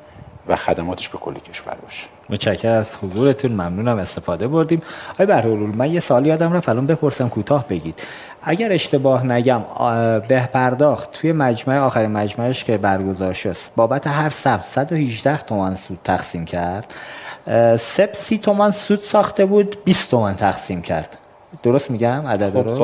و 0.49 0.55
خدماتش 0.55 1.09
به 1.09 1.17
کل 1.17 1.34
کشور 1.34 1.76
باشه. 1.84 2.03
متشکرم 2.30 2.73
از 2.73 2.95
حضورتون. 2.95 3.51
ممنونم 3.51 3.97
استفاده 3.97 4.47
بردیم. 4.47 4.81
آقای 5.13 5.26
بهرالول 5.26 5.76
من 5.76 5.91
یه 5.91 5.99
سوالی 5.99 6.30
یادم 6.30 6.53
رفت. 6.53 6.69
الان 6.69 6.88
بپرسم 6.88 7.30
کوتاه 7.30 7.67
بگید. 7.67 7.99
اگر 8.43 8.73
اشتباه 8.73 9.26
نگم 9.26 9.61
به 10.27 10.49
پرداخت 10.53 11.11
توی 11.11 11.31
مجمع 11.31 11.80
آخر 11.80 12.07
مجمعش 12.07 12.63
که 12.63 12.77
برگزار 12.77 13.34
شد 13.34 13.55
بابت 13.76 14.07
هر 14.07 14.30
سب 14.30 14.63
118 14.63 15.38
تومان 15.38 15.76
سود 15.76 15.99
تقسیم 16.03 16.45
کرد. 16.45 16.93
سب 17.77 18.09
سی 18.13 18.38
تومان 18.38 18.71
سود 18.71 18.99
ساخته 18.99 19.45
بود 19.45 19.77
20 19.85 20.11
تومان 20.11 20.35
تقسیم 20.35 20.81
کرد. 20.81 21.17
درست 21.63 21.91
میگم؟ 21.91 22.23
عدد 22.27 22.49
خب 22.49 22.84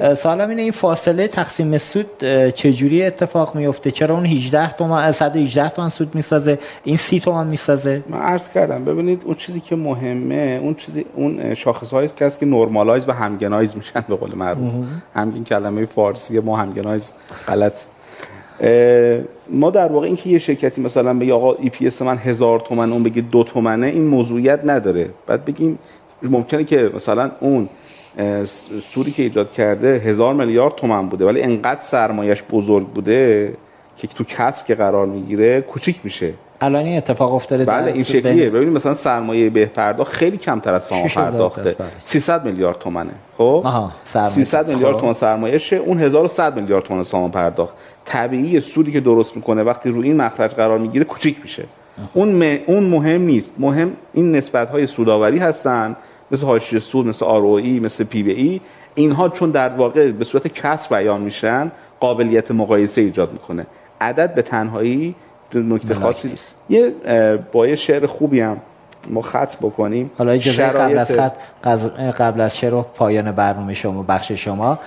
رو؟ 0.00 0.14
سالم 0.14 0.48
اینه 0.48 0.62
این 0.62 0.70
فاصله 0.70 1.28
تقسیم 1.28 1.78
سود 1.78 2.06
چجوری 2.54 3.02
اتفاق 3.02 3.54
میفته؟ 3.54 3.90
چرا 3.90 4.14
اون 4.14 4.26
18 4.26 4.72
تومن 4.72 5.12
118 5.12 5.68
تومن 5.68 5.88
سود 5.88 6.14
می‌سازه؟ 6.14 6.58
این 6.84 6.96
30 6.96 7.20
تومن 7.20 7.46
می‌سازه؟ 7.46 8.02
من 8.08 8.18
عرض 8.18 8.48
کردم 8.48 8.84
ببینید 8.84 9.22
اون 9.24 9.34
چیزی 9.34 9.60
که 9.60 9.76
مهمه 9.76 10.60
اون 10.62 10.74
چیزی 10.74 11.04
اون 11.14 11.54
شاخص 11.54 11.92
هایی 11.92 12.08
که 12.16 12.30
که 12.40 12.46
normalize 12.46 13.08
و 13.08 13.12
همگنایز 13.12 13.76
میشن 13.76 14.04
به 14.08 14.16
قول 14.16 14.34
معروف 14.34 14.72
همین 15.14 15.44
کلمه 15.44 15.86
فارسی 15.86 16.38
ما 16.38 16.56
همگنایز 16.56 17.12
غلط. 17.48 17.72
ما 19.50 19.70
در 19.70 19.92
واقع 19.92 20.06
اینکه 20.06 20.30
یه 20.30 20.38
شرکتی 20.38 20.80
مثلا 20.80 21.14
بگه 21.14 21.32
آقا 21.32 21.52
EPS 21.52 22.02
من 22.02 22.18
هزار 22.18 22.60
تومن 22.60 22.92
اون 22.92 23.02
بگه 23.02 23.22
دو 23.22 23.44
تومنه 23.44 23.86
این 23.86 24.04
موضوعیت 24.04 24.60
نداره. 24.64 25.10
بعد 25.26 25.44
بگیم 25.44 25.78
ممکنه 26.22 26.64
که 26.64 26.90
مثلا 26.94 27.30
اون 27.40 27.68
سودی 28.80 29.10
که 29.10 29.22
ایجاد 29.22 29.52
کرده 29.52 29.98
هزار 29.98 30.34
میلیارد 30.34 30.74
تومن 30.74 31.08
بوده. 31.08 31.24
ولی 31.24 31.42
انقدر 31.42 31.80
سرمایش 31.80 32.42
بزرگ 32.50 32.86
بوده 32.86 33.54
که 33.96 34.06
تو 34.06 34.24
کسب 34.24 34.66
که 34.66 34.74
قرار 34.74 35.06
می‌گیره 35.06 35.60
کوچیک 35.60 35.96
میشه. 36.04 36.32
الان 36.60 36.84
این 36.84 36.96
اتفاق 36.96 37.34
افتاده 37.34 37.64
بله 37.64 37.92
این 37.92 38.02
شکلیه. 38.02 38.50
ببینید 38.50 38.74
مثلا 38.74 38.94
سرمایه 38.94 39.50
به 39.50 39.66
پرداخت 39.66 40.12
خیلی 40.12 40.36
کمتر 40.36 40.74
از 40.74 40.84
سهام 40.84 41.08
پرداخته. 41.08 41.76
300 42.04 42.44
میلیارد 42.44 42.78
تومنه. 42.78 43.10
خب؟ 43.38 43.66
300 44.04 44.68
میلیارد 44.68 44.94
خب. 44.94 45.00
تومان 45.00 45.14
سرمایهشه. 45.14 45.76
اون 45.76 46.00
1100 46.00 46.56
میلیارد 46.56 46.84
تومان 46.84 47.04
سهام 47.04 47.30
پرداخت. 47.30 47.74
طبیعی 48.04 48.60
سودی 48.60 48.92
که 48.92 49.00
درست 49.00 49.36
می‌کنه 49.36 49.62
وقتی 49.62 49.90
روی 49.90 50.08
این 50.08 50.16
مخرج 50.16 50.50
قرار 50.50 50.78
می‌گیره 50.78 51.04
کوچیک 51.04 51.36
میشه. 51.42 51.64
اون 52.14 52.42
اون 52.66 52.84
مهم 52.84 53.22
نیست. 53.22 53.54
مهم 53.58 53.92
این 54.12 54.36
نسبت 54.36 54.70
های 54.70 54.86
سوداوری 54.86 55.38
هستن 55.38 55.96
مثل 56.30 56.46
حاشیه 56.46 56.80
سود 56.80 57.06
مثل 57.06 57.24
آر 57.24 57.42
مثل 57.60 58.04
پی 58.04 58.22
بی 58.22 58.32
ای 58.32 58.60
اینها 58.94 59.28
چون 59.28 59.50
در 59.50 59.68
واقع 59.68 60.12
به 60.12 60.24
صورت 60.24 60.48
کسر 60.48 60.96
بیان 60.96 61.20
میشن 61.20 61.72
قابلیت 62.00 62.50
مقایسه 62.50 63.00
ایجاد 63.00 63.32
می‌کنه. 63.32 63.66
عدد 64.00 64.34
به 64.34 64.42
تنهایی 64.42 65.14
نکته 65.54 65.94
خاصی. 65.94 66.28
نیست. 66.28 66.54
یه 66.68 66.92
با 67.52 67.66
یه 67.66 67.74
شعر 67.74 68.06
خوبی 68.06 68.40
هم 68.40 68.56
ما 69.10 69.22
خط 69.22 69.56
بکنیم. 69.56 70.10
حالا 70.18 70.32
اجازه 70.32 70.66
قبل 70.66 70.98
از 70.98 71.12
خط 71.12 71.32
قبل 71.96 72.40
از 72.40 72.56
شعر 72.56 72.74
و 72.74 72.82
پایان 72.82 73.32
برنامه 73.32 73.74
شما 73.74 74.02
بخش 74.02 74.32
شما 74.32 74.78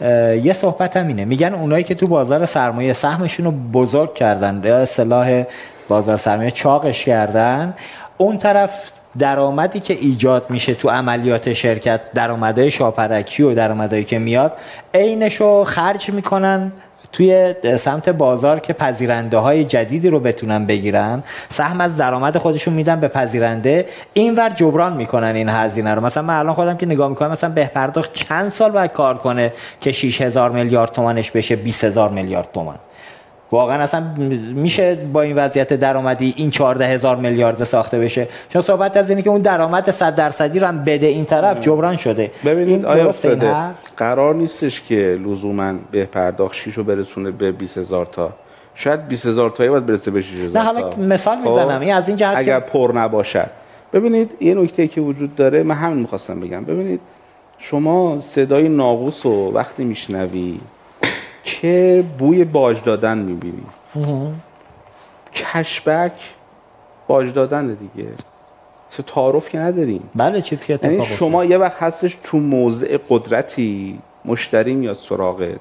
یه 0.00 0.52
صحبت 0.52 0.96
هم 0.96 1.06
اینه. 1.06 1.24
میگن 1.24 1.54
اونایی 1.54 1.84
که 1.84 1.94
تو 1.94 2.06
بازار 2.06 2.46
سرمایه 2.46 2.92
سهمشون 2.92 3.46
رو 3.46 3.52
بزرگ 3.52 4.14
کردن 4.14 4.60
یا 4.64 4.78
اصطلاح 4.78 5.44
بازار 5.88 6.16
سرمایه 6.16 6.50
چاقش 6.50 7.04
کردن 7.04 7.74
اون 8.18 8.38
طرف 8.38 8.99
درآمدی 9.18 9.80
که 9.80 9.94
ایجاد 9.94 10.50
میشه 10.50 10.74
تو 10.74 10.88
عملیات 10.88 11.52
شرکت 11.52 12.12
درآمدهای 12.12 12.70
شاپرکی 12.70 13.42
و 13.42 13.54
درآمدهایی 13.54 14.04
که 14.04 14.18
میاد 14.18 14.52
عینشو 14.94 15.64
خرج 15.64 16.10
می‌کنن 16.10 16.72
توی 17.12 17.54
سمت 17.76 18.08
بازار 18.08 18.60
که 18.60 18.72
پذیرنده 18.72 19.38
های 19.38 19.64
جدیدی 19.64 20.10
رو 20.10 20.20
بتونن 20.20 20.66
بگیرن. 20.66 21.22
سهم 21.48 21.80
از 21.80 21.96
درآمد 21.96 22.38
خودشون 22.38 22.74
میدن 22.74 23.00
به 23.00 23.08
پذیرنده. 23.08 23.86
اینور 24.12 24.48
جبران 24.48 24.92
می‌کنن 24.92 25.34
این 25.34 25.48
هزینه 25.48 25.94
رو. 25.94 26.04
مثلا 26.04 26.22
من 26.22 26.38
الان 26.38 26.54
خودم 26.54 26.76
که 26.76 26.86
نگاه 26.86 27.08
می‌کنم 27.08 27.30
مثلا 27.30 27.50
به 27.50 27.64
پرداخت 27.64 28.14
چند 28.14 28.50
سال 28.50 28.70
باید 28.70 28.92
کار 28.92 29.18
کنه 29.18 29.52
که 29.80 29.92
6000 29.92 30.50
میلیارد 30.50 30.92
تومنش 30.92 31.30
بشه 31.30 31.56
20000 31.56 32.10
میلیارد 32.10 32.48
تومن 32.54 32.74
واقعا 33.52 33.82
اصلا 33.82 34.04
میشه 34.54 34.94
با 35.12 35.22
این 35.22 35.36
وضعیت 35.36 35.72
درآمدی 35.72 36.34
این 36.36 36.50
14 36.50 36.86
هزار 36.86 37.16
میلیارد 37.16 37.64
ساخته 37.64 37.98
بشه؟ 37.98 38.28
چون 38.48 38.62
صحبت 38.62 38.96
از 38.96 39.10
اینه 39.10 39.22
که 39.22 39.30
اون 39.30 39.40
درآمد 39.40 39.90
100 39.90 40.14
درصدی 40.14 40.58
رو 40.58 40.66
هم 40.66 40.84
بده 40.84 41.06
این 41.06 41.24
طرف 41.24 41.60
جبران 41.60 41.96
شده. 41.96 42.30
ببینید 42.44 42.84
آیا 42.84 43.12
قرار 43.96 44.34
نیستش 44.34 44.82
که 44.82 45.18
لزوما 45.24 45.74
به 45.90 46.04
پرداخت 46.04 46.54
شیشو 46.54 46.84
برسونه 46.84 47.30
به 47.30 47.52
20 47.52 47.78
هزار 47.78 48.06
تا. 48.06 48.32
شاید 48.74 49.08
20 49.08 49.26
هزار 49.26 49.50
تایی 49.50 49.70
باید 49.70 49.86
برسه 49.86 50.10
به 50.10 50.22
6 50.22 50.34
هزار 50.34 50.62
نه 50.62 50.72
حالا 50.72 50.96
مثال 50.96 51.36
خب، 51.36 51.48
می‌زنم. 51.48 51.80
این 51.80 51.94
از 51.94 52.08
این 52.08 52.16
جهت 52.16 52.36
اگر 52.36 52.60
پر 52.60 52.92
نباشد. 52.94 53.50
ببینید 53.92 54.36
یه 54.40 54.54
نکته 54.54 54.88
که 54.88 55.00
وجود 55.00 55.36
داره 55.36 55.62
من 55.62 55.74
همین 55.74 55.98
می‌خواستم 55.98 56.40
بگم. 56.40 56.64
ببینید 56.64 57.00
شما 57.58 58.20
صدای 58.20 58.68
ناقوس 58.68 59.26
رو 59.26 59.52
وقتی 59.52 59.84
میشنوی 59.84 60.60
که 61.50 62.04
بوی 62.18 62.44
باج 62.44 62.82
دادن 62.82 63.18
می‌بینی. 63.18 63.66
کشبک 65.34 66.12
باج 67.06 67.32
دادن 67.32 67.66
دیگه. 67.66 68.08
چه 68.90 69.02
تعارف 69.02 69.48
که 69.48 69.58
نداریم 69.58 70.10
بله 70.14 70.42
چیزی 70.42 70.66
که 70.66 70.74
اتفاق 70.74 70.92
یعنی 70.92 71.06
شما 71.06 71.44
یه 71.44 71.58
وقت 71.58 71.82
هستش 71.82 72.18
تو 72.22 72.38
موضع 72.38 72.98
قدرتی 73.08 73.98
مشتری 74.24 74.74
میاد 74.74 74.96
سراغت. 74.96 75.60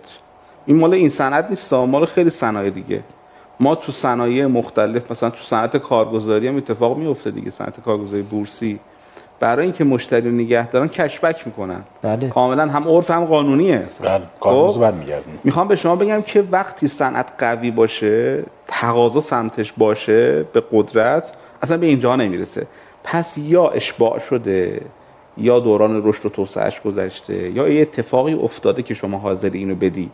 این 0.66 0.78
مال 0.78 0.94
این 0.94 1.10
صنعت 1.10 1.50
نیست 1.50 1.74
مال 1.74 2.06
خیلی 2.06 2.30
صنایع 2.30 2.70
دیگه. 2.70 3.04
ما 3.60 3.76
تو 3.76 3.92
صنایع 3.92 4.46
مختلف 4.46 5.12
مثلا 5.12 5.30
تو 5.30 5.44
صنعت 5.44 5.78
کارگزاری 5.78 6.48
هم 6.48 6.58
اتفاق 6.58 6.98
میفته 6.98 7.32
دیگه. 7.32 7.52
صنعت 7.52 7.80
کارگزاری 7.80 8.22
بورسی. 8.22 8.80
برای 9.40 9.64
اینکه 9.64 9.84
مشتری 9.84 10.22
رو 10.22 10.32
نگه 10.32 10.68
دارن 10.68 10.88
کشبک 10.88 11.48
می‌کنن. 11.48 11.82
بله. 12.02 12.30
کاملا 12.30 12.68
هم 12.68 12.88
عرف 12.88 13.12
هم 13.12 13.26
قانونیه. 13.26 13.86
بله 14.02 14.22
خب؟ 14.40 14.84
می‌خوام 15.44 15.68
به 15.68 15.76
شما 15.76 15.96
بگم 15.96 16.22
که 16.22 16.44
وقتی 16.52 16.88
صنعت 16.88 17.28
قوی 17.38 17.72
باشه 17.72 18.44
تقاضا 18.68 19.20
سمتش 19.20 19.74
باشه 19.78 20.44
به 20.44 20.64
قدرت 20.72 21.34
اصلا 21.64 21.78
به 21.78 21.86
اینجا 21.86 22.16
نمی‌رسه. 22.16 22.68
پس 23.04 23.38
یا 23.38 23.68
اشباع 23.68 24.20
شده 24.20 24.82
یا 25.38 25.60
دوران 25.60 26.08
رشد 26.08 26.26
و 26.26 26.30
توسعهش 26.30 26.82
گذشته 26.82 27.50
یا 27.50 27.68
یه 27.68 27.82
اتفاقی 27.82 28.34
افتاده 28.34 28.84
که 28.84 28.94
شما 28.94 29.18
حاضری 29.18 29.60
اینو 29.60 29.76
بدی. 29.76 30.10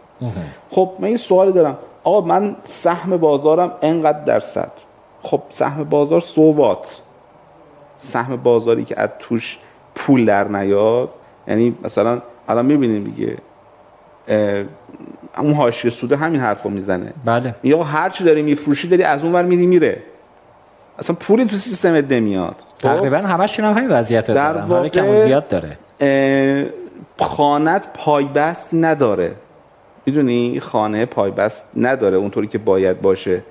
خب 0.70 0.92
من 1.00 1.08
این 1.08 1.18
سوالی 1.18 1.52
دارم. 1.52 1.78
آقا 2.04 2.22
من 2.22 2.56
سهم 2.64 3.18
بازارم 3.18 3.72
انقدر 3.82 4.20
درصد؟ 4.20 4.72
خب 5.24 5.42
سهم 5.50 5.84
بازار 5.84 6.22
سووات. 6.22 7.02
سهم 8.00 8.36
بازاری 8.36 8.84
که 8.84 9.00
از 9.00 9.10
توش 9.20 9.58
پول 9.96 10.26
در 10.26 10.48
نیاد 10.48 11.10
یعنی 11.48 11.76
مثلا 11.84 12.22
الان 12.48 12.66
می‌بینیم 12.66 13.04
دیگه 13.04 13.38
اون 15.38 15.54
حاشیه 15.54 15.92
سوده 15.92 16.18
همین 16.18 16.42
حرفو 16.42 16.70
می‌زنه. 16.70 17.14
بله. 17.26 17.56
یا 17.64 17.84
هر 17.84 18.10
چی 18.10 18.24
داری 18.24 18.42
میفروشی 18.42 18.88
داری 18.88 19.04
از 19.04 19.24
اون 19.24 19.34
ور 19.34 19.44
میری 19.44 19.66
میره. 19.66 19.98
اصلا 21.00 21.16
پولی 21.16 21.46
تو 21.46 21.56
سیستم 21.56 21.94
نمیاد. 21.94 22.56
خب؟ 22.68 22.78
تقریبا 22.78 23.18
همشون 23.18 23.66
هم 23.66 23.74
همین 23.74 23.92
وضعیت 23.92 24.32
در 24.32 24.54
دارن 24.54 24.66
واقع 24.66 24.88
کم 24.88 25.26
زیاد 25.26 25.48
داره. 25.48 25.78
خانت 27.20 27.88
پایبست 27.94 28.70
نداره. 28.74 29.32
می‌دونی؟ 30.06 30.60
خانه 30.60 31.06
پایبست 31.06 31.66
نداره. 31.78 32.18
اونطوری 32.18 32.48
که 32.48 32.58
باید 32.58 33.02
باشه. 33.02 33.42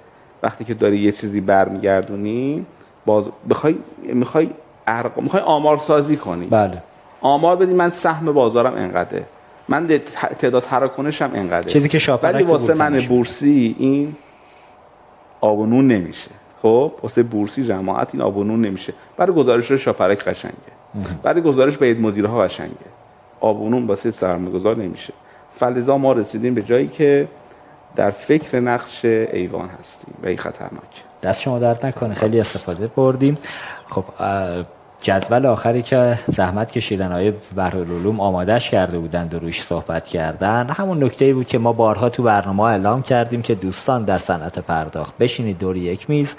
وقتی 0.42 0.64
که 0.64 0.74
داری 0.74 0.98
یه 0.98 1.12
چیزی 1.12 1.40
برمیگردونی 1.40 2.66
باز 3.06 3.28
بخوای 3.50 3.76
می‌خوای 4.02 4.50
ارق... 4.86 5.20
می‌خوای 5.20 5.42
آمار 5.42 5.78
سازی 5.78 6.16
کنی. 6.16 6.46
بله. 6.46 6.82
آمار 7.20 7.56
بدی 7.56 7.72
من 7.72 7.90
سهم 7.90 8.32
بازارم 8.32 8.74
انقدره. 8.74 9.24
من 9.68 10.00
تعداد 10.38 10.62
تراکنشم 10.62 11.30
انقدره. 11.34 11.72
چیزی 11.72 11.88
که 11.88 11.98
شاپرک 11.98 12.34
ولی 12.34 12.44
واسه 12.44 12.74
من 12.74 12.90
بورس 12.92 13.08
بورسی 13.08 13.76
این 13.78 14.16
آب 15.40 15.58
و 15.58 15.66
نون 15.66 15.88
نمیشه. 15.88 16.30
خب؟ 16.62 16.92
واسه 17.02 17.22
بورسی 17.22 17.64
جماعت 17.64 18.14
این 18.14 18.22
آب 18.22 18.36
و 18.36 18.44
نون 18.44 18.60
نمیشه. 18.60 18.92
برای 19.16 19.36
گزارش 19.36 19.72
شاپرک 19.72 20.24
قشنگه. 20.24 20.54
برای 21.22 21.42
گزارش 21.42 21.76
به 21.76 21.94
مدیرها 21.94 22.40
قشنگه. 22.40 22.90
آب 23.40 23.60
و 23.60 23.70
نون 23.70 23.86
واسه 23.86 24.10
سرمایه‌گذار 24.10 24.76
نمیشه. 24.76 25.12
فلزا 25.54 25.98
ما 25.98 26.12
رسیدیم 26.12 26.54
به 26.54 26.62
جایی 26.62 26.88
که 26.88 27.28
در 27.96 28.10
فکر 28.10 28.60
نقش 28.60 29.04
ایوان 29.04 29.70
هستیم 29.80 30.14
و 30.22 30.26
این 30.26 30.38
خطرناکه 30.38 31.02
دست 31.22 31.40
شما 31.40 31.58
درد 31.58 31.86
نکنه. 31.86 32.14
خیلی 32.14 32.40
استفاده 32.40 32.86
بردیم. 32.86 33.38
خب 33.88 34.04
جدول 35.00 35.46
آخری 35.46 35.82
که 35.82 36.18
زحمت 36.26 36.70
کشیدن 36.70 37.12
های 37.12 37.32
بحرالعلوم 37.56 38.20
آمادش 38.20 38.70
کرده 38.70 38.98
بودند 38.98 39.34
و 39.34 39.38
روش 39.38 39.62
صحبت 39.62 40.06
کردن. 40.06 40.70
همون 40.70 41.04
نکته 41.04 41.32
بود 41.32 41.48
که 41.48 41.58
ما 41.58 41.72
بارها 41.72 42.08
تو 42.08 42.22
برنامه 42.22 42.62
اعلام 42.62 43.02
کردیم 43.02 43.42
که 43.42 43.54
دوستان 43.54 44.04
در 44.04 44.18
صنعت 44.18 44.58
پرداخت 44.58 45.18
بشینید 45.18 45.58
دور 45.58 45.76
یک 45.76 46.10
میز. 46.10 46.36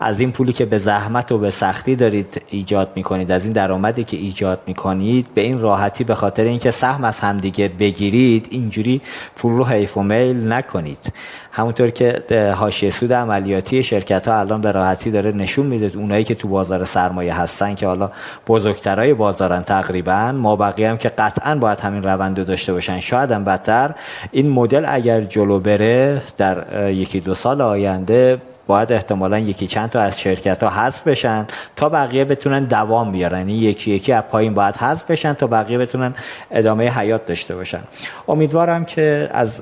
از 0.00 0.20
این 0.20 0.32
پولی 0.32 0.52
که 0.52 0.64
به 0.64 0.78
زحمت 0.78 1.32
و 1.32 1.38
به 1.38 1.50
سختی 1.50 1.96
دارید 1.96 2.42
ایجاد 2.48 2.88
می‌کنید 2.96 3.32
از 3.32 3.44
این 3.44 3.52
درآمدی 3.52 4.04
که 4.04 4.16
ایجاد 4.16 4.60
می‌کنید 4.66 5.26
به 5.34 5.40
این 5.40 5.60
راحتی 5.60 6.04
به 6.04 6.14
خاطر 6.14 6.42
اینکه 6.42 6.70
سهم 6.70 7.04
از 7.04 7.20
همدیگه 7.20 7.68
بگیرید 7.68 8.48
اینجوری 8.50 9.00
پول 9.36 9.52
رو 9.52 9.64
حیف 9.64 9.96
و 9.96 10.02
میل 10.02 10.52
نکنید. 10.52 11.12
همونطور 11.52 11.90
که 11.90 12.22
حاشیه 12.56 12.90
سود 12.90 13.12
عملیاتی 13.12 13.82
شرکت 13.82 14.28
ها 14.28 14.38
الان 14.38 14.60
به 14.60 14.72
راحتی 14.72 15.10
داره 15.10 15.32
نشون 15.32 15.66
میده 15.66 15.98
اونایی 15.98 16.24
که 16.24 16.34
تو 16.34 16.48
بازار 16.48 16.84
سرمایه 16.84 17.40
هستن 17.40 17.74
که 17.74 17.86
حالا 17.86 18.10
بزرگترای 18.46 19.14
بازارن 19.14 19.62
تقریبا 19.62 20.32
ما 20.32 20.56
بقیه 20.56 20.90
هم 20.90 20.98
که 20.98 21.08
قطعا 21.08 21.54
باید 21.54 21.80
همین 21.80 22.02
روند 22.02 22.38
رو 22.38 22.44
داشته 22.44 22.72
باشن. 22.72 23.00
شاید 23.00 23.30
هم 23.30 23.44
بدتر 23.44 23.90
این 24.32 24.50
مدل 24.50 24.84
اگر 24.88 25.20
جلو 25.20 25.60
بره 25.60 26.22
در 26.38 26.90
یکی 26.90 27.20
دو 27.20 27.34
سال 27.34 27.60
آینده 27.60 28.38
باید 28.70 28.92
احتمالا 28.92 29.38
یکی 29.38 29.66
چند 29.66 29.90
تا 29.90 30.00
از 30.00 30.20
شرکت 30.20 30.62
ها 30.62 30.68
حذف 30.70 31.08
بشن 31.08 31.46
تا 31.76 31.88
بقیه 31.88 32.24
بتونن 32.24 32.64
دوام 32.64 33.12
بیارن. 33.12 33.38
یعنی 33.38 33.52
یکی 33.52 33.90
یکی 33.90 34.12
از 34.12 34.24
پایین 34.30 34.54
باید 34.54 34.76
حذف 34.76 35.10
بشن 35.10 35.32
تا 35.32 35.46
بقیه 35.46 35.78
بتونن 35.78 36.14
ادامه 36.50 36.88
حیات 36.98 37.26
داشته 37.26 37.54
باشن. 37.54 37.80
امیدوارم 38.28 38.84
که 38.84 39.30
از 39.32 39.60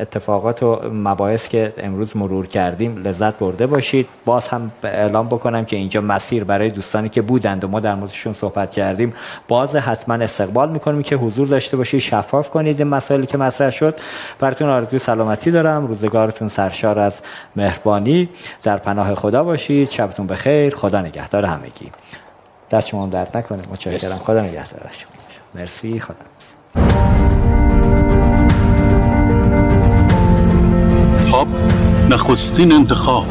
اتفاقات 0.00 0.62
و 0.62 0.80
مباحث 0.92 1.48
که 1.48 1.72
امروز 1.78 2.16
مرور 2.16 2.46
کردیم 2.46 3.02
لذت 3.04 3.38
برده 3.38 3.66
باشید. 3.66 4.08
باز 4.24 4.48
هم 4.48 4.70
اعلام 4.84 5.26
بکنم 5.26 5.64
که 5.64 5.76
اینجا 5.76 6.00
مسیر 6.00 6.44
برای 6.44 6.70
دوستانی 6.70 7.08
که 7.08 7.22
بودند 7.22 7.64
و 7.64 7.68
ما 7.68 7.80
در 7.80 7.94
موردشون 7.94 8.32
صحبت 8.32 8.72
کردیم 8.72 9.14
باز 9.48 9.76
حتما 9.76 10.14
استقبال 10.14 10.70
می‌کنیم 10.70 11.02
که 11.02 11.16
حضور 11.16 11.48
داشته 11.48 11.76
باشید. 11.76 12.00
شفاف 12.00 12.50
کنید 12.50 12.80
این 12.80 12.88
مسائلی 12.88 13.26
که 13.26 13.38
مطرح 13.38 13.70
شد. 13.70 13.94
براتون 14.40 14.68
آرزوی 14.68 14.98
سلامتی 14.98 15.50
دارم. 15.50 15.86
روزگارتون 15.86 16.48
سرشار 16.48 16.98
از 16.98 17.22
مهربانی. 17.56 18.28
در 18.62 18.76
پناه 18.76 19.14
خدا 19.14 19.44
باشید. 19.44 19.90
شبتون 19.90 20.26
بخیر. 20.26 20.74
خدا 20.74 21.00
نگهدار 21.00 21.44
همگی. 21.44 21.92
دست 22.70 22.88
شما 22.88 23.06
درد 23.06 23.36
نکنه. 23.36 23.62
متشکرم. 23.70 24.18
خدا 24.18 24.40
نگهدار. 24.40 24.90
شما 24.98 25.10
مرسی. 25.54 26.00
خدا 26.00 26.14
تاپ 31.30 31.48
نخستین 32.10 32.72
انتخاب. 32.72 33.26